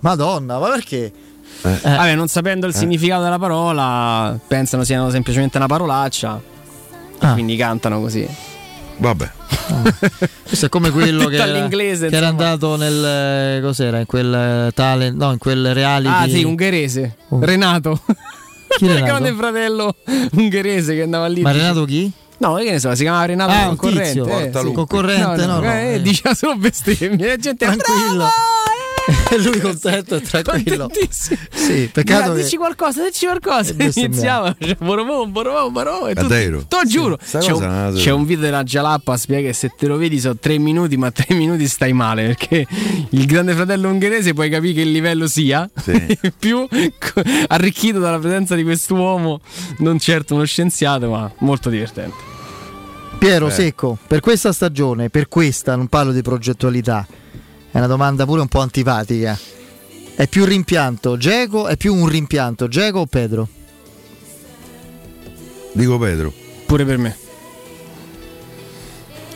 Madonna, 0.00 0.58
ma 0.58 0.68
perché? 0.68 1.12
Eh. 1.62 1.78
Vabbè, 1.82 2.14
non 2.14 2.28
sapendo 2.28 2.66
il 2.66 2.74
significato 2.74 3.22
della 3.22 3.38
parola, 3.38 4.38
pensano 4.46 4.84
siano 4.84 5.10
semplicemente 5.10 5.56
una 5.56 5.66
parolaccia. 5.66 6.52
Ah. 7.18 7.32
quindi 7.32 7.56
cantano 7.56 8.00
così. 8.00 8.28
Vabbè. 8.96 9.30
Questo 10.46 10.66
è 10.66 10.68
come 10.68 10.90
quello 10.90 11.26
che, 11.26 11.36
era, 11.36 11.68
che 11.68 12.08
era 12.10 12.28
andato 12.28 12.76
nel 12.76 13.62
cos'era? 13.62 13.98
In 13.98 14.06
quel 14.06 14.32
eh, 14.68 14.70
talent, 14.74 15.16
no, 15.16 15.32
in 15.32 15.38
quel 15.38 15.72
reality. 15.74 16.08
Ah, 16.08 16.28
sì, 16.28 16.44
ungherese. 16.44 17.16
Oh. 17.30 17.40
Renato. 17.42 18.00
Chi 18.76 18.84
Il 18.84 18.90
Renato? 18.94 19.04
grande 19.04 19.32
fratello 19.32 19.96
ungherese 20.32 20.94
che 20.94 21.02
andava 21.02 21.26
lì. 21.26 21.40
Ma 21.40 21.52
Renato 21.52 21.84
chi? 21.84 22.10
No, 22.38 22.54
che 22.56 22.70
ne 22.72 22.78
so, 22.78 22.94
si 22.94 23.02
chiamava 23.02 23.24
Renato 23.24 23.52
Ah, 23.52 23.68
un 23.68 23.76
concorrente. 23.76 24.20
eh, 24.20 24.50
sì. 24.52 24.72
Concorrente, 24.72 25.46
no, 25.46 25.60
no, 25.60 25.72
eh, 25.72 25.94
eh. 25.94 26.02
Diceva 26.02 26.34
solo 26.34 26.56
bestemmie. 26.56 27.26
La 27.26 27.36
gente 27.36 27.64
Tranquillo. 27.64 28.24
E 28.24 28.28
lui 29.42 29.60
contento 29.60 30.16
e 30.16 30.20
tranquillo. 30.20 30.90
Sì, 31.10 31.88
peccato 31.92 32.28
Dai, 32.28 32.36
che 32.36 32.42
Dici 32.44 32.56
qualcosa, 32.56 33.04
dici 33.04 33.26
qualcosa. 33.26 33.70
E 33.70 33.74
bestemmiava. 33.74 34.06
Iniziava, 34.06 34.56
cioè, 34.58 34.76
borobò. 34.78 36.08
e 36.08 36.14
tu- 36.14 36.20
Davvero? 36.22 36.64
Te 36.66 36.76
lo 36.76 36.88
giuro. 36.88 37.18
Sta 37.22 37.38
C'è 37.38 37.52
un, 37.52 37.92
c'è 37.94 38.10
un 38.10 38.24
video 38.24 38.44
della 38.44 38.62
Jalappa 38.62 39.16
spiega 39.16 39.48
che 39.48 39.54
se 39.54 39.72
te 39.76 39.86
lo 39.86 39.96
vedi 39.96 40.18
sono 40.20 40.36
tre 40.36 40.58
minuti, 40.58 40.96
ma 40.96 41.10
tre 41.10 41.34
minuti 41.34 41.66
stai 41.68 41.92
male 41.92 42.26
perché 42.26 42.66
il 43.10 43.26
grande 43.26 43.54
fratello 43.54 43.88
ungherese 43.88 44.32
puoi 44.32 44.48
capire 44.48 44.74
che 44.74 44.80
il 44.82 44.90
livello 44.92 45.26
sia. 45.26 45.68
Sì. 45.82 46.18
più 46.38 46.66
arricchito 47.48 47.98
dalla 47.98 48.18
presenza 48.18 48.54
di 48.54 48.62
quest'uomo, 48.62 49.40
non 49.78 49.98
certo 49.98 50.34
uno 50.34 50.44
scienziato, 50.44 51.10
ma 51.10 51.30
molto 51.38 51.68
divertente. 51.70 52.32
Piero 53.18 53.46
Eh. 53.46 53.50
Secco, 53.50 53.96
per 54.06 54.20
questa 54.20 54.52
stagione, 54.52 55.08
per 55.08 55.28
questa, 55.28 55.76
non 55.76 55.86
parlo 55.88 56.12
di 56.12 56.20
progettualità, 56.20 57.06
è 57.74 57.78
una 57.78 57.88
domanda 57.88 58.24
pure 58.24 58.40
un 58.40 58.46
po' 58.46 58.60
antipatica. 58.60 59.36
È 60.14 60.28
più 60.28 60.44
rimpianto 60.44 61.16
Geco? 61.16 61.66
È 61.66 61.76
più 61.76 61.92
un 61.92 62.06
rimpianto 62.06 62.68
Geco 62.68 63.00
o 63.00 63.06
Pedro? 63.06 63.48
Dico 65.72 65.98
Pedro. 65.98 66.32
Pure 66.66 66.84
per 66.84 66.98
me. 66.98 67.16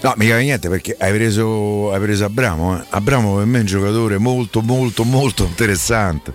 No, 0.03 0.15
mica 0.19 0.39
niente 0.39 0.69
perché 0.69 0.95
hai 1.01 1.13
preso, 1.13 1.91
hai 1.93 1.99
preso 1.99 2.27
Abramo. 2.27 2.79
Eh. 2.79 2.85
Abramo 2.91 3.39
per 3.39 3.47
me 3.47 3.59
è 3.59 3.61
un 3.63 3.67
giocatore 3.67 4.19
molto, 4.19 4.61
molto, 4.61 5.03
molto 5.03 5.43
interessante. 5.43 6.33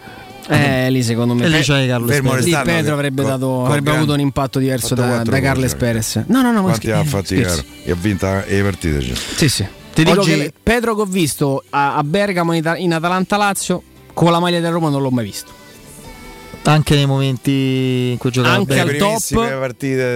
Eh, 0.50 0.92
lì 0.92 1.02
secondo 1.04 1.34
me 1.34 1.46
E 1.46 1.48
lì 1.48 1.64
Carles 1.64 2.12
Fermo 2.12 2.32
Perez. 2.32 2.46
lì 2.46 2.60
Pedro 2.66 2.96
avrebbe, 2.96 3.22
con- 3.22 3.32
dato, 3.32 3.48
con 3.48 3.66
avrebbe 3.68 3.92
avuto 3.92 4.12
un 4.12 4.20
impatto 4.20 4.60
diverso 4.60 4.94
da, 4.94 5.24
da 5.24 5.40
Carles 5.40 5.70
cioè. 5.70 5.80
Perez. 5.80 6.24
No, 6.28 6.42
no, 6.42 6.52
no, 6.52 6.64
ma 6.64 6.68
Quanti 6.68 6.92
ha 6.92 7.02
fatti? 7.06 7.36
E 7.36 7.92
ha 7.92 7.96
vinto 7.96 8.28
le 8.46 8.62
partite. 8.62 9.00
Cioè. 9.00 9.16
Sì, 9.38 9.48
sì. 9.48 9.66
Ti 9.94 10.04
dico 10.04 10.22
Oggi- 10.22 10.32
che 10.36 10.54
Pedro 10.62 10.96
che 10.96 11.02
ho 11.02 11.06
visto 11.06 11.64
a, 11.70 11.96
a 11.96 12.04
Bergamo 12.04 12.52
in, 12.54 12.60
Ita- 12.60 12.78
in 12.78 12.94
Atalanta 12.94 13.38
Lazio 13.38 13.82
con 14.14 14.32
la 14.32 14.40
maglia 14.40 14.60
del 14.60 14.72
Roma 14.72 14.90
non 14.90 15.02
l'ho 15.02 15.10
mai 15.12 15.26
visto. 15.26 15.52
Anche 16.66 16.96
nei 16.96 17.06
momenti 17.06 18.12
in 18.12 18.18
cui 18.18 18.32
giocava 18.32 18.56
Anche 18.56 18.80
al 18.80 18.96
top, 18.96 19.38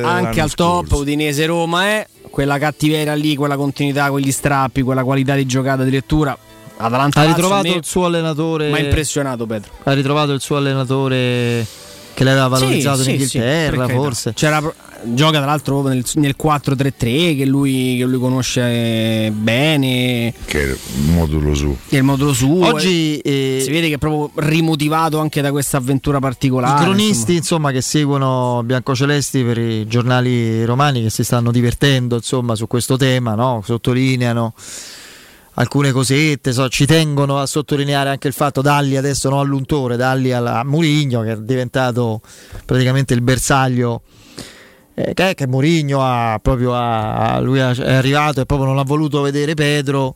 anche 0.04 0.40
al 0.42 0.54
top. 0.54 0.92
Udinese 0.94 1.46
Roma 1.46 1.86
è 1.88 2.08
quella 2.30 2.58
cattiveria 2.58 3.14
lì, 3.16 3.36
quella 3.36 3.58
continuità, 3.58 4.10
quegli 4.10 4.32
strappi, 4.32 4.82
quella 4.82 5.04
qualità 5.04 5.36
di 5.36 5.46
giocata 5.46 5.82
addirittura. 5.82 6.38
Atalanta 6.78 7.22
Ha 7.22 7.26
ritrovato 7.26 7.68
me 7.68 7.76
il 7.76 7.84
suo 7.86 8.06
allenatore. 8.06 8.70
mi 8.70 8.76
ha 8.78 8.80
impressionato 8.80 9.46
Pedro. 9.46 9.72
Ha 9.84 9.92
ritrovato 9.94 10.32
il 10.32 10.40
suo 10.40 10.56
allenatore 10.58 11.66
che 12.14 12.24
l'aveva 12.24 12.48
valorizzato 12.48 13.02
Sì, 13.04 13.12
in 13.14 13.20
sì, 13.22 13.28
sì, 13.28 13.38
Inghilterra, 13.38 13.78
carità. 13.86 14.00
forse. 14.02 14.34
C'era 14.34 14.74
gioca 15.04 15.38
tra 15.38 15.46
l'altro 15.46 15.82
nel, 15.84 16.04
nel 16.16 16.36
4-3-3 16.42 17.38
che 17.38 17.46
lui, 17.46 17.96
che 17.98 18.06
lui 18.06 18.20
conosce 18.20 19.32
bene. 19.32 20.34
Che 20.46 20.62
è 20.62 20.66
il 20.66 20.78
modulo 21.12 21.54
su. 21.54 21.76
Che 21.88 21.96
è 21.96 22.00
il 22.00 22.04
modulo 22.04 22.34
suo. 22.34 22.66
Oggi 22.66 23.18
eh, 23.20 23.62
si 23.64 23.72
vede 23.72 23.88
che 23.88 23.96
è 23.96 23.98
proprio 23.98 24.32
rimotivato 24.48 25.20
anche 25.20 25.42
da 25.42 25.52
questa 25.52 25.78
avventura 25.78 26.20
particolare. 26.20 26.82
I 26.82 26.86
cronisti 26.86 27.36
insomma, 27.36 27.72
che 27.72 27.82
seguono 27.82 28.62
biancocelesti 28.64 29.44
per 29.44 29.58
i 29.58 29.88
giornali 29.88 30.64
romani 30.66 31.02
che 31.04 31.10
si 31.10 31.24
stanno 31.24 31.52
divertendo 31.52 32.16
insomma, 32.16 32.56
su 32.56 32.68
questo 32.68 32.98
tema, 32.98 33.36
no? 33.36 33.62
sottolineano 33.64 34.54
alcune 35.58 35.92
cosette, 35.92 36.54
so, 36.54 36.68
ci 36.70 36.86
tengono 36.86 37.40
a 37.40 37.46
sottolineare 37.46 38.10
anche 38.10 38.28
il 38.28 38.34
fatto 38.34 38.62
Dalli 38.62 38.96
adesso 38.98 39.30
no 39.30 39.40
all'untore, 39.40 39.98
Dalli 39.98 40.32
alla- 40.32 40.60
a 40.60 40.64
Murigno 40.64 41.22
che 41.22 41.32
è 41.32 41.38
diventato 41.38 42.22
praticamente 42.66 43.14
il 43.14 43.22
bersaglio 43.22 44.02
eh, 45.00 45.14
che, 45.14 45.36
che 45.36 45.48
Murigno 45.48 46.00
ha 46.02 46.40
proprio 46.42 46.74
ha- 46.74 47.40
lui 47.40 47.60
è 47.60 47.62
arrivato 47.62 48.42
e 48.42 48.46
proprio 48.46 48.68
non 48.68 48.80
ha 48.80 48.84
voluto 48.84 49.22
vedere 49.22 49.54
Pedro 49.54 50.16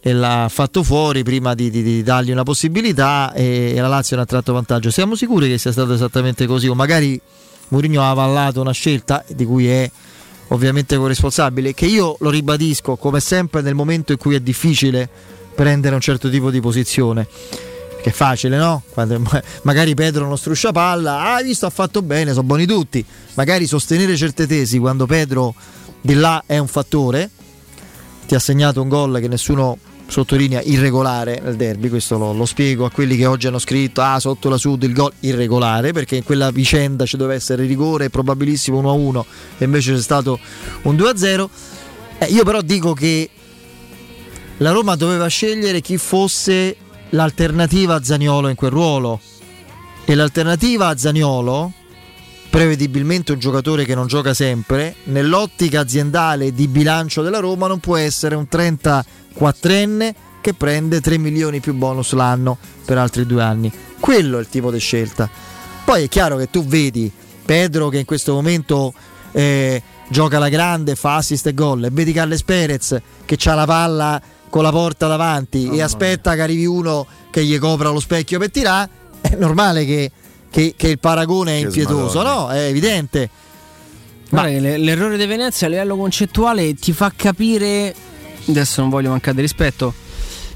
e 0.00 0.12
l'ha 0.14 0.46
fatto 0.48 0.82
fuori 0.82 1.22
prima 1.22 1.54
di, 1.54 1.68
di- 1.68 1.82
di 1.82 2.02
dargli 2.02 2.30
una 2.30 2.42
possibilità 2.42 3.34
e, 3.34 3.74
e 3.76 3.80
la 3.80 3.88
Lazio 3.88 4.16
ne 4.16 4.22
ha 4.22 4.24
tratto 4.24 4.54
vantaggio. 4.54 4.90
Siamo 4.90 5.16
sicuri 5.16 5.48
che 5.48 5.58
sia 5.58 5.72
stato 5.72 5.92
esattamente 5.92 6.46
così 6.46 6.66
o 6.66 6.74
magari 6.74 7.20
Mourinho 7.68 8.00
ha 8.00 8.10
avallato 8.10 8.60
una 8.60 8.72
scelta 8.72 9.22
di 9.26 9.44
cui 9.44 9.68
è 9.68 9.90
ovviamente 10.48 10.96
corresponsabile, 10.96 11.74
che 11.74 11.86
io 11.86 12.16
lo 12.20 12.30
ribadisco 12.30 12.96
come 12.96 13.20
sempre 13.20 13.60
nel 13.60 13.74
momento 13.74 14.12
in 14.12 14.18
cui 14.18 14.34
è 14.34 14.40
difficile 14.40 15.08
prendere 15.54 15.94
un 15.94 16.00
certo 16.00 16.30
tipo 16.30 16.50
di 16.50 16.60
posizione. 16.60 17.26
Che 18.02 18.10
è 18.10 18.12
facile, 18.12 18.56
no? 18.56 18.82
Quando 18.90 19.18
ma- 19.18 19.42
magari 19.62 19.94
Pedro 19.94 20.26
non 20.26 20.38
struscia 20.38 20.72
palla, 20.72 21.20
ah, 21.20 21.34
hai 21.34 21.44
visto, 21.44 21.66
ha 21.66 21.70
fatto 21.70 22.02
bene, 22.02 22.32
sono 22.32 22.46
buoni 22.46 22.66
tutti. 22.66 23.04
Magari 23.34 23.66
sostenere 23.66 24.16
certe 24.16 24.46
tesi 24.46 24.78
quando 24.78 25.06
Pedro 25.06 25.54
di 26.00 26.14
là 26.14 26.44
è 26.46 26.58
un 26.58 26.68
fattore, 26.68 27.30
ti 28.26 28.34
ha 28.34 28.38
segnato 28.38 28.80
un 28.80 28.88
gol 28.88 29.18
che 29.20 29.28
nessuno 29.28 29.78
sottolinea 30.08 30.60
irregolare 30.62 31.40
nel 31.42 31.56
derby, 31.56 31.88
questo 31.88 32.16
lo, 32.16 32.32
lo 32.32 32.44
spiego 32.44 32.84
a 32.84 32.90
quelli 32.90 33.16
che 33.16 33.26
oggi 33.26 33.48
hanno 33.48 33.58
scritto 33.58 34.00
ah 34.02 34.20
sotto 34.20 34.48
la 34.48 34.56
Sud 34.56 34.84
il 34.84 34.92
gol 34.92 35.12
irregolare 35.20 35.92
perché 35.92 36.16
in 36.16 36.24
quella 36.24 36.50
vicenda 36.50 37.04
ci 37.06 37.16
doveva 37.16 37.34
essere 37.34 37.66
rigore 37.66 38.08
probabilissimo 38.08 38.80
1-1 38.80 39.24
e 39.58 39.64
invece 39.64 39.94
c'è 39.94 40.00
stato 40.00 40.38
un 40.82 40.94
2-0 40.94 41.48
Eh, 42.18 42.26
io 42.26 42.44
però 42.44 42.62
dico 42.62 42.94
che 42.94 43.28
la 44.58 44.70
Roma 44.70 44.94
doveva 44.94 45.26
scegliere 45.26 45.80
chi 45.80 45.98
fosse 45.98 46.76
l'alternativa 47.10 47.94
a 47.94 48.02
Zaniolo 48.02 48.48
in 48.48 48.54
quel 48.54 48.70
ruolo 48.70 49.20
e 50.04 50.14
l'alternativa 50.14 50.88
a 50.88 50.96
Zaniolo 50.96 51.72
prevedibilmente 52.56 53.32
un 53.32 53.38
giocatore 53.38 53.84
che 53.84 53.94
non 53.94 54.06
gioca 54.06 54.32
sempre, 54.32 54.94
nell'ottica 55.04 55.80
aziendale 55.80 56.54
di 56.54 56.68
bilancio 56.68 57.20
della 57.20 57.38
Roma 57.38 57.66
non 57.66 57.80
può 57.80 57.96
essere 57.96 58.34
un 58.34 58.46
34enne 58.50 60.14
che 60.40 60.54
prende 60.54 61.02
3 61.02 61.18
milioni 61.18 61.60
più 61.60 61.74
bonus 61.74 62.12
l'anno 62.12 62.56
per 62.84 62.96
altri 62.96 63.26
due 63.26 63.42
anni. 63.42 63.70
Quello 64.00 64.38
è 64.38 64.40
il 64.40 64.48
tipo 64.48 64.70
di 64.70 64.78
scelta. 64.78 65.28
Poi 65.84 66.04
è 66.04 66.08
chiaro 66.08 66.36
che 66.36 66.48
tu 66.48 66.64
vedi 66.64 67.12
Pedro 67.44 67.90
che 67.90 67.98
in 67.98 68.04
questo 68.06 68.32
momento 68.32 68.94
eh, 69.32 69.82
gioca 70.08 70.38
alla 70.38 70.48
grande, 70.48 70.94
fa 70.94 71.16
assist 71.16 71.48
e 71.48 71.52
gol, 71.52 71.84
e 71.84 71.90
vedi 71.90 72.12
Carles 72.12 72.42
Perez 72.42 73.00
che 73.24 73.36
ha 73.44 73.54
la 73.54 73.66
palla 73.66 74.22
con 74.56 74.64
la 74.64 74.70
porta 74.70 75.06
davanti 75.06 75.68
e 75.68 75.82
aspetta 75.82 76.34
che 76.34 76.40
arrivi 76.40 76.64
uno 76.64 77.06
che 77.30 77.44
gli 77.44 77.58
copra 77.58 77.90
lo 77.90 78.00
specchio 78.00 78.38
per 78.38 78.50
tirare, 78.50 78.88
è 79.20 79.34
normale 79.36 79.84
che, 79.84 80.10
che- 80.50 80.72
che 80.74 80.88
il 80.88 80.98
paragone 80.98 81.56
è 81.56 81.60
Che 81.60 81.66
impietoso, 81.66 82.08
smadonna. 82.20 82.34
no? 82.34 82.48
È 82.48 82.60
evidente. 82.68 83.28
Guarda 84.30 84.48
che 84.50 84.60
le- 84.60 84.78
l'errore 84.78 85.18
di 85.18 85.26
Venezia 85.26 85.66
a 85.66 85.70
livello 85.70 85.94
concettuale 85.98 86.72
ti 86.74 86.92
fa 86.92 87.12
capire, 87.14 87.94
adesso 88.48 88.80
non 88.80 88.88
voglio 88.88 89.10
mancare 89.10 89.36
di 89.36 89.42
rispetto, 89.42 89.92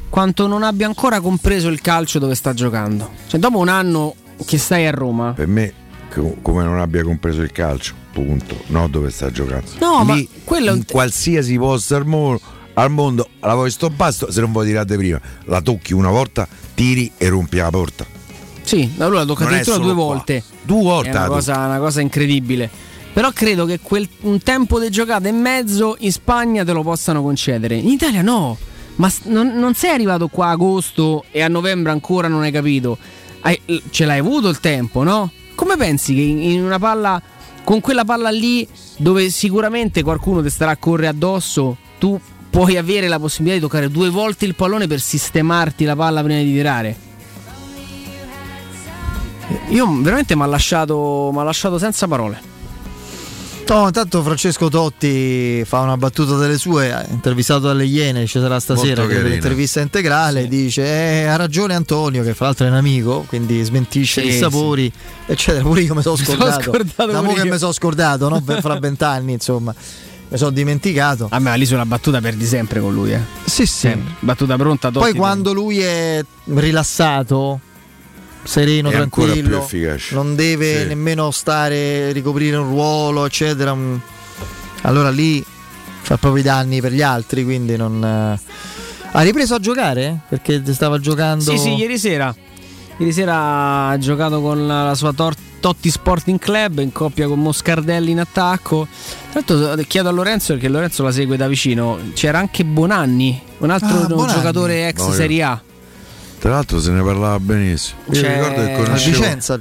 quanto 0.08 0.46
non 0.46 0.62
abbia 0.62 0.86
ancora 0.86 1.20
compreso 1.20 1.68
il 1.68 1.82
calcio 1.82 2.18
dove 2.18 2.34
sta 2.34 2.54
giocando. 2.54 3.10
Cioè, 3.26 3.38
dopo 3.38 3.58
un 3.58 3.68
anno 3.68 4.14
che 4.46 4.56
stai 4.56 4.86
a 4.86 4.90
Roma, 4.92 5.32
Per 5.34 5.46
me, 5.46 5.74
co- 6.10 6.36
come 6.40 6.64
non 6.64 6.78
abbia 6.80 7.02
compreso 7.04 7.42
il 7.42 7.52
calcio, 7.52 7.92
punto. 8.12 8.56
No, 8.68 8.88
dove 8.88 9.10
sta 9.10 9.30
giocando. 9.30 9.70
No, 9.78 10.04
ma 10.04 10.14
Lì, 10.14 10.26
quello 10.42 10.68
è 10.68 10.72
un 10.72 10.78
in 10.78 10.86
qualsiasi 10.86 11.58
posto 11.58 11.96
al, 11.96 12.06
mo- 12.06 12.40
al 12.80 12.90
mondo, 12.90 13.28
la 13.40 13.54
vuoi 13.54 13.70
sto 13.70 13.90
basto, 13.90 14.30
se 14.30 14.40
non 14.40 14.52
vuoi 14.52 14.66
tirare 14.66 14.96
prima, 14.96 15.20
la 15.44 15.60
tocchi 15.60 15.92
una 15.92 16.10
volta, 16.10 16.46
tiri 16.74 17.10
e 17.16 17.28
rompi 17.28 17.56
la 17.58 17.70
porta. 17.70 18.06
sì, 18.62 18.90
lui 18.96 19.12
la 19.12 19.24
tocca 19.24 19.44
Non 19.44 19.52
addirittura 19.52 19.76
due 19.78 19.94
qua. 19.94 20.04
volte. 20.04 20.42
Due 20.62 20.82
volte 20.82 21.08
È 21.10 21.16
una 21.16 21.26
cosa, 21.26 21.56
una 21.66 21.78
cosa 21.78 22.00
incredibile. 22.00 22.70
Però 23.12 23.30
credo 23.32 23.64
che 23.66 23.80
quel, 23.80 24.08
un 24.20 24.40
tempo 24.40 24.78
di 24.78 24.88
giocata 24.88 25.28
e 25.28 25.32
mezzo 25.32 25.96
in 25.98 26.12
Spagna 26.12 26.64
te 26.64 26.72
lo 26.72 26.82
possano 26.82 27.22
concedere. 27.22 27.74
In 27.76 27.88
Italia 27.88 28.22
no. 28.22 28.56
Ma 28.96 29.10
non, 29.24 29.52
non 29.58 29.74
sei 29.74 29.90
arrivato 29.90 30.28
qua 30.28 30.46
a 30.48 30.50
agosto 30.50 31.24
e 31.30 31.42
a 31.42 31.48
novembre 31.48 31.90
ancora 31.90 32.28
non 32.28 32.42
hai 32.42 32.52
capito. 32.52 32.96
Hai- 33.40 33.60
ce 33.90 34.04
l'hai 34.04 34.18
avuto 34.20 34.48
il 34.48 34.60
tempo, 34.60 35.02
no? 35.02 35.30
Come 35.54 35.76
pensi 35.76 36.14
che 36.14 36.20
in, 36.20 36.40
in 36.40 36.62
una 36.64 36.78
palla, 36.78 37.20
con 37.64 37.80
quella 37.80 38.04
palla 38.04 38.30
lì, 38.30 38.66
dove 38.98 39.28
sicuramente 39.30 40.02
qualcuno 40.02 40.40
ti 40.42 40.50
starà 40.50 40.70
a 40.72 40.76
correre 40.76 41.08
addosso, 41.08 41.76
tu 41.98 42.18
puoi 42.50 42.76
avere 42.76 43.08
la 43.08 43.18
possibilità 43.18 43.56
di 43.56 43.62
toccare 43.62 43.90
due 43.90 44.10
volte 44.10 44.44
il 44.44 44.54
pallone 44.54 44.86
per 44.86 45.00
sistemarti 45.00 45.84
la 45.84 45.96
palla 45.96 46.22
prima 46.22 46.40
di 46.40 46.52
tirare? 46.52 46.96
Io 49.68 49.86
veramente 50.00 50.36
mi 50.36 50.42
ha 50.42 50.46
lasciato, 50.46 51.30
m'ha 51.32 51.42
lasciato 51.42 51.78
senza 51.78 52.06
parole. 52.06 52.48
No, 53.70 53.86
intanto 53.86 54.20
Francesco 54.24 54.68
Totti 54.68 55.62
fa 55.64 55.78
una 55.78 55.96
battuta 55.96 56.36
delle 56.36 56.58
sue, 56.58 57.06
intervistato 57.08 57.68
dalle 57.68 57.84
Iene, 57.84 58.26
ci 58.26 58.40
sarà 58.40 58.58
stasera 58.58 59.04
per 59.06 59.22
l'intervista 59.22 59.80
integrale, 59.80 60.48
dice 60.48 60.82
eh, 60.84 61.26
ha 61.26 61.36
ragione 61.36 61.74
Antonio 61.74 62.24
che 62.24 62.34
fra 62.34 62.46
l'altro 62.46 62.66
è 62.66 62.68
un 62.68 62.74
amico, 62.74 63.24
quindi 63.28 63.62
smentisce 63.62 64.22
Sì, 64.22 64.26
i 64.26 64.32
sì. 64.32 64.38
sapori, 64.38 64.92
eccetera. 65.24 65.62
Pure 65.62 65.82
io 65.82 65.94
mi 65.94 66.02
sono 66.02 66.16
Mi 66.18 66.24
sono 66.24 66.36
scordato, 66.36 66.62
scordato 66.62 67.12
da 67.12 67.22
mo 67.22 67.28
pure 67.28 67.42
che 67.42 67.48
mi 67.48 67.58
sono 67.58 67.72
scordato, 67.72 68.28
no? 68.28 68.42
Fra 68.60 68.76
vent'anni 68.80 69.34
insomma, 69.34 69.72
mi 70.30 70.38
sono 70.38 70.50
dimenticato. 70.50 71.26
A 71.30 71.38
me 71.40 71.56
lì 71.56 71.66
sulla 71.66 71.84
battuta 71.84 72.20
perdi 72.20 72.46
sempre 72.46 72.80
con 72.80 72.94
lui, 72.94 73.12
eh. 73.12 73.20
Sì, 73.44 73.66
sì. 73.66 73.88
Sempre. 73.88 74.14
Battuta 74.20 74.56
pronta. 74.56 74.90
Poi 74.90 75.12
quando 75.12 75.52
lui 75.52 75.80
è 75.80 76.24
rilassato, 76.54 77.60
sereno, 78.44 78.90
È 78.90 78.92
tranquillo, 78.92 79.58
efficace. 79.62 80.14
non 80.14 80.34
deve 80.36 80.82
Sì. 80.82 80.86
nemmeno 80.86 81.30
stare, 81.30 82.12
ricoprire 82.12 82.56
un 82.56 82.68
ruolo, 82.68 83.26
eccetera. 83.26 83.74
mm, 83.74 83.96
Allora 84.82 85.10
lì 85.10 85.44
fa 86.02 86.16
proprio 86.16 86.42
i 86.42 86.44
danni 86.46 86.80
per 86.80 86.92
gli 86.92 87.02
altri, 87.02 87.44
quindi 87.44 87.76
non... 87.76 88.02
eh. 88.04 88.40
Ha 89.12 89.20
ripreso 89.22 89.54
a 89.56 89.58
giocare? 89.58 90.20
Perché 90.28 90.62
stava 90.72 90.98
giocando... 91.00 91.42
Sì, 91.50 91.58
sì, 91.58 91.74
ieri 91.74 91.98
sera. 91.98 92.32
Ieri 92.98 93.12
sera 93.12 93.88
ha 93.88 93.98
giocato 93.98 94.40
con 94.40 94.66
la, 94.66 94.94
sua 94.94 95.12
Tor- 95.12 95.34
Totti 95.60 95.90
Sporting 95.90 96.38
Club 96.38 96.78
in 96.78 96.90
coppia 96.92 97.26
con 97.28 97.38
Moscardelli 97.40 98.10
in 98.10 98.20
attacco. 98.20 98.88
Tra 99.30 99.42
l'altro 99.46 99.74
eh, 99.74 99.86
chiedo 99.86 100.08
a 100.08 100.12
Lorenzo 100.12 100.54
perché 100.54 100.68
Lorenzo 100.68 101.02
la 101.02 101.12
segue 101.12 101.36
da 101.36 101.46
vicino. 101.46 101.98
C'era 102.14 102.38
anche 102.38 102.64
Bonanni, 102.64 103.40
un 103.58 103.70
altro 103.70 103.88
Ah, 104.02 104.06
Bonanni. 104.06 104.32
giocatore 104.32 104.88
ex 104.88 104.98
No, 104.98 105.12
Serie 105.12 105.42
A. 105.42 105.62
Tra 106.38 106.50
l'altro 106.50 106.80
se 106.80 106.90
ne 106.90 107.02
parlava 107.02 107.38
benissimo. 107.38 108.00
Io 108.10 108.20
C'è- 108.20 108.34
ricordo 108.36 108.64
che 108.64 108.72
A 108.72 108.76
conoscevo, 108.76 109.16
Vicenza 109.18 109.58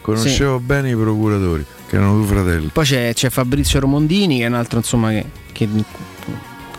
conoscevo 0.00 0.60
bene 0.60 0.90
i 0.90 0.94
procuratori, 0.94 1.64
che 1.88 1.96
erano 1.96 2.14
due 2.18 2.26
fratelli. 2.26 2.70
Poi 2.72 2.84
c'è, 2.84 3.12
c'è 3.12 3.28
Fabrizio 3.30 3.80
Romondini, 3.80 4.38
che 4.38 4.44
è 4.44 4.46
un 4.46 4.54
altro 4.54 4.78
insomma 4.78 5.10
che, 5.10 5.24
che 5.52 5.68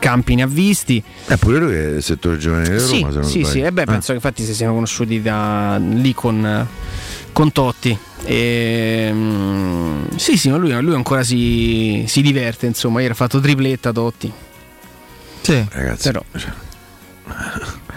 campi 0.02 0.34
ne 0.36 0.41
ha 0.41 0.48
visti. 0.48 1.02
Eppure 1.28 1.60
lui 1.60 1.73
è 1.76 1.86
il 1.98 2.03
settore 2.03 2.38
giovanile 2.38 2.76
di 2.76 2.99
Roma, 3.02 3.11
Sì, 3.11 3.22
se 3.22 3.30
sì, 3.30 3.44
sì, 3.45 3.60
e 3.61 3.72
beh, 3.72 3.84
Eh. 3.84 3.86
penso 3.86 4.07
che 4.07 4.14
infatti 4.15 4.44
si 4.44 4.53
siano 4.56 4.73
conosciuti 4.73 5.22
da 5.22 5.78
lì 5.78 6.14
con, 6.14 6.68
con 7.32 7.52
Totti. 7.52 7.98
E, 8.23 9.10
mm, 9.14 10.03
sì, 10.15 10.38
sì, 10.38 10.49
ma 10.49 10.57
lui, 10.57 10.72
lui 10.82 10.95
ancora 10.95 11.23
si, 11.23 12.03
si 12.07 12.22
diverte, 12.22 12.65
insomma, 12.65 12.99
ieri 13.02 13.14
ha 13.14 13.15
fatto 13.15 13.40
tripletta 13.40 13.91
Totti. 13.91 14.32
Sì. 15.41 15.65
Ragazzi, 15.69 16.11
Però- 16.11 16.23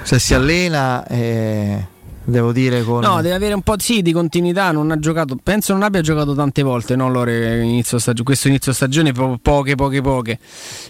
Se 0.03 0.19
si 0.19 0.35
allena, 0.35 1.07
eh, 1.07 1.87
devo 2.25 2.53
dire 2.53 2.83
con... 2.83 3.01
No, 3.01 3.21
deve 3.21 3.35
avere 3.35 3.55
un 3.55 3.63
po' 3.63 3.75
sì, 3.79 4.03
di 4.03 4.13
continuità. 4.13 4.73
Non 4.73 4.91
ha 4.91 4.99
giocato, 4.99 5.37
penso 5.43 5.73
non 5.73 5.83
abbia 5.83 6.01
giocato 6.01 6.35
tante 6.35 6.63
volte. 6.63 6.97
No, 6.97 7.09
Lore, 7.11 7.63
inizio 7.63 7.99
stagio- 7.99 8.23
questo 8.23 8.49
inizio 8.49 8.73
stagione, 8.73 9.13
proprio 9.13 9.39
poche, 9.41 9.75
poche, 9.75 10.01
poche. 10.01 10.39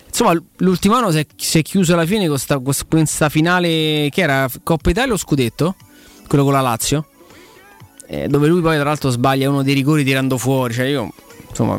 Insomma, 0.07 0.41
l'ultimo 0.59 0.95
anno 0.95 1.11
si 1.11 1.19
è, 1.19 1.27
si 1.37 1.59
è 1.59 1.63
chiuso 1.63 1.95
alla 1.95 2.07
fine 2.07 2.29
con 2.29 2.39
con 2.63 2.75
questa 2.89 3.29
finale 3.29 4.09
che 4.11 4.21
era 4.21 4.49
Coppa 4.63 4.91
Italia 4.91 5.13
o 5.13 5.17
Scudetto? 5.17 5.75
Quello 6.27 6.45
con 6.45 6.53
la 6.53 6.61
Lazio. 6.61 7.07
Eh, 8.07 8.29
dove 8.29 8.47
lui 8.49 8.61
poi, 8.61 8.77
tra 8.77 8.85
l'altro, 8.85 9.11
sbaglia 9.11 9.49
uno 9.49 9.63
dei 9.63 9.75
rigori 9.75 10.05
tirando 10.05 10.39
fuori. 10.39 10.75
Cioè, 10.75 10.87
io 10.87 11.13
insomma. 11.49 11.79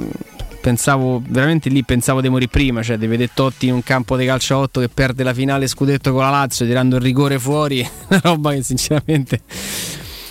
Pensavo 0.65 1.21
veramente 1.27 1.69
lì 1.69 1.83
pensavo 1.83 2.21
di 2.21 2.27
morire 2.27 2.49
prima, 2.49 2.81
cioè 2.81 2.97
di 2.97 3.05
vedere 3.05 3.29
Totti 3.31 3.67
in 3.67 3.73
un 3.73 3.83
campo 3.83 4.17
di 4.17 4.25
calcio 4.25 4.55
a 4.55 4.57
8 4.61 4.79
che 4.79 4.89
perde 4.89 5.21
la 5.21 5.31
finale 5.31 5.67
scudetto 5.67 6.11
con 6.11 6.21
la 6.21 6.31
Lazio 6.31 6.65
tirando 6.65 6.95
il 6.95 7.03
rigore 7.03 7.37
fuori, 7.37 7.87
una 8.09 8.19
roba 8.23 8.51
che 8.51 8.63
sinceramente 8.63 9.41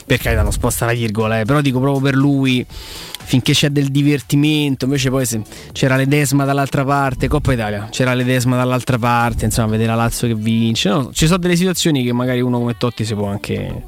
per 0.04 0.18
carità 0.18 0.42
non 0.42 0.50
sposta 0.50 0.86
la 0.86 0.92
virgola, 0.92 1.38
eh, 1.38 1.44
però 1.44 1.60
dico 1.60 1.78
proprio 1.78 2.02
per 2.02 2.16
lui 2.16 2.66
finché 2.66 3.52
c'è 3.52 3.70
del 3.70 3.92
divertimento, 3.92 4.86
invece 4.86 5.08
poi 5.08 5.24
se 5.24 5.40
c'era 5.70 5.94
l'Edesma 5.94 6.44
dall'altra 6.44 6.84
parte, 6.84 7.28
Coppa 7.28 7.52
Italia, 7.52 7.86
c'era 7.92 8.12
l'Edesma 8.12 8.56
dall'altra 8.56 8.98
parte, 8.98 9.44
insomma, 9.44 9.68
vedere 9.68 9.90
la 9.90 9.94
Lazio 9.94 10.26
che 10.26 10.34
vince, 10.34 10.88
no, 10.88 11.12
ci 11.12 11.26
sono 11.26 11.38
delle 11.38 11.54
situazioni 11.54 12.02
che 12.02 12.12
magari 12.12 12.40
uno 12.40 12.58
come 12.58 12.76
Totti 12.76 13.04
si 13.04 13.14
può 13.14 13.28
anche 13.28 13.84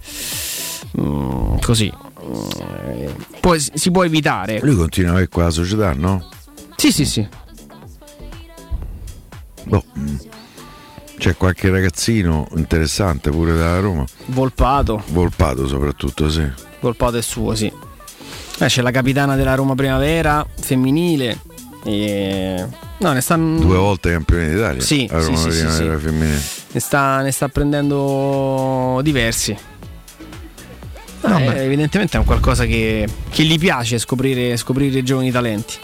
mm, 1.00 1.56
così 1.60 1.92
mm, 1.92 3.08
poi 3.40 3.58
si 3.58 3.90
può 3.90 4.04
evitare. 4.04 4.60
Lui 4.62 4.76
continua 4.76 5.10
a 5.10 5.12
avere 5.14 5.28
quella 5.28 5.50
società, 5.50 5.92
no? 5.92 6.34
Sì, 6.76 6.92
sì, 6.92 7.04
sì. 7.04 7.26
Boh, 9.64 9.84
mm. 9.98 10.16
C'è 11.18 11.36
qualche 11.36 11.70
ragazzino 11.70 12.46
interessante 12.56 13.30
pure 13.30 13.56
dalla 13.56 13.80
Roma. 13.80 14.04
Volpato, 14.26 15.02
Volpato 15.08 15.66
soprattutto, 15.66 16.28
sì. 16.30 16.46
Volpato 16.80 17.16
è 17.16 17.22
suo, 17.22 17.54
sì. 17.54 17.72
Eh, 18.58 18.66
c'è 18.66 18.82
la 18.82 18.90
capitana 18.90 19.34
della 19.34 19.54
Roma 19.54 19.74
Primavera 19.74 20.46
femminile 20.58 21.40
e 21.84 22.64
no, 22.98 23.12
ne 23.12 23.20
stanno 23.20 23.58
Due 23.60 23.76
volte 23.76 24.10
campione 24.12 24.50
d'Italia. 24.50 24.80
Sì, 24.80 25.06
la 25.10 25.20
sì, 25.20 25.26
Roma 25.26 25.38
sì, 25.38 25.50
sì, 25.50 25.58
Primavera 25.58 25.98
sì. 25.98 26.04
femminile. 26.04 26.42
ne 26.72 26.80
sta, 26.80 27.20
ne 27.22 27.30
sta 27.32 27.48
prendendo 27.48 29.00
diversi. 29.02 29.56
Vabbè. 31.22 31.60
eh, 31.60 31.64
evidentemente 31.64 32.16
è 32.16 32.20
un 32.20 32.26
qualcosa 32.26 32.66
che, 32.66 33.08
che 33.30 33.42
gli 33.42 33.58
piace 33.58 33.98
scoprire, 33.98 34.56
scoprire 34.56 34.98
i 34.98 35.02
giovani 35.02 35.30
talenti. 35.30 35.74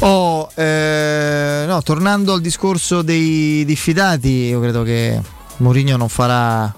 Oh, 0.00 0.48
eh, 0.54 1.64
no, 1.66 1.82
tornando 1.82 2.32
al 2.32 2.40
discorso 2.40 3.02
dei 3.02 3.64
diffidati, 3.64 4.28
io 4.28 4.60
credo 4.60 4.82
che 4.84 5.20
Mourinho 5.58 5.96
non 5.96 6.08
farà 6.08 6.72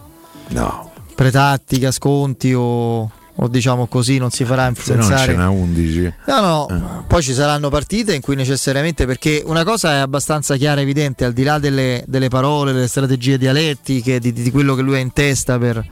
No. 0.49 0.91
pretattica, 1.15 1.91
sconti 1.91 2.55
o, 2.55 3.01
o 3.03 3.49
diciamo 3.49 3.87
così 3.89 4.17
non 4.17 4.31
si 4.31 4.45
farà 4.47 4.73
Se 4.75 4.95
no 4.95 5.03
ce 5.03 5.11
influenzare. 5.13 5.35
n'ha 5.37 5.51
11. 5.51 6.15
No, 6.27 6.41
no, 6.41 7.05
poi 7.07 7.23
ci 7.23 7.35
saranno 7.35 7.69
partite 7.69 8.15
in 8.15 8.23
cui 8.23 8.37
necessariamente, 8.37 9.05
perché 9.05 9.43
una 9.45 9.65
cosa 9.65 9.93
è 9.93 9.97
abbastanza 9.99 10.57
chiara 10.57 10.81
e 10.81 10.85
evidente, 10.85 11.27
al 11.27 11.35
di 11.35 11.43
là 11.43 11.59
delle, 11.59 12.03
delle 12.07 12.29
parole, 12.29 12.73
delle 12.73 12.89
strategie 12.89 13.37
dialettiche, 13.37 14.19
di, 14.19 14.33
di 14.33 14.51
quello 14.51 14.75
che 14.75 14.81
lui 14.83 14.95
ha 14.97 14.99
in 14.99 15.13
testa 15.13 15.59
per 15.59 15.85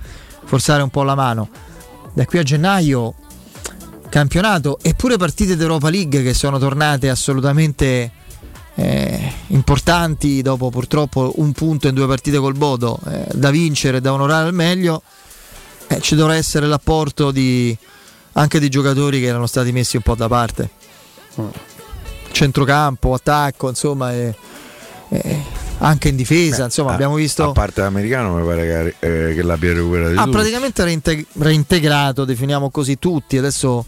forzare 0.44 0.82
un 0.82 0.88
po' 0.88 1.02
la 1.02 1.14
mano, 1.14 1.48
da 2.14 2.24
qui 2.24 2.38
a 2.38 2.42
gennaio 2.42 3.14
campionato 4.08 4.78
e 4.82 4.94
pure 4.94 5.16
partite 5.16 5.56
d'Europa 5.56 5.90
League 5.90 6.22
che 6.22 6.34
sono 6.34 6.58
tornate 6.58 7.08
assolutamente 7.08 8.10
eh, 8.74 9.32
importanti 9.48 10.40
dopo 10.40 10.70
purtroppo 10.70 11.32
un 11.36 11.52
punto 11.52 11.88
in 11.88 11.94
due 11.94 12.06
partite 12.06 12.38
col 12.38 12.54
Bodo 12.54 12.98
eh, 13.08 13.26
da 13.34 13.50
vincere, 13.50 14.00
da 14.00 14.12
onorare 14.12 14.46
al 14.46 14.54
meglio, 14.54 15.02
eh, 15.88 16.00
ci 16.00 16.14
dovrà 16.14 16.36
essere 16.36 16.66
l'apporto 16.66 17.30
di, 17.30 17.76
anche 18.32 18.60
di 18.60 18.68
giocatori 18.68 19.20
che 19.20 19.26
erano 19.26 19.46
stati 19.46 19.72
messi 19.72 19.96
un 19.96 20.02
po' 20.02 20.14
da 20.14 20.28
parte. 20.28 20.70
Centrocampo, 22.30 23.14
attacco, 23.14 23.68
insomma, 23.68 24.12
e- 24.12 24.34
e 25.08 25.42
anche 25.78 26.08
in 26.08 26.16
difesa, 26.16 26.64
insomma, 26.64 26.90
Ah, 26.90 26.94
abbiamo 26.94 27.14
visto... 27.14 27.50
A 27.50 27.52
parte 27.52 27.80
l'americano, 27.80 28.34
mi 28.34 28.44
pare 28.46 28.94
che, 29.00 29.28
eh, 29.30 29.34
che 29.34 29.42
l'abbia 29.42 29.72
recuperato 29.74 30.18
Ha 30.20 30.24
tu. 30.24 30.30
praticamente 30.30 30.84
reinteg- 30.84 31.26
reintegrato, 31.38 32.24
definiamo 32.24 32.70
così 32.70 32.98
tutti. 32.98 33.38
Adesso 33.38 33.86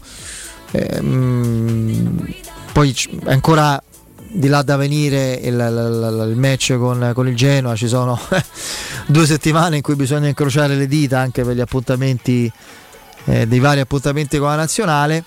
ehm, 0.71 2.25
poi 2.71 2.93
c- 2.93 3.09
ancora 3.25 3.81
di 4.33 4.47
là 4.47 4.61
da 4.61 4.77
venire 4.77 5.33
il, 5.33 5.53
il- 5.53 6.27
il 6.31 6.37
match 6.37 6.77
con, 6.77 7.11
con 7.13 7.27
il 7.27 7.35
Genoa. 7.35 7.75
Ci 7.75 7.87
sono 7.87 8.17
due 9.07 9.25
settimane 9.25 9.75
in 9.77 9.81
cui 9.81 9.95
bisogna 9.95 10.27
incrociare 10.27 10.75
le 10.75 10.87
dita 10.87 11.19
anche 11.19 11.43
per 11.43 11.55
gli 11.55 11.59
appuntamenti 11.61 12.51
eh, 13.25 13.47
dei 13.47 13.59
vari 13.59 13.81
appuntamenti 13.81 14.37
con 14.37 14.47
la 14.47 14.55
nazionale. 14.55 15.23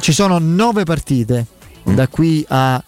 Ci 0.00 0.12
sono 0.12 0.38
nove 0.38 0.84
partite 0.84 1.46
da 1.82 2.08
qui 2.08 2.44
a 2.48 2.82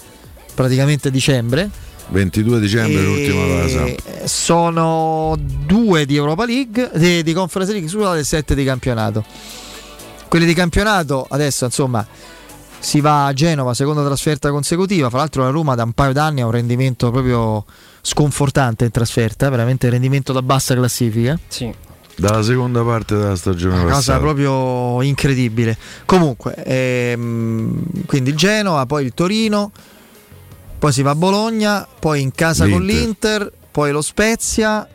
praticamente 0.54 1.10
dicembre. 1.10 1.68
22 2.08 2.60
dicembre 2.60 3.02
l'ultima 3.02 3.44
cosa. 3.60 3.84
Sono 4.24 5.36
due 5.38 6.06
di 6.06 6.16
Europa 6.16 6.44
League, 6.46 6.90
di, 6.94 7.22
di 7.22 7.32
Conference 7.32 7.72
League, 7.72 7.88
scusate, 7.90 8.20
e 8.20 8.24
sette 8.24 8.54
di 8.54 8.64
campionato. 8.64 9.24
Quelli 10.28 10.46
di 10.46 10.54
campionato 10.54 11.26
adesso 11.30 11.64
insomma 11.64 12.06
si 12.78 13.00
va 13.00 13.26
a 13.26 13.32
Genova, 13.32 13.74
seconda 13.74 14.04
trasferta 14.04 14.50
consecutiva. 14.50 15.08
Fra 15.08 15.18
l'altro 15.18 15.42
la 15.42 15.50
Roma 15.50 15.74
da 15.74 15.82
un 15.82 15.92
paio 15.92 16.12
d'anni 16.12 16.40
ha 16.40 16.44
un 16.44 16.52
rendimento 16.52 17.10
proprio 17.10 17.64
sconfortante 18.00 18.84
in 18.84 18.90
trasferta, 18.92 19.48
veramente 19.48 19.88
rendimento 19.88 20.32
da 20.32 20.42
bassa 20.42 20.74
classifica. 20.74 21.38
Sì. 21.48 21.72
Dalla 22.18 22.42
seconda 22.42 22.82
parte 22.82 23.14
della 23.16 23.36
stagione 23.36 23.74
Una 23.74 23.82
cosa 23.82 23.94
passata. 23.94 24.18
proprio 24.20 25.02
incredibile. 25.02 25.76
Comunque, 26.06 26.54
ehm, 26.64 27.82
quindi 28.06 28.30
il 28.30 28.36
Genoa, 28.36 28.86
poi 28.86 29.04
il 29.04 29.12
Torino, 29.12 29.70
poi 30.78 30.92
si 30.92 31.02
va 31.02 31.10
a 31.10 31.14
Bologna, 31.14 31.86
poi 31.98 32.20
in 32.20 32.32
casa 32.32 32.68
con 32.68 32.82
L'Inter. 32.82 33.40
l'Inter, 33.40 33.52
poi 33.70 33.90
lo 33.92 34.02
Spezia, 34.02 34.86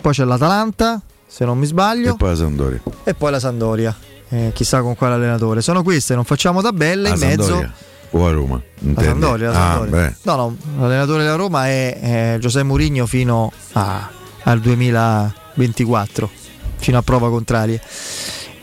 poi 0.00 0.12
c'è 0.12 0.24
l'Atalanta, 0.24 1.00
se 1.26 1.44
non 1.44 1.58
mi 1.58 1.66
sbaglio, 1.66 2.14
E 2.14 2.16
poi 2.16 2.30
la 2.30 2.36
Sampdoria. 2.36 2.80
e 3.04 3.14
poi 3.14 3.30
la 3.30 3.40
Sandoria. 3.40 3.96
Eh, 4.28 4.50
chissà 4.54 4.80
con 4.80 4.96
quale 4.96 5.14
allenatore. 5.14 5.60
Sono 5.60 5.82
queste, 5.82 6.14
non 6.14 6.24
facciamo 6.24 6.62
tabelle 6.62 7.08
La 7.10 7.14
in 7.14 7.20
mezzo. 7.20 7.42
Sampdoria 7.42 7.72
o 8.14 8.26
a 8.26 8.30
Roma? 8.32 8.56
La 8.56 8.88
intendi? 8.88 9.04
Sandoria, 9.10 9.50
la 9.50 9.56
Ah, 9.58 9.72
Sampdoria. 9.76 10.06
beh. 10.08 10.14
no, 10.22 10.36
no, 10.36 10.56
l'allenatore 10.80 11.22
della 11.22 11.34
Roma 11.36 11.66
è, 11.66 11.98
è 12.34 12.36
Giuseppe 12.40 12.64
Mourinho 12.66 13.06
fino 13.06 13.52
a- 13.72 14.10
al 14.44 14.60
2024, 14.60 16.30
fino 16.76 16.98
a 16.98 17.02
prova 17.02 17.28
contraria. 17.30 17.80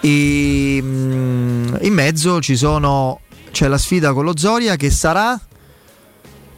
E, 0.02 0.80
mm, 0.82 1.76
in 1.82 1.94
mezzo 1.94 2.40
ci 2.42 2.56
sono, 2.56 3.20
c'è 3.52 3.68
la 3.68 3.78
sfida 3.78 4.14
con 4.14 4.24
lo 4.26 4.38
Zoria 4.38 4.76
che 4.76 4.90
sarà 4.90 5.40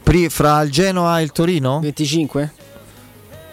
pri- 0.02 0.28
fra 0.28 0.60
il 0.62 0.70
Genoa 0.70 1.20
e 1.20 1.22
il 1.22 1.32
Torino? 1.32 1.80
25? 1.80 2.52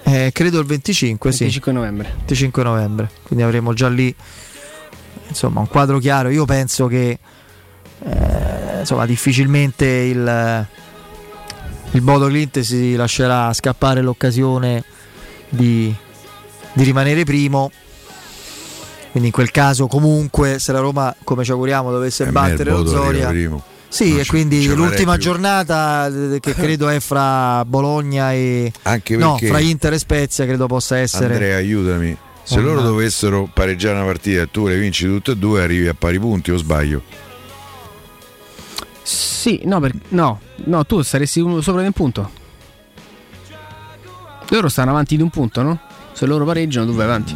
Eh, 0.04 0.32
credo 0.34 0.60
il 0.60 0.66
25, 0.66 1.32
sì. 1.32 1.40
25 1.40 1.72
novembre. 1.72 2.10
25 2.16 2.64
novembre, 2.64 3.10
quindi 3.24 3.44
avremo 3.46 3.74
già 3.74 3.90
lì 3.90 4.14
insomma 5.28 5.60
un 5.60 5.68
quadro 5.68 6.00
chiaro. 6.00 6.30
Io 6.30 6.46
penso 6.46 6.88
che 6.88 7.20
eh, 8.04 8.80
insomma 8.80 9.06
difficilmente 9.06 9.86
il, 9.86 10.68
il 11.92 12.02
Bodo 12.02 12.28
Clint 12.28 12.60
si 12.62 12.96
lascerà 12.96 13.54
scappare 13.54 14.02
l'occasione 14.02 14.84
di, 15.50 15.94
di 16.74 16.84
rimanere 16.84 17.24
primo. 17.24 17.72
Quindi 19.12 19.30
in 19.30 19.34
quel 19.34 19.52
caso 19.52 19.88
comunque 19.88 20.60
se 20.60 20.72
la 20.72 20.80
Roma, 20.80 21.16
come 21.24 21.44
ci 21.44 21.52
auguriamo, 21.52 21.92
dovesse 21.92 22.26
E 22.26 22.32
battere 22.32 22.72
lo 22.72 22.86
Zoria. 22.86 23.32
Sì, 23.90 24.12
Non 24.12 24.20
e 24.20 24.26
quindi 24.28 24.66
l'ultima 24.68 25.14
più. 25.14 25.22
giornata 25.24 26.08
eh, 26.08 26.40
che 26.40 26.54
credo 26.56 26.90
è 26.90 27.00
fra 27.00 27.66
Bologna 27.66 28.32
e 28.34 28.72
Anche 28.84 29.18
no, 29.18 29.32
perché- 29.34 29.48
fra 29.48 29.60
Inter 29.60 29.94
e 29.94 29.98
Spezia 30.00 30.46
credo 30.46 30.68
possa 30.68 30.98
essere 30.98 31.34
Andrea, 31.34 31.58
aiutami. 31.58 32.16
Se 32.44 32.60
Oh, 32.60 32.62
loro 32.62 32.82
no. 32.82 32.88
dovessero 32.88 33.50
pareggiare 33.52 33.96
una 33.96 34.06
partita 34.06 34.42
e 34.42 34.50
tu 34.52 34.68
le 34.68 34.78
vinci 34.78 35.06
tutte 35.06 35.32
e 35.32 35.36
due, 35.38 35.62
arrivi 35.62 35.88
a 35.88 35.94
pari 35.94 36.20
punti 36.20 36.52
o 36.52 36.58
sbaglio? 36.58 37.02
Sì, 39.04 39.62
no, 39.66 39.80
per- 39.80 39.94
no, 40.10 40.40
no, 40.66 40.86
tu 40.86 41.02
saresti 41.02 41.40
uno 41.40 41.62
sopra 41.62 41.82
di 41.82 41.88
un 41.88 41.94
punto. 41.94 42.30
Loro 44.50 44.68
stanno 44.70 44.92
avanti 44.92 45.16
di 45.16 45.22
un 45.22 45.30
punto, 45.30 45.62
no? 45.62 45.80
Se 46.14 46.26
loro 46.26 46.44
pareggiano, 46.46 46.86
tu 46.88 46.94
vai 46.94 47.06
avanti. 47.06 47.36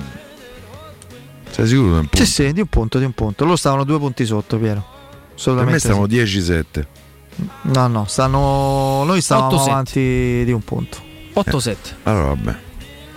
Sei 1.51 1.67
sicuro 1.67 1.87
di 1.87 1.93
un 1.93 1.99
punto? 2.07 2.17
Sì, 2.17 2.25
sì, 2.25 2.53
di 2.53 2.61
un 2.61 2.67
punto, 2.67 2.97
di 2.99 3.05
un 3.05 3.11
punto. 3.13 3.43
Loro 3.43 3.55
stavano 3.55 3.83
due 3.83 3.99
punti 3.99 4.25
sotto, 4.25 4.57
Piero. 4.57 4.85
Per 5.41 5.65
me 5.65 5.79
stiamo 5.79 6.07
sì. 6.07 6.15
10-7. 6.17 6.63
No, 7.63 7.87
no, 7.87 8.05
stanno. 8.07 9.03
Noi 9.05 9.21
stavamo 9.21 9.55
8-7. 9.57 9.69
avanti 9.69 9.99
di 10.45 10.51
un 10.51 10.63
punto. 10.63 10.97
8-7. 11.35 11.75
Allora 12.03 12.25
vabbè. 12.27 12.55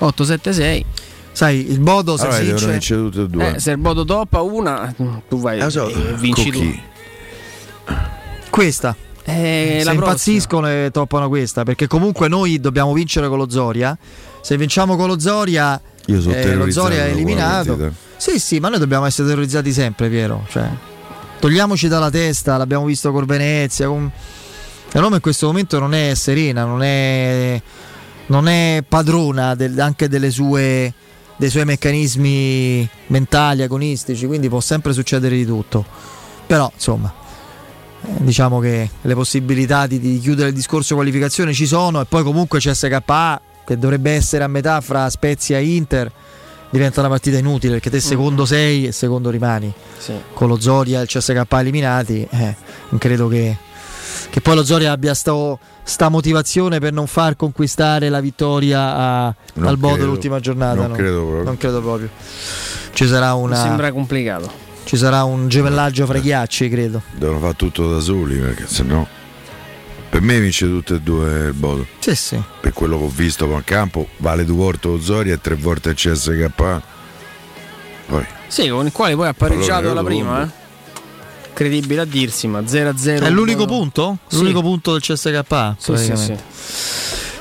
8-7-6. 0.00 0.82
Sai, 1.32 1.70
il 1.70 1.80
Bodo 1.80 2.16
se 2.16 2.26
Allora 2.26 2.40
vince. 2.42 2.66
vincere 2.70 3.00
tutte 3.02 3.20
e 3.22 3.28
due. 3.28 3.54
Eh, 3.56 3.60
se 3.60 3.72
il 3.72 3.76
Bodo 3.78 4.04
toppa 4.06 4.40
una, 4.40 4.94
tu 5.28 5.38
vai 5.38 5.60
Eh, 5.60 5.68
so, 5.70 5.86
e 5.88 6.14
vinci 6.14 6.50
tu. 6.50 6.58
chi? 6.58 6.80
Questa. 8.50 8.96
Eh, 9.24 9.76
se 9.80 9.84
la 9.84 9.92
impazziscono 9.92 10.68
e 10.68 10.88
toppano 10.92 11.28
questa. 11.28 11.62
Perché 11.64 11.86
comunque 11.86 12.28
noi 12.28 12.58
dobbiamo 12.60 12.92
vincere 12.92 13.28
con 13.28 13.38
lo 13.38 13.50
Zoria. 13.50 13.96
Se 14.40 14.56
vinciamo 14.56 14.96
con 14.96 15.08
lo 15.08 15.18
Zoria. 15.18 15.78
Io 16.06 16.20
sono 16.20 16.34
eh, 16.34 16.54
lo 16.54 16.70
Zoria 16.70 17.04
è 17.04 17.10
eliminato. 17.10 17.92
Sì, 18.16 18.38
sì, 18.38 18.58
ma 18.60 18.68
noi 18.68 18.78
dobbiamo 18.78 19.04
essere 19.04 19.28
terrorizzati 19.28 19.72
sempre, 19.72 20.08
Piero. 20.08 20.46
Cioè, 20.48 20.68
togliamoci 21.38 21.88
dalla 21.88 22.10
testa, 22.10 22.56
l'abbiamo 22.56 22.84
visto 22.84 23.12
con 23.12 23.24
Venezia. 23.24 23.88
Con... 23.88 24.10
La 24.92 25.00
Roma 25.00 25.16
in 25.16 25.20
questo 25.20 25.46
momento 25.46 25.78
non 25.78 25.94
è 25.94 26.14
serena, 26.14 26.64
non 26.64 26.82
è, 26.82 27.60
non 28.26 28.48
è 28.48 28.82
padrona 28.86 29.54
del- 29.54 29.78
anche 29.78 30.08
sue, 30.30 30.92
dei 31.36 31.50
suoi 31.50 31.64
meccanismi 31.64 32.88
mentali, 33.08 33.62
agonistici, 33.62 34.26
quindi 34.26 34.48
può 34.48 34.60
sempre 34.60 34.92
succedere 34.92 35.36
di 35.36 35.44
tutto. 35.44 35.84
Però, 36.46 36.70
insomma, 36.72 37.12
eh, 38.02 38.08
diciamo 38.18 38.60
che 38.60 38.88
le 39.00 39.14
possibilità 39.14 39.86
di, 39.86 39.98
di 39.98 40.18
chiudere 40.18 40.48
il 40.48 40.54
discorso 40.54 40.94
qualificazione 40.94 41.52
ci 41.52 41.66
sono 41.66 42.00
e 42.00 42.04
poi 42.04 42.22
comunque 42.22 42.58
CSKA, 42.60 43.40
che 43.66 43.78
dovrebbe 43.78 44.12
essere 44.12 44.44
a 44.44 44.48
metà 44.48 44.80
fra 44.80 45.10
Spezia 45.10 45.58
e 45.58 45.64
Inter, 45.64 46.10
diventa 46.70 47.00
una 47.00 47.08
partita 47.08 47.38
inutile 47.38 47.74
perché 47.74 47.90
te 47.90 48.00
secondo 48.00 48.44
sei 48.44 48.86
e 48.86 48.92
secondo 48.92 49.30
rimani 49.30 49.72
Sì. 49.98 50.12
con 50.34 50.48
lo 50.48 50.60
Zoria 50.60 51.00
e 51.00 51.02
il 51.02 51.08
CSK 51.08 51.44
eliminati, 51.50 52.26
eh, 52.30 52.54
non 52.90 52.98
credo 52.98 53.28
che, 53.28 53.56
che 54.30 54.40
poi 54.40 54.54
lo 54.56 54.64
Zoria 54.64 54.92
abbia 54.92 55.14
sto- 55.14 55.58
sta 55.82 56.08
motivazione 56.08 56.78
per 56.80 56.92
non 56.92 57.06
far 57.06 57.36
conquistare 57.36 58.08
la 58.08 58.20
vittoria 58.20 58.94
a- 58.96 59.34
Non 59.54 59.68
al 59.68 59.76
Bodo 59.78 60.04
l'ultima 60.06 60.40
giornata. 60.40 60.80
Non 60.80 60.90
no. 60.90 60.96
credo 60.96 61.20
proprio. 61.22 61.42
Non 61.44 61.56
credo 61.56 61.80
proprio. 61.80 62.08
Ci 62.92 63.06
sarà, 63.06 63.34
Mi 63.34 63.42
una, 63.42 63.56
sembra 63.56 63.92
complicato. 63.92 64.50
ci 64.84 64.96
sarà 64.96 65.22
un 65.24 65.48
gemellaggio 65.48 66.04
fra 66.06 66.18
i 66.18 66.20
ghiacci, 66.20 66.68
credo. 66.68 67.02
Devono 67.14 67.38
fare 67.38 67.54
tutto 67.54 67.90
da 67.92 68.00
soli 68.00 68.36
perché 68.38 68.66
sennò. 68.66 69.06
Per 70.16 70.24
me 70.24 70.40
vince 70.40 70.64
tutte 70.64 70.94
e 70.94 71.00
due 71.00 71.48
il 71.48 71.52
Bodo. 71.52 71.86
Sì, 71.98 72.14
sì. 72.14 72.42
Per 72.62 72.72
quello 72.72 72.96
che 72.96 73.04
ho 73.04 73.12
visto 73.14 73.46
con 73.46 73.62
campo, 73.64 74.08
vale 74.16 74.46
due 74.46 74.56
volte 74.56 74.88
lo 74.88 74.98
Zoria 74.98 75.34
e 75.34 75.40
tre 75.42 75.56
volte 75.56 75.90
il 75.90 75.94
CSK. 75.94 76.50
Poi 78.06 78.26
Sì, 78.46 78.66
con 78.70 78.86
il 78.86 78.92
quale 78.92 79.14
poi 79.14 79.28
ha 79.28 79.34
pareggiato 79.34 79.92
la 79.92 80.02
prima, 80.02 80.42
eh. 80.42 80.48
Incredibile 81.48 82.00
a 82.00 82.04
dirsi, 82.06 82.46
ma 82.46 82.60
0-0. 82.60 83.24
È 83.24 83.28
l'unico 83.28 83.66
punto? 83.66 84.16
Sì. 84.26 84.36
L'unico 84.36 84.62
punto 84.62 84.92
del 84.92 85.02
CSK? 85.02 85.74
Sì, 85.76 85.96
sì, 85.98 86.16
sì. 86.16 86.34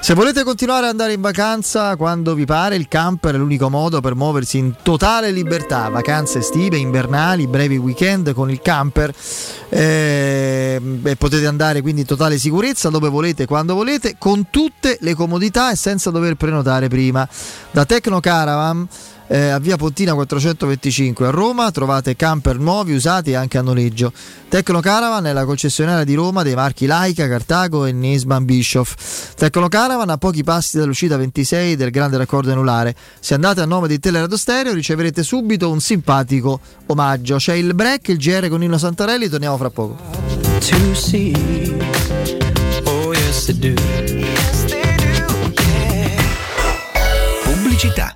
Se 0.05 0.13
volete 0.13 0.43
continuare 0.43 0.83
ad 0.83 0.91
andare 0.91 1.13
in 1.13 1.21
vacanza 1.21 1.95
quando 1.95 2.35
vi 2.35 2.45
pare, 2.45 2.75
il 2.75 2.87
camper 2.87 3.33
è 3.33 3.37
l'unico 3.39 3.71
modo 3.71 4.01
per 4.01 4.13
muoversi 4.13 4.59
in 4.59 4.75
totale 4.83 5.31
libertà. 5.31 5.89
Vacanze 5.89 6.37
estive, 6.37 6.77
invernali, 6.77 7.47
brevi 7.47 7.77
weekend 7.77 8.31
con 8.35 8.51
il 8.51 8.61
camper. 8.61 9.11
Eh, 9.67 10.79
e 11.03 11.15
potete 11.15 11.47
andare 11.47 11.81
quindi 11.81 12.01
in 12.01 12.05
totale 12.05 12.37
sicurezza 12.37 12.89
dove 12.89 13.09
volete, 13.09 13.47
quando 13.47 13.73
volete, 13.73 14.17
con 14.19 14.51
tutte 14.51 14.99
le 15.01 15.15
comodità 15.15 15.71
e 15.71 15.75
senza 15.75 16.11
dover 16.11 16.35
prenotare 16.35 16.87
prima. 16.87 17.27
Da 17.71 17.83
Tecno 17.85 18.19
Caravan 18.19 18.87
eh, 19.27 19.49
a 19.49 19.59
via 19.59 19.75
Pontina 19.75 20.13
425 20.13 21.27
a 21.27 21.29
Roma 21.29 21.71
trovate 21.71 22.15
camper 22.15 22.57
nuovi, 22.57 22.93
usati 22.93 23.31
e 23.31 23.35
anche 23.35 23.57
a 23.57 23.61
noleggio. 23.61 24.11
Tecno 24.47 24.79
Caravan 24.79 25.25
è 25.25 25.33
la 25.33 25.45
concessionaria 25.45 26.03
di 26.03 26.13
Roma 26.13 26.43
dei 26.43 26.55
marchi 26.55 26.85
Laika, 26.85 27.27
Cartago 27.27 27.85
e 27.85 27.91
Nisman 27.91 28.45
Bischoff. 28.45 29.33
Tecno 29.35 29.67
Caravan 29.67 30.09
a 30.09 30.17
pochi 30.17 30.43
passi 30.43 30.77
dall'uscita 30.77 31.17
26 31.17 31.75
del 31.75 31.91
grande 31.91 32.17
raccordo 32.17 32.51
anulare. 32.51 32.95
Se 33.19 33.33
andate 33.33 33.61
a 33.61 33.65
nome 33.65 33.87
di 33.87 33.99
Teleradio 33.99 34.37
Stereo 34.37 34.73
riceverete 34.73 35.23
subito 35.23 35.71
un 35.71 35.79
simpatico 35.79 36.59
omaggio. 36.85 37.37
C'è 37.37 37.53
il 37.53 37.73
break, 37.73 38.09
il 38.09 38.17
GR 38.17 38.47
con 38.47 38.59
Nino 38.59 38.77
Santarelli, 38.77 39.27
torniamo 39.27 39.57
fra 39.57 39.69
poco. 39.69 39.97
Oh. 42.83 43.13
Pubblicità. 47.43 48.15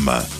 www.radioplay.com. 0.00 0.39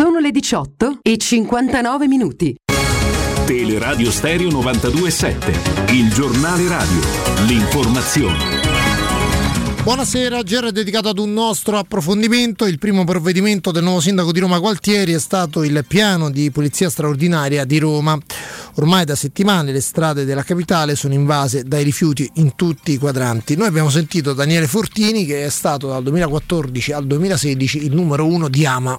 Sono 0.00 0.18
le 0.18 0.30
18 0.30 1.00
e 1.02 1.18
59 1.18 2.08
minuti. 2.08 2.56
Teleradio 3.44 4.10
Stereo 4.10 4.48
927, 4.48 5.92
il 5.92 6.10
giornale 6.10 6.66
radio, 6.68 7.00
l'informazione. 7.46 8.38
Buonasera, 9.82 10.40
GR 10.40 10.68
è 10.68 10.72
dedicato 10.72 11.10
ad 11.10 11.18
un 11.18 11.34
nostro 11.34 11.76
approfondimento. 11.76 12.64
Il 12.64 12.78
primo 12.78 13.04
provvedimento 13.04 13.72
del 13.72 13.82
nuovo 13.82 14.00
sindaco 14.00 14.32
di 14.32 14.40
Roma 14.40 14.58
Gualtieri 14.58 15.12
è 15.12 15.18
stato 15.18 15.64
il 15.64 15.84
piano 15.86 16.30
di 16.30 16.50
polizia 16.50 16.88
straordinaria 16.88 17.66
di 17.66 17.78
Roma. 17.78 18.18
Ormai 18.76 19.04
da 19.04 19.14
settimane 19.14 19.70
le 19.70 19.82
strade 19.82 20.24
della 20.24 20.44
capitale 20.44 20.96
sono 20.96 21.12
invase 21.12 21.64
dai 21.64 21.84
rifiuti 21.84 22.26
in 22.36 22.56
tutti 22.56 22.92
i 22.92 22.96
quadranti. 22.96 23.54
Noi 23.54 23.66
abbiamo 23.66 23.90
sentito 23.90 24.32
Daniele 24.32 24.66
Fortini 24.66 25.26
che 25.26 25.44
è 25.44 25.50
stato 25.50 25.88
dal 25.88 26.02
2014 26.04 26.92
al 26.92 27.06
2016 27.06 27.84
il 27.84 27.94
numero 27.94 28.24
uno 28.24 28.48
di 28.48 28.64
Ama. 28.64 28.98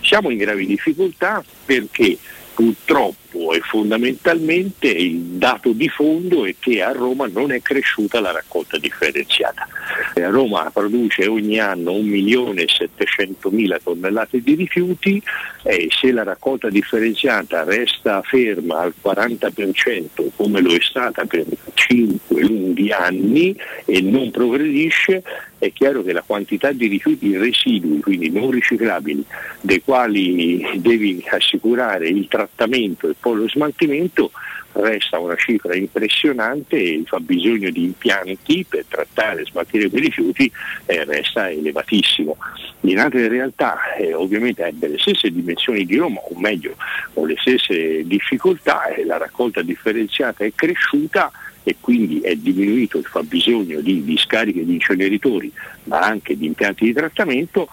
Siamo 0.00 0.30
in 0.30 0.38
gravi 0.38 0.66
difficoltà 0.66 1.42
perché 1.64 2.18
purtroppo 2.54 3.19
e 3.32 3.60
fondamentalmente 3.60 4.88
il 4.88 5.18
dato 5.18 5.70
di 5.72 5.88
fondo 5.88 6.44
è 6.44 6.54
che 6.58 6.82
a 6.82 6.92
Roma 6.92 7.26
non 7.26 7.52
è 7.52 7.60
cresciuta 7.62 8.20
la 8.20 8.32
raccolta 8.32 8.78
differenziata. 8.78 9.66
A 10.14 10.28
Roma 10.28 10.70
produce 10.72 11.26
ogni 11.26 11.58
anno 11.58 11.92
1.700.000 11.92 13.78
tonnellate 13.82 14.40
di 14.40 14.54
rifiuti 14.54 15.22
e 15.62 15.88
se 15.90 16.12
la 16.12 16.22
raccolta 16.22 16.68
differenziata 16.68 17.64
resta 17.64 18.22
ferma 18.22 18.80
al 18.80 18.94
40% 19.02 20.28
come 20.36 20.60
lo 20.60 20.72
è 20.72 20.80
stata 20.80 21.24
per 21.24 21.44
5 21.74 22.42
lunghi 22.42 22.92
anni 22.92 23.56
e 23.84 24.00
non 24.00 24.30
progredisce, 24.30 25.22
è 25.58 25.72
chiaro 25.72 26.02
che 26.02 26.12
la 26.12 26.22
quantità 26.24 26.72
di 26.72 26.86
rifiuti 26.86 27.36
residui, 27.36 28.00
quindi 28.00 28.30
non 28.30 28.50
riciclabili, 28.50 29.22
dei 29.60 29.82
quali 29.82 30.64
devi 30.76 31.22
assicurare 31.28 32.08
il 32.08 32.26
trattamento 32.28 33.08
e 33.08 33.14
poi 33.20 33.36
lo 33.36 33.48
smaltimento 33.48 34.30
resta 34.72 35.18
una 35.18 35.34
cifra 35.36 35.74
impressionante 35.74 36.76
e 36.76 36.90
il 36.90 37.06
fabbisogno 37.06 37.70
di 37.70 37.84
impianti 37.84 38.64
per 38.68 38.84
trattare 38.88 39.42
e 39.42 39.46
smaltire 39.46 39.88
quei 39.88 40.02
rifiuti 40.02 40.50
eh, 40.86 41.04
resta 41.04 41.50
elevatissimo. 41.50 42.36
In 42.82 42.98
altre 42.98 43.28
realtà 43.28 43.94
eh, 43.96 44.14
ovviamente 44.14 44.64
ebbe 44.64 44.88
le 44.88 44.98
stesse 44.98 45.30
dimensioni 45.30 45.84
di 45.84 45.96
Roma, 45.96 46.20
o 46.20 46.38
meglio, 46.38 46.76
con 47.12 47.26
le 47.26 47.36
stesse 47.38 48.06
difficoltà, 48.06 48.86
eh, 48.86 49.04
la 49.04 49.18
raccolta 49.18 49.62
differenziata 49.62 50.44
è 50.44 50.52
cresciuta 50.54 51.30
e 51.62 51.76
quindi 51.78 52.20
è 52.20 52.34
diminuito 52.36 52.98
il 52.98 53.04
fabbisogno 53.04 53.80
di 53.80 54.02
discariche 54.02 54.64
di 54.64 54.74
inceneritori 54.74 55.52
ma 55.84 56.00
anche 56.00 56.36
di 56.36 56.46
impianti 56.46 56.86
di 56.86 56.92
trattamento 56.94 57.68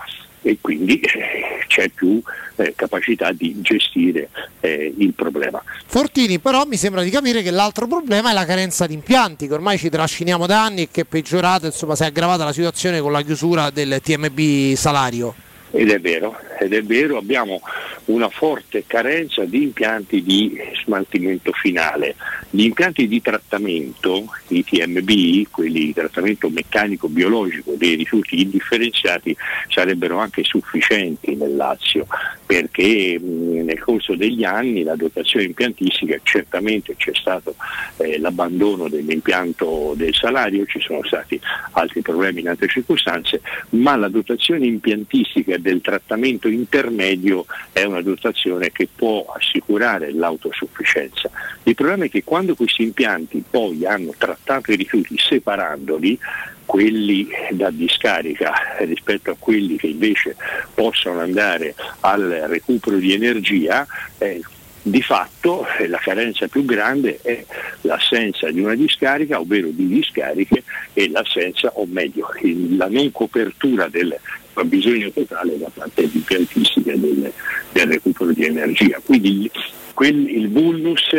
e 0.48 0.58
quindi 0.62 1.00
eh, 1.02 1.66
c'è 1.68 1.90
più 1.90 2.22
eh, 2.56 2.74
capacità 2.76 3.32
di 3.34 3.60
gestire 3.62 4.30
eh, 4.62 4.94
il 4.98 5.14
problema. 5.14 5.62
Fortini, 5.86 6.40
però 6.40 6.64
mi 6.66 6.78
sembra 6.78 7.04
di 7.04 7.10
capire 7.10 7.42
che 7.42 7.52
l'altro 7.52 7.86
problema 7.86 8.32
è 8.32 8.34
la 8.34 8.46
carenza 8.46 8.88
di 8.88 8.94
impianti, 8.94 9.48
che 9.48 9.54
ormai 9.54 9.78
ci 9.78 9.90
trasciniamo 9.90 10.46
da 10.46 10.64
anni 10.64 10.84
e 10.84 10.88
che 10.90 11.02
è 11.02 11.06
peggiorata, 11.06 11.66
insomma, 11.66 11.96
si 11.96 12.04
è 12.04 12.06
aggravata 12.06 12.46
la 12.46 12.54
situazione 12.54 13.02
con 13.02 13.12
la 13.12 13.22
chiusura 13.22 13.70
del 13.70 14.00
TMB 14.02 14.74
Salario. 14.74 15.36
Ed 15.72 15.92
è 15.92 16.00
vero, 16.00 16.38
ed 16.60 16.74
è 16.74 16.84
vero, 16.84 17.18
abbiamo 17.18 17.62
una 18.06 18.30
forte 18.30 18.84
carenza 18.88 19.44
di 19.46 19.64
impianti 19.64 20.24
di 20.24 20.60
smaltimento 20.84 21.52
finale. 21.52 22.16
Gli 22.50 22.64
impianti 22.64 23.08
di 23.08 23.22
trattamento, 23.22 24.26
i 24.50 24.64
TMB, 24.64 25.50
quelli 25.52 25.86
di 25.86 25.94
trattamento 25.94 26.50
meccanico-biologico 26.50 27.74
dei 27.78 27.96
rifiuti 27.96 28.42
indifferenziati, 28.42 29.36
sarebbero 29.70 30.18
anche 30.18 30.44
sufficienti 30.44 31.36
nel 31.36 31.56
Lazio, 31.56 32.08
perché 32.46 33.20
nel 33.22 33.80
corso 33.80 34.16
degli 34.16 34.44
anni 34.44 34.84
la 34.84 34.96
dotazione 34.96 35.46
impiantistica 35.46 36.18
certamente 36.24 36.96
c'è 36.96 37.12
stato 37.14 37.56
eh, 37.98 38.18
l'abbandono 38.20 38.88
dell'impianto 38.88 39.94
del 39.96 40.14
salario, 40.14 40.66
ci 40.66 40.80
sono 40.80 41.04
stati 41.04 41.40
altri 41.72 42.02
problemi 42.02 42.42
in 42.42 42.50
altre 42.50 42.68
circostanze, 42.68 43.42
ma 43.70 43.96
la 43.96 44.08
dotazione 44.08 44.66
impiantistica 44.66 45.58
del 45.58 45.82
trattamento 45.82 46.47
intermedio 46.50 47.46
è 47.72 47.84
una 47.84 48.02
dotazione 48.02 48.72
che 48.72 48.88
può 48.94 49.26
assicurare 49.36 50.12
l'autosufficienza. 50.12 51.30
Il 51.64 51.76
problema 51.76 52.06
è 52.06 52.10
che 52.10 52.24
quando 52.24 52.56
questi 52.56 52.84
impianti 52.84 53.44
poi 53.50 53.86
hanno 53.86 54.14
trattato 54.18 54.72
i 54.72 54.76
rifiuti 54.76 55.16
separandoli, 55.18 56.20
quelli 56.66 57.30
da 57.52 57.70
discarica 57.70 58.54
rispetto 58.80 59.32
a 59.32 59.36
quelli 59.40 59.78
che 59.78 59.88
invece 59.88 60.36
possono 60.74 61.22
andare 61.22 61.74
al 62.02 62.46
recupero 62.48 62.98
di 62.98 63.14
energia, 63.14 63.88
eh, 64.18 64.42
di 64.90 65.02
fatto 65.02 65.66
eh, 65.78 65.88
la 65.88 65.98
carenza 65.98 66.48
più 66.48 66.66
grande 66.66 67.20
è 67.22 67.44
l'assenza 67.82 68.50
di 68.50 68.62
una 68.62 68.76
discarica, 68.76 69.40
ovvero 69.40 69.68
di 69.70 69.88
discariche, 69.88 70.64
e 70.94 71.10
l'assenza, 71.10 71.72
o 71.74 71.86
meglio, 71.86 72.30
la 72.76 72.88
non 72.88 73.12
copertura 73.12 73.88
del 73.88 74.18
fabbisogno 74.58 75.12
totale 75.12 75.58
da 75.60 75.70
parte 75.72 76.10
di 76.10 76.18
impiantistica 76.18 76.96
del, 76.96 77.32
del 77.72 77.88
recupero 77.88 78.32
di 78.32 78.46
energia. 78.46 79.00
Quindi 79.06 79.50
quel- 79.94 80.28
il 80.30 80.50
vulnus 80.50 81.10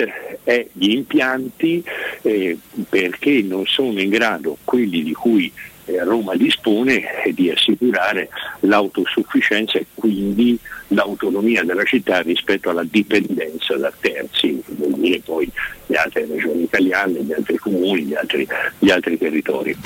è 0.43 0.67
gli 0.73 0.91
impianti 0.91 1.85
eh, 2.23 2.59
perché 2.89 3.43
non 3.43 3.65
sono 3.67 4.01
in 4.01 4.09
grado 4.09 4.57
quelli 4.65 5.05
di 5.05 5.13
cui 5.13 5.53
eh, 5.85 6.03
Roma 6.03 6.35
dispone 6.35 7.23
eh, 7.23 7.33
di 7.33 7.49
assicurare 7.51 8.29
l'autosufficienza 8.61 9.79
e 9.79 9.87
quindi 9.95 10.59
l'autonomia 10.89 11.63
della 11.63 11.85
città 11.85 12.21
rispetto 12.21 12.71
alla 12.71 12.85
dipendenza 12.85 13.77
da 13.77 13.93
terzi, 14.01 14.61
vuol 14.67 14.99
dire 14.99 15.21
poi 15.21 15.49
le 15.87 15.97
altre 15.97 16.27
regioni 16.27 16.63
italiane, 16.63 17.23
gli 17.23 17.33
altri 17.33 17.57
comuni, 17.57 18.03
gli 18.03 18.15
altri, 18.15 18.47
gli 18.81 18.91
altri 18.91 19.17
territori. 19.17 19.77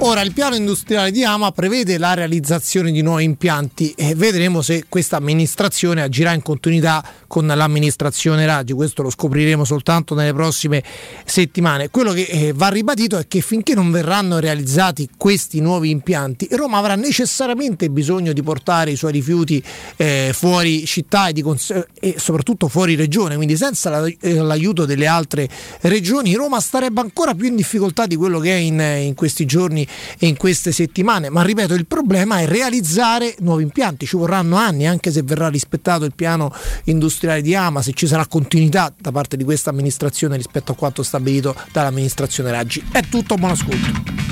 Ora 0.00 0.20
il 0.20 0.32
piano 0.32 0.54
industriale 0.54 1.10
di 1.10 1.24
Ama 1.24 1.50
prevede 1.50 1.98
la 1.98 2.14
realizzazione 2.14 2.92
di 2.92 3.02
nuovi 3.02 3.24
impianti 3.24 3.92
e 3.96 4.14
vedremo 4.14 4.62
se 4.62 4.84
questa 4.88 5.16
amministrazione 5.16 6.02
agirà 6.02 6.32
in 6.32 6.40
continuità 6.40 7.04
con 7.26 7.46
l'amministrazione 7.46 8.46
radio, 8.46 8.76
questo 8.76 9.02
lo 9.02 9.10
scopriremo 9.10 9.64
soltanto 9.64 10.14
nelle 10.14 10.32
prossime 10.32 10.84
settimane. 11.24 11.90
Quello 11.90 12.12
che 12.12 12.22
eh, 12.22 12.52
va 12.54 12.68
ribadito 12.68 13.18
è 13.18 13.26
che 13.26 13.40
finché 13.40 13.74
non 13.74 13.90
verranno 13.90 14.38
realizzati 14.38 15.08
questi 15.16 15.60
nuovi 15.60 15.90
impianti, 15.90 16.46
Roma 16.52 16.78
avrà 16.78 16.94
necessariamente 16.94 17.90
bisogno 17.90 18.32
di 18.32 18.42
portare 18.42 18.92
i 18.92 18.96
suoi 18.96 19.12
rifiuti 19.12 19.62
eh, 19.96 20.30
fuori 20.32 20.86
città 20.86 21.26
e, 21.26 21.42
cons- 21.42 21.86
e 21.98 22.14
soprattutto 22.18 22.68
fuori 22.68 22.94
regione, 22.94 23.34
quindi 23.34 23.56
senza 23.56 23.90
la- 23.90 24.06
eh, 24.06 24.34
l'aiuto 24.34 24.84
delle 24.86 25.08
altre 25.08 25.48
regioni 25.80 26.34
Roma 26.34 26.60
starebbe 26.60 27.00
ancora 27.00 27.34
più 27.34 27.46
in 27.46 27.56
difficoltà 27.56 28.06
di 28.06 28.14
quello 28.14 28.38
che 28.38 28.52
è 28.52 28.58
in, 28.58 28.78
in 28.78 29.14
questi 29.14 29.44
giorni 29.44 29.86
in 30.20 30.36
queste 30.36 30.72
settimane, 30.72 31.30
ma 31.30 31.42
ripeto 31.42 31.74
il 31.74 31.86
problema 31.86 32.40
è 32.40 32.46
realizzare 32.46 33.34
nuovi 33.40 33.62
impianti, 33.62 34.06
ci 34.06 34.16
vorranno 34.16 34.56
anni 34.56 34.86
anche 34.86 35.10
se 35.10 35.22
verrà 35.22 35.48
rispettato 35.48 36.04
il 36.04 36.12
piano 36.14 36.52
industriale 36.84 37.42
di 37.42 37.54
Ama, 37.54 37.82
se 37.82 37.92
ci 37.92 38.06
sarà 38.06 38.26
continuità 38.26 38.92
da 38.98 39.12
parte 39.12 39.36
di 39.36 39.44
questa 39.44 39.70
amministrazione 39.70 40.36
rispetto 40.36 40.72
a 40.72 40.74
quanto 40.74 41.02
stabilito 41.02 41.54
dall'amministrazione 41.72 42.50
Raggi. 42.50 42.82
È 42.90 43.02
tutto, 43.08 43.36
buon 43.36 43.52
ascolto. 43.52 44.26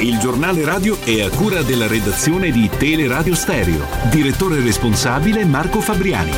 Il 0.00 0.18
giornale 0.18 0.64
radio 0.64 0.96
è 1.02 1.22
a 1.22 1.28
cura 1.28 1.62
della 1.62 1.88
redazione 1.88 2.52
di 2.52 2.70
Teleradio 2.78 3.34
Stereo. 3.34 3.84
Direttore 4.10 4.60
responsabile 4.60 5.44
Marco 5.44 5.80
Fabriani. 5.80 6.30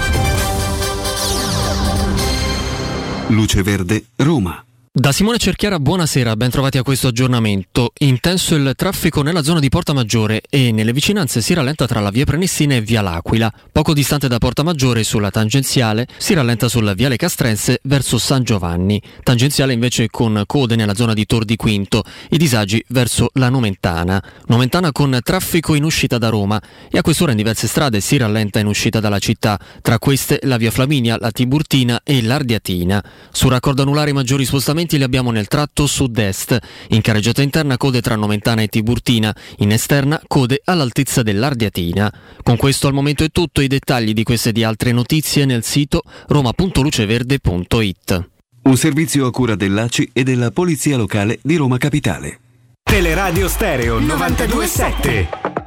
Luce 3.29 3.63
Verde, 3.63 4.07
Roma. 4.17 4.65
Da 4.93 5.13
Simone 5.13 5.39
Cerchiara, 5.39 5.79
buonasera, 5.79 6.35
ben 6.35 6.51
trovati 6.51 6.77
a 6.77 6.83
questo 6.83 7.07
aggiornamento. 7.07 7.93
Intenso 7.99 8.57
il 8.57 8.73
traffico 8.75 9.23
nella 9.23 9.45
zona 9.45 9.61
di 9.61 9.69
Porta 9.69 9.93
Maggiore 9.93 10.43
e 10.51 10.73
nelle 10.73 10.93
vicinanze 10.93 11.43
si 11.43 11.55
rallenta 11.55 11.87
tra 11.87 12.01
la 12.01 12.11
via 12.11 12.25
Prenestina 12.25 12.75
e 12.75 12.81
via 12.81 13.01
L'Aquila. 13.01 13.53
Poco 13.71 13.95
distante 13.95 14.27
da 14.27 14.39
Porta 14.39 14.65
Maggiore, 14.65 15.05
sulla 15.05 15.31
tangenziale, 15.31 16.09
si 16.17 16.35
rallenta 16.35 16.69
sulla 16.69 16.95
viale 16.95 17.15
Castrense 17.15 17.79
verso 17.85 18.19
San 18.19 18.43
Giovanni. 18.43 19.01
Tangenziale 19.23 19.75
invece 19.75 20.09
con 20.11 20.43
code 20.45 20.75
nella 20.75 20.97
zona 20.97 21.15
di 21.15 21.25
Tor 21.25 21.45
di 21.45 21.55
Quinto, 21.55 22.03
i 22.31 22.37
disagi 22.37 22.85
verso 22.89 23.31
la 23.35 23.49
Nomentana. 23.49 24.21
Nomentana 24.47 24.91
con 24.91 25.17
traffico 25.23 25.75
in 25.75 25.85
uscita 25.85 26.19
da 26.19 26.31
Roma 26.31 26.61
e 26.91 26.99
a 26.99 27.03
quest'ora 27.03 27.31
in 27.31 27.37
diverse 27.37 27.69
strade 27.69 28.01
si 28.01 28.17
rallenta 28.17 28.59
in 28.59 28.67
uscita 28.67 28.99
dalla 28.99 29.21
città, 29.21 29.57
tra 29.83 30.01
queste 30.01 30.41
la 30.43 30.57
via 30.57 30.73
Flaminia, 30.73 31.17
la 31.21 31.31
Tiburtina 31.31 32.01
e 32.03 32.21
l'Ardiatina. 32.23 33.05
Su 33.31 33.49
raccordo 33.49 33.83
anulare 33.83 34.11
i 34.11 34.15
maggiori 34.15 34.45
spostamenti 34.45 34.79
li 34.89 35.03
abbiamo 35.03 35.31
nel 35.31 35.49
tratto 35.49 35.87
sud-est. 35.87 36.59
In 36.89 37.01
carreggiata 37.01 37.43
interna 37.43 37.77
code 37.77 38.01
tra 38.01 38.17
Nomentana 38.17 38.63
e 38.63 38.69
Tiburtina, 38.69 39.35
in 39.59 39.73
esterna 39.73 40.21
code 40.27 40.61
all'altezza 40.65 41.23
dell'Ardiatina. 41.23 42.13
Con 42.43 42.57
questo 42.57 42.87
al 42.87 42.95
momento 42.95 43.25
è 43.25 43.31
tutto, 43.31 43.61
i 43.61 43.69
dettagli 43.69 44.13
di 44.13 44.23
queste 44.23 44.51
e 44.51 44.53
di 44.53 44.65
altre 44.65 44.93
notizie 44.93 45.45
nel 45.45 45.65
sito 45.65 46.03
roma.luceverde.it. 46.29 48.29
Un 48.63 48.77
servizio 48.77 49.27
a 49.27 49.31
cura 49.31 49.55
dell'ACI 49.55 50.11
e 50.13 50.23
della 50.23 50.51
Polizia 50.51 50.97
Locale 50.97 51.39
di 51.43 51.57
Roma 51.57 51.79
Capitale. 51.79 52.39
Teleradio 52.83 53.49
Stereo 53.49 53.99
927. 53.99 55.60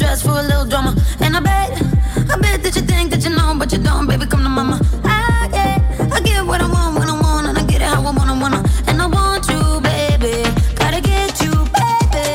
Dress 0.00 0.22
for 0.22 0.30
a 0.30 0.42
little 0.42 0.64
drama. 0.64 0.96
And 1.20 1.36
I 1.36 1.40
bet, 1.40 1.68
I 2.32 2.36
bet 2.40 2.62
that 2.64 2.72
you 2.74 2.82
think 2.82 3.10
that 3.12 3.22
you 3.22 3.30
know, 3.36 3.54
but 3.58 3.70
you 3.70 3.78
don't, 3.78 4.06
baby, 4.08 4.24
come 4.24 4.42
to 4.42 4.48
mama. 4.48 4.80
I 5.04 5.46
get, 5.52 5.78
I 6.16 6.18
get 6.20 6.40
what 6.46 6.60
I 6.62 6.68
want 6.74 6.98
when 6.98 7.08
I 7.14 7.16
want, 7.20 7.46
and 7.48 7.58
I 7.58 7.64
get 7.70 7.82
it 7.82 7.90
how 7.92 8.00
I 8.00 8.12
wanna, 8.18 8.36
wanna. 8.42 8.60
And 8.88 8.96
I 9.04 9.06
want 9.06 9.44
you, 9.52 9.60
baby, 9.84 10.34
gotta 10.80 11.00
get 11.04 11.36
you, 11.44 11.52
baby. 11.76 12.26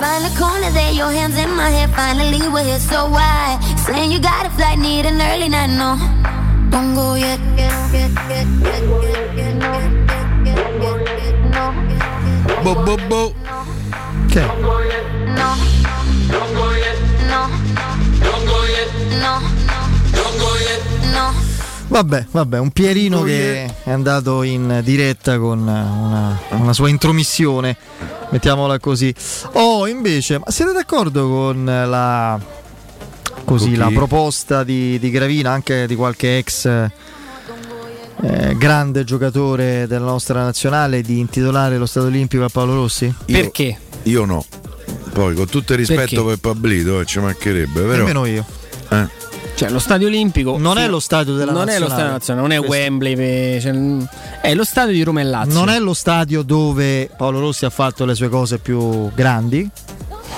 Find 0.00 0.24
the 0.24 0.32
corner 0.40 0.70
there, 0.72 0.92
your 0.92 1.12
hands 1.12 1.36
in 1.36 1.50
my 1.54 1.68
hair, 1.76 1.88
finally 1.88 2.48
we're 2.48 2.64
here, 2.64 2.80
so 2.80 3.04
why? 3.16 3.60
Saying 3.84 4.10
you 4.10 4.18
got 4.18 4.46
a 4.46 4.50
flight, 4.56 4.78
need 4.78 5.04
an 5.04 5.20
early 5.20 5.48
night, 5.50 5.72
no. 5.76 6.00
Don't 6.72 6.94
go 6.94 7.14
yet. 7.14 7.38
Bo, 12.64 12.72
bo, 12.86 12.96
bo. 13.10 13.34
Che? 14.32 14.93
Vabbè, 21.94 22.26
vabbè, 22.32 22.58
un 22.58 22.72
Pierino 22.72 23.22
che 23.22 23.72
è 23.84 23.90
andato 23.92 24.42
in 24.42 24.80
diretta 24.82 25.38
con 25.38 25.60
una, 25.60 26.36
una 26.50 26.72
sua 26.72 26.88
intromissione, 26.88 27.76
mettiamola 28.30 28.80
così. 28.80 29.14
Oh, 29.52 29.86
invece, 29.86 30.40
ma 30.40 30.46
siete 30.50 30.72
d'accordo 30.72 31.28
con 31.28 31.64
la, 31.64 32.36
così, 33.44 33.76
la 33.76 33.92
proposta 33.94 34.64
di, 34.64 34.98
di 34.98 35.08
Gravina, 35.08 35.52
anche 35.52 35.86
di 35.86 35.94
qualche 35.94 36.38
ex 36.38 36.64
eh, 36.66 36.90
grande 38.56 39.04
giocatore 39.04 39.86
della 39.86 40.06
nostra 40.06 40.42
nazionale, 40.42 41.00
di 41.00 41.20
intitolare 41.20 41.78
lo 41.78 41.86
Stato 41.86 42.06
Olimpico 42.06 42.42
a 42.42 42.48
Paolo 42.48 42.74
Rossi? 42.74 43.14
Io- 43.26 43.52
Io 44.02 44.24
no. 44.24 44.44
Poi 45.12 45.32
con 45.36 45.46
tutto 45.46 45.74
il 45.74 45.78
rispetto 45.78 46.24
Perché? 46.24 46.24
per 46.24 46.38
Pablito, 46.38 46.98
eh, 46.98 47.04
ci 47.04 47.20
mancherebbe, 47.20 47.82
però. 47.82 47.98
Nemmeno 47.98 48.26
io. 48.26 48.44
Eh. 48.90 49.22
Cioè, 49.54 49.70
lo 49.70 49.78
stadio 49.78 50.08
olimpico 50.08 50.58
Non 50.58 50.78
è 50.78 50.88
lo 50.88 50.98
stadio 50.98 51.34
della 51.34 51.52
non 51.52 51.68
è 51.68 51.78
lo 51.78 51.86
nazionale. 51.86 51.94
stadio 51.94 52.12
nazionale, 52.12 52.48
non 52.48 52.56
è 52.56 52.58
Questo. 52.66 52.76
Wembley, 52.76 53.60
cioè, 53.60 54.40
è 54.40 54.54
lo 54.54 54.64
stadio 54.64 54.92
di 54.92 55.02
Roma 55.02 55.20
e 55.20 55.24
Lazio. 55.24 55.52
Non 55.54 55.68
è 55.68 55.78
lo 55.78 55.94
stadio 55.94 56.42
dove 56.42 57.08
Paolo 57.16 57.38
Rossi 57.40 57.64
ha 57.64 57.70
fatto 57.70 58.04
le 58.04 58.14
sue 58.14 58.28
cose 58.28 58.58
più 58.58 59.12
grandi, 59.14 59.68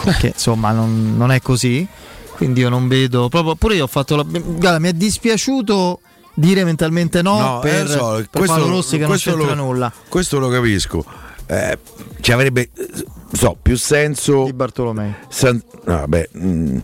perché 0.04 0.28
insomma 0.28 0.72
non, 0.72 1.14
non 1.16 1.32
è 1.32 1.40
così. 1.40 1.86
Quindi 2.34 2.60
io 2.60 2.68
non 2.68 2.86
vedo. 2.88 3.28
Proprio, 3.30 3.54
pure 3.54 3.76
io 3.76 3.84
ho 3.84 3.88
fatto 3.88 4.16
la. 4.16 4.22
Guarda, 4.22 4.78
mi 4.78 4.88
è 4.88 4.92
dispiaciuto 4.92 6.00
dire 6.34 6.64
mentalmente 6.64 7.22
no, 7.22 7.38
No, 7.40 7.58
per, 7.60 7.86
eh, 7.86 7.88
so, 7.88 8.10
per 8.16 8.28
questo- 8.30 8.56
Paolo 8.56 8.68
Rossi 8.68 8.98
che 8.98 9.06
non 9.06 9.16
c'entra 9.16 9.46
lo- 9.46 9.54
nulla. 9.54 9.90
Questo 10.08 10.38
lo 10.38 10.48
capisco. 10.50 11.02
Eh, 11.46 11.78
ci 12.20 12.32
avrebbe 12.32 12.68
eh, 12.76 13.04
so, 13.32 13.56
più 13.60 13.78
senso. 13.78 14.44
Di 14.44 14.52
Bartolomei. 14.52 15.14
no, 15.40 15.60
vabbè. 15.84 16.28
mm, 16.36 16.78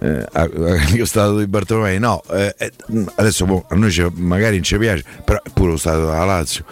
eh, 0.00 0.26
a- 0.32 0.42
a- 0.42 0.88
io 0.94 1.04
stato 1.06 1.38
di 1.38 1.46
Bartolomei, 1.46 1.98
no. 1.98 2.22
eh, 2.30 2.54
eh, 2.58 2.72
adesso 3.16 3.44
boh, 3.46 3.64
a 3.68 3.74
noi 3.74 3.92
magari 4.14 4.56
non 4.56 4.64
ci 4.64 4.76
piace, 4.78 5.04
però 5.24 5.40
è 5.42 5.50
pure 5.52 5.70
lo 5.72 5.76
stato 5.76 6.00
della 6.00 6.24
Lazio. 6.24 6.64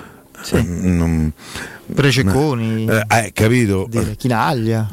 Eh, 0.52 0.62
non- 0.62 1.32
Prececconi. 1.94 2.86
Eh, 2.86 3.04
eh, 3.08 3.30
capito? 3.32 3.86
dire, 3.88 4.16
Chinaglia. 4.16 4.88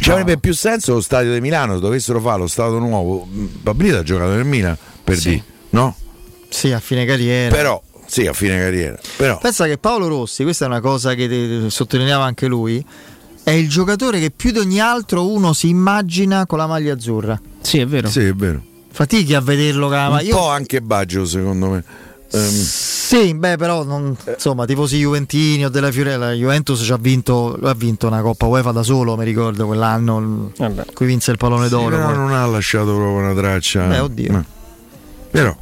Ci 0.00 0.10
avrebbe 0.10 0.38
più 0.38 0.52
senso 0.52 0.94
lo 0.94 1.00
stadio 1.00 1.32
di 1.32 1.40
Milano, 1.40 1.74
se 1.76 1.80
dovessero 1.80 2.20
fare 2.20 2.38
lo 2.40 2.46
stadio 2.46 2.78
nuovo. 2.78 3.26
Pablito 3.62 3.96
ha 3.96 4.02
giocato 4.02 4.30
nel 4.34 4.44
Milan, 4.44 4.76
per 5.02 5.16
Sì. 5.16 5.30
dire, 5.30 5.44
no? 5.70 5.96
Sì, 6.48 6.72
a 6.72 6.78
fine 6.80 7.04
carriera. 7.06 7.54
Però, 7.54 7.82
sì, 8.06 8.26
a 8.26 8.32
fine 8.34 8.58
carriera. 8.58 8.98
Però, 9.16 9.38
Pensa 9.38 9.66
che 9.66 9.78
Paolo 9.78 10.08
Rossi, 10.08 10.42
questa 10.42 10.66
è 10.66 10.68
una 10.68 10.80
cosa 10.80 11.14
che 11.14 11.26
te- 11.26 11.70
sottolineava 11.70 12.24
anche 12.24 12.46
lui, 12.46 12.84
è 13.48 13.52
il 13.52 13.68
giocatore 13.68 14.20
che 14.20 14.30
più 14.30 14.50
di 14.50 14.58
ogni 14.58 14.78
altro 14.78 15.30
uno 15.30 15.54
si 15.54 15.68
immagina 15.70 16.44
con 16.44 16.58
la 16.58 16.66
maglia 16.66 16.92
azzurra. 16.92 17.40
Sì, 17.62 17.78
è 17.78 17.86
vero. 17.86 18.08
Sì, 18.10 18.20
è 18.20 18.34
vero. 18.34 18.60
Fatichi 18.90 19.34
a 19.34 19.40
vederlo 19.40 19.88
con 19.88 19.96
la 19.96 20.08
un 20.20 20.28
po' 20.28 20.48
anche 20.50 20.82
Baggio, 20.82 21.24
secondo 21.24 21.68
me. 21.70 21.84
Ehm, 22.30 22.50
Sì, 22.50 23.32
beh, 23.32 23.56
però 23.56 23.84
non- 23.84 24.14
insomma, 24.26 24.66
tifosi 24.66 24.98
Juventini 24.98 25.64
o 25.64 25.70
della 25.70 25.90
Fiorella, 25.90 26.32
Juventus 26.32 26.80
ci 26.84 26.92
ha 26.92 26.98
vinto, 26.98 27.58
ha 27.62 27.72
vinto 27.72 28.06
una 28.06 28.20
Coppa 28.20 28.44
UEFA 28.44 28.70
da 28.72 28.82
solo, 28.82 29.16
mi 29.16 29.24
ricordo 29.24 29.64
quell'anno 29.64 30.50
in 30.58 30.84
cui 30.92 31.06
vinse 31.06 31.30
il 31.30 31.38
pallone 31.38 31.64
sì, 31.64 31.70
d'oro. 31.70 31.88
però 31.96 32.06
poi. 32.08 32.16
non 32.16 32.32
ha 32.34 32.44
lasciato 32.44 32.86
proprio 32.94 33.12
una 33.12 33.34
traccia. 33.34 33.86
Beh, 33.86 33.98
oddio. 34.00 34.32
No. 34.32 34.44
Però, 35.30 35.56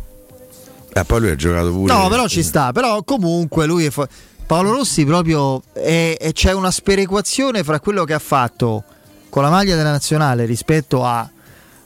eh, 0.93 1.05
poi 1.05 1.21
lui 1.21 1.31
ha 1.31 1.37
giocato 1.37 1.71
pure. 1.71 1.93
No, 1.93 2.09
però 2.09 2.27
ci 2.27 2.43
sta, 2.43 2.73
però 2.73 3.05
comunque 3.05 3.67
lui 3.67 3.85
è 3.85 3.91
fa- 3.91 4.09
Paolo 4.47 4.71
Rossi 4.73 5.05
proprio 5.05 5.63
è- 5.73 6.17
è- 6.19 6.33
c'è 6.33 6.53
una 6.53 6.71
sperequazione 6.71 7.65
fra 7.65 7.81
quello 7.81 8.05
che 8.05 8.15
ha 8.15 8.19
fatto 8.21 8.85
con 9.29 9.43
la 9.43 9.51
maglia 9.51 9.75
della 9.77 9.91
nazionale 9.91 10.45
rispetto 10.45 11.05
a 11.05 11.29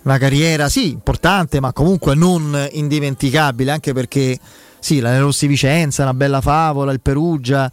una 0.03 0.19
carriera 0.19 0.69
sì 0.69 0.91
importante, 0.91 1.59
ma 1.61 1.73
comunque 1.73 2.15
non 2.15 2.69
indimenticabile, 2.73 3.71
anche 3.71 3.93
perché 3.93 4.39
sì, 4.79 5.01
la 5.01 5.19
Rossi 5.19 5.47
Vicenza, 5.47 6.03
una 6.03 6.15
bella 6.15 6.41
favola, 6.41 6.93
il 6.93 7.01
Perugia. 7.01 7.71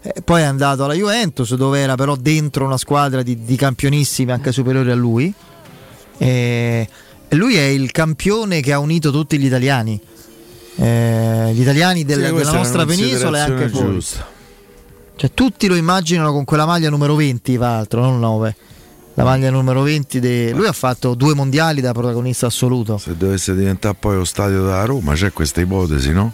eh, 0.00 0.14
poi 0.22 0.42
è 0.42 0.44
andato 0.44 0.84
alla 0.84 0.94
Juventus 0.94 1.54
dove 1.56 1.80
era 1.80 1.94
però 1.96 2.14
dentro 2.16 2.64
una 2.64 2.78
squadra 2.78 3.22
di, 3.22 3.44
di 3.44 3.56
campionissimi 3.56 4.30
anche 4.32 4.52
superiori 4.52 4.90
a 4.90 4.94
lui. 4.94 5.32
E, 6.18 6.88
E 7.30 7.36
lui 7.36 7.56
è 7.56 7.64
il 7.64 7.90
campione 7.90 8.60
che 8.62 8.72
ha 8.72 8.78
unito 8.78 9.10
tutti 9.10 9.38
gli 9.38 9.44
italiani. 9.44 10.00
Eh, 10.80 11.50
gli 11.54 11.60
italiani 11.60 12.04
del- 12.04 12.24
Sì, 12.26 12.32
della 12.34 12.52
nostra 12.52 12.84
penisola 12.86 13.38
e 13.38 13.40
anche 13.40 13.68
fuori. 13.68 13.92
giusta. 13.94 14.26
Cioè, 15.16 15.30
tutti 15.34 15.66
lo 15.66 15.74
immaginano 15.74 16.32
con 16.32 16.44
quella 16.44 16.64
maglia 16.66 16.88
numero 16.90 17.16
20, 17.16 17.56
tra 17.56 17.68
l'altro, 17.70 18.00
non 18.02 18.20
9. 18.20 18.56
La 19.14 19.24
maglia 19.24 19.50
numero 19.50 19.82
20. 19.82 20.20
de- 20.20 20.52
Lui 20.52 20.66
ha 20.68 20.72
fatto 20.72 21.14
due 21.14 21.34
mondiali 21.34 21.80
da 21.80 21.90
protagonista 21.92 22.46
assoluto. 22.46 22.98
Se 22.98 23.16
dovesse 23.16 23.56
diventare 23.56 23.96
poi 23.98 24.14
lo 24.14 24.24
stadio 24.24 24.62
della 24.62 24.84
Roma, 24.84 25.14
c'è 25.14 25.32
questa 25.32 25.60
ipotesi, 25.60 26.12
no? 26.12 26.32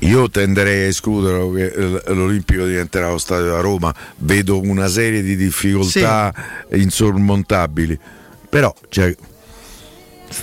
Io 0.00 0.28
tenderei 0.28 0.84
a 0.84 0.88
escludere 0.88 1.70
che 1.72 2.12
l'Olimpico 2.12 2.66
diventerà 2.66 3.08
lo 3.08 3.16
stadio 3.16 3.44
della 3.46 3.60
Roma, 3.60 3.94
vedo 4.18 4.60
una 4.60 4.88
serie 4.88 5.22
di 5.22 5.34
difficoltà 5.36 6.34
insormontabili, 6.72 7.98
però 8.50 8.74
c'è 8.90 9.16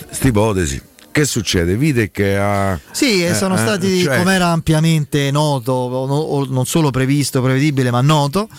questa 0.07 0.27
ipotesi. 0.27 0.81
Che 1.13 1.25
succede? 1.25 1.77
Vide 1.77 2.09
che 2.09 2.35
ha... 2.35 2.79
Sì, 2.89 3.23
e 3.23 3.27
eh, 3.27 3.33
sono 3.35 3.53
eh, 3.53 3.59
stati, 3.59 4.01
cioè- 4.01 4.17
come 4.17 4.33
era 4.33 4.47
ampiamente 4.47 5.29
noto, 5.29 5.71
o 5.71 6.07
o 6.07 6.45
non 6.45 6.65
solo 6.65 6.89
previsto, 6.89 7.39
prevedibile, 7.39 7.91
ma 7.91 8.01
noto, 8.01 8.49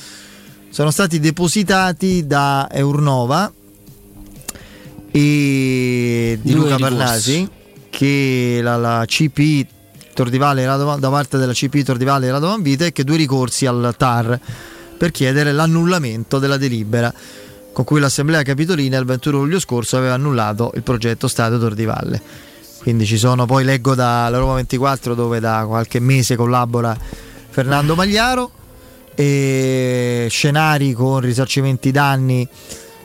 sono 0.70 0.93
stati 0.93 1.18
depositati 1.18 2.28
da 2.28 2.68
Eurnova 2.70 3.52
e 5.10 6.39
di 6.40 6.52
Due 6.52 6.60
Luca. 6.62 6.76
Parnasi, 6.76 7.48
che 7.90 8.60
la, 8.62 8.76
la 8.76 9.05
CP 9.05 9.66
Tordivalle 10.14 10.64
Radovan- 10.64 11.01
da 11.01 11.10
parte 11.10 11.39
della 11.39 11.52
CP 11.52 11.82
Tordivalle 11.82 12.28
e 12.28 12.31
Radovan 12.31 12.62
Vite, 12.62 12.93
che 12.93 13.02
due 13.02 13.16
ricorsi 13.16 13.66
al 13.66 13.97
TAR 13.98 14.39
per 14.97 15.10
chiedere 15.10 15.51
l'annullamento 15.51 16.39
della 16.39 16.56
delibera 16.56 17.12
con 17.75 17.85
cui 17.85 18.01
l'Assemblea 18.01 18.43
Capitolina 18.43 18.97
il 18.97 19.05
21 19.05 19.37
luglio 19.37 19.59
scorso 19.59 19.99
aveva 19.99 20.15
annullato 20.15 20.73
il 20.77 20.83
progetto 20.83 21.29
Stadio 21.29 21.59
Tordivalle. 21.59 22.23
Quindi 22.79 23.05
ci 23.05 23.19
sono, 23.19 23.45
poi 23.45 23.65
leggo 23.65 23.95
dalla 23.95 24.39
Roma 24.39 24.55
24 24.55 25.15
dove 25.15 25.41
da 25.41 25.65
qualche 25.67 26.01
mese 26.01 26.37
collabora 26.37 26.97
Fernando 27.51 27.95
Magliaro, 27.95 28.51
e 29.15 30.27
scenari 30.29 30.93
con 30.93 31.21
risarcimenti 31.21 31.91
danni 31.93 32.47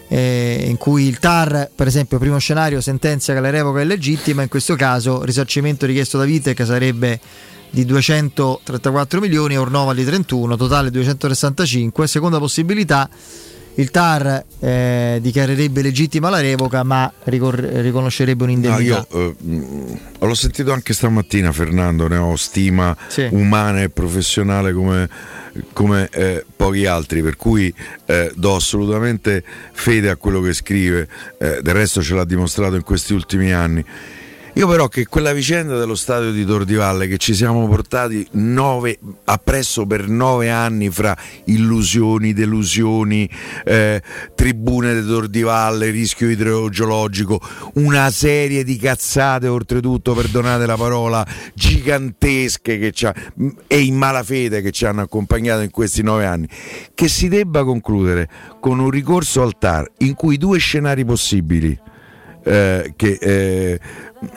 eh, 0.08 0.66
in 0.68 0.78
cui 0.78 1.08
il 1.08 1.20
TAR, 1.20 1.70
per 1.74 1.88
esempio, 1.88 2.18
primo 2.18 2.40
scenario 2.40 2.82
sentenzia 2.82 3.34
che 3.34 3.40
la 3.40 3.52
revoca 3.52 3.80
è 3.80 3.84
legittima, 3.84 4.42
in 4.42 4.50
questo 4.50 4.76
caso 4.76 5.24
risarcimento 5.24 5.86
richiesto 5.86 6.18
da 6.18 6.26
Vitec 6.26 6.66
sarebbe 6.66 7.20
di 7.70 7.86
234 7.86 9.20
milioni, 9.20 9.56
Ornova 9.56 9.94
di 9.94 10.04
31, 10.04 10.56
totale 10.58 10.90
265. 10.90 12.08
Seconda 12.08 12.40
possibilità, 12.40 13.08
il 13.80 13.92
TAR 13.92 14.44
eh, 14.60 15.20
dichiarerebbe 15.22 15.82
legittima 15.82 16.30
la 16.30 16.42
revoca 16.42 16.84
ma 16.84 17.12
ricor- 17.24 17.60
riconoscerebbe 17.82 18.46
No, 18.46 18.52
un'indennità. 18.52 19.08
io 19.10 19.36
eh, 19.40 19.44
mh, 19.44 20.00
l'ho 20.20 20.34
sentito 20.34 20.74
anche 20.74 20.94
stamattina, 20.94 21.52
Fernando. 21.54 22.08
Ne 22.08 22.18
ho 22.18 22.36
stima 22.36 22.96
Sì. 23.08 23.28
umana 23.32 23.82
e 23.84 23.90
professionale 23.90 24.74
come, 24.74 25.08
come, 25.72 26.10
eh, 26.12 26.46
pochi 26.56 26.86
altri, 26.86 27.22
per 27.22 27.38
cui 27.38 27.74
eh, 28.06 28.32
do 28.36 28.56
assolutamente 28.56 29.44
fede 29.72 30.10
a 30.10 30.18
quello 30.18 30.42
che 30.42 30.54
scrive. 30.54 31.08
eh, 31.40 31.60
del 31.62 31.74
resto 31.74 32.02
ce 32.02 32.16
l'ha 32.16 32.26
dimostrato 32.26 32.76
in 32.76 32.84
questi 32.84 33.14
ultimi 33.14 33.54
anni. 33.54 33.84
Io 34.60 34.68
però 34.68 34.90
che 34.90 35.06
quella 35.08 35.32
vicenda 35.32 35.78
dello 35.78 35.96
stadio 35.96 36.32
di 36.32 36.44
Tordivalle 36.44 37.08
che 37.08 37.16
ci 37.16 37.34
siamo 37.34 37.66
portati 37.70 38.28
nove, 38.32 39.00
appresso 39.24 39.86
per 39.86 40.10
nove 40.10 40.50
anni 40.50 40.90
fra 40.90 41.16
illusioni, 41.46 42.34
delusioni, 42.34 43.30
eh, 43.64 44.02
tribune 44.36 45.00
di 45.00 45.08
Tordivalle, 45.08 45.92
rischio 45.92 46.30
idrogeologico, 46.30 47.40
una 47.76 48.12
serie 48.12 48.66
di 48.66 48.76
cazzate 48.76 49.48
oltretutto, 49.48 50.14
perdonate 50.14 50.66
la 50.66 50.76
parola, 50.76 51.26
gigantesche 51.54 52.78
che 52.80 52.92
ci 52.92 53.06
ha- 53.06 53.16
e 53.66 53.80
in 53.80 53.96
malafede 53.96 54.62
che 54.62 54.72
ci 54.72 54.86
hanno 54.86 55.04
accompagnato 55.04 55.62
in 55.62 55.72
questi 55.72 56.04
nove 56.04 56.26
anni, 56.26 56.50
che 56.94 57.08
si 57.08 57.30
debba 57.30 57.64
concludere 57.64 58.28
con 58.60 58.80
un 58.80 58.90
ricorso 58.90 59.42
al 59.42 59.58
TAR 59.58 59.90
in 60.00 60.16
cui 60.16 60.36
due 60.36 60.58
scenari 60.58 61.06
possibili 61.06 61.80
eh, 62.44 62.94
che 62.96 63.18
eh, 63.22 63.80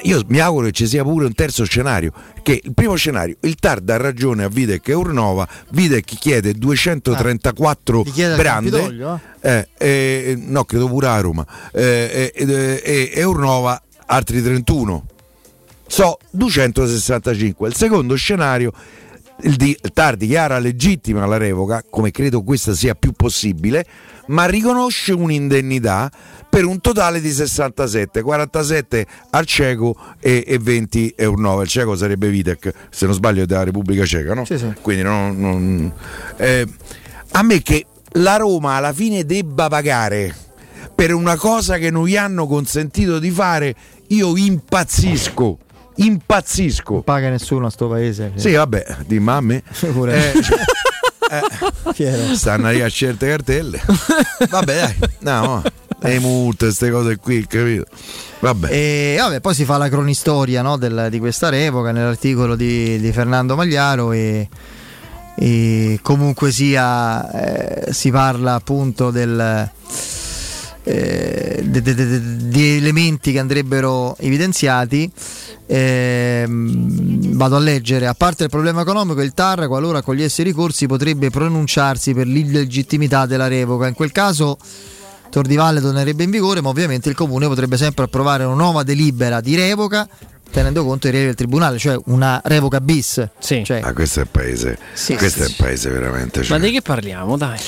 io 0.03 0.23
mi 0.29 0.39
auguro 0.39 0.67
che 0.67 0.73
ci 0.73 0.87
sia 0.87 1.03
pure 1.03 1.27
un 1.27 1.35
terzo 1.35 1.65
scenario 1.65 2.13
che 2.43 2.61
il 2.63 2.73
primo 2.75 2.95
scenario 2.95 3.37
il 3.41 3.57
TAR 3.57 3.81
dà 3.81 3.97
ragione 3.97 4.45
a 4.45 4.49
Videc 4.49 4.89
e 4.89 4.95
Urnova 4.95 5.47
Videc 5.71 6.05
chiede 6.05 6.53
234 6.53 8.03
Ti 8.03 8.11
chiede 8.11 8.33
al 8.33 8.39
brande 8.39 9.21
eh, 9.41 9.69
eh, 9.77 10.35
no 10.39 10.65
credo 10.65 10.87
pure 10.87 11.07
a 11.09 11.21
Roma 11.21 11.47
eh, 11.73 12.33
eh, 12.35 12.45
eh, 12.47 12.83
eh, 12.85 13.11
e 13.13 13.25
Urnova 13.25 13.81
altri 14.07 14.43
31 14.43 15.07
so 15.87 16.19
265 16.31 17.69
il 17.69 17.75
secondo 17.75 18.15
scenario 18.15 18.73
il, 19.43 19.57
di- 19.57 19.77
il 19.81 19.93
TAR 19.93 20.17
dichiara 20.17 20.59
legittima 20.59 21.27
la 21.27 21.37
revoca, 21.37 21.83
come 21.89 22.11
credo 22.11 22.43
questa 22.43 22.75
sia 22.75 22.95
più 22.95 23.13
possibile, 23.13 23.85
ma 24.27 24.45
riconosce 24.47 25.13
un'indennità 25.13 26.11
per 26.49 26.65
un 26.65 26.81
totale 26.81 27.21
di 27.21 27.31
67, 27.33 28.23
47 28.23 29.07
al 29.31 29.47
cieco 29.47 29.97
e, 30.21 30.45
e 30.47 30.59
20 30.59 31.15
euro 31.17 31.41
9. 31.41 31.63
Il 31.65 31.69
cieco 31.69 31.97
sarebbe 31.97 32.29
Vitek, 32.29 32.73
se 32.91 33.07
non 33.07 33.15
sbaglio, 33.15 33.43
è 33.43 33.47
della 33.47 33.65
Repubblica 33.65 34.05
Ceca, 34.05 34.35
no? 34.35 34.45
Sì, 34.45 34.59
sì. 34.59 34.73
Quindi 34.81 35.03
non- 35.03 35.39
non- 35.41 35.93
eh, 36.37 36.67
a 37.33 37.43
me 37.43 37.63
che 37.63 37.87
la 38.17 38.37
Roma 38.37 38.75
alla 38.75 38.93
fine 38.93 39.25
debba 39.25 39.69
pagare 39.69 40.35
per 40.95 41.15
una 41.15 41.37
cosa 41.37 41.79
che 41.79 41.91
non 41.91 42.07
gli 42.07 42.17
hanno 42.17 42.47
consentito 42.47 43.19
di 43.19 43.31
fare, 43.31 43.75
io 44.09 44.37
impazzisco. 44.37 45.59
Impazzisco. 45.97 46.93
Non 46.95 47.03
paga 47.05 47.29
nessuno 47.29 47.67
a 47.67 47.71
sto 47.71 47.89
paese. 47.89 48.33
Sì, 48.37 48.53
vabbè, 48.53 48.97
dimmi 49.07 49.31
a 49.31 49.41
me. 49.41 49.63
Pure. 49.93 50.33
Eh, 50.33 50.43
cioè, 51.95 52.31
eh, 52.31 52.35
stanno 52.35 52.69
a 52.69 52.89
certe 52.89 53.29
cartelle. 53.29 53.81
Vabbè, 54.49 54.95
dai, 54.99 55.09
no, 55.21 55.63
le 56.01 56.19
multe, 56.19 56.67
queste 56.67 56.91
cose 56.91 57.17
qui, 57.17 57.47
capito? 57.47 57.85
Vabbè. 58.41 58.69
E 58.71 59.17
vabbè, 59.19 59.41
poi 59.41 59.55
si 59.55 59.65
fa 59.65 59.77
la 59.77 59.89
cronistoria 59.89 60.63
no, 60.63 60.77
del- 60.77 61.09
di 61.11 61.19
questa 61.19 61.49
revoca 61.49 61.93
nell'articolo 61.93 62.57
di, 62.57 62.99
di 62.99 63.13
Fernando 63.13 63.55
Magliaro 63.55 64.13
e, 64.13 64.49
e 65.37 65.99
comunque 66.03 66.51
sia 66.51 67.31
eh, 67.31 67.93
si 67.93 68.11
parla 68.11 68.55
appunto 68.55 69.11
del, 69.11 69.71
eh, 70.85 71.63
de- 71.65 71.83
de- 71.83 71.95
de- 71.95 72.07
de- 72.07 72.49
di 72.49 72.77
elementi 72.77 73.33
che 73.33 73.39
andrebbero 73.39 74.17
evidenziati. 74.19 75.11
Ehm, 75.67 77.35
vado 77.37 77.57
a 77.57 77.59
leggere, 77.59 78.07
a 78.07 78.15
parte 78.15 78.45
il 78.45 78.51
problema 78.51 78.83
economico, 78.83 79.23
il 79.23 79.33
TAR, 79.33 79.67
qualora 79.69 79.99
accogliesse 79.99 80.43
i 80.43 80.45
ricorsi, 80.45 80.87
potrebbe 80.87 81.31
pronunciarsi 81.31 82.15
per 82.15 82.27
l'illegittimità 82.27 83.27
della 83.27 83.49
revoca. 83.49 83.87
In 83.87 83.95
quel 83.95 84.13
caso 84.13 84.59
Tordivalle 85.31 85.81
tornerebbe 85.81 86.25
in 86.25 86.31
vigore, 86.31 86.61
ma 86.61 86.69
ovviamente 86.69 87.09
il 87.09 87.15
comune 87.15 87.47
potrebbe 87.47 87.77
sempre 87.79 88.05
approvare 88.05 88.45
una 88.45 88.55
nuova 88.55 88.83
delibera 88.83 89.41
di 89.41 89.55
revoca 89.57 90.07
tenendo 90.51 90.85
conto 90.85 91.09
dei 91.09 91.13
rilievi 91.13 91.29
del 91.29 91.37
tribunale, 91.37 91.79
cioè 91.79 91.99
una 92.07 92.39
revoca 92.45 92.79
bis. 92.83 93.27
Cioè, 93.41 93.81
Ah, 93.83 93.95
questo 93.95 94.21
è 94.21 94.23
il 94.25 94.29
paese. 94.31 94.79
Sì, 94.93 95.17
questo 95.17 95.39
sì, 95.39 95.47
è 95.47 95.49
il 95.49 95.55
paese 95.57 95.89
veramente. 95.89 96.43
cioè. 96.43 96.59
Ma 96.59 96.63
di 96.63 96.71
che 96.71 96.83
parliamo, 96.83 97.39
dai? 97.39 97.59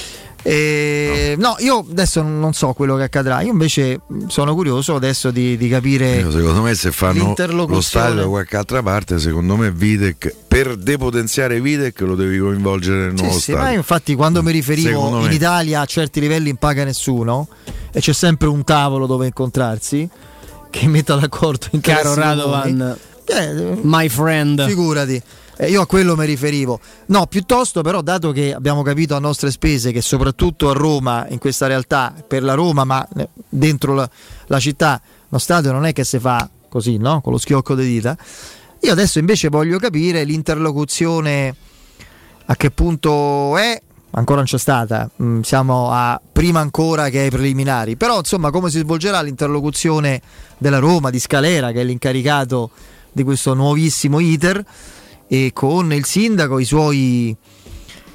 Eh, 0.46 1.36
no. 1.38 1.56
io 1.60 1.78
adesso 1.90 2.20
non 2.20 2.52
so 2.52 2.74
quello 2.74 2.96
che 2.96 3.04
accadrà. 3.04 3.40
Io 3.40 3.50
invece 3.50 4.00
sono 4.26 4.54
curioso 4.54 4.94
adesso 4.94 5.30
di, 5.30 5.56
di 5.56 5.68
capire. 5.68 6.16
Io, 6.16 6.30
secondo 6.30 6.60
me 6.60 6.74
se 6.74 6.92
fanno 6.92 7.34
lo 7.66 7.80
stadio 7.80 8.14
da 8.22 8.26
qualche 8.26 8.56
altra 8.56 8.82
parte, 8.82 9.18
secondo 9.18 9.56
me 9.56 9.70
Videc, 9.70 10.34
per 10.46 10.76
depotenziare 10.76 11.60
Videc 11.62 11.98
lo 12.00 12.14
devi 12.14 12.38
coinvolgere 12.38 13.06
nel 13.06 13.16
Sì, 13.16 13.22
nuovo 13.22 13.36
sì, 13.38 13.42
stadio. 13.52 13.62
ma 13.62 13.70
infatti 13.72 14.14
quando 14.14 14.42
mi 14.42 14.52
riferivo 14.52 14.88
Secondo 14.88 15.18
in 15.20 15.26
me. 15.28 15.34
Italia 15.34 15.80
a 15.80 15.86
certi 15.86 16.20
livelli 16.20 16.48
non 16.48 16.56
paga 16.58 16.84
nessuno 16.84 17.48
e 17.90 18.00
c'è 18.00 18.12
sempre 18.12 18.48
un 18.48 18.62
tavolo 18.64 19.06
dove 19.06 19.24
incontrarsi 19.26 20.06
che 20.68 20.86
metta 20.88 21.14
d'accordo 21.14 21.68
in 21.70 21.80
Caro 21.80 22.14
Radovan, 22.14 22.96
my 23.82 24.08
friend. 24.10 24.66
Figurati. 24.66 25.22
Eh, 25.56 25.70
io 25.70 25.82
a 25.82 25.86
quello 25.86 26.16
mi 26.16 26.26
riferivo. 26.26 26.80
No, 27.06 27.26
piuttosto 27.26 27.82
però, 27.82 28.00
dato 28.00 28.32
che 28.32 28.52
abbiamo 28.52 28.82
capito 28.82 29.14
a 29.14 29.20
nostre 29.20 29.50
spese 29.50 29.92
che 29.92 30.00
soprattutto 30.00 30.70
a 30.70 30.72
Roma, 30.72 31.26
in 31.28 31.38
questa 31.38 31.66
realtà, 31.66 32.12
per 32.26 32.42
la 32.42 32.54
Roma, 32.54 32.84
ma 32.84 33.06
eh, 33.16 33.28
dentro 33.48 33.94
la, 33.94 34.08
la 34.46 34.58
città, 34.58 35.00
lo 35.28 35.38
stadio 35.38 35.72
non 35.72 35.86
è 35.86 35.92
che 35.92 36.04
si 36.04 36.18
fa 36.18 36.48
così, 36.68 36.96
no? 36.96 37.20
Con 37.20 37.32
lo 37.32 37.38
schiocco 37.38 37.74
di 37.74 37.84
dita. 37.84 38.16
Io 38.80 38.92
adesso 38.92 39.18
invece 39.18 39.48
voglio 39.48 39.78
capire 39.78 40.24
l'interlocuzione 40.24 41.54
a 42.46 42.56
che 42.56 42.70
punto 42.70 43.56
è. 43.56 43.80
Ancora 44.16 44.38
non 44.38 44.46
c'è 44.46 44.58
stata, 44.58 45.10
Mm, 45.20 45.40
siamo 45.40 45.90
a 45.90 46.20
prima 46.32 46.60
ancora 46.60 47.08
che 47.08 47.20
ai 47.20 47.30
preliminari. 47.30 47.96
Però 47.96 48.18
insomma, 48.18 48.50
come 48.50 48.70
si 48.70 48.78
svolgerà 48.78 49.22
l'interlocuzione 49.22 50.20
della 50.58 50.78
Roma, 50.78 51.10
di 51.10 51.18
Scalera, 51.18 51.72
che 51.72 51.80
è 51.80 51.84
l'incaricato 51.84 52.70
di 53.10 53.22
questo 53.22 53.54
nuovissimo 53.54 54.20
iter, 54.20 54.64
e 55.26 55.50
con 55.52 55.92
il 55.92 56.04
sindaco, 56.04 56.58
i 56.58 56.64
suoi, 56.64 57.36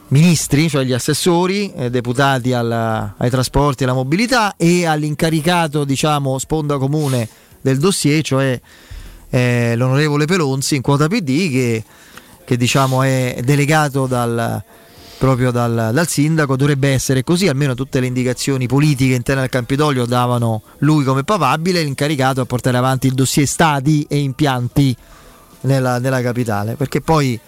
ministri, 0.09 0.69
cioè 0.69 0.83
gli 0.83 0.93
assessori, 0.93 1.71
eh, 1.73 1.89
deputati 1.89 2.53
alla- 2.53 3.15
ai 3.17 3.29
trasporti 3.29 3.83
e 3.83 3.85
alla 3.85 3.95
mobilità 3.95 4.55
e 4.57 4.85
all'incaricato, 4.85 5.83
diciamo, 5.83 6.37
sponda 6.37 6.77
comune 6.77 7.27
del 7.61 7.77
dossier, 7.77 8.23
cioè 8.23 8.59
eh, 9.29 9.75
l'onorevole 9.75 10.25
Pelonzi 10.25 10.75
in 10.75 10.81
quota 10.81 11.07
PD 11.07 11.51
che, 11.51 11.83
che, 12.45 12.57
diciamo 12.57 13.03
è 13.03 13.41
delegato 13.43 14.07
dal, 14.07 14.63
proprio 15.19 15.51
dal, 15.51 15.91
dal 15.93 16.07
sindaco, 16.07 16.55
dovrebbe 16.55 16.89
essere 16.89 17.23
così, 17.23 17.47
almeno 17.47 17.75
tutte 17.75 17.99
le 17.99 18.07
indicazioni 18.07 18.65
politiche 18.65 19.13
interne 19.13 19.43
al 19.43 19.49
Campidoglio 19.49 20.05
davano 20.05 20.63
lui 20.79 21.03
come 21.03 21.23
papabile, 21.23 21.83
l'incaricato 21.83 22.41
a 22.41 22.45
portare 22.45 22.77
avanti 22.77 23.07
il 23.07 23.13
dossier 23.13 23.45
stadi 23.45 24.07
e 24.09 24.17
impianti 24.17 24.95
nella, 25.61 25.99
nella 25.99 26.21
capitale, 26.21 26.75
perché 26.75 27.01
poi 27.01 27.39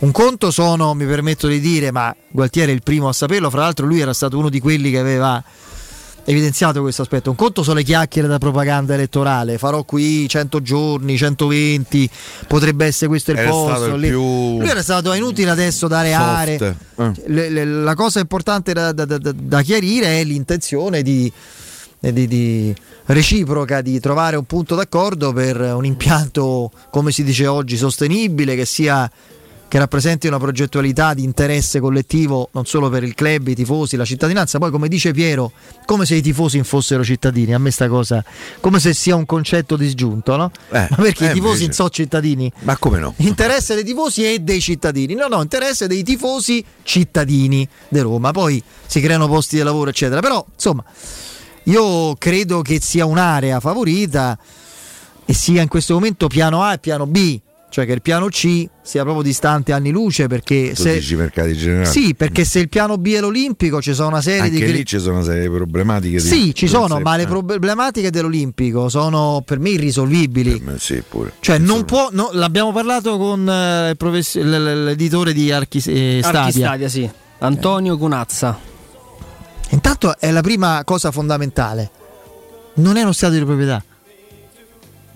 un 0.00 0.10
conto 0.12 0.50
sono, 0.50 0.94
mi 0.94 1.04
permetto 1.06 1.46
di 1.46 1.60
dire, 1.60 1.90
ma 1.90 2.14
Gualtieri 2.28 2.72
è 2.72 2.74
il 2.74 2.82
primo 2.82 3.08
a 3.08 3.12
saperlo, 3.12 3.50
fra 3.50 3.60
l'altro 3.60 3.86
lui 3.86 4.00
era 4.00 4.12
stato 4.14 4.38
uno 4.38 4.48
di 4.48 4.60
quelli 4.60 4.90
che 4.90 4.98
aveva 4.98 5.42
evidenziato 6.24 6.80
questo 6.82 7.02
aspetto. 7.02 7.30
Un 7.30 7.36
conto 7.36 7.62
sono 7.62 7.76
le 7.76 7.82
chiacchiere 7.82 8.28
da 8.28 8.38
propaganda 8.38 8.94
elettorale, 8.94 9.58
farò 9.58 9.82
qui 9.84 10.28
100 10.28 10.62
giorni, 10.62 11.16
120, 11.16 12.08
potrebbe 12.46 12.86
essere 12.86 13.08
questo 13.08 13.32
il 13.32 13.38
Era 13.38 13.50
posto. 13.50 13.94
il 13.94 14.10
Lui 14.10 14.68
era 14.68 14.82
stato 14.82 15.12
inutile 15.12 15.50
adesso 15.50 15.88
dare 15.88 16.12
soft. 16.12 16.22
aree. 16.22 16.76
Eh. 17.26 17.64
La 17.64 17.94
cosa 17.94 18.20
importante 18.20 18.72
da, 18.72 18.92
da- 18.92 19.04
da- 19.04 19.18
da 19.34 19.62
chiarire 19.62 20.20
è 20.20 20.24
l'intenzione 20.24 21.02
di, 21.02 21.30
di- 21.98 22.26
di 22.28 22.74
reciproca 23.12 23.80
di 23.80 23.98
trovare 24.00 24.36
un 24.36 24.44
punto 24.44 24.74
d'accordo 24.74 25.32
per 25.32 25.60
un 25.60 25.84
impianto, 25.84 26.70
come 26.90 27.12
si 27.12 27.24
dice 27.24 27.46
oggi, 27.46 27.76
sostenibile, 27.76 28.54
che 28.54 28.64
sia 28.64 29.10
che 29.70 29.78
rappresenti 29.78 30.26
una 30.26 30.38
progettualità 30.38 31.14
di 31.14 31.22
interesse 31.22 31.78
collettivo 31.78 32.48
non 32.54 32.66
solo 32.66 32.90
per 32.90 33.04
il 33.04 33.14
club, 33.14 33.46
i 33.46 33.54
tifosi, 33.54 33.94
la 33.94 34.04
cittadinanza, 34.04 34.58
poi 34.58 34.72
come 34.72 34.88
dice 34.88 35.12
Piero, 35.12 35.52
come 35.84 36.04
se 36.06 36.16
i 36.16 36.22
tifosi 36.22 36.60
fossero 36.64 37.04
cittadini, 37.04 37.54
a 37.54 37.58
me 37.58 37.70
sta 37.70 37.86
cosa, 37.86 38.24
come 38.58 38.80
se 38.80 38.92
sia 38.92 39.14
un 39.14 39.26
concetto 39.26 39.76
disgiunto, 39.76 40.34
no? 40.34 40.50
Eh, 40.70 40.88
Ma 40.90 40.96
perché 40.96 41.28
eh, 41.28 41.30
i 41.30 41.34
tifosi 41.34 41.66
non 41.66 41.72
sono 41.72 41.88
cittadini? 41.88 42.52
Ma 42.62 42.76
come 42.78 42.98
no? 42.98 43.14
Interesse 43.18 43.76
dei 43.76 43.84
tifosi 43.84 44.24
e 44.24 44.40
dei 44.40 44.60
cittadini. 44.60 45.14
No, 45.14 45.28
no, 45.28 45.40
interesse 45.40 45.86
dei 45.86 46.02
tifosi 46.02 46.64
cittadini 46.82 47.68
di 47.88 48.00
Roma. 48.00 48.32
Poi 48.32 48.60
si 48.86 49.00
creano 49.00 49.28
posti 49.28 49.54
di 49.54 49.62
lavoro, 49.62 49.90
eccetera. 49.90 50.20
Però, 50.20 50.44
insomma, 50.52 50.82
io 51.64 52.14
credo 52.16 52.62
che 52.62 52.80
sia 52.80 53.04
un'area 53.06 53.60
favorita 53.60 54.38
e 55.24 55.32
sia 55.34 55.62
in 55.62 55.68
questo 55.68 55.94
momento 55.94 56.26
piano 56.26 56.62
A 56.62 56.74
e 56.74 56.78
piano 56.78 57.06
B. 57.06 57.40
Cioè 57.72 57.86
che 57.86 57.92
il 57.92 58.02
piano 58.02 58.26
C 58.26 58.66
sia 58.82 59.02
proprio 59.04 59.22
distante 59.22 59.70
anni 59.72 59.90
luce 59.92 60.26
perché 60.26 60.72
Tu 60.74 60.82
se, 60.82 60.94
dici 60.94 61.14
mercati 61.14 61.52
generali. 61.56 61.86
sì, 61.88 62.16
perché 62.16 62.44
se 62.44 62.58
il 62.58 62.68
piano 62.68 62.98
B 62.98 63.12
è 63.14 63.20
l'Olimpico 63.20 63.80
ci 63.80 63.94
sono 63.94 64.08
una 64.08 64.20
serie 64.20 64.40
Anche 64.40 64.64
di 64.66 64.72
lì 64.72 64.84
ci 64.84 64.98
sono 64.98 65.14
una 65.18 65.22
serie 65.24 65.42
di 65.42 65.54
problematiche. 65.54 66.16
di- 66.20 66.26
Sì, 66.26 66.52
ci 66.52 66.66
sono, 66.66 66.96
sì, 66.96 67.02
ma 67.02 67.14
le 67.16 67.22
eh. 67.22 67.26
problematiche 67.28 68.10
dell'Olimpico 68.10 68.88
sono 68.88 69.44
per 69.46 69.60
me 69.60 69.68
irrisolvibili. 69.70 70.60
Sì, 70.78 71.00
pure. 71.08 71.34
Cioè, 71.38 71.58
non 71.58 71.84
può. 71.84 72.08
no, 72.10 72.30
l'abbiamo 72.32 72.72
parlato 72.72 73.16
con 73.18 73.48
eh, 73.48 73.90
il 73.90 73.96
profess- 73.96 74.34
l'editore 74.42 75.32
di 75.32 75.52
Archi 75.52 75.78
eh, 75.78 76.18
Stadia. 76.24 76.40
Archistadia, 76.40 76.88
sì. 76.88 77.08
Antonio 77.38 77.96
Cunazza. 77.96 78.58
Intanto 79.70 80.18
è 80.18 80.30
la 80.30 80.40
prima 80.40 80.82
cosa 80.84 81.10
fondamentale. 81.10 81.90
Non 82.74 82.96
è 82.96 83.02
uno 83.02 83.12
stato 83.12 83.34
di 83.34 83.44
proprietà. 83.44 83.82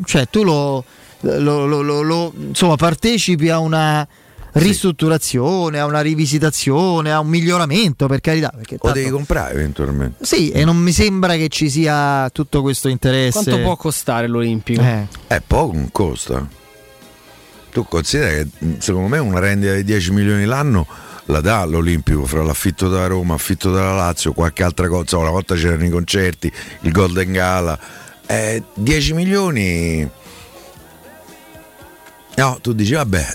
Cioè, 0.05 0.29
tu 0.29 0.43
lo, 0.43 0.85
lo- 1.21 1.67
lo- 1.67 1.83
lo- 1.83 2.03
lo- 2.03 2.33
insomma, 2.37 2.77
partecipi 2.77 3.49
a 3.49 3.59
una 3.59 4.07
ristrutturazione, 4.53 5.79
a 5.81 5.85
una 5.87 6.01
rivisitazione, 6.01 7.13
a 7.13 7.21
un 7.21 7.29
miglioramento, 7.29 8.07
per 8.07 8.21
carità. 8.21 8.53
Perché 8.55 8.75
O 8.77 8.79
tanto- 8.79 8.99
devi 8.99 9.11
comprare 9.11 9.55
eventualmente. 9.55 10.25
Sì, 10.25 10.51
e 10.51 10.65
non 10.65 10.77
mi 10.77 10.93
sembra 10.93 11.35
che 11.37 11.49
ci 11.49 11.69
sia 11.71 12.29
tutto 12.33 12.63
questo 12.63 12.89
interesse. 12.89 13.43
Quanto 13.43 13.61
può 13.63 13.77
costare 13.77 14.27
l'Olimpico? 14.29 14.83
Eh. 14.83 15.07
Eh, 15.29 15.41
poco 15.45 15.73
non 15.75 15.91
costa. 15.91 16.47
Tu 17.71 17.85
considera 17.89 18.31
che 18.31 18.47
secondo 18.79 19.09
me 19.09 19.19
una 19.19 19.41
rendita 19.41 19.75
di 19.75 19.83
10 19.85 20.13
milioni 20.13 20.45
l'anno 20.45 20.87
la 21.27 21.41
dà 21.41 21.65
l'Olimpico 21.65 22.27
fra 22.27 22.43
l'affitto 22.43 22.89
da 22.89 23.07
Roma, 23.07 23.35
affitto 23.35 23.71
dalla 23.71 23.95
Lazio, 23.95 24.33
qualche 24.33 24.63
altra 24.63 24.89
cosa. 24.89 25.19
Una 25.19 25.31
volta 25.31 25.55
c'erano 25.55 25.85
i 25.85 25.91
concerti, 25.91 26.53
il 26.81 26.93
Golden 26.93 27.33
Gala. 27.33 27.79
Eh, 28.27 28.63
10 28.75 29.13
milioni. 29.15 30.09
No, 32.37 32.59
tu 32.61 32.73
dici, 32.73 32.95
vabbè, 32.95 33.27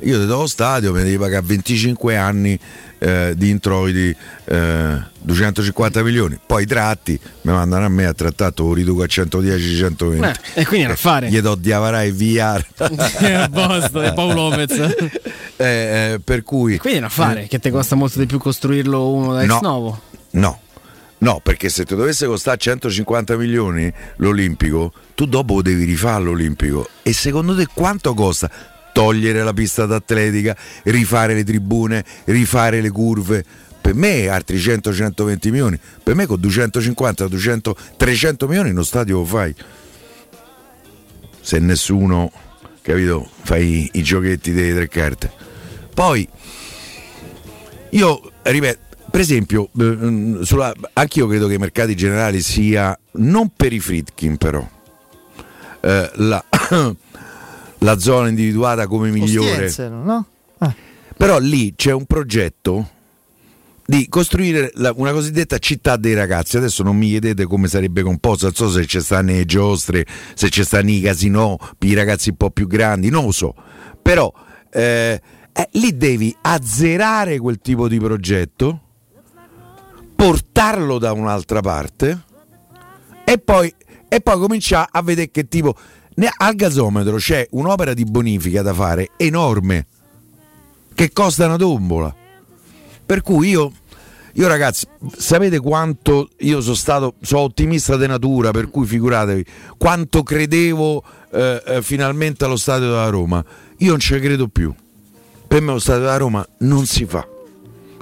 io 0.00 0.20
ti 0.20 0.26
do 0.26 0.38
lo 0.38 0.46
stadio, 0.46 0.92
mi 0.92 1.02
devi 1.02 1.18
pagare 1.18 1.44
25 1.44 2.16
anni 2.16 2.58
eh, 3.04 3.34
di 3.36 3.50
introiti, 3.50 4.16
eh, 4.46 5.02
250 5.20 6.02
milioni. 6.02 6.38
Poi 6.44 6.62
i 6.62 6.66
tratti 6.66 7.18
mi 7.42 7.52
mandano 7.52 7.84
a 7.84 7.88
me 7.88 8.06
a 8.06 8.14
trattato, 8.14 8.64
lo 8.64 8.72
riduco 8.74 9.02
a 9.02 9.06
110-120. 9.06 10.24
Eh, 10.54 10.60
e 10.60 10.66
quindi 10.66 10.84
è 10.84 10.88
un 10.88 10.92
affare. 10.92 11.28
Gli 11.28 11.38
do 11.40 11.54
Diavara 11.54 12.02
e 12.04 12.12
VR. 12.12 12.64
a 12.78 13.48
posto, 13.52 14.02
e 14.02 14.12
Paolo 14.14 14.48
Lopez. 14.48 14.70
Eh, 15.56 15.64
eh, 15.64 16.20
per 16.24 16.42
cui 16.42 16.78
Quindi 16.78 16.98
è 16.98 17.02
un 17.02 17.06
affare 17.08 17.46
che 17.46 17.58
ti 17.58 17.70
costa 17.70 17.94
molto 17.94 18.18
di 18.18 18.26
più 18.26 18.38
costruirlo 18.38 19.10
uno 19.12 19.34
da 19.34 19.42
ex 19.42 19.48
No. 19.48 19.58
novo. 19.62 20.00
No, 20.30 20.60
no, 21.18 21.40
perché 21.42 21.68
se 21.68 21.84
ti 21.84 21.94
dovesse 21.94 22.26
costare 22.26 22.56
150 22.58 23.36
milioni 23.36 23.92
l'Olimpico, 24.16 24.92
tu 25.14 25.26
dopo 25.26 25.62
devi 25.62 25.84
rifare 25.84 26.24
l'Olimpico. 26.24 26.88
E 27.02 27.12
secondo 27.12 27.54
te 27.54 27.66
quanto 27.72 28.14
costa? 28.14 28.50
Togliere 28.94 29.42
la 29.42 29.52
pista 29.52 29.86
d'atletica, 29.86 30.56
rifare 30.84 31.34
le 31.34 31.42
tribune, 31.42 32.04
rifare 32.26 32.80
le 32.80 32.90
curve. 32.90 33.44
Per 33.80 33.92
me 33.92 34.28
altri 34.28 34.56
100-120 34.56 35.50
milioni, 35.50 35.80
per 36.00 36.14
me 36.14 36.26
con 36.26 36.38
250, 36.38 37.26
200, 37.26 37.76
300 37.96 38.46
milioni 38.46 38.70
uno 38.70 38.84
stadio 38.84 39.18
lo 39.18 39.24
fai. 39.24 39.52
Se 41.40 41.58
nessuno, 41.58 42.30
capito, 42.82 43.28
fai 43.42 43.90
i, 43.94 44.02
giochetti 44.04 44.52
delle 44.52 44.74
tre 44.74 44.88
carte. 44.88 45.32
Poi 45.92 46.28
io 47.90 48.32
ripeto, 48.42 48.78
per 49.10 49.20
esempio, 49.20 49.70
mm, 49.76 50.42
sulla, 50.42 50.72
anch'io 50.92 51.26
credo 51.26 51.48
che 51.48 51.54
i 51.54 51.58
mercati 51.58 51.96
generali 51.96 52.40
sia 52.40 52.96
non 53.14 53.50
per 53.56 53.72
i 53.72 53.80
Fritkin, 53.80 54.36
però 54.36 54.64
eh, 55.80 56.10
la, 56.14 56.44
la 57.84 57.98
zona 57.98 58.28
individuata 58.28 58.86
come 58.86 59.10
migliore. 59.10 59.72
No? 59.88 60.26
Però 61.16 61.38
lì 61.38 61.74
c'è 61.76 61.92
un 61.92 62.06
progetto 62.06 62.88
di 63.86 64.08
costruire 64.08 64.72
la- 64.76 64.92
una 64.96 65.12
cosiddetta 65.12 65.58
città 65.58 65.96
dei 65.96 66.14
ragazzi. 66.14 66.56
Adesso 66.56 66.82
non 66.82 66.96
mi 66.96 67.08
chiedete 67.10 67.44
come 67.44 67.68
sarebbe 67.68 68.02
composta, 68.02 68.46
non 68.46 68.54
so 68.54 68.70
se 68.70 68.86
ci 68.86 69.00
stanno 69.00 69.32
le 69.32 69.44
giostre, 69.44 70.06
se 70.34 70.48
ci 70.48 70.64
stanno 70.64 70.90
i 70.90 71.02
casino 71.02 71.58
per 71.78 71.88
i 71.90 71.94
ragazzi 71.94 72.30
un 72.30 72.36
po' 72.36 72.50
più 72.50 72.66
grandi, 72.66 73.10
non 73.10 73.26
lo 73.26 73.32
so. 73.32 73.54
Però 74.02 74.32
eh, 74.70 75.20
eh, 75.52 75.68
lì 75.72 75.96
devi 75.96 76.34
azzerare 76.40 77.38
quel 77.38 77.60
tipo 77.60 77.86
di 77.86 77.98
progetto, 77.98 78.80
portarlo 80.16 80.98
da 80.98 81.12
un'altra 81.12 81.60
parte 81.60 82.22
e 83.24 83.38
poi, 83.38 83.72
e 84.08 84.20
poi 84.20 84.38
cominciare 84.38 84.88
a 84.90 85.02
vedere 85.02 85.30
che 85.30 85.46
tipo... 85.46 85.76
Al 86.36 86.54
gasometro 86.54 87.16
c'è 87.16 87.46
un'opera 87.50 87.92
di 87.92 88.04
bonifica 88.04 88.62
da 88.62 88.72
fare 88.72 89.10
enorme 89.16 89.86
che 90.94 91.12
costa 91.12 91.46
una 91.46 91.56
tombola. 91.56 92.14
Per 93.06 93.20
cui 93.20 93.48
io, 93.48 93.72
io 94.34 94.46
ragazzi, 94.46 94.86
sapete 95.16 95.58
quanto 95.58 96.30
io 96.38 96.60
sono 96.60 96.74
stato, 96.74 97.14
sono 97.20 97.42
ottimista 97.42 97.96
di 97.96 98.06
natura, 98.06 98.52
per 98.52 98.70
cui 98.70 98.86
figuratevi 98.86 99.44
quanto 99.76 100.22
credevo 100.22 101.02
eh, 101.32 101.62
eh, 101.66 101.82
finalmente 101.82 102.44
allo 102.44 102.56
stadio 102.56 102.88
della 102.88 103.08
Roma. 103.08 103.44
Io 103.78 103.90
non 103.90 103.98
ci 103.98 104.18
credo 104.20 104.48
più. 104.48 104.72
Per 105.46 105.60
me 105.60 105.72
lo 105.72 105.78
stadio 105.78 106.02
della 106.02 106.16
Roma 106.16 106.46
non 106.58 106.86
si 106.86 107.04
fa. 107.04 107.33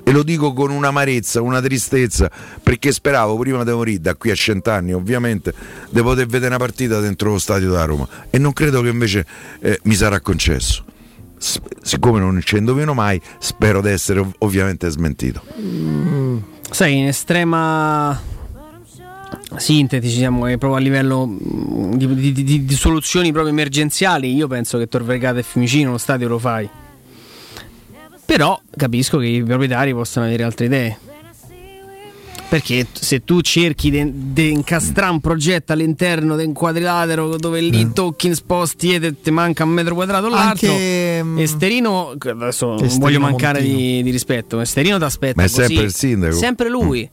E 0.05 0.11
lo 0.11 0.23
dico 0.25 0.53
con 0.53 0.71
un'amarezza, 0.71 1.41
una 1.41 1.61
tristezza, 1.61 2.31
perché 2.63 2.91
speravo 2.93 3.37
prima 3.39 3.63
di 3.65 3.71
morire, 3.71 4.01
da 4.01 4.15
qui 4.17 4.31
a 4.31 4.35
cent'anni 4.35 4.93
ovviamente, 4.93 5.55
di 5.91 6.03
poter 6.03 6.27
vedere 6.27 6.49
una 6.49 6.59
partita 6.59 6.99
dentro 7.01 7.31
lo 7.31 7.39
stadio 7.39 7.71
della 7.71 7.85
Roma. 7.85 8.09
E 8.29 8.39
non 8.39 8.53
credo 8.53 8.83
che 8.83 8.89
invece 8.89 9.25
eh, 9.61 9.79
mi 9.85 9.95
sarà 9.95 10.21
concesso. 10.21 10.85
S- 11.39 11.61
siccome 11.83 12.19
non 12.21 12.41
ci 12.43 12.57
indovino 12.57 12.95
mai, 12.95 13.21
spero 13.39 13.81
di 13.81 13.91
essere 13.91 14.21
ov- 14.21 14.35
ovviamente 14.39 14.89
smentito. 14.91 15.43
Sai, 16.71 16.99
in 16.99 17.07
estrema 17.07 18.21
sintesi, 19.57 20.15
diciamo, 20.15 20.41
proprio 20.59 20.75
a 20.75 20.79
livello 20.79 21.27
mm, 21.27 21.93
di, 21.95 22.33
di- 22.33 22.33
di- 22.45 22.65
di 22.65 22.75
soluzioni 22.75 23.31
proprio 23.33 23.53
emergenziali, 23.53 24.35
io 24.35 24.47
penso 24.49 24.79
che 24.79 24.89
Tor 24.89 25.05
Vergata 25.05 25.39
e 25.39 25.43
Fiumicino 25.43 25.93
lo 25.93 25.99
stadio 25.99 26.29
lo 26.29 26.39
fai. 26.39 26.69
Però 28.33 28.59
capisco 28.75 29.19
che 29.19 29.27
i 29.27 29.43
proprietari 29.43 29.93
possano 29.93 30.25
avere 30.25 30.43
altre 30.43 30.65
idee. 30.65 30.99
Perché 32.49 32.87
se 32.91 33.25
tu 33.25 33.43
cerchi 33.43 33.91
di 33.91 34.51
incastrare 34.51 35.13
un 35.13 35.21
progetto 35.21 35.75
all'interno 35.75 36.35
di 36.37 36.47
un 36.47 36.55
quadrilatero 36.55 37.37
dove 37.37 37.61
lì 37.61 37.93
tocchi, 37.93 38.35
sposti 38.35 38.95
e 38.95 39.21
te 39.21 39.31
manca 39.31 39.65
un 39.65 39.71
metro 39.71 39.95
quadrato 39.95 40.31
l'altro, 40.31 40.71
Anche 40.71 41.23
mm, 41.23 41.39
Esterino, 41.41 42.15
adesso 42.19 42.75
non 42.75 42.99
voglio 42.99 43.21
mancare 43.21 43.61
di, 43.61 44.03
di 44.03 44.11
rispetto, 44.11 44.61
Esterino 44.61 44.97
ti 44.97 45.05
aspetta 45.05 45.35
Ma 45.37 45.47
è 45.47 45.51
così. 45.51 45.67
sempre 45.67 45.85
il 45.85 45.93
sindaco? 45.93 46.35
Sempre 46.35 46.69
lui. 46.71 47.11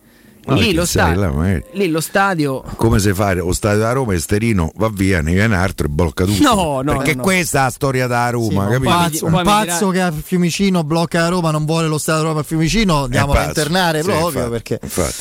Lì 0.48 0.74
lo, 0.74 0.86
sta- 0.86 1.14
là, 1.14 1.32
lì 1.74 1.90
lo 1.90 2.02
stadio. 2.02 2.64
Come 2.76 2.98
se 2.98 3.14
fare 3.14 3.40
lo 3.40 3.54
stadio 3.54 3.80
da 3.82 3.92
Roma, 3.92 4.16
Esterino 4.16 4.72
va 4.78 4.90
via, 4.92 5.22
ne 5.22 5.34
viene 5.34 5.54
un 5.54 5.62
altro 5.62 5.86
e 5.86 5.90
blocca 5.90 6.26
tutto. 6.26 6.42
No, 6.42 6.82
no, 6.82 6.98
Perché 6.98 7.14
no. 7.14 7.22
questa 7.22 7.60
è 7.60 7.64
la 7.66 7.70
storia 7.70 8.08
da 8.08 8.30
Roma, 8.32 8.66
un 8.66 8.72
capito? 8.72 8.90
pazzo, 8.90 9.26
un 9.26 9.42
pazzo 9.44 9.90
che 9.90 10.02
a 10.02 10.12
Fiumicino 10.12 10.84
blocca 10.84 11.20
la 11.22 11.28
Roma, 11.28 11.52
non 11.52 11.66
vuole 11.66 11.88
lo 11.88 12.00
Stato 12.00 12.24
Roma 12.24 12.40
a 12.40 12.44
Fiumicino, 12.44 13.04
andiamo 13.04 13.34
a 13.34 13.44
internare 13.46 14.02
Sì, 14.02 14.08
proprio 14.08 14.28
infatti, 14.46 14.50
perché 14.50 14.80
infatti. 14.82 15.14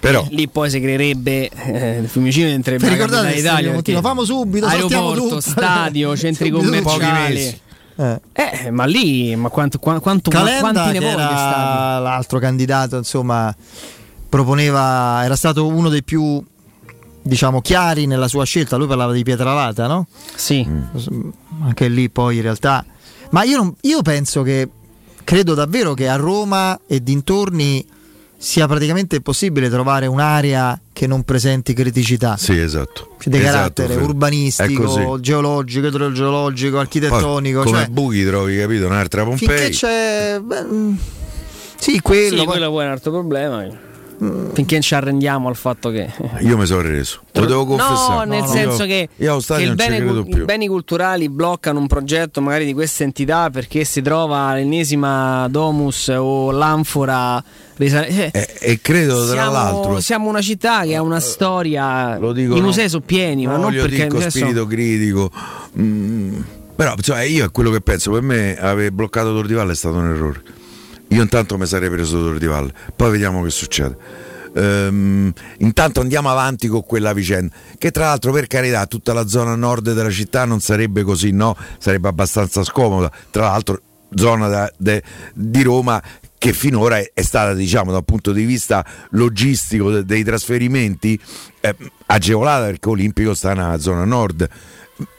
Però 0.00 0.26
Lì 0.28 0.48
poi 0.48 0.68
si 0.68 0.80
creerebbe 0.80 1.48
eh, 1.48 1.98
il 2.00 2.08
Fiumicino 2.08 2.48
entrerebbe 2.48 2.88
ricordate 2.90 3.40
Montino? 3.42 3.72
perché 3.80 4.00
Famo 4.02 4.24
subito, 4.24 4.66
aeroporto, 4.66 5.40
stadio, 5.40 6.14
centri 6.18 6.50
commerciali. 6.50 7.58
eh. 7.96 8.20
Eh, 8.34 8.70
ma 8.70 8.84
lì, 8.84 9.34
ma 9.34 9.48
quanto, 9.48 9.78
qua- 9.78 10.00
quanto 10.00 10.30
quanti 10.30 10.52
ne 10.52 10.58
stadio? 10.98 11.00
era 11.08 11.98
l'altro 12.00 12.38
candidato, 12.38 12.98
insomma, 12.98 13.54
proponeva, 14.34 15.22
era 15.22 15.36
stato 15.36 15.64
uno 15.64 15.88
dei 15.88 16.02
più 16.02 16.42
diciamo 17.22 17.60
chiari 17.60 18.06
nella 18.06 18.26
sua 18.26 18.44
scelta, 18.44 18.76
lui 18.76 18.88
parlava 18.88 19.12
di 19.12 19.22
Pietralata, 19.22 19.86
no? 19.86 20.08
Sì. 20.34 20.66
Anche 21.62 21.86
lì 21.86 22.10
poi 22.10 22.36
in 22.36 22.42
realtà 22.42 22.84
ma 23.30 23.44
io, 23.44 23.56
non- 23.58 23.74
io 23.82 24.02
penso 24.02 24.42
che 24.42 24.68
credo 25.22 25.54
davvero 25.54 25.94
che 25.94 26.08
a 26.08 26.16
Roma 26.16 26.78
e 26.86 27.00
dintorni 27.00 27.86
sia 28.36 28.66
praticamente 28.66 29.16
impossibile 29.16 29.70
trovare 29.70 30.06
un'area 30.06 30.78
che 30.92 31.06
non 31.06 31.22
presenti 31.22 31.72
criticità 31.72 32.36
sì, 32.36 32.58
esatto. 32.58 33.14
di 33.24 33.36
Esatto, 33.38 33.52
carattere. 33.52 33.94
È 33.94 34.02
urbanistico, 34.02 35.18
geologico, 35.20 35.86
idrogeologico, 35.86 36.72
Poi, 36.72 36.80
architettonico. 36.80 37.62
come 37.62 37.78
cioè, 37.78 37.88
buchi 37.88 38.24
trovi, 38.24 38.58
capito? 38.58 38.86
Un'altra 38.86 39.22
finché 39.24 39.46
Pompei. 39.46 39.70
c'è. 39.70 40.40
beh, 40.42 40.62
mm, 40.62 40.94
sì, 41.78 42.00
quello. 42.00 42.28
Sì, 42.30 42.34
poi- 42.36 42.46
quello 42.46 42.70
poi 42.70 42.82
è 42.82 42.86
un 42.86 42.92
altro 42.92 43.10
problema. 43.12 43.92
Finché 44.16 44.74
non 44.74 44.82
ci 44.82 44.94
arrendiamo 44.94 45.48
al 45.48 45.56
fatto 45.56 45.90
che. 45.90 46.08
Io 46.40 46.56
mi 46.56 46.66
sono 46.66 46.82
reso, 46.82 47.20
lo 47.32 47.44
devo 47.46 47.60
No, 47.60 47.66
confessare. 47.66 48.26
nel 48.28 48.44
Io- 48.44 48.46
senso 48.46 48.84
che, 48.84 49.08
io 49.16 49.38
che 49.38 49.62
il 49.62 49.74
bene 49.74 50.00
più. 50.22 50.42
i 50.42 50.44
beni 50.44 50.68
culturali 50.68 51.28
bloccano 51.28 51.78
un 51.80 51.86
progetto 51.88 52.40
magari 52.40 52.64
di 52.64 52.72
questa 52.72 53.02
entità 53.02 53.50
perché 53.50 53.84
si 53.84 54.00
trova 54.02 54.54
l'ennesima 54.54 55.48
domus 55.48 56.08
o 56.08 56.50
l'anfora. 56.52 57.42
risale- 57.76 58.06
eh, 58.08 58.30
E, 58.32 58.48
e 58.60 58.78
credo 58.80 59.24
tra 59.26 59.34
siamo, 59.34 59.50
l'altro 59.52 60.00
siamo 60.00 60.28
una 60.28 60.40
città 60.40 60.82
che 60.84 60.94
ha 60.94 61.02
una 61.02 61.18
storia. 61.20 62.16
lo 62.18 62.32
dico 62.32 62.54
I 62.54 62.60
no- 62.60 62.66
musei 62.66 62.88
sono 62.88 63.02
pieni, 63.04 63.46
ma 63.46 63.56
non 63.56 63.72
perché. 63.72 64.04
adesso- 64.04 64.30
spirito 64.30 64.66
critico. 64.68 65.30
Mm, 65.78 66.40
però 66.76 66.94
insomma, 66.96 67.22
io 67.24 67.44
è 67.46 67.50
quello 67.50 67.70
che 67.70 67.80
penso, 67.80 68.12
per 68.12 68.22
me 68.22 68.56
aver 68.56 68.92
bloccato 68.92 69.32
Tor 69.34 69.46
di 69.46 69.54
Valle 69.54 69.72
è 69.72 69.74
stato 69.74 69.96
un 69.96 70.06
errore. 70.08 70.42
Io 71.14 71.22
intanto 71.22 71.56
mi 71.56 71.64
sarei 71.64 71.90
preso 71.90 72.20
Tor 72.20 72.38
di 72.38 72.46
Valle, 72.46 72.72
poi 72.96 73.12
vediamo 73.12 73.40
che 73.44 73.50
succede. 73.50 73.96
Ehm, 74.56 75.32
intanto 75.58 76.00
andiamo 76.00 76.28
avanti 76.28 76.66
con 76.66 76.84
quella 76.84 77.12
vicenda 77.12 77.54
che 77.76 77.90
tra 77.90 78.06
l'altro 78.06 78.30
per 78.32 78.46
carità 78.46 78.86
tutta 78.86 79.12
la 79.12 79.26
zona 79.26 79.54
nord 79.56 79.92
della 79.92 80.10
città 80.10 80.44
non 80.44 80.60
sarebbe 80.60 81.02
così 81.02 81.30
no? 81.30 81.56
Sarebbe 81.78 82.08
abbastanza 82.08 82.64
scomoda. 82.64 83.12
Tra 83.30 83.46
l'altro 83.46 83.80
zona 84.12 84.48
da- 84.48 84.72
de- 84.76 85.02
di 85.34 85.62
Roma 85.62 86.02
che 86.36 86.52
finora 86.52 86.98
è, 86.98 87.10
è 87.14 87.22
stata 87.22 87.54
diciamo 87.54 87.92
dal 87.92 88.04
punto 88.04 88.32
di 88.32 88.44
vista 88.44 88.84
logistico 89.10 89.90
de- 89.92 90.04
dei 90.04 90.24
trasferimenti 90.24 91.18
eh, 91.60 91.76
agevolata 92.06 92.66
perché 92.66 92.88
Olimpico 92.88 93.34
sta 93.34 93.54
nella 93.54 93.78
zona 93.78 94.04
nord. 94.04 94.48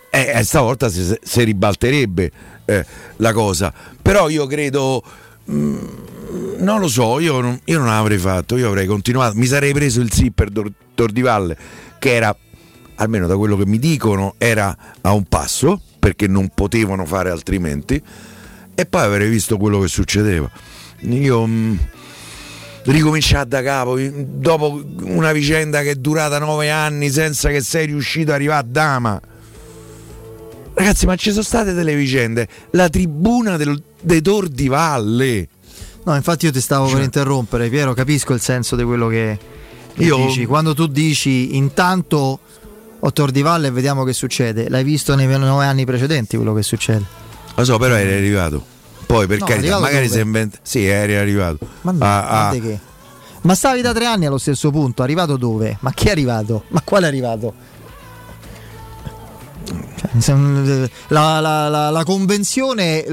E 0.10 0.32
e 0.34 0.44
stavolta 0.44 0.90
si, 0.90 1.18
si 1.22 1.44
ribalterebbe 1.44 2.32
eh, 2.66 2.86
la 3.18 3.32
cosa. 3.32 3.74
Però 4.02 4.30
io 4.30 4.46
credo 4.46 5.04
non 5.46 6.80
lo 6.80 6.88
so 6.88 7.20
io 7.20 7.40
non, 7.40 7.60
io 7.66 7.78
non 7.78 7.88
l'avrei 7.88 8.18
fatto 8.18 8.58
io 8.58 8.68
avrei 8.68 8.88
continuato 8.88 9.36
mi 9.38 9.46
sarei 9.46 9.74
preso 9.74 10.02
il 10.02 10.12
sì 10.12 10.32
per 10.32 10.52
Tor, 10.52 10.72
Tor 10.96 11.12
di 11.12 11.22
Valle 11.22 11.58
che 12.00 12.14
era 12.16 12.36
almeno 12.96 13.28
da 13.28 13.38
quello 13.38 13.58
che 13.58 13.66
mi 13.66 13.78
dicono 13.78 14.36
era 14.38 14.76
a 15.02 15.14
un 15.14 15.26
passo 15.26 15.80
perché 16.00 16.28
non 16.28 16.50
potevano 16.54 17.06
fare 17.06 17.30
altrimenti 17.30 18.02
e 18.76 18.86
poi 18.86 19.02
avrei 19.02 19.30
visto 19.30 19.58
quello 19.58 19.80
che 19.80 19.88
succedeva. 19.88 20.50
Io 21.00 21.48
mm, 21.48 21.76
ricominciare 22.84 23.48
da 23.48 23.64
capo 23.64 23.98
dopo 23.98 24.84
una 25.04 25.32
vicenda 25.32 25.82
che 25.82 25.92
è 25.92 25.96
durata 25.96 26.38
nove 26.38 26.70
anni 26.70 27.10
senza 27.10 27.50
che 27.50 27.62
sei 27.62 27.88
riuscito 27.88 28.32
ad 28.32 28.36
arrivare 28.36 28.60
a 28.60 28.68
Dama. 28.70 29.22
Ragazzi 30.74 31.06
ma 31.06 31.16
ci 31.16 31.32
sono 31.32 31.42
state 31.42 31.72
delle 31.72 31.96
vicende? 31.96 32.48
La 32.72 32.90
tribuna 32.90 33.56
del, 33.56 33.82
dei 34.06 34.22
Tor 34.22 34.48
di 34.48 34.68
Valle 34.68 35.48
No, 36.06 36.16
infatti 36.16 36.46
io 36.46 36.52
ti 36.52 36.62
stavo 36.62 36.86
Cioè- 36.86 36.96
per 36.98 37.04
interrompere, 37.04 37.68
Piero, 37.70 37.94
capisco 37.96 38.34
il 38.34 38.40
senso 38.40 38.76
di 38.76 38.84
quello 38.84 39.08
che, 39.08 39.40
che 39.96 40.04
Io- 40.04 40.18
dici. 40.28 40.46
Quando 40.46 40.76
tu 40.76 40.86
dici 40.86 41.56
intanto 41.58 42.40
ho 43.00 43.12
Tor 43.12 43.32
di 43.32 43.42
Valle 43.42 43.68
e 43.68 43.72
vediamo 43.72 44.04
che 44.04 44.14
succede, 44.14 44.70
l'hai 44.70 44.84
visto 44.84 45.16
nei 45.16 45.26
nove 45.26 45.66
anni 45.66 45.84
precedenti 45.86 46.36
quello 46.36 46.54
che 46.54 46.62
succede? 46.64 47.04
lo 47.58 47.64
so 47.64 47.78
però 47.80 47.96
eri 47.96 48.14
arrivato 48.14 48.64
poi 49.06 49.28
per 49.28 49.40
No, 49.40 49.46
carità 49.46 49.80
magari 49.80 50.10
si 50.10 50.20
inventa 50.20 50.58
sì 50.62 50.86
eri 50.86 51.16
arrivato 51.16 51.66
Ma 51.82 51.92
no, 51.92 52.04
Ah, 52.04 52.48
ah. 52.50 52.56
Ma 53.42 53.56
stavi 53.56 53.82
da 53.82 53.94
tre 53.94 54.06
anni 54.06 54.26
allo 54.26 54.38
stesso 54.40 54.72
punto, 54.72 55.04
arrivato 55.04 55.38
dove? 55.38 55.78
Ma 55.82 55.92
chi 55.92 56.08
è 56.08 56.12
arrivato? 56.12 56.64
Ma 56.70 56.82
quale 56.84 57.06
è 57.06 57.10
arrivato? 57.10 57.54
Cioè, 60.20 60.90
La, 61.08 61.40
la- 61.40 61.70
la- 61.70 61.90
la 61.90 62.04
convenzione, 62.04 63.06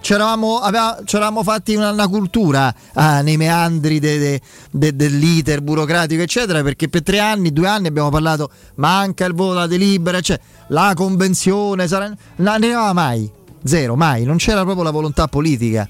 c'eravamo, 0.00 0.58
aveva- 0.58 0.98
c'eravamo 1.04 1.42
fatti 1.42 1.74
una, 1.74 1.90
una 1.90 2.08
cultura 2.08 2.74
ah, 2.94 3.20
nei 3.20 3.36
meandri 3.36 3.98
de- 3.98 4.18
de- 4.18 4.40
de- 4.70 4.96
dell'iter 4.96 5.60
burocratico, 5.62 6.22
eccetera, 6.22 6.62
perché 6.62 6.88
per 6.88 7.02
tre 7.02 7.18
anni, 7.18 7.52
due 7.52 7.68
anni 7.68 7.88
abbiamo 7.88 8.10
parlato, 8.10 8.50
manca 8.76 9.24
il 9.26 9.34
voto, 9.34 9.54
la 9.54 9.66
delibera, 9.66 10.20
cioè, 10.20 10.38
la 10.68 10.92
convenzione, 10.94 11.86
sarà... 11.88 12.06
non 12.36 12.46
arrivava 12.48 12.92
mai, 12.92 13.30
zero, 13.64 13.94
mai, 13.96 14.24
non 14.24 14.36
c'era 14.36 14.62
proprio 14.62 14.84
la 14.84 14.90
volontà 14.90 15.26
politica. 15.28 15.88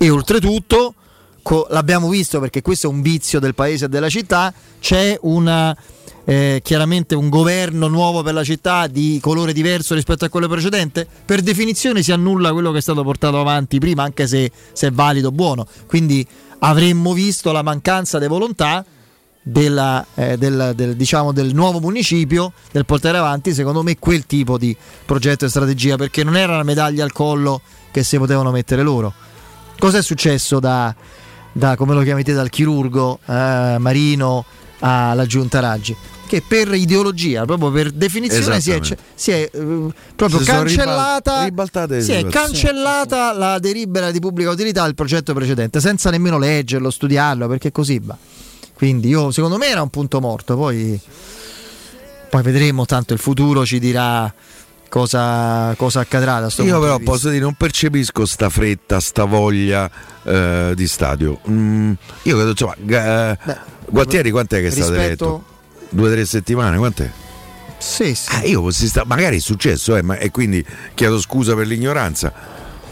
E 0.00 0.10
oltretutto, 0.10 0.94
co- 1.42 1.66
l'abbiamo 1.70 2.08
visto 2.08 2.40
perché 2.40 2.62
questo 2.62 2.88
è 2.88 2.90
un 2.90 3.02
vizio 3.02 3.40
del 3.40 3.54
paese 3.54 3.86
e 3.86 3.88
della 3.88 4.08
città, 4.08 4.52
c'è 4.80 5.18
una, 5.22 5.76
eh, 6.24 6.60
chiaramente 6.62 7.14
un 7.14 7.28
governo 7.28 7.88
nuovo 7.88 8.22
per 8.22 8.34
la 8.34 8.44
città 8.44 8.86
di 8.86 9.18
colore 9.20 9.52
diverso 9.52 9.94
rispetto 9.94 10.24
a 10.24 10.28
quello 10.28 10.48
precedente, 10.48 11.06
per 11.24 11.40
definizione 11.40 12.02
si 12.02 12.12
annulla 12.12 12.52
quello 12.52 12.70
che 12.72 12.78
è 12.78 12.82
stato 12.82 13.02
portato 13.02 13.40
avanti 13.40 13.78
prima, 13.78 14.02
anche 14.02 14.26
se, 14.26 14.50
se 14.72 14.88
è 14.88 14.92
valido, 14.92 15.32
buono. 15.32 15.66
Quindi 15.86 16.26
avremmo 16.60 17.12
visto 17.12 17.52
la 17.52 17.62
mancanza 17.62 18.18
di 18.18 18.26
volontà 18.26 18.84
della, 19.42 20.04
eh, 20.14 20.36
del, 20.36 20.72
del- 20.74 20.94
diciamo, 20.94 21.32
del 21.32 21.54
nuovo 21.54 21.80
municipio 21.80 22.52
del 22.70 22.84
portare 22.84 23.16
avanti 23.16 23.54
secondo 23.54 23.82
me 23.82 23.98
quel 23.98 24.26
tipo 24.26 24.58
di 24.58 24.76
progetto 25.06 25.46
e 25.46 25.48
strategia 25.48 25.96
perché 25.96 26.22
non 26.22 26.36
era 26.36 26.52
una 26.52 26.64
medaglia 26.64 27.02
al 27.02 27.12
collo 27.12 27.62
che 27.90 28.02
si 28.02 28.18
potevano 28.18 28.50
mettere 28.50 28.82
loro. 28.82 29.14
Cosa 29.78 29.98
è 29.98 30.02
successo 30.02 30.58
da, 30.60 30.94
da, 31.58 31.76
come 31.76 31.94
lo 31.94 32.02
chiami 32.02 32.22
te 32.22 32.32
dal 32.32 32.48
chirurgo 32.48 33.18
eh, 33.26 33.76
Marino 33.78 34.44
alla 34.80 35.26
giunta 35.26 35.60
Raggi 35.60 35.96
che 36.28 36.42
per 36.46 36.72
ideologia 36.74 37.44
proprio 37.46 37.70
per 37.70 37.90
definizione 37.90 38.60
si 38.60 38.70
è, 38.70 38.80
si 39.14 39.30
è, 39.30 39.50
eh, 39.50 39.92
proprio 40.14 40.38
Si 40.38 40.44
cancellata 40.44 41.44
ribal- 41.44 42.02
si 42.02 42.12
è 42.12 42.26
cancellata 42.26 43.32
la 43.32 43.58
delibera 43.58 44.10
di 44.10 44.20
pubblica 44.20 44.50
utilità 44.50 44.84
del 44.84 44.94
progetto 44.94 45.32
precedente 45.32 45.80
senza 45.80 46.10
nemmeno 46.10 46.38
leggerlo 46.38 46.90
studiarlo 46.90 47.48
perché 47.48 47.72
così 47.72 47.98
va. 47.98 48.16
Quindi 48.74 49.08
io, 49.08 49.32
secondo 49.32 49.56
me 49.56 49.66
era 49.66 49.82
un 49.82 49.88
punto 49.88 50.20
morto, 50.20 50.54
poi, 50.54 51.00
poi 52.30 52.42
vedremo, 52.42 52.84
tanto 52.84 53.12
il 53.12 53.18
futuro 53.18 53.66
ci 53.66 53.80
dirà 53.80 54.32
cosa, 54.88 55.74
cosa 55.76 56.00
accadrà 56.00 56.40
da 56.40 56.50
sto 56.50 56.62
Io 56.62 56.72
punto 56.72 56.80
però 56.84 56.96
di 56.96 57.02
vista. 57.02 57.12
posso 57.14 57.28
dire, 57.30 57.42
non 57.42 57.54
percepisco 57.54 58.26
sta 58.26 58.48
fretta, 58.48 59.00
sta 59.00 59.24
voglia 59.24 59.90
eh, 60.24 60.72
di 60.74 60.86
stadio. 60.86 61.40
Mm, 61.48 61.92
io 62.22 62.34
credo, 62.34 62.50
insomma, 62.50 62.74
eh, 62.86 63.38
Gualtieri 63.90 64.30
quant'è 64.30 64.60
che 64.60 64.68
è 64.68 64.70
stato 64.70 64.94
eletto? 64.94 65.44
Due 65.90 66.08
o 66.08 66.12
tre 66.12 66.24
settimane, 66.26 66.76
quant'è? 66.76 67.10
Sì, 67.78 68.14
sì. 68.14 68.28
Ah, 68.34 68.42
io 68.44 68.60
fossi 68.60 68.90
magari 69.06 69.36
è 69.36 69.40
successo, 69.40 69.96
eh, 69.96 70.02
ma- 70.02 70.18
e 70.18 70.30
quindi 70.30 70.64
chiedo 70.94 71.18
scusa 71.20 71.54
per 71.54 71.66
l'ignoranza. 71.66 72.32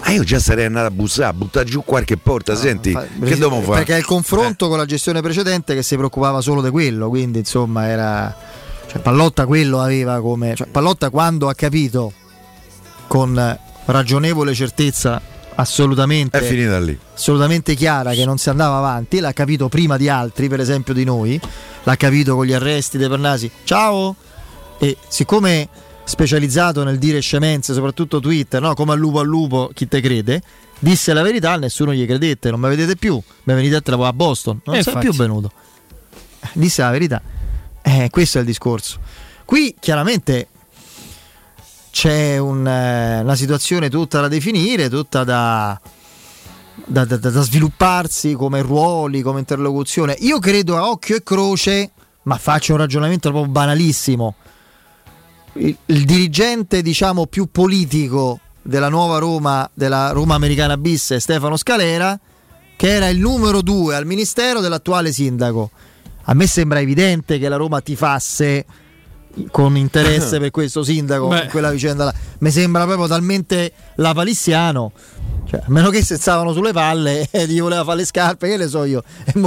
Ma 0.00 0.12
io 0.12 0.22
già 0.22 0.38
sarei 0.38 0.66
andato 0.66 0.86
a 0.86 0.90
bussare, 0.90 1.28
a 1.28 1.32
buttare 1.32 1.66
giù 1.66 1.82
qualche 1.84 2.16
porta. 2.16 2.54
Senti, 2.54 2.92
Fa- 2.92 3.02
che 3.02 3.36
dobbiamo 3.36 3.60
fare? 3.60 3.78
Perché 3.78 3.94
è 3.94 3.98
il 3.98 4.04
confronto 4.04 4.68
con 4.68 4.78
la 4.78 4.84
gestione 4.84 5.20
precedente 5.20 5.74
che 5.74 5.82
si 5.82 5.96
preoccupava 5.96 6.40
solo 6.40 6.62
di 6.62 6.70
quello, 6.70 7.08
quindi 7.08 7.40
insomma 7.40 7.88
era... 7.88 8.36
Cioè, 8.88 9.00
Pallotta 9.00 9.46
quello 9.46 9.80
aveva 9.80 10.20
come... 10.20 10.54
Cioè, 10.54 10.66
Pallotta 10.68 11.10
quando 11.10 11.48
ha 11.48 11.54
capito 11.54 12.12
con 13.06 13.58
ragionevole 13.86 14.52
certezza 14.54 15.20
assolutamente 15.58 16.38
È 16.38 16.42
finita 16.42 16.78
lì. 16.78 16.98
assolutamente 17.14 17.74
chiara 17.74 18.12
che 18.12 18.24
non 18.24 18.36
si 18.38 18.50
andava 18.50 18.76
avanti, 18.78 19.20
l'ha 19.20 19.32
capito 19.32 19.68
prima 19.68 19.96
di 19.96 20.08
altri, 20.08 20.48
per 20.48 20.60
esempio 20.60 20.92
di 20.92 21.04
noi, 21.04 21.40
l'ha 21.84 21.96
capito 21.96 22.34
con 22.36 22.44
gli 22.46 22.52
arresti 22.52 22.98
dei 22.98 23.08
Pernasi. 23.08 23.50
Ciao! 23.64 24.14
E 24.78 24.96
siccome 25.08 25.68
specializzato 26.04 26.84
nel 26.84 26.98
dire 26.98 27.20
scemenze, 27.20 27.72
soprattutto 27.72 28.20
Twitter, 28.20 28.60
no? 28.60 28.74
come 28.74 28.92
al 28.92 28.98
lupo 28.98 29.20
al 29.20 29.26
lupo, 29.26 29.70
chi 29.72 29.88
te 29.88 30.00
crede, 30.00 30.42
disse 30.78 31.12
la 31.14 31.22
verità, 31.22 31.56
nessuno 31.56 31.94
gli 31.94 32.04
credette, 32.06 32.50
non 32.50 32.60
mi 32.60 32.68
vedete 32.68 32.94
più, 32.96 33.14
mi 33.44 33.54
venite 33.54 33.76
a 33.76 33.80
trovare 33.80 34.10
a 34.10 34.12
Boston, 34.12 34.60
non 34.64 34.76
Eh, 34.76 34.82
sei 34.82 34.92
infatti. 34.92 35.08
più 35.10 35.16
venuto. 35.18 35.50
Eh, 36.40 36.48
Disse 36.52 36.82
la 36.82 36.90
verità. 36.90 37.22
Eh, 37.88 38.10
questo 38.10 38.38
è 38.38 38.40
il 38.40 38.48
discorso. 38.48 38.98
Qui 39.44 39.76
chiaramente 39.78 40.48
c'è 41.92 42.36
un, 42.36 42.66
eh, 42.66 43.20
una 43.20 43.36
situazione 43.36 43.88
tutta 43.88 44.20
da 44.20 44.26
definire, 44.26 44.90
tutta 44.90 45.22
da, 45.22 45.80
da, 46.84 47.04
da- 47.04 47.16
da 47.16 47.40
svilupparsi 47.42 48.34
come 48.34 48.60
ruoli, 48.60 49.22
come 49.22 49.38
interlocuzione. 49.38 50.16
Io 50.18 50.40
credo 50.40 50.76
a 50.76 50.90
occhio 50.90 51.14
e 51.14 51.22
croce, 51.22 51.92
ma 52.22 52.36
faccio 52.38 52.72
un 52.72 52.78
ragionamento 52.78 53.30
proprio 53.30 53.52
banalissimo. 53.52 54.34
Il, 55.52 55.76
il 55.86 56.04
dirigente, 56.04 56.82
diciamo, 56.82 57.26
più 57.26 57.52
politico 57.52 58.40
della 58.62 58.88
nuova 58.88 59.18
Roma, 59.18 59.70
della 59.72 60.10
Roma 60.10 60.34
americana 60.34 60.76
bis, 60.76 61.14
Stefano 61.14 61.56
Scalera, 61.56 62.18
che 62.76 62.88
era 62.88 63.06
il 63.08 63.20
numero 63.20 63.62
due 63.62 63.94
al 63.94 64.06
ministero 64.06 64.58
dell'attuale 64.58 65.12
sindaco. 65.12 65.70
A 66.28 66.34
me 66.34 66.46
sembra 66.46 66.80
evidente 66.80 67.38
che 67.38 67.48
la 67.48 67.56
Roma 67.56 67.80
tifasse 67.80 68.64
con 69.50 69.76
interesse 69.76 70.38
per 70.40 70.50
questo 70.50 70.82
sindaco 70.82 71.28
Beh. 71.28 71.42
in 71.44 71.48
quella 71.50 71.70
vicenda 71.70 72.04
là. 72.04 72.14
Mi 72.38 72.50
sembra 72.50 72.84
proprio 72.84 73.06
talmente 73.06 73.72
la 73.96 74.12
palissiano. 74.14 74.92
Cioè, 75.48 75.60
a 75.60 75.64
meno 75.68 75.90
che 75.90 76.02
se 76.02 76.16
stavano 76.16 76.52
sulle 76.52 76.72
palle 76.72 77.28
e 77.30 77.46
gli 77.46 77.60
voleva 77.60 77.84
fare 77.84 77.98
le 77.98 78.04
scarpe, 78.04 78.48
che 78.48 78.56
le 78.56 78.66
so 78.66 78.82
io. 78.82 79.04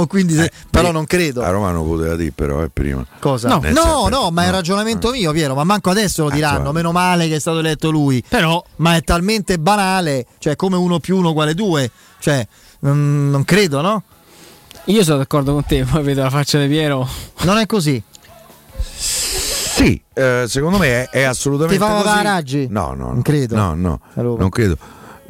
Quindi 0.08 0.32
se- 0.34 0.50
però 0.70 0.92
non 0.92 1.04
credo. 1.04 1.42
A 1.42 1.50
Roma 1.50 1.70
non 1.72 1.86
poteva 1.86 2.16
dire 2.16 2.32
però, 2.34 2.62
è 2.62 2.68
prima. 2.72 3.04
Cosa? 3.18 3.48
No, 3.48 3.60
No, 3.70 4.08
no, 4.08 4.30
ma 4.30 4.44
è 4.44 4.46
il 4.46 4.52
ragionamento 4.52 5.10
mio, 5.10 5.30
Piero. 5.32 5.54
Ma 5.54 5.64
manco 5.64 5.90
adesso 5.90 6.22
lo 6.22 6.30
diranno. 6.30 6.56
insomma. 6.60 6.72
Meno 6.72 6.92
male 6.92 7.28
che 7.28 7.34
è 7.36 7.38
stato 7.38 7.58
eletto 7.58 7.90
lui. 7.90 8.24
Però, 8.26 8.64
Ma 8.76 8.96
è 8.96 9.02
talmente 9.02 9.58
banale, 9.58 10.24
cioè 10.38 10.56
come 10.56 10.76
uno 10.76 11.00
più 11.00 11.18
uno 11.18 11.30
uguale 11.30 11.52
due. 11.52 11.90
Cioè, 12.18 12.46
non, 12.80 13.28
non 13.30 13.44
credo, 13.44 13.82
no? 13.82 14.02
Io 14.86 15.02
sono 15.04 15.18
d'accordo 15.18 15.52
con 15.52 15.64
te, 15.64 15.84
poi 15.90 16.02
vedo 16.02 16.22
la 16.22 16.30
faccia 16.30 16.58
di 16.60 16.66
Piero. 16.68 17.06
Non 17.42 17.58
è 17.58 17.66
così. 17.66 18.02
Sì, 18.82 20.00
eh, 20.14 20.44
secondo 20.46 20.78
me 20.78 21.04
è, 21.04 21.08
è 21.10 21.22
assolutamente 21.22 21.82
Ti 21.82 21.90
fa 21.90 22.02
così. 22.02 22.22
Raggi? 22.22 22.66
No, 22.68 22.92
no, 22.94 23.12
Non 23.12 23.22
credo. 23.22 23.56
No, 23.56 23.74
no, 23.74 24.00
Allora. 24.14 24.40
non 24.40 24.50
credo. 24.50 24.76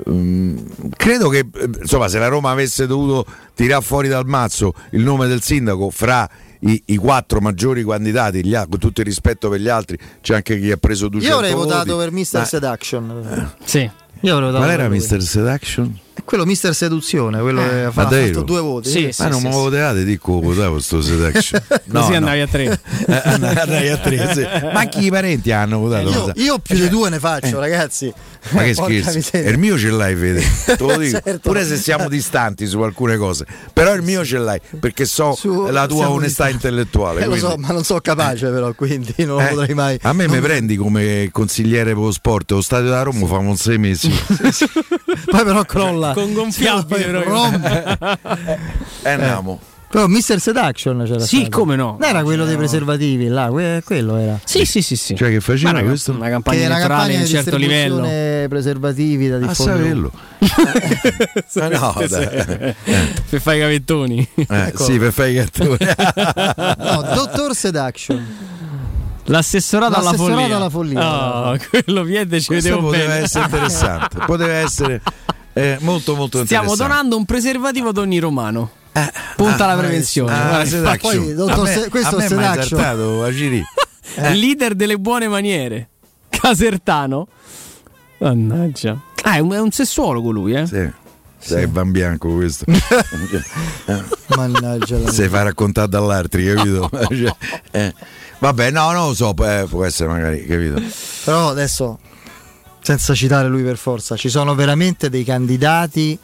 Mm, 0.09 0.57
credo 0.97 1.29
che 1.29 1.39
eh, 1.53 1.69
insomma, 1.81 2.09
se 2.09 2.19
la 2.19 2.29
Roma 2.29 2.51
avesse 2.51 2.87
dovuto 2.87 3.27
tirare 3.55 3.83
fuori 3.83 4.09
dal 4.09 4.25
mazzo 4.27 4.73
il 4.93 5.03
nome 5.03 5.27
del 5.27 5.43
sindaco 5.43 5.91
fra 5.91 6.29
i, 6.61 6.83
i 6.87 6.97
quattro 6.97 7.41
maggiori 7.41 7.85
candidati, 7.85 8.45
gli 8.45 8.55
con 8.57 8.79
tutto 8.79 9.01
il 9.01 9.07
rispetto 9.07 9.49
per 9.51 9.61
gli 9.61 9.69
altri, 9.69 9.99
c'è 10.23 10.37
anche 10.37 10.59
chi 10.59 10.71
ha 10.71 10.77
preso 10.79 11.09
200 11.09 11.29
Io 11.29 11.37
avrei 11.43 11.55
voti. 11.55 11.69
votato 11.69 11.97
per 11.99 12.11
Mr. 12.13 12.27
Ma- 12.33 12.45
Seduction. 12.45 13.51
Sì. 13.63 13.91
Io 14.23 14.33
avrei 14.33 14.51
votato 14.51 14.65
Qual 14.65 14.71
era. 14.71 14.89
Mr. 14.89 15.23
Seduction? 15.23 15.99
È 16.21 16.25
quello 16.25 16.45
Mr. 16.45 16.75
Seduzione, 16.75 17.41
quello 17.41 17.63
che 17.67 17.85
ha 17.85 17.91
fa- 17.91 18.03
ha 18.03 18.05
davvero? 18.05 18.27
fatto 18.27 18.43
due 18.43 18.61
voti. 18.61 18.91
Sì, 18.91 19.05
Ma 19.07 19.13
sì, 19.13 19.23
non 19.29 19.41
sì, 19.41 19.47
mi 19.47 19.53
sì. 19.53 19.59
votevate, 19.59 20.05
dico 20.05 20.39
votavo 20.41 20.79
sto 20.81 21.01
Seduction. 21.01 21.63
No, 21.85 22.01
Così 22.01 22.11
no. 22.13 22.17
andavi 22.19 22.41
a 22.41 22.47
tre. 22.47 22.81
Eh, 23.07 23.21
andai 23.25 23.89
a 23.89 23.97
tre, 23.97 24.35
sì. 24.35 24.41
Ma 24.73 24.81
anche 24.81 24.99
i 25.01 25.11
parenti 25.11 25.51
hanno 25.51 25.79
votato. 25.79 26.09
Io, 26.11 26.19
mi 26.21 26.27
sa. 26.27 26.33
io 26.37 26.59
più 26.59 26.77
di 26.77 26.89
due 26.89 27.09
ne 27.09 27.19
faccio, 27.19 27.59
ragazzi. 27.59 28.13
Ma 28.51 28.63
che. 28.63 28.75
E 29.33 29.51
il 29.51 29.59
mio 29.59 29.79
ce 29.79 29.91
l'hai, 29.91 30.15
vede. 30.15 30.43
Te 30.67 30.77
lo 30.79 30.97
dico. 30.99 31.21
Certo. 31.23 31.39
Pure 31.49 31.65
se 31.65 31.77
siamo 31.77 32.09
distanti 32.09 32.67
su 32.67 32.81
alcune 32.81 33.17
cose, 33.17 33.47
però 33.73 33.95
il 33.95 34.03
mio 34.03 34.25
ce 34.25 34.39
l'hai 34.39 34.61
perché 34.79 35.05
so 35.07 35.35
Su- 35.35 35.67
la 35.71 35.87
tua 35.87 36.11
onestà 36.11 36.45
distanti. 36.47 36.53
intellettuale. 36.55 37.23
Eh, 37.23 37.27
lo 37.27 37.37
so, 37.37 37.55
ma 37.59 37.69
non 37.73 37.83
sono 37.85 38.01
capace, 38.01 38.49
però, 38.49 38.73
quindi 38.75 39.15
non 39.19 39.37
lo 39.37 39.41
Eh, 39.41 39.47
potrei 39.55 39.75
mai. 39.75 39.99
A 40.03 40.13
me 40.13 40.27
non- 40.27 40.37
mi 40.37 40.43
prendi 40.43 40.77
come 40.77 41.29
consigliere 41.33 41.93
per 41.95 42.03
lo 42.03 42.11
sport, 42.13 42.51
lo 42.53 42.61
stadio 42.63 42.91
da 42.91 43.03
Roma 43.03 43.27
fa 43.27 43.37
un 43.39 43.57
sei 43.57 43.79
mesi. 43.79 44.11
Poi 45.31 45.45
però 45.45 45.65
crolla. 45.65 46.13
Con 46.13 46.33
gonfiabile, 46.33 47.03
Sì, 47.05 47.11
rompe. 47.11 47.99
E 49.03 49.09
andiamo. 49.11 49.61
Però 49.91 50.07
Mr. 50.07 50.39
Seduction 50.39 51.03
c'era 51.05 51.19
Sì, 51.19 51.41
stato. 51.41 51.59
come 51.59 51.75
no? 51.75 51.97
Non 51.99 52.09
era 52.09 52.23
quello 52.23 52.45
dei 52.45 52.55
preservativi, 52.57 53.27
là, 53.27 53.49
que- 53.49 53.83
quello 53.85 54.17
era. 54.19 54.39
Sì, 54.45 54.65
sì, 54.65 54.83
sì, 54.83 54.95
sì. 54.95 55.17
Cioè 55.17 55.31
che 55.31 55.41
faceva 55.41 55.71
una, 55.71 55.83
questo? 55.83 56.13
una 56.13 56.29
campagna 56.29 56.67
elettorale 56.67 57.17
di 57.17 57.23
un 57.23 57.27
certo 57.27 57.57
livello. 57.57 58.07
preservativi 58.49 59.29
da 59.29 59.37
A 59.37 59.39
diffondere. 59.41 59.79
saperlo. 59.79 60.13
Ma 61.55 61.69
no, 61.77 62.07
dai. 62.09 62.75
per 63.29 63.41
fare 63.41 63.57
i 63.57 63.61
cavettoni. 63.61 64.29
Eh, 64.37 64.73
sì, 64.77 64.97
per 64.99 65.13
fare 65.13 65.31
i 65.31 65.35
cartoni. 65.35 65.77
No, 66.79 67.03
Dottor 67.15 67.53
Seduction. 67.57 68.27
L'assessorato 69.31 69.95
alla 69.95 70.11
L'assessorato 70.11 70.39
follia. 70.41 70.57
alla 70.57 70.71
follia. 70.71 71.51
Oh, 71.53 71.59
quello 71.71 72.03
Piede 72.05 72.41
ci 72.41 72.47
Questo 72.47 72.69
vedevo 72.71 72.89
poteva 72.89 73.13
bene. 73.13 73.25
essere 73.25 73.45
interessante. 73.45 74.19
Poteva 74.27 74.53
essere 74.55 75.03
eh, 75.53 75.77
molto 75.81 76.15
molto 76.17 76.45
Stiamo 76.45 76.65
interessante. 76.65 76.83
donando 76.93 77.17
un 77.17 77.25
preservativo 77.25 77.89
ad 77.91 77.99
ogni 77.99 78.19
romano. 78.19 78.71
Punta 79.37 79.65
alla 79.65 79.77
prevenzione. 79.77 80.33
Ah, 80.33 80.65
Seduction. 80.65 80.99
poi, 81.25 81.35
dottor 81.35 81.59
a 81.69 81.71
me, 81.71 81.89
questo 81.89 82.17
a 82.17 82.19
me 82.19 82.27
è 82.27 82.35
mi 82.35 82.45
hai 82.45 82.53
Seduction. 82.55 82.79
saltato, 82.81 83.23
Agiri. 83.23 83.65
Leader 84.35 84.75
delle 84.75 84.97
buone 84.99 85.29
maniere. 85.29 85.89
Casertano. 86.29 87.29
Mannaggia. 88.19 88.99
Ah, 89.23 89.35
è 89.35 89.39
un, 89.39 89.53
è 89.53 89.61
un 89.61 89.71
sessuologo 89.71 90.31
lui, 90.31 90.55
eh? 90.55 90.67
Sì. 90.67 90.91
Sei 91.41 91.67
Van 91.67 91.91
Bianco 91.91 92.35
questo. 92.35 92.65
Mannaggia 94.37 94.99
la 94.99 95.11
Se 95.11 95.29
fa 95.29 95.43
raccontare 95.43 95.89
dall'altri, 95.89 96.55
capito? 96.55 96.89
Cioè, 96.91 97.35
eh, 97.73 97.95
Vabbè, 98.41 98.71
no, 98.71 98.91
non 98.93 99.09
lo 99.09 99.15
so, 99.15 99.35
eh, 99.45 99.67
può 99.69 99.85
essere 99.85 100.09
magari, 100.09 100.47
capito? 100.47 100.81
Però 101.25 101.51
adesso, 101.51 101.99
senza 102.81 103.15
citare 103.15 103.49
lui 103.49 103.63
per 103.63 103.77
forza, 103.77 104.17
ci 104.17 104.31
sono 104.31 104.55
veramente 104.55 105.11
dei 105.11 105.25
candidati 105.25 106.19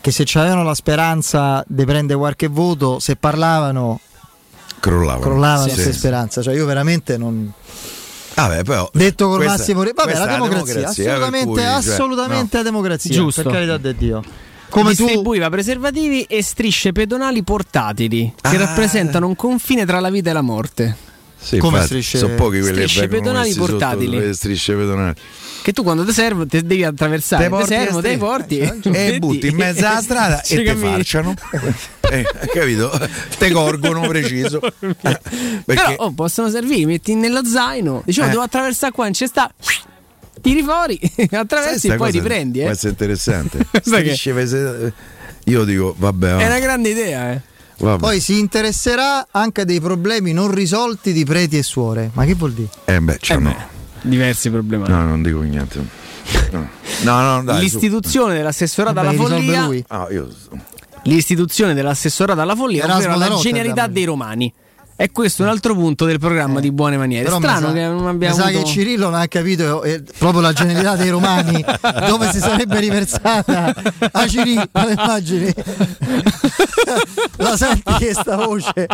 che 0.00 0.10
se 0.10 0.24
avevano 0.38 0.62
la 0.62 0.74
speranza 0.74 1.62
di 1.66 1.84
prendere 1.84 2.18
qualche 2.18 2.46
voto, 2.46 2.98
se 2.98 3.16
parlavano, 3.16 4.00
Crollavano. 4.80 5.20
crollavano 5.20 5.68
Sì, 5.68 5.82
sì. 5.82 5.92
speranze. 5.92 6.42
Cioè 6.42 6.54
io 6.54 6.64
veramente 6.64 7.18
non... 7.18 7.52
Vabbè, 8.42 8.62
però, 8.62 8.88
Detto 8.92 9.26
con 9.28 9.36
questa- 9.36 9.56
massimo... 9.56 9.80
Vabbè, 9.82 10.02
questa 10.02 10.24
la 10.24 10.32
democrazia, 10.32 10.74
per 10.74 10.84
assolutamente, 10.86 11.46
cui, 11.46 11.56
cioè, 11.60 11.66
assolutamente 11.66 12.56
no. 12.58 12.62
democrazia, 12.62 13.10
Giusto. 13.14 13.42
per 13.42 13.52
carità 13.52 13.76
di 13.78 13.96
Dio. 13.96 14.22
Come 14.68 14.94
tu... 14.94 15.04
Distribuiva 15.04 15.48
preservativi 15.50 16.22
e 16.24 16.42
strisce 16.42 16.92
pedonali 16.92 17.42
portatili 17.42 18.32
che 18.40 18.56
Ah. 18.56 18.58
rappresentano 18.58 19.26
un 19.26 19.34
confine 19.34 19.84
tra 19.86 19.98
la 19.98 20.10
vita 20.10 20.30
e 20.30 20.32
la 20.34 20.42
morte. 20.42 20.96
Sì, 21.40 21.58
Come 21.58 21.78
infatti, 21.78 21.86
strisce- 22.02 22.18
sono 22.18 22.34
pochi 22.34 22.58
quelli 22.60 22.74
strisce 22.88 23.08
pedonali 23.08 23.54
portatili. 23.54 24.18
le 24.18 24.32
strisce 24.34 24.74
pedonali. 24.74 25.14
Che 25.62 25.72
tu 25.72 25.82
quando 25.82 26.04
ti 26.04 26.12
servono 26.12 26.46
te 26.46 26.62
devi 26.62 26.84
attraversare. 26.84 27.44
Te 27.44 27.48
Te 27.48 27.54
porti 27.54 27.74
servono, 27.74 28.00
le 28.00 28.08
te 28.10 28.16
porti 28.16 28.58
e 28.92 29.18
butti 29.18 29.46
in 29.48 29.56
mezzo 29.56 29.86
alla 29.86 30.00
strada 30.00 30.42
e 30.46 30.56
te 30.56 30.62
cammini. 30.62 30.90
farciano. 30.92 31.34
Eh, 32.10 32.24
capito? 32.50 32.90
Te 33.36 33.50
corgono 33.50 34.00
preciso. 34.08 34.62
Eh, 34.62 34.94
Però 35.02 35.18
Perché 35.66 35.94
oh, 35.98 36.12
possono 36.14 36.48
servire, 36.48 36.86
metti 36.86 37.14
nello 37.14 37.44
zaino. 37.44 38.00
Diciamo, 38.02 38.28
Eh. 38.28 38.30
devo 38.30 38.42
attraversare 38.42 38.92
qua, 38.92 39.04
non 39.04 39.12
ci 39.12 39.26
sta. 39.26 39.52
Tiri 40.40 40.62
fuori, 40.62 40.98
attraversi 41.30 41.88
e 41.88 41.96
poi 41.96 42.10
riprendi. 42.12 42.60
Eh. 42.60 42.64
essere 42.68 42.90
interessante. 42.92 43.58
Sai 43.82 44.02
che- 44.04 44.14
Strisce 44.14 44.92
Io 45.44 45.64
dico, 45.64 45.94
vabbè, 45.98 46.36
È 46.36 46.46
una 46.46 46.58
grande 46.60 46.88
idea, 46.88 47.32
eh. 47.32 47.40
Vabbè. 47.78 47.98
Poi 48.00 48.20
si 48.20 48.38
interesserà 48.38 49.26
anche 49.30 49.64
dei 49.64 49.80
problemi 49.80 50.32
non 50.32 50.50
risolti 50.52 51.12
di 51.12 51.24
preti 51.24 51.58
e 51.58 51.62
suore. 51.62 52.10
Ma 52.14 52.24
che 52.24 52.34
vuol 52.34 52.52
dire? 52.52 52.68
Eh 52.84 53.00
beh, 53.00 53.18
cioè, 53.20 53.36
Eh 53.36 53.40
no. 53.40 53.56
diversi 54.02 54.50
problemi. 54.50 54.88
no, 54.88 55.04
non 55.06 55.22
dico 55.22 55.40
niente. 55.40 55.80
No, 56.50 56.68
no, 57.02 57.20
no 57.36 57.42
dai, 57.42 57.56
su. 57.56 57.62
L'istituzione 57.62 58.34
dell'assessorato 58.34 58.94
Vabbè, 58.94 59.08
alla 59.08 59.16
follia. 59.16 59.64
lui. 59.64 59.84
Ah, 59.88 60.06
io 60.10 60.28
L'istituzione 61.04 61.72
dell'assessorato 61.74 62.40
alla 62.40 62.54
follia, 62.54 62.82
Erasmo 62.84 62.96
ovvero 62.98 63.18
la 63.18 63.26
Rotterdam. 63.28 63.42
genialità 63.42 63.86
dei 63.86 64.04
romani. 64.04 64.52
E 65.00 65.12
questo 65.12 65.42
è 65.42 65.44
un 65.44 65.52
altro 65.52 65.74
punto 65.74 66.06
del 66.06 66.18
programma 66.18 66.58
di 66.58 66.72
buone 66.72 66.96
maniere. 66.96 67.22
Però 67.22 67.36
mi 67.38 67.44
Strano 67.44 67.68
sa- 67.68 67.72
che 67.72 67.82
non 67.82 68.02
mi 68.02 68.08
abbiamo 68.08 68.34
sa 68.34 68.46
avuto... 68.46 68.64
che 68.64 68.68
Cirillo 68.68 69.10
non 69.10 69.20
ha 69.20 69.28
capito 69.28 69.84
eh, 69.84 70.02
proprio 70.18 70.40
la 70.40 70.52
genialità 70.52 70.96
dei 70.96 71.10
romani 71.10 71.64
dove 72.08 72.28
si 72.32 72.40
sarebbe 72.40 72.80
riversata 72.80 73.72
a 74.10 74.26
Cirillo 74.26 74.68
le 74.72 74.92
immagini 74.98 75.54
la 77.36 77.56
senti 77.56 77.92
che 77.98 78.12
sta 78.12 78.34
voce 78.36 78.86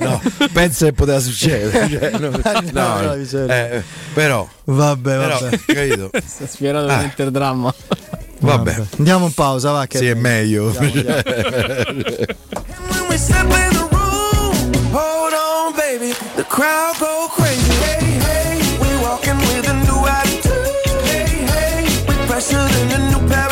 no, 0.00 0.18
penso 0.50 0.86
che 0.86 0.92
poteva 0.94 1.20
succedere. 1.20 1.90
Cioè, 1.90 2.10
no, 2.18 2.30
No, 2.72 3.00
no, 3.02 3.12
eh, 3.52 3.82
però, 4.14 4.48
vabbè 4.64 5.16
però, 5.18 5.38
vabbè 5.40 5.60
capito? 5.66 6.10
Si 6.24 6.44
è 6.44 6.46
sfierato 6.46 6.86
Ah. 6.86 6.96
per 6.96 7.04
interdramma. 7.04 7.74
Vabbè, 8.38 8.82
andiamo 8.96 9.26
in 9.26 9.34
pausa 9.34 9.72
va 9.72 9.86
che 9.86 9.98
sì, 9.98 10.06
è 10.06 10.14
meglio. 10.14 10.70
When 10.72 10.90
we 13.08 13.18
baby, 15.72 16.12
the 16.36 16.44
crowd 16.44 16.96
go 16.98 17.28
crazy. 17.30 17.72
Hey, 17.84 18.04
hey, 18.28 18.78
we 18.80 18.88
walking 19.02 19.38
with 19.38 19.68
a 19.68 19.74
new 19.86 20.06
attitude. 20.06 21.02
Hey, 21.04 21.44
hey, 21.54 21.84
we 22.08 22.14
fresher 22.26 22.56
than 22.56 23.00
a 23.00 23.10
new 23.10 23.28
pair 23.28 23.51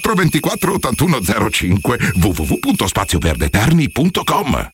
24 0.00 0.72
81 0.72 1.50
05 1.50 1.96
www.spazioverdeterni.com 2.20 4.73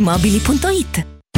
paolettimobili.it. 0.00 1.19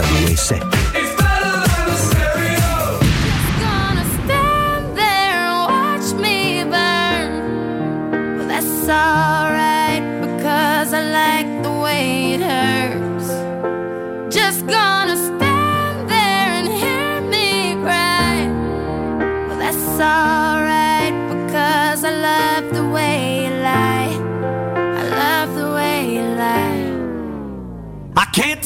92.7 0.00 0.79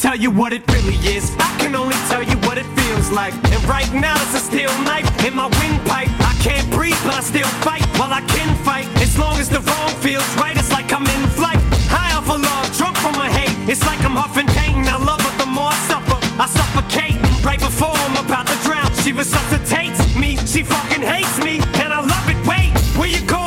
tell 0.05 0.15
you 0.15 0.29
what 0.29 0.53
it 0.53 0.63
really 0.71 0.95
is. 1.07 1.35
I 1.39 1.57
can 1.57 1.75
only 1.75 1.95
tell 2.09 2.21
you 2.21 2.37
what 2.47 2.57
it 2.57 2.65
feels 2.77 3.11
like. 3.11 3.33
And 3.33 3.63
right 3.65 3.91
now 3.93 4.15
it's 4.21 4.35
a 4.35 4.39
steel 4.39 4.69
knife 4.83 5.07
in 5.25 5.35
my 5.35 5.47
windpipe. 5.59 6.09
I 6.21 6.33
can't 6.41 6.69
breathe, 6.71 6.99
but 7.03 7.15
I 7.15 7.21
still 7.21 7.47
fight 7.65 7.83
while 7.97 8.13
I 8.13 8.21
can 8.21 8.55
fight. 8.63 8.87
As 9.01 9.17
long 9.17 9.37
as 9.37 9.49
the 9.49 9.61
wrong 9.61 9.89
feels 10.05 10.27
right, 10.37 10.55
it's 10.55 10.71
like 10.71 10.91
I'm 10.93 11.05
in 11.05 11.29
flight. 11.29 11.59
High 11.89 12.15
off 12.15 12.29
of 12.29 12.41
love, 12.41 12.77
drunk 12.77 12.97
from 12.97 13.13
my 13.13 13.29
hate. 13.29 13.55
It's 13.69 13.85
like 13.85 13.99
I'm 14.05 14.15
huffing 14.15 14.47
pain. 14.47 14.85
I 14.87 14.97
love 14.97 15.21
her 15.21 15.37
the 15.37 15.49
more 15.49 15.71
I 15.71 15.79
suffer. 15.89 16.17
I 16.39 16.45
suffocate 16.47 17.17
right 17.43 17.59
before 17.59 17.93
I'm 17.93 18.25
about 18.25 18.47
to 18.47 18.57
drown. 18.63 18.91
She 19.03 19.11
resuscitates 19.11 19.99
me. 20.15 20.37
She 20.45 20.63
fucking 20.63 21.01
hates 21.01 21.37
me, 21.43 21.57
and 21.81 21.91
I 21.91 22.01
love 22.01 22.27
it. 22.29 22.39
Wait, 22.47 22.71
where 22.97 23.09
you 23.09 23.25
going? 23.25 23.44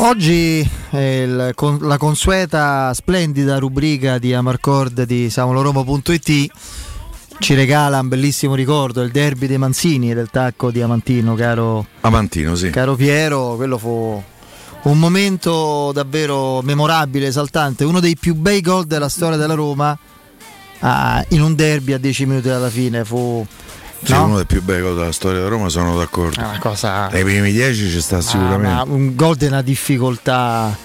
Oggi 0.00 0.70
è 0.90 0.96
il- 0.96 1.50
con- 1.54 1.78
la 1.80 1.96
consueta 1.98 2.94
splendida 2.94 3.58
rubrica 3.58 4.18
di 4.18 4.32
Amarcord 4.32 5.02
di 5.02 5.28
samoloroma.it 5.28 6.50
ci 7.40 7.54
regala 7.54 7.98
un 7.98 8.08
bellissimo 8.08 8.54
ricordo, 8.54 9.02
il 9.02 9.10
derby 9.10 9.46
dei 9.46 9.58
Manzini 9.58 10.14
del 10.14 10.28
tacco 10.30 10.70
di 10.70 10.80
Amantino, 10.80 11.34
caro, 11.34 11.86
Amantino, 12.02 12.54
sì. 12.54 12.70
caro 12.70 12.94
Piero, 12.94 13.54
quello 13.56 13.76
fu 13.78 14.22
un 14.82 14.98
momento 14.98 15.90
davvero 15.92 16.60
memorabile, 16.62 17.26
esaltante, 17.26 17.84
uno 17.84 17.98
dei 18.00 18.16
più 18.16 18.34
bei 18.34 18.60
gol 18.60 18.86
della 18.86 19.08
storia 19.08 19.36
della 19.36 19.54
Roma 19.54 19.96
ah, 20.80 21.24
in 21.30 21.42
un 21.42 21.54
derby 21.54 21.92
a 21.92 21.98
10 21.98 22.26
minuti 22.26 22.48
dalla 22.48 22.70
fine, 22.70 23.04
fu 23.04 23.44
Sì, 24.02 24.12
no? 24.12 24.24
uno 24.26 24.36
dei 24.36 24.44
più 24.46 24.62
bei 24.62 24.80
gol 24.80 24.94
della 24.96 25.12
storia 25.12 25.38
della 25.38 25.50
Roma, 25.50 25.68
sono 25.68 25.96
d'accordo. 25.96 26.38
una 26.40 26.58
cosa 26.60 27.08
Nei 27.08 27.24
primi 27.24 27.50
dieci 27.52 27.88
ci 27.90 28.00
sta 28.00 28.18
Ah, 28.18 28.20
sicuramente. 28.22 28.74
ma 28.74 28.82
un 28.84 29.14
gol 29.16 29.34
di 29.36 29.46
una 29.46 29.60
difficoltà 29.62 30.76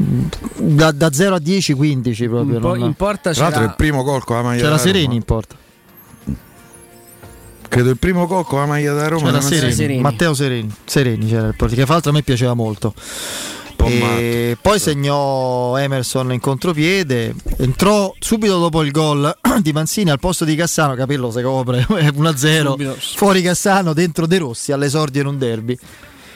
mm, 0.00 0.24
da, 0.58 0.90
da 0.92 1.12
0 1.12 1.34
a 1.36 1.38
10 1.38 1.72
15 1.72 2.28
proprio 2.28 2.60
po' 2.60 2.74
non- 2.74 2.80
in 2.86 2.94
porta 2.94 3.32
Tra 3.32 3.42
l'altro 3.44 3.60
c'era 3.60 3.70
il 3.72 3.76
primo 3.76 4.02
gol 4.02 4.22
con 4.24 4.36
la 4.36 4.42
maglia 4.42 4.62
c'era. 4.62 4.78
Sereni 4.78 5.14
in 5.16 5.22
porta 5.22 5.56
Credo 7.68 7.90
il 7.90 7.98
primo 7.98 8.26
gol 8.26 8.44
con 8.44 8.58
la 8.58 8.66
maglia 8.66 8.92
da 8.94 9.06
Roma. 9.08 9.28
c'era 9.28 9.40
Sereni, 9.40 9.72
Sereni. 9.72 10.00
Matteo 10.00 10.34
Sereni 10.34 10.74
Sereni 10.84 11.28
c'era 11.28 11.46
il 11.46 11.54
portiere 11.56 11.76
che 11.82 11.84
fra 11.84 11.92
l'altro 11.94 12.10
a 12.10 12.14
me 12.14 12.22
piaceva 12.22 12.52
molto 12.54 12.92
e 13.86 14.56
poi 14.60 14.78
segnò 14.78 15.76
Emerson 15.76 16.32
in 16.32 16.40
contropiede 16.40 17.34
entrò 17.58 18.12
subito 18.18 18.58
dopo 18.58 18.82
il 18.82 18.90
gol 18.90 19.36
di 19.60 19.72
Manzini 19.72 20.10
al 20.10 20.18
posto 20.18 20.44
di 20.44 20.54
Cassano 20.54 20.94
capello 20.94 21.30
si 21.30 21.42
copre 21.42 21.84
1-0 21.88 22.66
Subito. 22.66 22.96
fuori 23.16 23.42
Cassano 23.42 23.92
dentro 23.92 24.26
De 24.26 24.38
Rossi 24.38 24.72
all'esordio 24.72 25.20
in 25.22 25.26
un 25.28 25.38
derby 25.38 25.76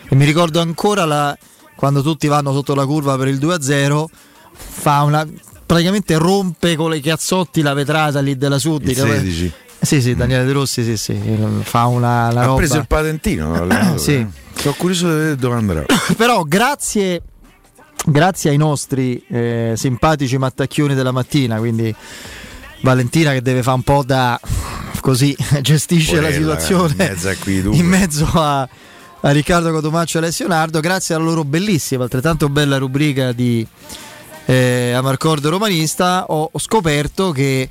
e 0.09 0.15
mi 0.15 0.25
ricordo 0.25 0.61
ancora 0.61 1.05
la- 1.05 1.37
quando 1.77 2.03
tutti 2.03 2.27
vanno 2.29 2.53
sotto 2.53 2.75
la 2.75 2.87
curva 2.87 3.17
per 3.17 3.29
il 3.29 3.39
2-0 3.39 4.05
fa 4.53 5.03
una 5.03 5.27
praticamente 5.67 6.17
rompe 6.17 6.77
con 6.77 6.91
le 6.91 7.01
chiazzotti 7.01 7.63
la 7.63 7.75
vetrata 7.75 8.21
lì 8.21 8.37
della 8.37 8.59
Sudica 8.59 9.03
Il 9.07 9.11
16. 9.13 9.53
sì 9.81 10.01
sì 10.01 10.15
Daniele 10.15 10.45
De 10.45 10.53
Rossi 10.53 10.85
sì 10.85 10.97
sì 10.97 11.19
fa 11.63 11.87
una 11.87 12.31
la 12.31 12.43
Ha 12.43 12.45
roba 12.45 12.57
preso 12.59 12.77
il 12.79 12.87
patentino. 12.87 13.67
Sì. 13.97 14.25
Sono 14.57 14.75
curioso 14.79 15.09
di 15.09 15.13
vedere 15.15 15.37
dove 15.37 15.55
andrà. 15.57 15.85
però 16.17 16.43
grazie 16.45 17.21
grazie 18.05 18.51
ai 18.51 18.57
nostri 18.57 19.23
eh, 19.29 19.75
simpatici 19.77 20.37
mattacchioni 20.37 20.95
della 20.95 21.13
mattina 21.13 21.57
quindi 21.59 21.95
Valentina 22.81 23.33
che 23.33 23.41
deve 23.41 23.63
fare 23.63 23.77
un 23.77 23.83
po' 23.83 24.03
da 24.05 24.39
così 25.01 25.35
gestisce 25.63 26.17
la 26.17 26.29
Porella, 26.29 26.59
situazione 26.59 26.93
in 26.93 26.97
mezzo 26.97 27.29
a 27.29 27.37
due. 27.63 27.77
in 27.77 27.87
mezzo 27.87 28.31
a, 28.35 28.69
a 29.21 29.31
Riccardo 29.31 29.71
Cotomaccio 29.71 30.19
e 30.19 30.21
Alessio 30.21 30.47
Nardo 30.47 30.81
grazie 30.81 31.15
alla 31.15 31.25
loro 31.25 31.45
bellissima 31.45 32.05
altrettanto 32.05 32.49
bella 32.49 32.77
rubrica 32.77 33.33
di 33.33 33.67
eh, 34.47 34.93
Amarcord 34.93 35.47
romanista 35.47 36.27
ho, 36.29 36.51
ho 36.53 36.59
scoperto 36.59 37.31
che 37.31 37.69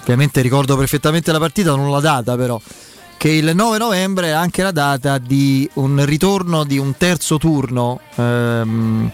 ovviamente 0.00 0.40
ricordo 0.40 0.76
perfettamente 0.76 1.32
la 1.32 1.38
partita 1.38 1.74
non 1.74 1.90
la 1.90 2.00
data 2.00 2.34
però 2.34 2.58
che 3.18 3.28
il 3.30 3.52
9 3.54 3.78
novembre 3.78 4.28
è 4.28 4.32
anche 4.32 4.62
la 4.62 4.72
data 4.72 5.18
di 5.18 5.68
un 5.74 6.04
ritorno 6.04 6.64
di 6.64 6.78
un 6.78 6.96
terzo 6.96 7.38
turno 7.38 8.00
ehm, 8.14 9.10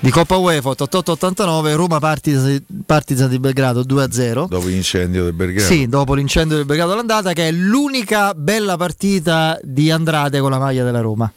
di 0.00 0.10
Coppa 0.10 0.36
UEFA 0.36 0.70
88-89 0.70 1.74
Roma 1.74 1.98
Partizan, 1.98 3.28
di 3.28 3.38
Belgrado 3.38 3.82
2-0 3.82 4.46
Dopo 4.46 4.66
l'incendio 4.66 5.24
del 5.24 5.32
Belgrado. 5.32 5.66
sì, 5.66 5.88
dopo 5.88 6.14
l'incendio 6.14 6.56
del 6.56 6.66
Belgrado 6.66 6.92
all'andata, 6.92 7.32
che 7.32 7.48
è 7.48 7.50
l'unica 7.50 8.32
bella 8.34 8.76
partita 8.76 9.58
di 9.62 9.90
Andrade 9.90 10.38
con 10.40 10.50
la 10.50 10.58
maglia 10.58 10.84
della 10.84 11.00
Roma. 11.00 11.30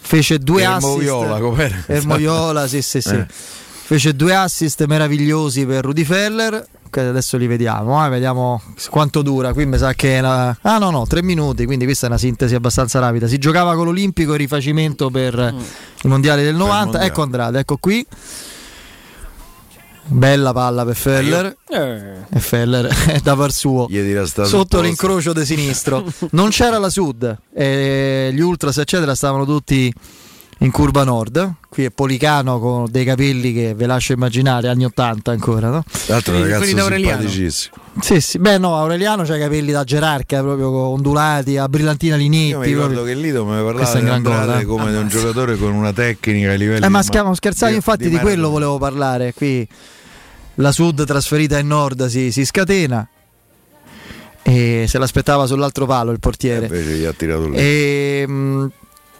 Fece 0.00 0.38
due 0.38 0.64
assist. 0.64 0.84
Ermoviola? 0.84 1.84
Ermoviola, 1.86 2.66
sì, 2.66 2.82
sì, 2.82 3.00
sì. 3.00 3.14
Eh. 3.14 3.26
Fece 3.28 4.16
due 4.16 4.34
assist 4.34 4.84
meravigliosi 4.86 5.66
per 5.66 5.84
Rudy 5.84 6.04
Feller. 6.04 6.66
Adesso 7.00 7.36
li 7.36 7.46
vediamo, 7.46 8.04
eh, 8.04 8.08
vediamo 8.08 8.60
quanto 8.90 9.22
dura. 9.22 9.52
Qui 9.52 9.66
mi 9.66 9.78
sa 9.78 9.94
che 9.94 10.16
è 10.16 10.18
una... 10.20 10.56
Ah 10.62 10.78
no, 10.78 10.90
no, 10.90 11.06
tre 11.06 11.22
minuti, 11.22 11.64
quindi 11.64 11.84
questa 11.84 12.06
è 12.06 12.08
una 12.08 12.18
sintesi 12.18 12.54
abbastanza 12.54 12.98
rapida. 12.98 13.26
Si 13.26 13.38
giocava 13.38 13.74
con 13.74 13.86
l'Olimpico 13.86 14.32
in 14.32 14.38
rifacimento 14.38 15.10
per 15.10 15.54
i 16.02 16.08
mondiali 16.08 16.42
del 16.42 16.54
90. 16.54 16.82
mondiale. 16.84 17.06
Ecco 17.06 17.22
Andrade, 17.22 17.58
ecco 17.58 17.76
qui. 17.78 18.06
Bella 20.04 20.52
palla 20.52 20.84
per 20.84 20.96
Feller. 20.96 21.56
E 21.68 22.40
Feller 22.40 22.86
è 23.08 23.20
da 23.20 23.36
par 23.36 23.52
suo 23.52 23.88
sotto 24.44 24.80
l'incrocio 24.80 25.32
di 25.32 25.44
sinistro. 25.44 26.04
Non 26.32 26.50
c'era 26.50 26.78
la 26.78 26.90
Sud, 26.90 27.36
e 27.54 28.30
gli 28.32 28.40
Ultras 28.40 28.78
eccetera 28.78 29.14
stavano 29.14 29.44
tutti 29.44 29.92
in 30.62 30.70
curva 30.70 31.04
nord. 31.04 31.54
Qui 31.68 31.84
è 31.84 31.90
Policano 31.90 32.58
con 32.58 32.86
dei 32.90 33.04
capelli 33.04 33.52
che 33.52 33.74
ve 33.74 33.86
lascio 33.86 34.12
immaginare, 34.12 34.68
anni 34.68 34.84
80 34.84 35.30
ancora, 35.30 35.70
no? 35.70 35.82
L'altro 36.06 36.32
Quelli- 36.34 36.50
ragazzo 36.50 36.66
simpaticissimo. 36.66 37.74
Sì, 38.00 38.20
sì. 38.20 38.38
Beh, 38.38 38.58
no, 38.58 38.76
Aureliano 38.76 39.22
c'ha 39.24 39.36
i 39.36 39.40
capelli 39.40 39.72
da 39.72 39.82
gerarca, 39.84 40.40
proprio 40.40 40.70
ondulati, 40.70 41.56
a 41.56 41.68
brillantina 41.68 42.16
linetti. 42.16 42.48
Io 42.48 42.58
mi 42.58 42.66
ricordo 42.66 42.92
proprio. 42.94 43.14
che 43.14 43.20
Lido 43.20 43.44
mi 43.44 43.62
parlava 43.62 43.92
di 43.94 44.00
un 44.04 44.08
Andrade 44.10 44.64
come 44.64 44.90
di 44.90 44.96
un 44.96 45.08
giocatore 45.08 45.56
con 45.56 45.72
una 45.72 45.92
tecnica 45.92 46.52
a 46.52 46.54
livelli 46.54 46.84
Eh, 46.84 46.88
ma 46.88 47.02
stiamo 47.02 47.34
scherzando, 47.34 47.74
infatti, 47.74 48.04
di, 48.04 48.10
di 48.10 48.18
quello 48.18 48.50
volevo 48.50 48.78
parlare. 48.78 49.32
Qui 49.32 49.66
la 50.56 50.72
Sud 50.72 51.04
trasferita 51.06 51.58
in 51.58 51.66
Nord 51.68 52.06
si, 52.06 52.30
si 52.30 52.44
scatena 52.44 53.06
e 54.42 54.84
se 54.88 54.98
l'aspettava 54.98 55.46
sull'altro 55.46 55.86
palo 55.86 56.10
il 56.10 56.18
portiere. 56.18 56.66
Invece 56.66 56.96
gli 56.96 57.04
ha 57.04 57.12
tirato 57.12 57.48
lì. 57.48 57.56
E, 57.56 58.24
mh, 58.26 58.66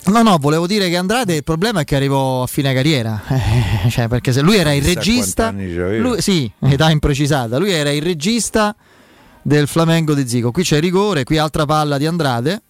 no, 0.07 0.23
no, 0.23 0.39
volevo 0.39 0.67
dire 0.67 0.89
che 0.89 0.97
Andrade 0.97 1.35
il 1.37 1.45
problema 1.45 1.81
è 1.81 1.85
che 1.85 1.97
arrivò 1.97 2.43
a 2.43 2.47
fine 2.47 2.73
carriera, 2.75 3.23
Eh, 3.85 3.91
cioè, 3.91 4.09
perché 4.09 4.33
se 4.33 4.41
lui 4.41 4.57
era 4.57 4.73
il 4.73 4.83
regista, 4.83 5.51
lui, 5.53 6.21
sì, 6.21 6.51
età 6.61 6.91
imprecisata, 6.91 7.59
lui 7.59 7.71
era 7.73 7.91
il 7.91 8.03
regista 8.03 8.75
del 9.43 9.67
Flamengo 9.67 10.15
di 10.15 10.29
Zico. 10.29 10.51
Qui 10.51 10.63
c'è 10.63 10.77
il 10.77 10.83
rigore, 10.83 11.25
qui 11.25 11.39
altra 11.39 11.65
palla 11.67 11.99
di 11.99 12.07
Andrade 12.07 12.63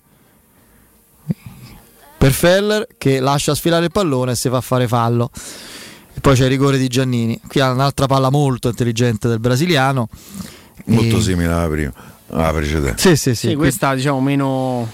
per 2.16 2.32
Feller 2.32 2.86
che 2.96 3.18
lascia 3.20 3.54
sfilare 3.54 3.86
il 3.86 3.90
pallone 3.90 4.32
e 4.32 4.36
si 4.36 4.48
fa 4.48 4.60
fare 4.60 4.86
fallo. 4.86 5.30
E 6.14 6.20
poi 6.20 6.34
c'è 6.36 6.44
il 6.44 6.50
rigore 6.50 6.78
di 6.78 6.86
Giannini. 6.88 7.40
Qui 7.46 7.60
ha 7.60 7.70
un'altra 7.72 8.06
palla 8.06 8.30
molto 8.30 8.68
intelligente 8.68 9.28
del 9.28 9.40
brasiliano. 9.40 10.08
Molto 10.86 11.16
E- 11.16 11.20
simile 11.20 11.52
alla 11.52 11.68
prima, 11.68 11.92
alla 12.28 12.52
precedente. 12.52 12.98
Sì, 12.98 13.16
sì, 13.16 13.34
sì. 13.34 13.34
Sì, 13.34 13.46
qui- 13.48 13.56
questa 13.56 13.94
diciamo 13.94 14.20
meno, 14.20 14.88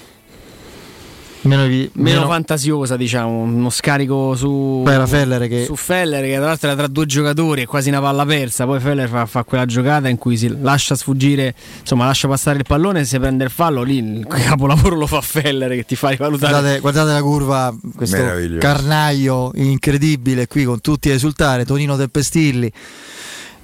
meno, 1.48 1.66
vi- 1.66 1.90
meno 1.94 2.18
meno- 2.20 2.30
fantasiosa, 2.30 2.96
diciamo, 2.96 3.40
uno 3.40 3.70
scarico 3.70 4.34
su, 4.36 4.82
Poi 4.84 4.92
era 4.94 5.06
Feller 5.06 5.48
che 5.48 5.64
su 5.64 5.74
Feller 5.74 6.22
che 6.24 6.34
tra 6.36 6.44
l'altro 6.46 6.68
era 6.68 6.76
tra 6.76 6.86
due 6.86 7.06
giocatori, 7.06 7.62
è 7.62 7.66
quasi 7.66 7.88
una 7.88 8.00
palla 8.00 8.24
persa, 8.24 8.64
poi 8.66 8.78
Feller 8.80 9.08
fa, 9.08 9.26
fa 9.26 9.42
quella 9.44 9.66
giocata 9.66 10.08
in 10.08 10.18
cui 10.18 10.36
si 10.36 10.54
lascia 10.60 10.94
sfuggire, 10.94 11.54
insomma 11.80 12.06
lascia 12.06 12.28
passare 12.28 12.58
il 12.58 12.64
pallone 12.66 13.04
se 13.04 13.18
prende 13.18 13.44
il 13.44 13.50
fallo 13.50 13.82
lì 13.82 13.96
il 13.98 14.26
capolavoro 14.28 14.94
lo 14.96 15.06
fa 15.06 15.20
Feller 15.20 15.70
che 15.70 15.84
ti 15.84 15.96
fa 15.96 16.10
rivalutare. 16.10 16.52
Guardate, 16.52 16.80
guardate 16.80 17.10
la 17.12 17.22
curva, 17.22 17.76
questo 17.96 18.16
carnaio 18.58 19.50
incredibile 19.54 20.46
qui 20.46 20.64
con 20.64 20.80
tutti 20.80 21.10
a 21.10 21.14
esultare, 21.14 21.64
Tonino 21.64 21.96
Tempestilli 21.96 22.70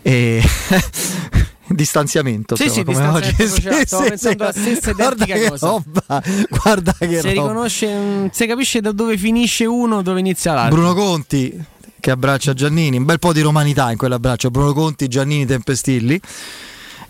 e 0.02 0.42
distanziamento. 1.68 2.56
Sì, 2.56 2.64
insomma, 2.64 2.92
sì, 2.92 2.94
come 2.94 3.06
distanziamento 3.10 3.42
oggi. 3.42 3.54
sociale, 3.62 3.86
stavo 3.86 4.04
pensando 4.08 4.42
alla 4.42 4.52
stessa 4.52 4.92
guarda 4.92 5.24
identica 5.24 5.34
che 5.34 5.48
cosa. 5.50 5.66
roba, 5.68 6.22
guarda 6.50 6.92
che 6.98 7.06
se 7.06 7.16
roba. 7.20 7.30
riconosce, 7.30 8.30
se 8.32 8.46
capisce 8.46 8.80
da 8.80 8.92
dove 8.92 9.16
finisce 9.16 9.64
uno, 9.64 10.02
dove 10.02 10.20
inizia 10.20 10.52
l'altro. 10.54 10.76
Bruno 10.76 10.94
Conti 10.94 11.64
che 12.00 12.10
abbraccia 12.10 12.52
Giannini, 12.52 12.98
un 12.98 13.04
bel 13.04 13.18
po' 13.18 13.32
di 13.32 13.40
romanità 13.40 13.90
in 13.90 13.96
quell'abbraccio, 13.96 14.50
Bruno 14.50 14.72
Conti, 14.74 15.08
Giannini, 15.08 15.46
Tempestilli. 15.46 16.20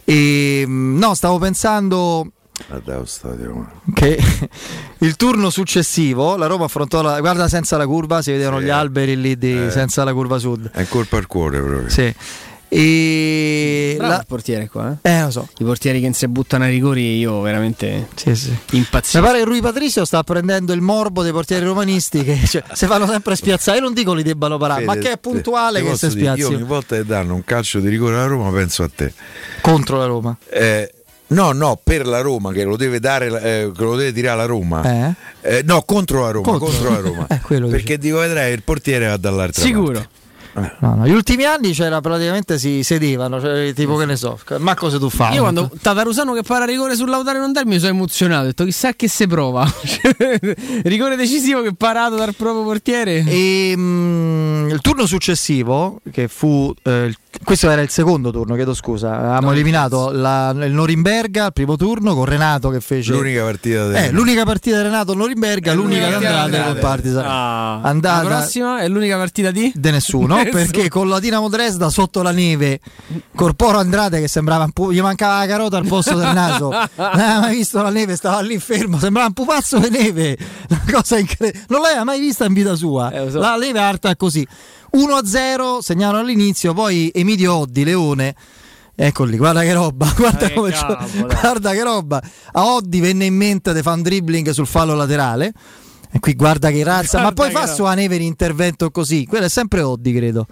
E 0.05 0.65
mm, 0.67 0.99
no, 0.99 1.15
stavo 1.15 1.39
pensando 1.39 2.31
che 3.95 4.17
il 4.99 5.17
turno 5.17 5.51
successivo 5.51 6.37
la 6.37 6.47
Roma 6.47 6.67
affrontò 6.67 7.03
la 7.03 7.19
guarda 7.19 7.49
senza 7.49 7.77
la 7.77 7.85
curva 7.87 8.23
si 8.23 8.31
vedevano 8.31 8.61
Sì. 8.61 8.67
gli 8.67 8.71
alberi 8.71 9.21
lì 9.21 9.37
di- 9.37 9.65
Eh. 9.67 9.71
senza 9.73 10.05
la 10.05 10.13
curva 10.13 10.39
sud 10.39 10.71
È 10.71 10.87
colpa 10.87 11.17
al 11.17 11.27
cuore 11.27 11.61
proprio. 11.61 11.89
sì. 11.89 12.15
E 12.77 13.95
Bravo 13.97 14.13
la- 14.13 14.19
il 14.19 14.25
portiere 14.27 14.69
qua, 14.69 14.97
eh. 15.01 15.11
Eh, 15.11 15.23
lo 15.23 15.31
so. 15.31 15.49
I 15.59 15.65
portieri 15.65 16.01
che 16.01 16.13
si 16.13 16.27
buttano 16.29 16.65
ai 16.65 16.71
rigori, 16.71 17.19
io 17.19 17.41
veramente 17.41 18.09
Sì, 18.15 18.35
sì. 18.35 18.57
impazzisco. 18.73 19.19
Mi 19.21 19.25
pare 19.27 19.39
che 19.39 19.45
Rui 19.45 19.61
Patricio 19.61 20.05
sta 20.05 20.23
prendendo 20.25 20.73
il 20.73 20.81
morbo 20.81 21.23
dei 21.23 21.33
portieri 21.33 21.65
romanisti 21.65 22.25
che 22.25 22.39
cioè, 22.47 22.65
si 22.73 22.87
fanno 22.87 23.07
sempre 23.07 23.37
spiazzare. 23.37 23.79
Io 23.79 23.85
non 23.85 23.95
dico 23.95 24.13
li 24.13 24.23
debbano 24.23 24.59
parare, 24.59 24.85
ma 24.85 24.95
Fede, 24.95 25.05
che 25.07 25.13
è 25.13 25.19
puntuale 25.19 25.83
che 25.83 25.97
si 25.97 26.09
dire, 26.09 26.21
Io 26.21 26.35
spiazzi 26.35 26.55
ogni 26.55 26.65
volta 26.65 26.97
che 26.97 27.05
danno 27.05 27.35
un 27.35 27.45
calcio 27.45 27.79
di 27.81 27.89
rigore 27.89 28.15
alla 28.17 28.27
Roma 28.27 28.51
penso 28.51 28.83
a 28.83 28.91
te. 28.95 29.13
contro 29.61 29.99
la 29.99 30.07
Roma. 30.07 30.37
Eh, 30.51 30.93
no, 31.29 31.53
no, 31.53 31.81
per 31.83 32.07
la 32.07 32.21
Roma 32.21 32.51
che 32.53 32.65
lo 32.65 32.77
deve 32.77 32.99
dare, 32.99 33.27
eh, 33.29 33.71
che 33.77 33.83
lo 33.85 33.95
deve 33.97 34.13
tirare 34.13 34.37
la 34.39 34.47
Roma. 34.47 34.83
Eh? 34.85 35.15
Eh, 35.59 35.63
no, 35.65 35.83
contro 35.83 36.23
la 36.23 36.31
Roma, 36.33 36.59
Contro. 36.59 36.67
contro, 36.67 36.91
la 36.91 36.99
Roma. 37.01 37.27
Eh. 37.31 37.69
Perché 37.71 37.99
dico 37.99 38.19
vedrai 38.19 38.53
il 38.53 38.63
portiere 38.63 39.07
va 39.07 39.17
dall'altra 39.17 39.63
Sicuro. 39.63 39.93
parte. 39.93 40.09
No, 40.55 40.95
no, 40.95 41.07
Gli 41.07 41.13
ultimi 41.13 41.45
anni 41.45 41.73
c'era 41.73 42.01
praticamente 42.01 42.59
si 42.59 42.83
sedevano, 42.85 43.41
cioè, 43.41 43.73
tipo 43.75 43.97
che 43.97 44.05
ne 44.05 44.15
so, 44.17 44.39
ma 44.59 44.75
cosa 44.75 44.99
tu 44.99 45.11
fai? 45.11 45.35
Io 45.35 45.41
quando 45.43 45.71
Tatarusano 45.81 46.33
che 46.33 46.43
para 46.43 46.65
rigore 46.65 46.95
sul 46.95 47.09
Lautaro 47.11 47.39
non 47.41 47.53
mi 47.65 47.79
sono 47.79 47.91
emozionato, 47.91 48.43
ho 48.43 48.47
detto 48.47 48.65
chissà 48.65 48.93
che 48.95 49.09
se 49.09 49.27
prova. 49.27 49.67
Rigore 50.85 51.17
decisivo 51.17 51.63
che 51.63 51.75
parato 51.75 52.17
dal 52.17 52.35
proprio 52.35 52.63
portiere. 52.63 53.25
E 53.27 53.75
mm, 53.77 54.69
il 54.71 54.81
turno 54.81 55.07
successivo, 55.07 56.01
che 56.13 56.29
fu 56.29 56.73
eh, 56.83 57.13
questo 57.43 57.69
era 57.71 57.81
il 57.83 57.91
secondo 57.91 58.31
turno, 58.31 58.55
chiedo 58.55 58.75
scusa. 58.75 59.17
Avevamo 59.17 59.53
eliminato 59.53 60.11
la- 60.13 60.51
il 60.51 60.73
Norimberga 60.73 61.47
al 61.47 61.53
primo 61.53 61.77
turno 61.77 62.15
con 62.15 62.25
Renato 62.27 62.69
che 62.71 62.81
fece 62.81 63.13
L'unica 63.13 63.43
partita 63.43 63.87
del- 63.87 63.97
Eh, 63.97 64.11
l'unica 64.13 64.45
partita 64.45 64.77
di 64.77 64.83
Renato 64.85 65.15
Norimberga, 65.15 65.73
l'unica 65.73 66.07
di 66.09 66.15
Andrade 66.27 66.63
col 66.65 66.79
Partizan. 66.79 67.25
Ah, 67.27 67.81
Andata- 67.83 68.23
La 68.29 68.37
prossima 68.37 68.79
è 68.81 68.89
l'unica 68.89 69.17
partita 69.17 69.51
di? 69.51 69.73
De 69.75 69.91
Nessuno. 69.91 70.43
Perché 70.51 70.89
con 70.89 71.09
la 71.09 71.19
Dinamo 71.21 71.49
Dresda 71.49 71.89
sotto 71.91 72.23
la 72.23 72.31
neve, 72.31 72.81
Corporo 73.35 73.79
Andrade 73.79 74.21
che 74.21 74.29
sembrava 74.29 74.65
un 74.65 74.73
po', 74.73 74.93
gli 74.93 75.01
mancava 75.01 75.39
la 75.39 75.47
carota 75.47 75.77
al 75.77 75.87
posto 75.87 76.17
del 76.17 76.33
naso. 76.33 76.71
Non 76.97 77.09
aveva 77.21 77.41
mai 77.41 77.57
visto 77.57 77.83
la 77.83 77.91
neve, 77.91 78.17
stava 78.17 78.41
lì 78.41 78.59
fermo, 78.59 78.99
sembrava 78.99 79.27
un 79.29 79.33
pupazzo 79.35 79.79
di 79.79 79.91
neve. 79.91 80.37
Una 80.69 80.85
cosa 80.93 81.19
incredibile. 81.19 81.65
Non 81.69 81.81
l'aveva 81.81 82.05
mai 82.05 82.21
vista 82.21 82.45
in 82.45 82.53
vita 82.53 82.75
sua. 82.75 83.11
Eh, 83.11 83.31
so. 83.31 83.39
La 83.39 83.57
neve 83.57 83.79
alta 83.81 84.15
così. 84.17 84.47
1-0, 84.97 85.79
segnalo 85.81 86.19
all'inizio, 86.19 86.73
poi 86.73 87.11
Emilio 87.15 87.55
Oddi, 87.55 87.85
Leone. 87.85 88.35
Ecco 88.97 89.25
lì, 89.25 89.37
guarda 89.37 89.63
che 89.63 89.73
roba, 89.73 90.07
guarda, 90.17 90.47
Eh, 90.47 90.55
dai. 90.55 91.23
guarda 91.41 91.73
che 91.73 91.83
roba. 91.83 92.23
A 92.53 92.65
Oddi 92.75 93.01
venne 93.01 93.25
in 93.25 93.35
mente 93.35 93.75
di 93.75 93.83
fare 93.83 93.97
un 93.97 94.03
dribbling 94.03 94.51
sul 94.51 94.67
fallo 94.69 94.95
laterale. 94.95 95.53
E 96.17 96.21
qui 96.21 96.35
guarda 96.35 96.71
che 96.71 96.85
razza, 96.85 97.17
ma 97.19 97.33
Guarda 97.33 97.43
poi 97.43 97.47
che 97.51 97.55
fa 97.55 97.61
roba. 97.63 97.73
sulla 97.75 97.95
neve 97.95 98.17
l'intervento 98.19 98.91
così. 98.93 99.27
Quello 99.27 99.47
è 99.47 99.49
sempre 99.49 99.83
Oddi, 99.83 100.13
credo. 100.13 100.47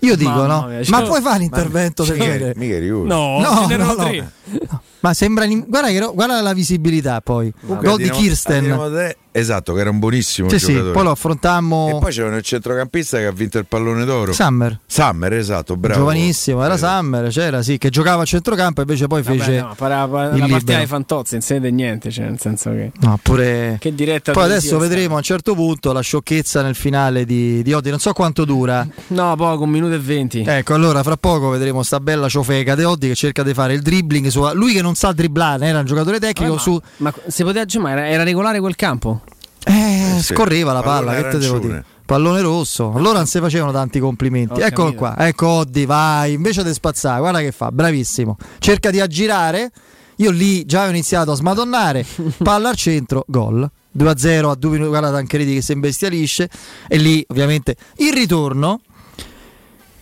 Io 0.00 0.14
dico, 0.16 0.28
Mamma 0.30 0.46
no? 0.46 0.66
mia, 0.68 0.76
ma 0.88 0.98
cioè- 0.98 1.06
puoi 1.06 1.22
fare 1.22 1.38
l'intervento 1.38 2.04
del 2.04 2.18
genere? 2.18 2.52
mica. 2.56 2.78
No, 2.78 3.40
No, 3.40 3.66
n'erano 3.66 3.94
no, 3.94 4.04
no. 4.10 4.82
Ma 5.04 5.12
sembra. 5.12 5.44
in- 5.44 5.66
Guarda, 5.68 5.88
che 5.88 5.98
ro- 6.00 6.14
guarda 6.14 6.40
la 6.40 6.54
visibilità 6.54 7.20
poi. 7.20 7.52
Comunque, 7.60 7.86
Gol 7.88 7.98
di 7.98 8.08
Kirsten. 8.08 9.14
Esatto, 9.36 9.74
che 9.74 9.80
era 9.80 9.90
un 9.90 9.98
buonissimo 9.98 10.48
Sì, 10.48 10.60
sì, 10.60 10.66
giocatore. 10.68 10.92
poi 10.92 11.02
lo 11.02 11.10
affrontammo. 11.10 11.96
E 11.96 11.98
poi 11.98 12.12
c'era 12.12 12.36
il 12.36 12.42
centrocampista 12.42 13.18
che 13.18 13.26
ha 13.26 13.32
vinto 13.32 13.58
il 13.58 13.66
pallone 13.66 14.04
d'oro. 14.04 14.32
Summer. 14.32 14.78
Summer, 14.86 15.32
esatto, 15.32 15.76
bravo. 15.76 15.98
Giovanissimo, 15.98 16.64
era 16.64 16.76
Summer, 16.76 17.28
c'era 17.30 17.60
sì, 17.60 17.76
che 17.76 17.90
giocava 17.90 18.22
a 18.22 18.24
centrocampo 18.24 18.78
e 18.80 18.84
invece 18.84 19.08
poi 19.08 19.22
Vabbè, 19.22 19.36
fece 19.36 19.60
no, 19.60 19.74
para- 19.76 20.06
para- 20.06 20.32
il 20.34 20.38
la 20.38 20.46
partita 20.46 20.78
di 20.78 20.86
Fantozzi, 20.86 21.32
non 21.34 21.42
si 21.42 21.52
vede 21.54 21.72
niente, 21.72 22.12
cioè, 22.12 22.26
nel 22.26 22.38
senso 22.38 22.70
che. 22.70 22.92
No, 23.00 23.18
pure 23.20 23.76
Che 23.80 23.92
diretta 23.92 24.30
Poi 24.30 24.44
adesso 24.44 24.78
vedremo 24.78 25.14
a 25.14 25.16
un 25.16 25.24
certo 25.24 25.54
punto 25.56 25.92
la 25.92 26.00
sciocchezza 26.00 26.62
nel 26.62 26.76
finale 26.76 27.24
di, 27.24 27.60
di 27.64 27.72
Oddi. 27.72 27.90
Non 27.90 27.98
so 27.98 28.12
quanto 28.12 28.44
dura. 28.44 28.86
No, 29.08 29.34
poco, 29.34 29.64
un 29.64 29.70
minuto 29.70 29.94
e 29.94 29.98
venti. 29.98 30.44
Ecco, 30.46 30.74
allora 30.74 31.02
fra 31.02 31.16
poco 31.16 31.48
vedremo 31.48 31.82
sta 31.82 31.98
bella 31.98 32.28
ciofeca 32.28 32.76
di 32.76 32.84
Oddi 32.84 33.08
che 33.08 33.16
cerca 33.16 33.42
di 33.42 33.52
fare 33.52 33.74
il 33.74 33.82
dribbling. 33.82 34.28
Su, 34.28 34.48
lui 34.54 34.72
che 34.72 34.80
non 34.80 34.93
sa 34.94 35.12
dribblare, 35.12 35.66
era 35.66 35.80
un 35.80 35.84
giocatore 35.86 36.18
tecnico. 36.18 36.54
ma, 36.54 36.58
su, 36.60 36.80
ma 36.98 37.12
si 37.26 37.42
poteva 37.42 37.64
ma 37.80 37.90
era, 37.90 38.08
era 38.08 38.22
regolare 38.22 38.60
quel 38.60 38.76
campo? 38.76 39.22
eh, 39.64 40.16
sì. 40.18 40.32
scorreva 40.34 40.72
la 40.72 40.82
palla. 40.82 41.12
Pallone 41.12 41.22
Che 41.22 41.30
te 41.30 41.38
devo 41.38 41.58
dire? 41.58 41.84
Pallone 42.04 42.40
rosso. 42.42 42.92
Allora 42.94 43.18
non 43.18 43.26
si 43.26 43.38
facevano 43.40 43.72
tanti 43.72 43.98
complimenti. 43.98 44.60
Ho 44.60 44.64
Eccolo 44.64 44.92
capito. 44.92 45.14
qua. 45.14 45.26
Ecco 45.26 45.46
Oddi, 45.48 45.86
vai. 45.86 46.34
Invece 46.34 46.62
di 46.62 46.72
spazzare, 46.72 47.20
guarda 47.20 47.40
che 47.40 47.50
fa. 47.50 47.70
Bravissimo. 47.72 48.36
Cerca 48.58 48.90
di 48.90 49.00
aggirare. 49.00 49.70
Io 50.16 50.30
lì 50.30 50.64
già 50.66 50.84
ho 50.84 50.88
iniziato 50.88 51.32
a 51.32 51.34
smadonnare. 51.34 52.04
Palla 52.42 52.68
al 52.68 52.76
centro, 52.76 53.24
gol. 53.26 53.68
2-0 53.96 54.50
a 54.50 54.54
due 54.54 54.70
minuti. 54.72 54.90
Guarda 54.90 55.10
Tancredi 55.10 55.54
che 55.54 55.62
si 55.62 55.72
imbestialisce. 55.72 56.50
E 56.88 56.96
lì 56.98 57.24
ovviamente 57.28 57.74
il 57.96 58.12
ritorno. 58.12 58.80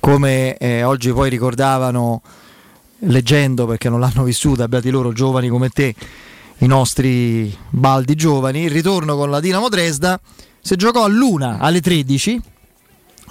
Come 0.00 0.56
eh, 0.56 0.82
oggi 0.82 1.12
poi 1.12 1.30
ricordavano 1.30 2.20
leggendo 3.04 3.66
perché 3.66 3.88
non 3.88 4.00
l'hanno 4.00 4.24
vissuta, 4.24 4.68
beati 4.68 4.90
loro 4.90 5.12
giovani 5.12 5.48
come 5.48 5.68
te, 5.68 5.94
i 6.58 6.66
nostri 6.66 7.56
baldi 7.70 8.14
giovani, 8.14 8.62
il 8.62 8.70
ritorno 8.70 9.16
con 9.16 9.30
la 9.30 9.40
Dinamo 9.40 9.68
Dresda 9.68 10.20
si 10.60 10.76
giocò 10.76 11.04
all'una 11.04 11.58
alle 11.58 11.80
13 11.80 12.40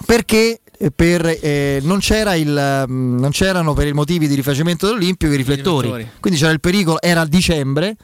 perché 0.04 0.60
eh, 0.76 0.90
per, 0.90 1.38
eh, 1.40 1.80
non, 1.82 1.98
c'era 2.00 2.34
il, 2.34 2.84
mm, 2.88 3.18
non 3.18 3.30
c'erano 3.30 3.72
per 3.72 3.86
i 3.86 3.92
motivi 3.92 4.28
di 4.28 4.34
rifacimento 4.34 4.86
dell'Olimpico 4.86 5.32
i 5.32 5.36
riflettori. 5.36 5.86
riflettori. 5.86 6.20
quindi 6.20 6.38
c'era 6.38 6.52
il 6.52 6.60
pericolo, 6.60 7.00
era 7.00 7.20
a 7.22 7.26
dicembre, 7.26 7.96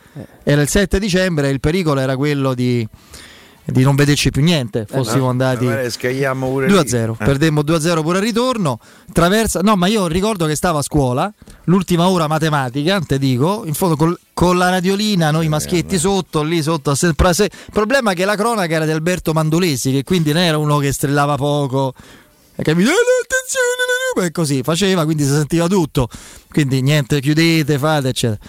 era 0.45 0.63
il 0.63 0.69
7 0.69 0.99
dicembre 0.99 1.51
il 1.51 1.61
pericolo 1.61 2.01
era 2.01 2.17
quello 2.17 2.55
di, 2.55 2.87
di 3.71 3.83
non 3.83 3.95
vederci 3.97 4.31
più 4.31 4.43
niente, 4.43 4.87
fossimo 4.89 5.25
no, 5.25 5.29
andati 5.29 5.67
magari 5.67 5.91
scagliamo 5.91 6.49
pure 6.49 6.69
2-0, 6.69 7.05
lì. 7.05 7.13
Eh. 7.13 7.25
perdemmo 7.25 7.61
2-0 7.61 8.01
pure 8.03 8.19
al 8.19 8.25
ritorno. 8.25 8.81
Traversa, 9.13 9.61
no, 9.61 9.77
ma 9.77 9.89
io 9.89 10.07
ricordo 10.07 10.47
che 10.47 10.55
stavo 10.55 10.79
a 10.79 10.83
scuola, 10.83 11.31
l'ultima 11.65 12.09
ora 12.09 12.27
matematica, 12.27 12.99
te 13.01 13.19
dico, 13.19 13.65
in 13.67 13.75
fondo 13.75 13.97
col- 13.97 14.19
con 14.33 14.57
la 14.57 14.71
radiolina, 14.71 15.31
noi 15.31 15.49
maschietti 15.49 15.99
sotto, 15.99 16.43
lì 16.43 16.63
sotto. 16.63 16.93
Il 16.93 17.15
problema 17.73 18.13
è 18.13 18.15
che 18.15 18.25
la 18.25 18.37
cronaca 18.37 18.75
era 18.75 18.87
di 18.87 18.91
Alberto 18.91 19.33
Mandolesi, 19.33 19.93
che 19.93 20.03
quindi 20.03 20.33
non 20.33 20.43
era 20.43 20.57
uno 20.57 20.79
che 20.79 20.91
strillava 20.93 21.37
poco. 21.37 21.93
Hai 22.57 22.65
capito? 22.65 22.89
Eh, 22.89 22.95
attenzione, 23.23 24.27
e 24.27 24.31
così 24.33 24.63
faceva, 24.63 25.05
quindi 25.05 25.25
si 25.25 25.31
sentiva 25.31 25.67
tutto. 25.69 26.09
Quindi 26.51 26.81
niente, 26.81 27.21
chiudete, 27.21 27.79
fate, 27.79 28.09
eccetera. 28.09 28.41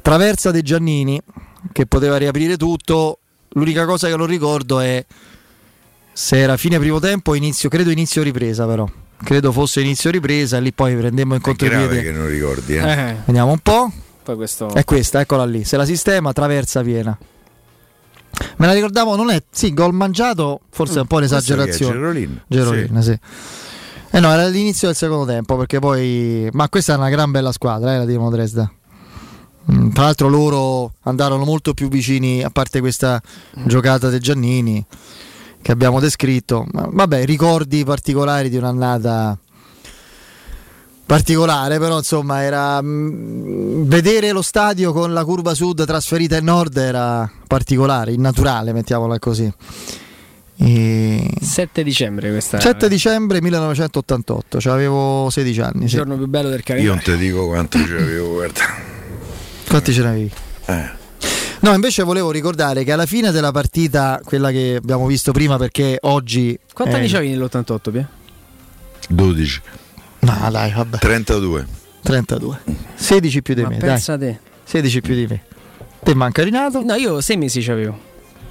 Traversa 0.00 0.50
dei 0.50 0.62
Giannini, 0.62 1.20
che 1.72 1.86
poteva 1.86 2.16
riaprire 2.16 2.56
tutto. 2.56 3.18
L'unica 3.50 3.84
cosa 3.86 4.08
che 4.08 4.16
non 4.16 4.26
ricordo 4.26 4.80
è 4.80 5.04
se 6.12 6.36
era 6.36 6.56
fine 6.56 6.78
primo 6.78 6.98
tempo 7.00 7.30
o 7.32 7.34
inizio, 7.34 7.68
credo 7.68 7.90
inizio 7.90 8.22
ripresa 8.22 8.66
però. 8.66 8.88
Credo 9.22 9.50
fosse 9.52 9.80
inizio 9.80 10.10
ripresa, 10.10 10.58
lì 10.58 10.72
poi 10.72 10.94
prendemmo 10.96 11.34
in 11.34 11.40
È 11.40 11.52
grave 11.52 11.76
contropiede. 11.76 12.02
che 12.02 12.12
non 12.12 12.28
ricordi, 12.28 12.74
eh. 12.76 12.90
Eh, 12.92 13.16
Vediamo 13.24 13.50
un 13.50 13.58
po'. 13.58 13.90
poi 14.22 14.36
questo. 14.36 14.72
È 14.72 14.84
questa, 14.84 15.20
eccola 15.20 15.44
lì. 15.44 15.64
Se 15.64 15.76
la 15.76 15.84
sistema, 15.84 16.32
traversa 16.32 16.82
piena. 16.82 17.16
Me 18.56 18.66
la 18.66 18.72
ricordavo, 18.74 19.16
non 19.16 19.30
è. 19.30 19.42
Sì, 19.50 19.74
gol 19.74 19.92
mangiato, 19.92 20.60
forse 20.70 20.98
è 20.98 21.00
un 21.00 21.06
po' 21.06 21.16
è? 21.16 21.18
un'esagerazione. 21.18 21.92
Gerolin? 21.94 22.42
Gerolin, 22.46 23.02
sì. 23.02 23.18
Eh 24.10 24.20
no, 24.20 24.32
era 24.32 24.46
l'inizio 24.46 24.86
del 24.88 24.96
secondo 24.96 25.24
tempo 25.26 25.56
perché 25.56 25.78
poi. 25.80 26.48
Ma 26.52 26.68
questa 26.68 26.94
è 26.94 26.96
una 26.96 27.10
gran 27.10 27.30
bella 27.30 27.50
squadra, 27.52 27.94
eh, 27.94 27.98
la 27.98 28.04
Dinamo 28.04 28.30
Dresda. 28.30 28.70
Mm, 29.70 29.90
Tra 29.90 30.04
l'altro 30.04 30.28
loro 30.28 30.92
andarono 31.02 31.44
molto 31.44 31.74
più 31.74 31.88
vicini, 31.88 32.42
a 32.42 32.50
parte 32.50 32.80
questa 32.80 33.20
giocata 33.64 34.08
dei 34.08 34.20
Giannini 34.20 34.84
che 35.60 35.72
abbiamo 35.72 36.00
descritto. 36.00 36.66
Ma, 36.72 36.88
vabbè, 36.90 37.24
ricordi 37.24 37.84
particolari 37.84 38.48
di 38.48 38.56
un'annata 38.56 39.38
particolare, 41.04 41.78
però 41.78 41.96
insomma 41.96 42.42
era 42.42 42.82
mm, 42.82 43.84
vedere 43.84 44.30
lo 44.30 44.42
stadio 44.42 44.92
con 44.92 45.14
la 45.14 45.24
curva 45.24 45.54
sud 45.54 45.84
trasferita 45.86 46.36
in 46.36 46.44
nord 46.44 46.76
era 46.76 47.30
particolare, 47.46 48.12
innaturale, 48.12 48.72
mettiamola 48.72 49.18
così. 49.18 49.50
E... 50.60 51.30
7 51.40 51.82
dicembre 51.84 52.30
questa 52.30 52.58
7 52.58 52.88
dicembre 52.88 53.40
1988, 53.40 54.60
cioè 54.60 54.72
avevo 54.72 55.28
16 55.30 55.60
anni. 55.60 55.84
il 55.84 55.88
sì. 55.88 55.96
giorno 55.96 56.16
più 56.16 56.26
bello 56.26 56.48
del 56.48 56.58
Io 56.58 56.64
calendario. 56.64 57.02
non 57.06 57.18
ti 57.18 57.24
dico 57.24 57.46
quanto 57.46 57.78
ce 57.78 57.92
l'avevo, 57.94 58.32
guarda. 58.34 58.96
Quanti 59.68 59.92
ce 59.92 60.02
n'avevi? 60.02 60.32
Eh. 60.66 60.96
No, 61.60 61.74
invece 61.74 62.02
volevo 62.04 62.30
ricordare 62.30 62.84
che 62.84 62.92
alla 62.92 63.06
fine 63.06 63.30
della 63.32 63.50
partita, 63.50 64.20
quella 64.24 64.50
che 64.50 64.76
abbiamo 64.80 65.06
visto 65.06 65.32
prima, 65.32 65.56
perché 65.58 65.98
oggi. 66.02 66.58
Quanti 66.72 66.94
eh, 66.94 66.98
anni 66.98 67.08
c'avevi 67.08 67.30
nell'88, 67.36 67.90
Pia? 67.90 68.08
12. 69.08 69.60
No, 70.20 70.48
dai, 70.50 70.72
vabbè. 70.72 70.98
32. 70.98 71.66
32. 72.02 72.58
16 72.94 73.42
più 73.42 73.54
di 73.54 73.62
Ma 73.62 73.68
me, 73.68 73.78
dai. 73.78 73.88
pensa 73.88 74.16
te. 74.16 74.40
16 74.64 75.00
più 75.00 75.14
di 75.14 75.26
me. 75.26 75.42
Te 76.02 76.14
manca 76.14 76.42
Rinato? 76.42 76.82
No, 76.82 76.94
io 76.94 77.20
6 77.20 77.36
mesi 77.36 77.60
c'avevo. 77.60 77.98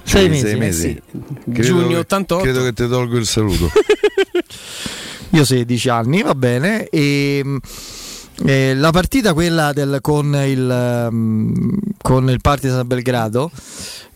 6 0.02 0.28
mesi. 0.28 0.40
Sei 0.42 0.52
Eh 0.52 0.56
mesi. 0.56 0.80
sì. 0.90 1.02
Credo 1.44 1.62
Giugno 1.62 1.88
che- 1.88 1.96
88. 1.96 2.42
Credo 2.44 2.62
che 2.62 2.72
ti 2.72 2.88
tolgo 2.88 3.16
il 3.16 3.26
saluto. 3.26 3.70
Io 5.32 5.44
16 5.44 5.88
anni, 5.90 6.22
va 6.22 6.34
bene. 6.34 6.88
E, 6.88 7.42
Eh, 8.44 8.74
la 8.76 8.90
partita 8.90 9.32
quella 9.34 9.72
del- 9.72 9.98
con, 10.00 10.34
il, 10.46 11.08
con 12.00 12.30
il 12.30 12.40
Partizan 12.40 12.86
Belgrado 12.86 13.50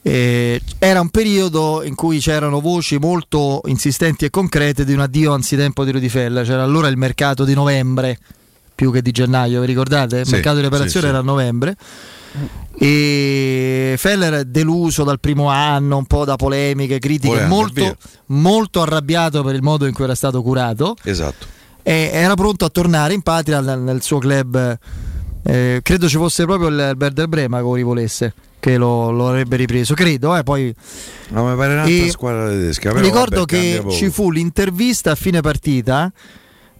eh, 0.03 0.61
era 0.79 1.01
un 1.01 1.09
periodo 1.11 1.83
in 1.85 1.95
cui 1.95 2.19
c'erano 2.21 2.61
voci 2.61 2.99
molto 2.99 3.61
insistenti 3.67 4.25
e 4.25 4.31
concrete 4.31 4.85
di 4.85 4.93
un 4.93 5.01
addio 5.01 5.33
anzitempo 5.33 5.85
di 5.85 5.91
Rudy 5.93 6.09
Feller. 6.09 6.45
C'era 6.47 6.63
allora 6.63 6.89
il 6.89 6.97
mercato 6.97 7.45
di 7.45 7.55
novembre 7.55 8.19
più 8.75 8.91
che 8.93 9.03
di 9.03 9.11
gennaio, 9.11 9.61
vi 9.61 9.67
ricordate? 9.67 10.19
Il 10.21 10.27
Sì, 10.27 10.33
mercato 10.33 10.59
di 10.61 10.67
operazione 10.67 11.07
sì, 11.07 11.13
era 11.13 11.19
a 11.19 11.23
novembre. 11.23 11.77
E 12.79 13.95
Feller 13.99 14.45
deluso 14.45 15.05
dal 15.05 15.21
primo 15.21 15.49
anno, 15.49 15.99
un 15.99 16.07
po' 16.07 16.25
da 16.25 16.37
polemiche, 16.37 16.99
critiche, 16.99 17.45
molto, 17.47 17.97
molto 18.27 18.81
arrabbiato 18.83 19.43
per 19.43 19.55
il 19.55 19.63
modo 19.63 19.87
in 19.87 19.93
cui 19.93 20.05
era 20.05 20.15
stato 20.15 20.43
curato 20.43 20.97
Esatto. 21.03 21.47
E 21.83 22.11
era 22.13 22.35
pronto 22.35 22.65
a 22.65 22.69
tornare 22.69 23.15
in 23.15 23.23
patria 23.23 23.61
nel, 23.61 23.81
nel 23.81 24.03
suo 24.03 24.19
club. 24.19 24.79
eh, 25.45 25.81
credo 25.83 26.09
ci 26.09 26.17
fosse 26.17 26.45
proprio 26.45 26.69
il 26.69 26.95
Werder 26.99 27.27
Brema 27.27 27.57
che 27.59 27.63
lo 27.65 27.75
rivolesse, 27.75 28.33
che 28.61 28.77
lo, 28.77 29.11
lo 29.11 29.29
avrebbe 29.29 29.57
ripreso. 29.57 29.95
Credo, 29.95 30.37
eh, 30.37 30.43
poi. 30.45 30.75
No, 31.29 31.45
mi 31.49 31.57
pare 31.57 31.73
un'altra 31.75 31.93
E 31.95 32.11
squadra 32.11 32.49
tedesca. 32.49 32.93
ricordo 33.01 33.41
vabbè, 33.41 33.47
che 33.47 33.85
ci 33.91 34.11
fu 34.11 34.31
l'intervista 34.31 35.11
a 35.11 35.15
fine 35.17 35.41
partita 35.41 36.13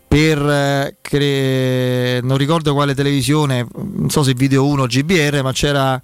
per 0.07 0.39
eh, 0.39 0.97
cre- 1.01 2.21
non 2.23 2.37
ricordo 2.37 2.75
quale 2.75 2.95
televisione, 2.95 3.67
non 3.95 4.11
so 4.11 4.23
se 4.23 4.35
Video 4.35 4.67
1 4.67 4.83
o 4.83 4.87
GBR, 4.87 5.41
ma 5.43 5.53
c'era 5.53 6.01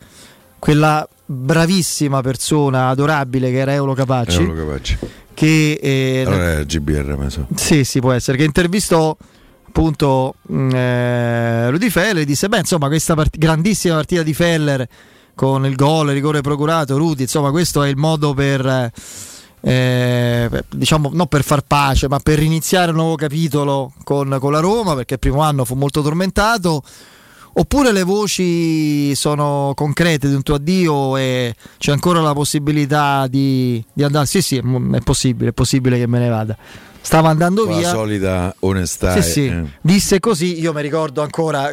quella 0.58 1.06
bravissima 1.26 2.22
persona 2.22 2.88
adorabile 2.88 3.50
che 3.50 3.58
era 3.58 3.74
Eolo 3.74 3.92
Capacci. 3.92 4.40
Eolo 4.42 4.54
Capacci. 4.54 4.98
Che 5.38 5.78
eh, 5.80 6.24
Allora 6.26 6.58
è 6.58 6.64
GBR, 6.64 7.16
ma 7.16 7.30
so. 7.30 7.46
sì, 7.54 7.84
sì, 7.84 8.00
può 8.00 8.10
essere. 8.10 8.36
Che 8.36 8.42
intervistò 8.42 9.16
appunto 9.68 10.34
mh, 10.42 10.70
eh, 10.74 11.70
Rudy 11.70 11.90
Feller 11.90 12.22
e 12.22 12.24
disse: 12.24 12.48
Beh, 12.48 12.58
insomma, 12.58 12.88
questa 12.88 13.14
part- 13.14 13.38
grandissima 13.38 13.94
partita 13.94 14.24
di 14.24 14.34
Feller 14.34 14.84
con 15.36 15.64
il 15.64 15.76
gol, 15.76 16.08
il 16.08 16.14
rigore 16.14 16.40
procurato, 16.40 16.96
Rudy, 16.96 17.22
insomma, 17.22 17.52
questo 17.52 17.84
è 17.84 17.88
il 17.88 17.96
modo 17.96 18.34
per. 18.34 18.66
eh, 18.66 18.90
per- 20.50 20.64
diciamo 20.70 21.10
non 21.12 21.26
per 21.28 21.42
far 21.44 21.62
pace 21.62 22.08
ma 22.08 22.18
per 22.18 22.40
iniziare 22.42 22.90
un 22.90 22.96
nuovo 22.96 23.14
capitolo 23.16 23.92
con, 24.04 24.36
con 24.40 24.50
la 24.52 24.60
Roma 24.60 24.94
perché 24.94 25.14
il 25.14 25.20
primo 25.20 25.40
anno 25.42 25.64
fu 25.64 25.74
molto 25.74 26.00
tormentato 26.02 26.82
oppure 27.58 27.92
le 27.92 28.04
voci 28.04 29.14
sono 29.16 29.72
concrete 29.74 30.28
di 30.28 30.34
un 30.34 30.42
tuo 30.42 30.54
addio 30.54 31.16
e 31.16 31.54
c'è 31.76 31.90
ancora 31.90 32.20
la 32.20 32.32
possibilità 32.32 33.26
di, 33.26 33.84
di 33.92 34.04
andare 34.04 34.26
sì 34.26 34.40
sì 34.40 34.56
è 34.58 35.00
possibile 35.00 35.50
è 35.50 35.52
possibile 35.52 35.98
che 35.98 36.06
me 36.06 36.20
ne 36.20 36.28
vada 36.28 36.56
stava 37.00 37.30
andando 37.30 37.64
Con 37.64 37.72
la 37.72 37.78
via 37.78 37.88
solita 37.88 38.54
onestà. 38.60 39.20
sì, 39.20 39.22
sì. 39.30 39.46
eh. 39.46 39.64
Disse 39.80 40.20
così, 40.20 40.60
io 40.60 40.74
mi 40.74 40.82
ricordo 40.82 41.22
ancora, 41.22 41.72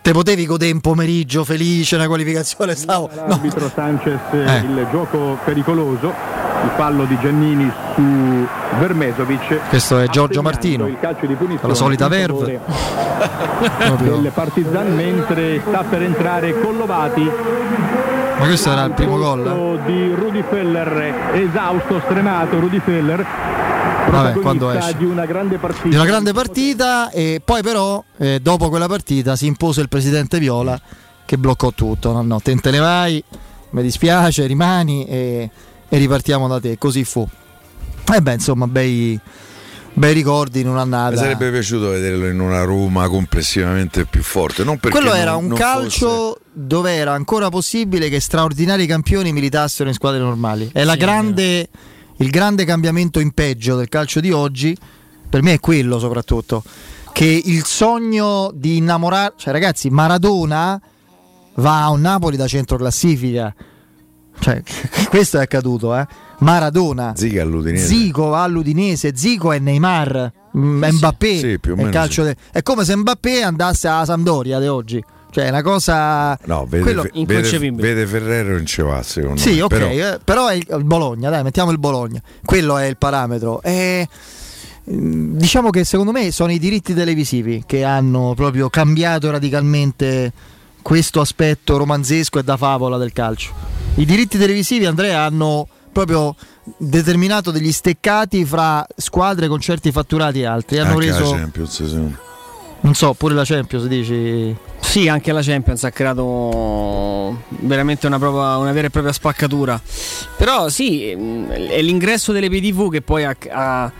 te 0.00 0.12
potevi 0.12 0.46
godere 0.46 0.72
un 0.72 0.80
pomeriggio 0.80 1.44
felice, 1.44 1.96
una 1.96 2.06
qualificazione, 2.06 2.74
stavo... 2.74 3.10
no. 3.14 3.26
L'arbitro 3.26 3.70
Sanchez 3.74 4.18
Eh. 4.32 4.56
il 4.60 4.88
gioco 4.90 5.36
pericoloso, 5.44 6.14
il 6.62 6.70
fallo 6.76 7.04
di 7.04 7.18
Giannini 7.20 7.70
su 7.94 8.46
Vermesovic. 8.78 9.68
Questo 9.68 9.98
è 9.98 10.08
Giorgio 10.08 10.42
Martino, 10.42 10.86
il 10.86 10.98
calcio 11.00 11.26
di 11.26 11.34
punizione 11.34 11.60
con 11.60 11.68
la 11.70 11.74
solita 11.74 12.08
verve. 12.08 12.60
del 13.98 14.30
Partizan 14.32 14.94
mentre 14.94 15.60
sta 15.66 15.82
per 15.82 16.02
entrare 16.02 16.58
Collovati. 16.60 17.30
Ma 18.38 18.46
questo 18.46 18.70
era 18.70 18.84
il 18.84 18.92
primo 18.92 19.18
gol? 19.18 19.42
Gol 19.42 19.80
di 19.84 20.14
Rudy 20.14 20.42
Feller, 20.48 21.34
esausto, 21.34 22.00
stremato 22.04 22.58
Rudy 22.58 22.80
Feller. 22.80 23.26
Vabbè, 24.08 24.40
quando 24.40 24.70
esce. 24.70 24.96
di 24.96 25.04
una 25.04 25.26
grande 25.26 25.58
partita. 25.58 25.88
Di 25.88 25.94
una 25.94 26.04
grande 26.04 26.32
partita 26.32 27.10
e 27.10 27.40
poi 27.44 27.62
però, 27.62 28.02
eh, 28.16 28.40
dopo 28.40 28.68
quella 28.68 28.88
partita, 28.88 29.36
si 29.36 29.46
impose 29.46 29.82
il 29.82 29.88
presidente 29.88 30.38
Viola 30.38 30.80
che 31.24 31.36
bloccò 31.36 31.70
tutto. 31.72 32.12
No, 32.12 32.22
no, 32.22 32.40
te 32.40 32.54
te 32.56 32.70
ne 32.70 32.78
vai, 32.78 33.22
mi 33.70 33.82
dispiace, 33.82 34.46
rimani 34.46 35.06
e, 35.06 35.50
e 35.90 35.98
ripartiamo 35.98 36.48
da 36.48 36.58
te. 36.58 36.78
Così 36.78 37.04
fu. 37.04 37.28
E 38.12 38.20
beh, 38.22 38.32
insomma, 38.32 38.66
bei, 38.66 39.18
bei 39.92 40.14
ricordi 40.14 40.60
in 40.60 40.66
Mi 40.68 40.72
un'annata. 40.72 41.16
sarebbe 41.16 41.50
piaciuto 41.50 41.90
vederlo 41.90 42.26
in 42.28 42.40
una 42.40 42.62
Roma 42.62 43.06
complessivamente 43.08 44.06
più 44.06 44.22
forte. 44.22 44.64
Non 44.64 44.78
Quello 44.80 45.08
non- 45.10 45.16
era 45.16 45.36
un 45.36 45.48
non 45.48 45.58
calcio 45.58 46.38
dove 46.52 46.92
era 46.94 47.12
ancora 47.12 47.48
possibile 47.50 48.08
che 48.08 48.18
straordinari 48.20 48.86
campioni 48.86 49.32
militassero 49.32 49.88
in 49.88 49.94
squadre 49.94 50.20
normali. 50.20 50.70
È 50.72 50.82
la 50.84 50.92
Sì, 50.92 50.98
grande, 50.98 51.68
il 52.16 52.30
grande 52.30 52.64
cambiamento 52.64 53.20
in 53.20 53.32
peggio 53.32 53.76
del 53.76 53.88
calcio 53.88 54.20
di 54.20 54.30
oggi. 54.32 54.76
Per 55.28 55.42
me 55.42 55.54
è 55.54 55.60
quello 55.60 55.98
soprattutto. 55.98 56.62
Che 57.12 57.42
il 57.44 57.64
sogno 57.64 58.50
di 58.54 58.76
innamorare. 58.78 59.34
Cioè, 59.36 59.52
ragazzi, 59.52 59.90
Maradona 59.90 60.80
va 61.56 61.82
a 61.84 61.90
un 61.90 62.00
Napoli 62.00 62.36
da 62.36 62.46
centro 62.48 62.76
classifica. 62.76 63.54
Cioè, 64.40 64.62
questo 65.08 65.38
è 65.38 65.42
accaduto, 65.42 65.94
eh. 65.96 66.06
Maradona. 66.38 67.12
Zico 67.14 67.40
all'Udinese. 67.40 67.86
Zico 67.86 68.34
all'Udinese, 68.34 69.12
Zico 69.14 69.52
è 69.52 69.58
Neymar, 69.58 70.32
mm, 70.56 70.84
Mbappé. 70.84 71.38
Sì, 71.38 71.58
più 71.60 71.74
o 71.78 71.86
è, 71.86 71.88
calcio 71.90 72.22
de- 72.24 72.36
è 72.50 72.62
come 72.62 72.84
se 72.84 72.96
Mbappé 72.96 73.42
andasse 73.42 73.88
alla 73.88 74.04
Sampdoria 74.06 74.58
di 74.58 74.66
oggi. 74.66 75.04
Cioè, 75.30 75.44
è 75.44 75.48
una 75.50 75.62
cosa. 75.62 76.36
No, 76.46 76.64
vede, 76.68 76.82
Quello 76.82 77.02
vede, 77.02 77.18
inconcepibile. 77.20 77.82
vede 77.94 78.06
Ferrero 78.06 78.56
in 78.56 78.66
ce 78.66 78.82
va, 78.82 79.00
secondo 79.02 79.38
Sì, 79.40 79.56
me. 79.56 79.62
ok, 79.62 79.68
Però- 79.68 79.88
eh, 79.90 80.18
però, 80.24 80.48
è 80.48 80.54
il, 80.54 80.66
il 80.68 80.84
Bologna, 80.84 81.30
dai, 81.30 81.42
mettiamo 81.44 81.70
il 81.70 81.78
Bologna. 81.78 82.20
Quello 82.44 82.78
è 82.78 82.86
il 82.86 82.96
parametro. 82.96 83.62
E, 83.62 84.08
mm, 84.90 85.36
diciamo 85.36 85.70
che 85.70 85.84
secondo 85.84 86.10
me 86.10 86.32
sono 86.32 86.50
i 86.50 86.58
diritti 86.58 86.94
televisivi 86.94 87.62
che 87.66 87.84
hanno 87.84 88.32
proprio 88.34 88.68
cambiato 88.70 89.30
radicalmente 89.30 90.32
questo 90.82 91.20
aspetto 91.20 91.76
romanzesco 91.76 92.38
e 92.38 92.42
da 92.42 92.56
favola 92.56 92.96
del 92.96 93.12
calcio. 93.12 93.52
I 93.96 94.04
diritti 94.06 94.38
televisivi, 94.38 94.86
Andrea, 94.86 95.22
hanno 95.24 95.66
proprio 95.92 96.34
determinato 96.78 97.50
degli 97.50 97.72
steccati 97.72 98.44
fra 98.44 98.86
squadre 98.96 99.48
con 99.48 99.60
certi 99.60 99.90
fatturati 99.92 100.40
e 100.40 100.46
altri. 100.46 100.78
Hanno 100.78 100.92
Anche 100.94 101.06
la 101.08 101.18
reso, 101.18 101.30
Champions, 101.32 101.84
sì. 101.84 102.14
non 102.80 102.94
so, 102.94 103.12
pure 103.14 103.34
la 103.34 103.44
Champions, 103.44 103.86
dici. 103.86 104.56
Sì, 104.78 105.08
anche 105.08 105.32
la 105.32 105.42
Champions 105.42 105.84
ha 105.84 105.90
creato 105.90 107.42
veramente 107.48 108.06
una, 108.06 108.18
propria- 108.18 108.56
una 108.56 108.72
vera 108.72 108.86
e 108.86 108.90
propria 108.90 109.12
spaccatura. 109.12 109.80
Però 110.36 110.68
sì, 110.68 111.10
è 111.10 111.82
l'ingresso 111.82 112.32
delle 112.32 112.48
PTV 112.48 112.90
che 112.90 113.02
poi 113.02 113.24
ha, 113.24 113.36
ha- 113.50 113.92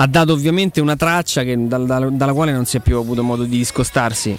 ha 0.00 0.06
dato 0.06 0.32
ovviamente 0.32 0.80
una 0.80 0.96
traccia 0.96 1.42
che- 1.42 1.66
dal- 1.66 1.84
dal- 1.84 2.12
dalla 2.14 2.32
quale 2.32 2.52
non 2.52 2.64
si 2.64 2.78
è 2.78 2.80
più 2.80 2.96
avuto 2.98 3.22
modo 3.22 3.42
di 3.44 3.58
discostarsi. 3.58 4.36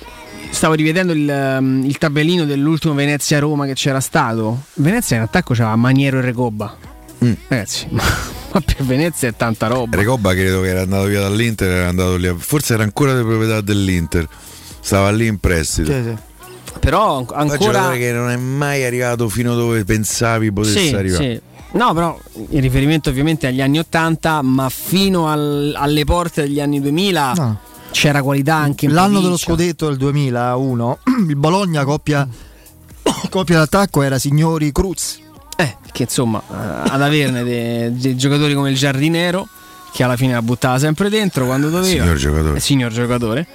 Stavo 0.51 0.73
rivedendo 0.73 1.13
il, 1.13 1.57
um, 1.59 1.83
il 1.85 1.97
tabellino 1.97 2.43
dell'ultimo 2.45 2.93
Venezia-Roma 2.93 3.65
che 3.65 3.73
c'era 3.73 3.99
stato. 4.01 4.63
Venezia 4.75 5.15
in 5.15 5.21
attacco 5.21 5.53
c'aveva 5.53 5.75
Maniero 5.75 6.17
e 6.17 6.21
Recobba. 6.21 6.75
Mm. 7.23 7.31
Ragazzi, 7.47 7.87
ma, 7.91 8.03
ma 8.51 8.59
per 8.61 8.83
Venezia 8.83 9.29
è 9.29 9.35
tanta 9.35 9.67
roba. 9.67 9.95
Recobba 9.95 10.33
credo 10.33 10.61
che 10.61 10.67
era 10.69 10.81
andato 10.81 11.05
via 11.05 11.21
dall'Inter, 11.21 11.69
era 11.69 11.87
andato 11.87 12.15
lì 12.17 12.27
a- 12.27 12.35
forse 12.37 12.73
era 12.73 12.83
ancora 12.83 13.15
di 13.15 13.21
proprietà 13.23 13.61
dell'Inter, 13.61 14.27
stava 14.81 15.09
lì 15.11 15.27
in 15.27 15.37
prestito. 15.37 15.93
Però 16.79 17.17
an- 17.17 17.25
Poi 17.25 17.43
un 17.45 17.51
ancora 17.51 17.91
che 17.91 18.11
non 18.11 18.29
è 18.29 18.35
mai 18.37 18.83
arrivato 18.83 19.29
fino 19.29 19.55
dove 19.55 19.85
pensavi 19.85 20.51
potesse 20.51 20.79
Sì, 20.87 20.93
arrivare. 20.95 21.23
sì. 21.33 21.41
No, 21.77 21.93
però 21.93 22.19
in 22.49 22.61
riferimento 22.61 23.09
ovviamente 23.09 23.47
agli 23.47 23.61
anni 23.61 23.79
80, 23.79 24.41
ma 24.41 24.67
fino 24.69 25.27
al- 25.29 25.73
alle 25.77 26.03
porte 26.03 26.41
degli 26.41 26.59
anni 26.59 26.81
2000 26.81 27.33
No. 27.35 27.59
C'era 27.91 28.21
qualità 28.21 28.55
anche 28.55 28.85
in 28.85 28.93
L'anno 28.93 29.19
dello 29.19 29.35
provincia. 29.35 29.45
scudetto 29.45 29.87
del 29.87 29.97
2001, 29.97 30.99
il 31.27 31.35
Bologna 31.35 31.83
coppia, 31.83 32.27
coppia 33.29 33.57
d'attacco 33.57 34.01
era 34.01 34.17
Signori 34.17 34.71
Cruz. 34.71 35.19
Eh, 35.57 35.75
che 35.91 36.03
insomma, 36.03 36.41
eh, 36.49 36.89
ad 36.89 37.01
averne 37.01 37.43
dei, 37.43 37.97
dei 37.97 38.15
giocatori 38.15 38.53
come 38.53 38.69
il 38.71 38.77
giardinero, 38.77 39.47
che 39.91 40.03
alla 40.03 40.15
fine 40.15 40.33
la 40.33 40.41
buttava 40.41 40.79
sempre 40.79 41.09
dentro 41.09 41.45
quando 41.45 41.69
doveva. 41.69 42.03
Signor 42.03 42.15
giocatore. 42.15 42.57
Eh, 42.57 42.59
signor 42.59 42.91
giocatore. 42.91 43.47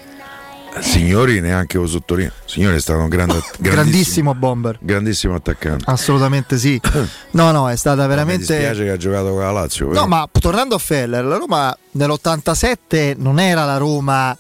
Signori 0.80 1.40
neanche 1.40 1.78
lo 1.78 1.86
sottolineo. 1.86 2.32
Signori 2.44 2.76
è 2.76 2.80
stato 2.80 3.00
un 3.00 3.08
grande, 3.08 3.34
grandissimo, 3.58 3.70
Grandissimo 3.74 4.34
bomber. 4.34 4.78
grandissimo 4.80 5.34
attaccante. 5.34 5.84
Assolutamente 5.86 6.58
sì. 6.58 6.80
No, 7.32 7.50
no, 7.50 7.68
è 7.70 7.76
stata 7.76 8.02
Mi 8.02 8.08
veramente. 8.08 8.46
dispiace 8.56 8.84
che 8.84 8.90
ha 8.90 8.96
giocato 8.96 9.30
con 9.30 9.40
la 9.40 9.50
Lazio. 9.52 9.88
però. 9.88 10.00
No, 10.00 10.06
ma 10.06 10.28
tornando 10.32 10.74
a 10.74 10.78
Feller, 10.78 11.24
la 11.24 11.36
Roma 11.36 11.76
nell'87 11.92 13.14
non 13.18 13.38
era 13.40 13.64
la 13.64 13.76
Roma 13.76 14.36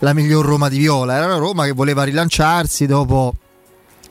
la 0.00 0.12
miglior 0.12 0.44
Roma 0.44 0.68
di 0.68 0.78
Viola, 0.78 1.16
era 1.16 1.26
la 1.26 1.36
Roma 1.38 1.64
che 1.64 1.72
voleva 1.72 2.04
rilanciarsi 2.04 2.86
dopo 2.86 3.34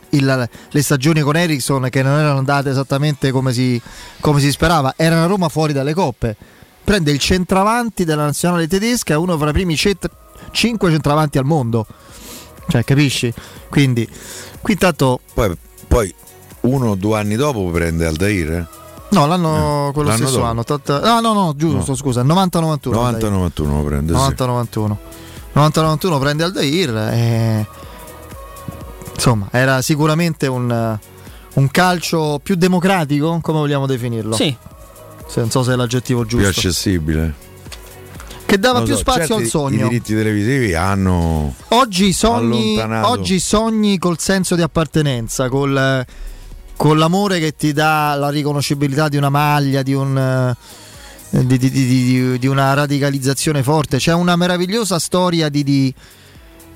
il- 0.10 0.50
le 0.70 0.82
stagioni 0.82 1.22
con 1.22 1.36
Ericsson 1.38 1.88
che 1.90 2.02
non 2.04 2.18
erano 2.20 2.38
andate 2.40 2.70
esattamente 2.70 3.32
come 3.32 3.54
si, 3.54 3.82
come 4.20 4.40
si 4.42 4.52
sperava. 4.52 4.94
Era 4.98 5.16
una 5.16 5.26
Roma 5.28 5.48
fuori 5.50 5.72
dalle 5.74 5.94
coppe. 5.94 6.36
Prende 6.84 7.12
il 7.12 7.20
centravanti 7.20 8.04
della 8.06 8.24
nazionale 8.26 8.68
tedesca, 8.68 9.18
uno 9.20 9.38
fra 9.38 9.50
i 9.50 9.54
primi 9.54 9.76
5 10.52 10.90
centravanti 10.92 11.38
al 11.38 11.46
mondo. 11.46 11.86
Cioè, 12.68 12.84
capisci? 12.84 13.34
Quindi, 13.70 14.08
qui 14.62 14.74
intanto. 14.74 15.22
Poi, 15.34 15.56
poi 15.88 16.14
uno 16.62 16.90
o 16.92 16.96
due 16.96 17.18
anni 17.20 17.36
dopo 17.36 17.66
prende 17.72 18.06
Aldair. 18.06 18.52
eh? 18.52 18.66
No, 19.10 19.26
l'anno, 19.26 19.92
quello 19.94 20.10
L'anno 20.10 20.22
stesso 20.24 20.38
dopo. 20.40 20.50
anno. 20.50 20.60
ottanta- 20.62 21.00
no, 21.00 21.22
no, 21.22 21.34
no, 21.34 21.54
giusto, 21.56 21.92
No. 21.92 21.96
scusa, 21.98 22.24
90-91. 22.24 22.92
90-91 22.92 23.66
lo 23.78 23.84
prende. 23.84 24.14
sì. 24.14 24.20
90-91. 24.20 24.98
90-91 25.54 26.20
prende 26.20 26.44
Aldair 26.44 26.98
e 27.14 27.66
insomma 29.16 29.48
era 29.52 29.82
sicuramente 29.82 30.46
un, 30.48 31.00
un 31.54 31.72
calcio 31.72 32.40
più 32.44 32.56
democratico, 32.56 33.40
come 33.42 33.60
vogliamo 33.60 33.86
definirlo? 33.88 34.36
Sì. 34.36 34.56
Se 35.26 35.40
non 35.40 35.50
so 35.50 35.64
se 35.64 35.74
è 35.74 35.76
l'aggettivo 35.76 36.22
più 36.26 36.38
giusto. 36.40 36.48
accessibile. 36.50 37.34
Che 38.48 38.58
dava 38.58 38.82
più 38.82 38.94
so, 38.94 39.00
spazio 39.00 39.26
certi 39.28 39.44
al 39.44 39.50
sogno. 39.50 39.86
I 39.86 39.90
diritti 39.90 40.16
televisivi 40.16 40.74
hanno 40.74 41.54
Oggi 41.70 42.14
sogni, 42.14 42.80
oggi 42.80 43.40
sogni 43.40 43.98
col 43.98 44.18
senso 44.20 44.56
di 44.56 44.62
appartenenza, 44.62 45.50
col, 45.50 46.06
con 46.78 46.98
l'amore 46.98 47.40
che 47.40 47.58
ti 47.58 47.74
dà 47.74 48.16
la 48.16 48.30
riconoscibilità 48.30 49.10
di 49.10 49.18
una 49.18 49.30
maglia, 49.30 49.82
di, 49.82 49.94
un, 49.94 50.18
eh, 50.18 51.46
di- 51.46 51.58
di- 51.58 52.40
di 52.40 52.48
una 52.48 52.74
radicalizzazione 52.74 53.64
forte. 53.64 53.98
C'è 53.98 54.14
una 54.14 54.38
meravigliosa 54.38 54.98
storia 54.98 55.50
di, 55.50 55.62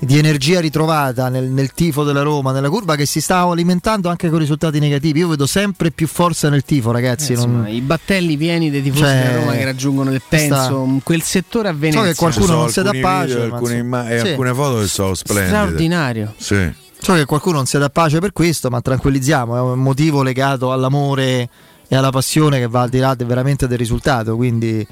di- 0.04 0.18
energia 0.18 0.60
ritrovata 0.60 1.28
nel, 1.28 1.44
nel 1.44 1.72
tifo 1.72 2.02
della 2.04 2.22
Roma, 2.22 2.52
nella 2.52 2.68
curva 2.68 2.96
che 2.96 3.06
si 3.06 3.20
sta 3.20 3.40
alimentando 3.42 4.08
anche 4.08 4.28
con 4.30 4.38
risultati 4.38 4.78
negativi. 4.78 5.20
Io 5.20 5.28
vedo 5.28 5.46
sempre 5.46 5.90
più 5.90 6.06
forza 6.06 6.48
nel 6.48 6.64
tifo, 6.64 6.90
ragazzi. 6.90 7.32
Eh, 7.32 7.36
non- 7.36 7.48
insomma, 7.48 7.68
I 7.68 7.80
battelli 7.80 8.36
pieni 8.36 8.70
dei 8.70 8.82
tifosi 8.82 9.02
Cioè, 9.02 9.14
della 9.22 9.36
Roma 9.36 9.52
che 9.52 9.64
raggiungono 9.64 10.10
questa- 10.10 10.26
penso, 10.36 11.00
quel 11.02 11.22
settore 11.22 11.68
a 11.68 11.72
Venezia. 11.72 12.02
che 12.04 12.14
qualcuno 12.14 12.54
non 12.54 12.68
si 12.68 12.82
dà 12.82 12.90
pace, 13.00 13.26
video, 13.34 13.48
ma 13.48 13.54
alcune, 13.54 13.76
imma- 13.76 14.08
e 14.10 14.18
sì. 14.18 14.28
alcune 14.28 14.54
foto 14.54 14.78
che 14.80 14.86
sono 14.86 15.14
splendide. 15.14 15.48
Straordinario. 15.48 16.34
Sì. 16.36 16.72
So 16.98 17.14
che 17.14 17.24
qualcuno 17.24 17.56
non 17.56 17.66
si 17.66 17.78
dà 17.78 17.90
pace 17.90 18.18
per 18.20 18.32
questo, 18.32 18.70
ma 18.70 18.80
tranquillizziamo, 18.80 19.56
è 19.56 19.60
un 19.60 19.80
motivo 19.80 20.22
legato 20.22 20.72
all'amore 20.72 21.48
e 21.92 21.96
alla 21.96 22.08
passione 22.08 22.58
che 22.58 22.68
va 22.68 22.80
al 22.80 22.88
di 22.88 22.98
là 23.00 23.14
de- 23.14 23.26
veramente 23.26 23.66
del 23.68 23.76
risultato. 23.76 24.34
Quindi, 24.34 24.86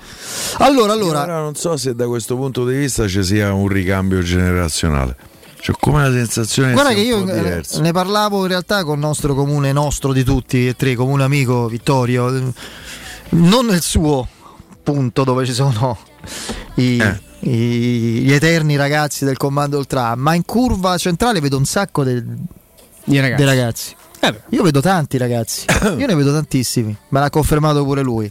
allora, 0.59 0.93
allora, 0.93 1.19
Io 1.20 1.25
ora 1.25 1.41
non 1.41 1.55
so 1.55 1.75
se 1.79 1.95
da 1.95 2.07
questo 2.07 2.37
punto 2.37 2.67
di 2.67 2.77
vista 2.77 3.09
ci 3.09 3.23
sia 3.25 3.55
un 3.55 3.69
ricambio 3.69 4.20
generazionale. 4.20 5.17
C'ho 5.65 5.75
come 5.81 6.03
la 6.07 6.12
sensazione 6.12 6.73
guarda 6.75 6.93
che 6.93 7.01
io 7.01 7.25
ne 7.25 7.93
parlavo 7.93 8.43
in 8.43 8.49
realtà 8.49 8.85
con 8.85 8.95
il 8.97 9.01
nostro 9.01 9.35
comune, 9.35 9.73
nostro 9.73 10.12
di 10.12 10.25
tutti 10.25 10.69
e 10.69 10.75
tre, 10.77 10.95
comune 10.95 11.23
amico 11.25 11.69
Vittorio, 11.69 12.53
non 13.31 13.67
nel 13.67 13.81
suo 13.81 14.29
punto 14.83 15.25
dove 15.25 15.47
ci 15.47 15.55
sono 15.55 15.97
i, 16.75 16.99
Eh. 16.99 17.20
i- 17.49 18.20
gli 18.25 18.33
eterni 18.33 18.77
ragazzi 18.77 19.25
del 19.25 19.39
comando 19.39 19.79
ultra, 19.79 20.15
ma 20.17 20.35
in 20.35 20.45
curva 20.45 20.99
centrale 20.99 21.41
vedo 21.41 21.57
un 21.57 21.65
sacco 21.65 22.05
de- 22.05 22.25
Di 23.05 23.19
ragazzi. 23.20 23.37
dei 23.43 23.55
ragazzi. 23.55 23.95
Io 24.50 24.62
vedo 24.62 24.81
tanti 24.81 25.16
ragazzi, 25.18 25.65
io 25.97 26.07
ne 26.07 26.15
vedo 26.15 26.32
tantissimi, 26.32 26.94
me 27.08 27.20
l'ha 27.20 27.31
confermato 27.31 27.84
pure 27.84 28.02
lui. 28.02 28.31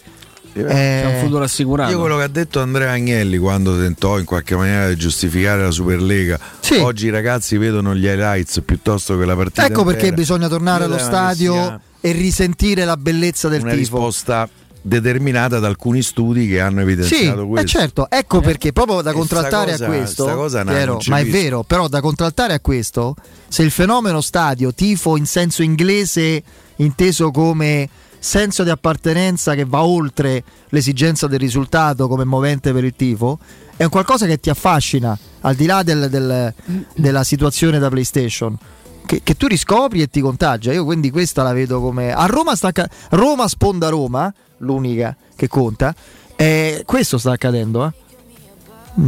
C'è 0.51 0.61
Eh, 0.61 1.05
un 1.15 1.19
futuro 1.21 1.43
assicurato. 1.43 1.91
Io 1.91 1.99
quello 1.99 2.17
che 2.17 2.23
ha 2.23 2.27
detto 2.27 2.59
Andrea 2.59 2.91
Agnelli 2.91 3.37
quando 3.37 3.77
tentò 3.77 4.17
in 4.19 4.25
qualche 4.25 4.55
maniera 4.55 4.87
di 4.87 4.95
giustificare 4.95 5.63
la 5.63 5.71
Superlega, 5.71 6.39
oggi 6.81 7.05
i 7.07 7.09
ragazzi 7.11 7.57
vedono 7.57 7.95
gli 7.95 8.05
highlights 8.05 8.61
piuttosto 8.65 9.17
che 9.17 9.25
la 9.25 9.35
partita. 9.35 9.65
Ecco 9.65 9.83
perché 9.83 10.07
intera. 10.07 10.15
bisogna 10.15 10.47
tornare 10.47 10.85
Io 10.85 10.89
allo 10.89 10.97
stadio 10.99 11.79
e 12.01 12.11
risentire 12.11 12.83
la 12.85 12.97
bellezza 12.97 13.47
del 13.47 13.61
Una 13.61 13.69
tifo. 13.71 13.79
risposta 13.81 14.49
determinata 14.81 15.59
da 15.59 15.67
alcuni 15.67 16.01
studi 16.01 16.47
che 16.47 16.59
hanno 16.61 16.77
Sì, 16.77 16.83
evidenziato 16.83 17.41
eh 17.43 17.47
questo. 17.47 17.67
certo, 17.67 18.09
ecco 18.09 18.39
perché 18.39 18.71
proprio 18.71 19.01
da 19.01 19.11
contraltare 19.13 19.71
cosa- 19.71 19.85
a 19.85 19.87
questo, 19.87 20.25
cosa 20.35 20.63
ci 20.99 21.09
ma 21.09 21.19
è 21.19 21.25
vero, 21.25 21.63
però 21.63 21.87
da 21.87 22.01
contraltare 22.01 22.53
a 22.53 22.59
questo, 22.59 23.15
se 23.47 23.63
il 23.63 23.71
fenomeno 23.71 24.21
stadio, 24.21 24.73
tifo 24.73 25.17
in 25.17 25.25
senso 25.25 25.63
inglese, 25.63 26.41
inteso 26.77 27.31
come 27.31 27.89
senso 28.21 28.63
di 28.63 28.69
appartenenza 28.69 29.55
che 29.55 29.65
va 29.65 29.83
oltre 29.83 30.43
l'esigenza 30.69 31.27
del 31.27 31.39
risultato 31.39 32.07
come 32.07 32.23
movente 32.25 32.73
per 32.73 32.83
il 32.83 32.93
tifo, 32.95 33.39
è 33.77 33.83
un 33.83 33.89
qualcosa 33.89 34.25
che 34.25 34.39
ti 34.39 34.49
affascina, 34.49 35.17
al 35.41 35.55
di 35.55 35.65
là 35.65 35.83
del- 35.83 36.09
del- 36.09 36.53
della 36.95 37.23
situazione 37.23 37.79
da 37.79 37.89
PlayStation. 37.89 38.57
Che, 39.05 39.21
che 39.23 39.35
tu 39.35 39.47
riscopri 39.47 40.01
e 40.03 40.07
ti 40.07 40.21
contagia. 40.21 40.71
Io 40.71 40.83
quindi 40.85 41.09
questa 41.09 41.41
la 41.41 41.51
vedo 41.51 41.81
come. 41.81 42.11
A 42.13 42.25
Roma 42.27 42.55
sta 42.55 42.71
Roma 43.09 43.47
sponda 43.47 43.89
Roma, 43.89 44.31
l'unica 44.59 45.15
che 45.35 45.47
conta. 45.47 45.93
E 46.35 46.83
questo 46.85 47.17
sta 47.17 47.31
accadendo, 47.31 47.85
eh. 47.85 48.07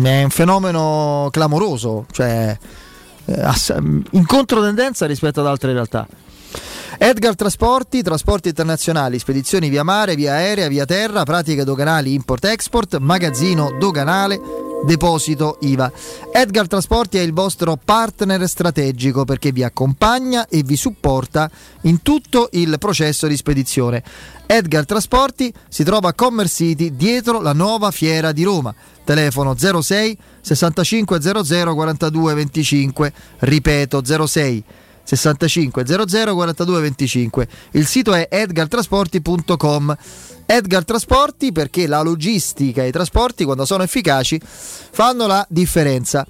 È 0.04 0.24
un 0.24 0.30
fenomeno 0.30 1.30
clamoroso, 1.32 2.06
cioè 2.12 2.58
eh, 3.26 3.50
in 4.12 4.26
controtendenza 4.26 5.06
rispetto 5.06 5.42
ad 5.42 5.48
altre 5.48 5.74
realtà. 5.74 6.08
Edgar 6.98 7.36
Trasporti, 7.36 8.04
trasporti 8.04 8.50
internazionali, 8.50 9.18
spedizioni 9.18 9.70
via 9.70 9.84
mare, 9.84 10.16
via 10.16 10.34
aerea, 10.34 10.68
via 10.68 10.86
terra, 10.86 11.24
pratiche 11.24 11.64
doganali 11.64 12.14
import-export, 12.14 12.98
magazzino 12.98 13.76
doganale, 13.80 14.40
deposito 14.86 15.58
IVA. 15.62 15.92
Edgar 16.32 16.68
Trasporti 16.68 17.18
è 17.18 17.22
il 17.22 17.34
vostro 17.34 17.78
partner 17.84 18.48
strategico 18.48 19.26
perché 19.26 19.52
vi 19.52 19.64
accompagna 19.64 20.48
e 20.48 20.64
vi 20.64 20.76
supporta 20.76 21.50
in 21.82 22.02
tutto 22.02 22.50
il 22.54 22.78
processo 22.80 23.28
di 23.28 23.36
spedizione. 23.36 24.04
Edgar 24.46 24.86
Trasporti 24.86 25.54
si 25.70 25.84
trova 25.84 26.10
a 26.10 26.14
Commerce 26.14 26.56
City 26.56 26.96
dietro 26.96 27.42
la 27.42 27.54
nuova 27.54 27.92
fiera 27.92 28.32
di 28.32 28.44
Roma. 28.44 28.74
Telefono 29.04 29.56
06 29.58 30.18
65 30.42 31.22
00 31.22 31.74
42 31.74 32.34
25, 32.34 33.14
ripeto 33.40 34.28
06 34.28 34.64
65 35.04 35.86
00 35.86 36.34
42 36.34 36.82
25. 36.82 37.48
Il 37.72 37.86
sito 37.86 38.14
è 38.14 38.28
edgartrasporti.com. 38.30 39.98
Edgar 40.52 40.84
Trasporti 40.84 41.52
perché 41.52 41.88
la 41.88 42.02
logistica 42.02 42.84
e 42.84 42.90
i 42.90 42.92
trasporti 42.92 43.46
quando 43.46 43.64
sono 43.66 43.84
efficaci 43.84 44.40
fanno 44.44 45.26
la 45.26 45.46
differenza. 45.50 46.26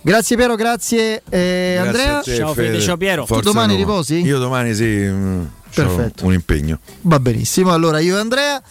Grazie 0.00 0.36
Piero, 0.36 0.54
grazie, 0.54 1.22
eh, 1.28 1.74
Grazie 1.74 1.78
Andrea. 1.78 2.20
te, 2.22 2.54
Fede. 2.54 2.84
Tu 2.84 3.26
Forza 3.26 3.42
domani 3.42 3.72
Roma. 3.74 3.84
riposi? 3.84 4.20
Io 4.22 4.38
domani 4.38 4.74
sì, 4.74 4.84
mm, 4.84 5.42
Perfetto. 5.74 6.24
un 6.24 6.32
impegno. 6.32 6.78
Va 7.02 7.20
benissimo, 7.20 7.72
allora 7.72 7.98
io 7.98 8.16
e 8.16 8.20
Andrea. 8.20 8.62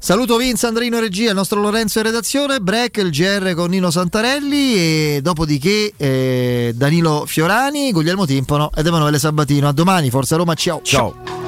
Saluto 0.00 0.36
Vince, 0.36 0.66
Andrino 0.66 0.96
in 0.96 1.02
regia, 1.02 1.30
il 1.30 1.34
nostro 1.36 1.60
Lorenzo 1.60 1.98
in 1.98 2.04
redazione, 2.04 2.60
break 2.60 2.96
il 2.98 3.10
GR 3.10 3.54
con 3.54 3.70
Nino 3.70 3.90
Santarelli 3.90 4.74
e 4.74 5.20
dopodiché 5.22 5.92
eh, 5.96 6.72
Danilo 6.74 7.24
Fiorani, 7.26 7.92
Guglielmo 7.92 8.24
Timpano 8.24 8.70
ed 8.74 8.86
Emanuele 8.86 9.18
Sabatino. 9.18 9.68
A 9.68 9.72
domani, 9.72 10.10
Forza 10.10 10.36
Roma, 10.36 10.54
ciao. 10.54 10.80
Ciao. 10.82 11.14
Hey, 11.24 11.47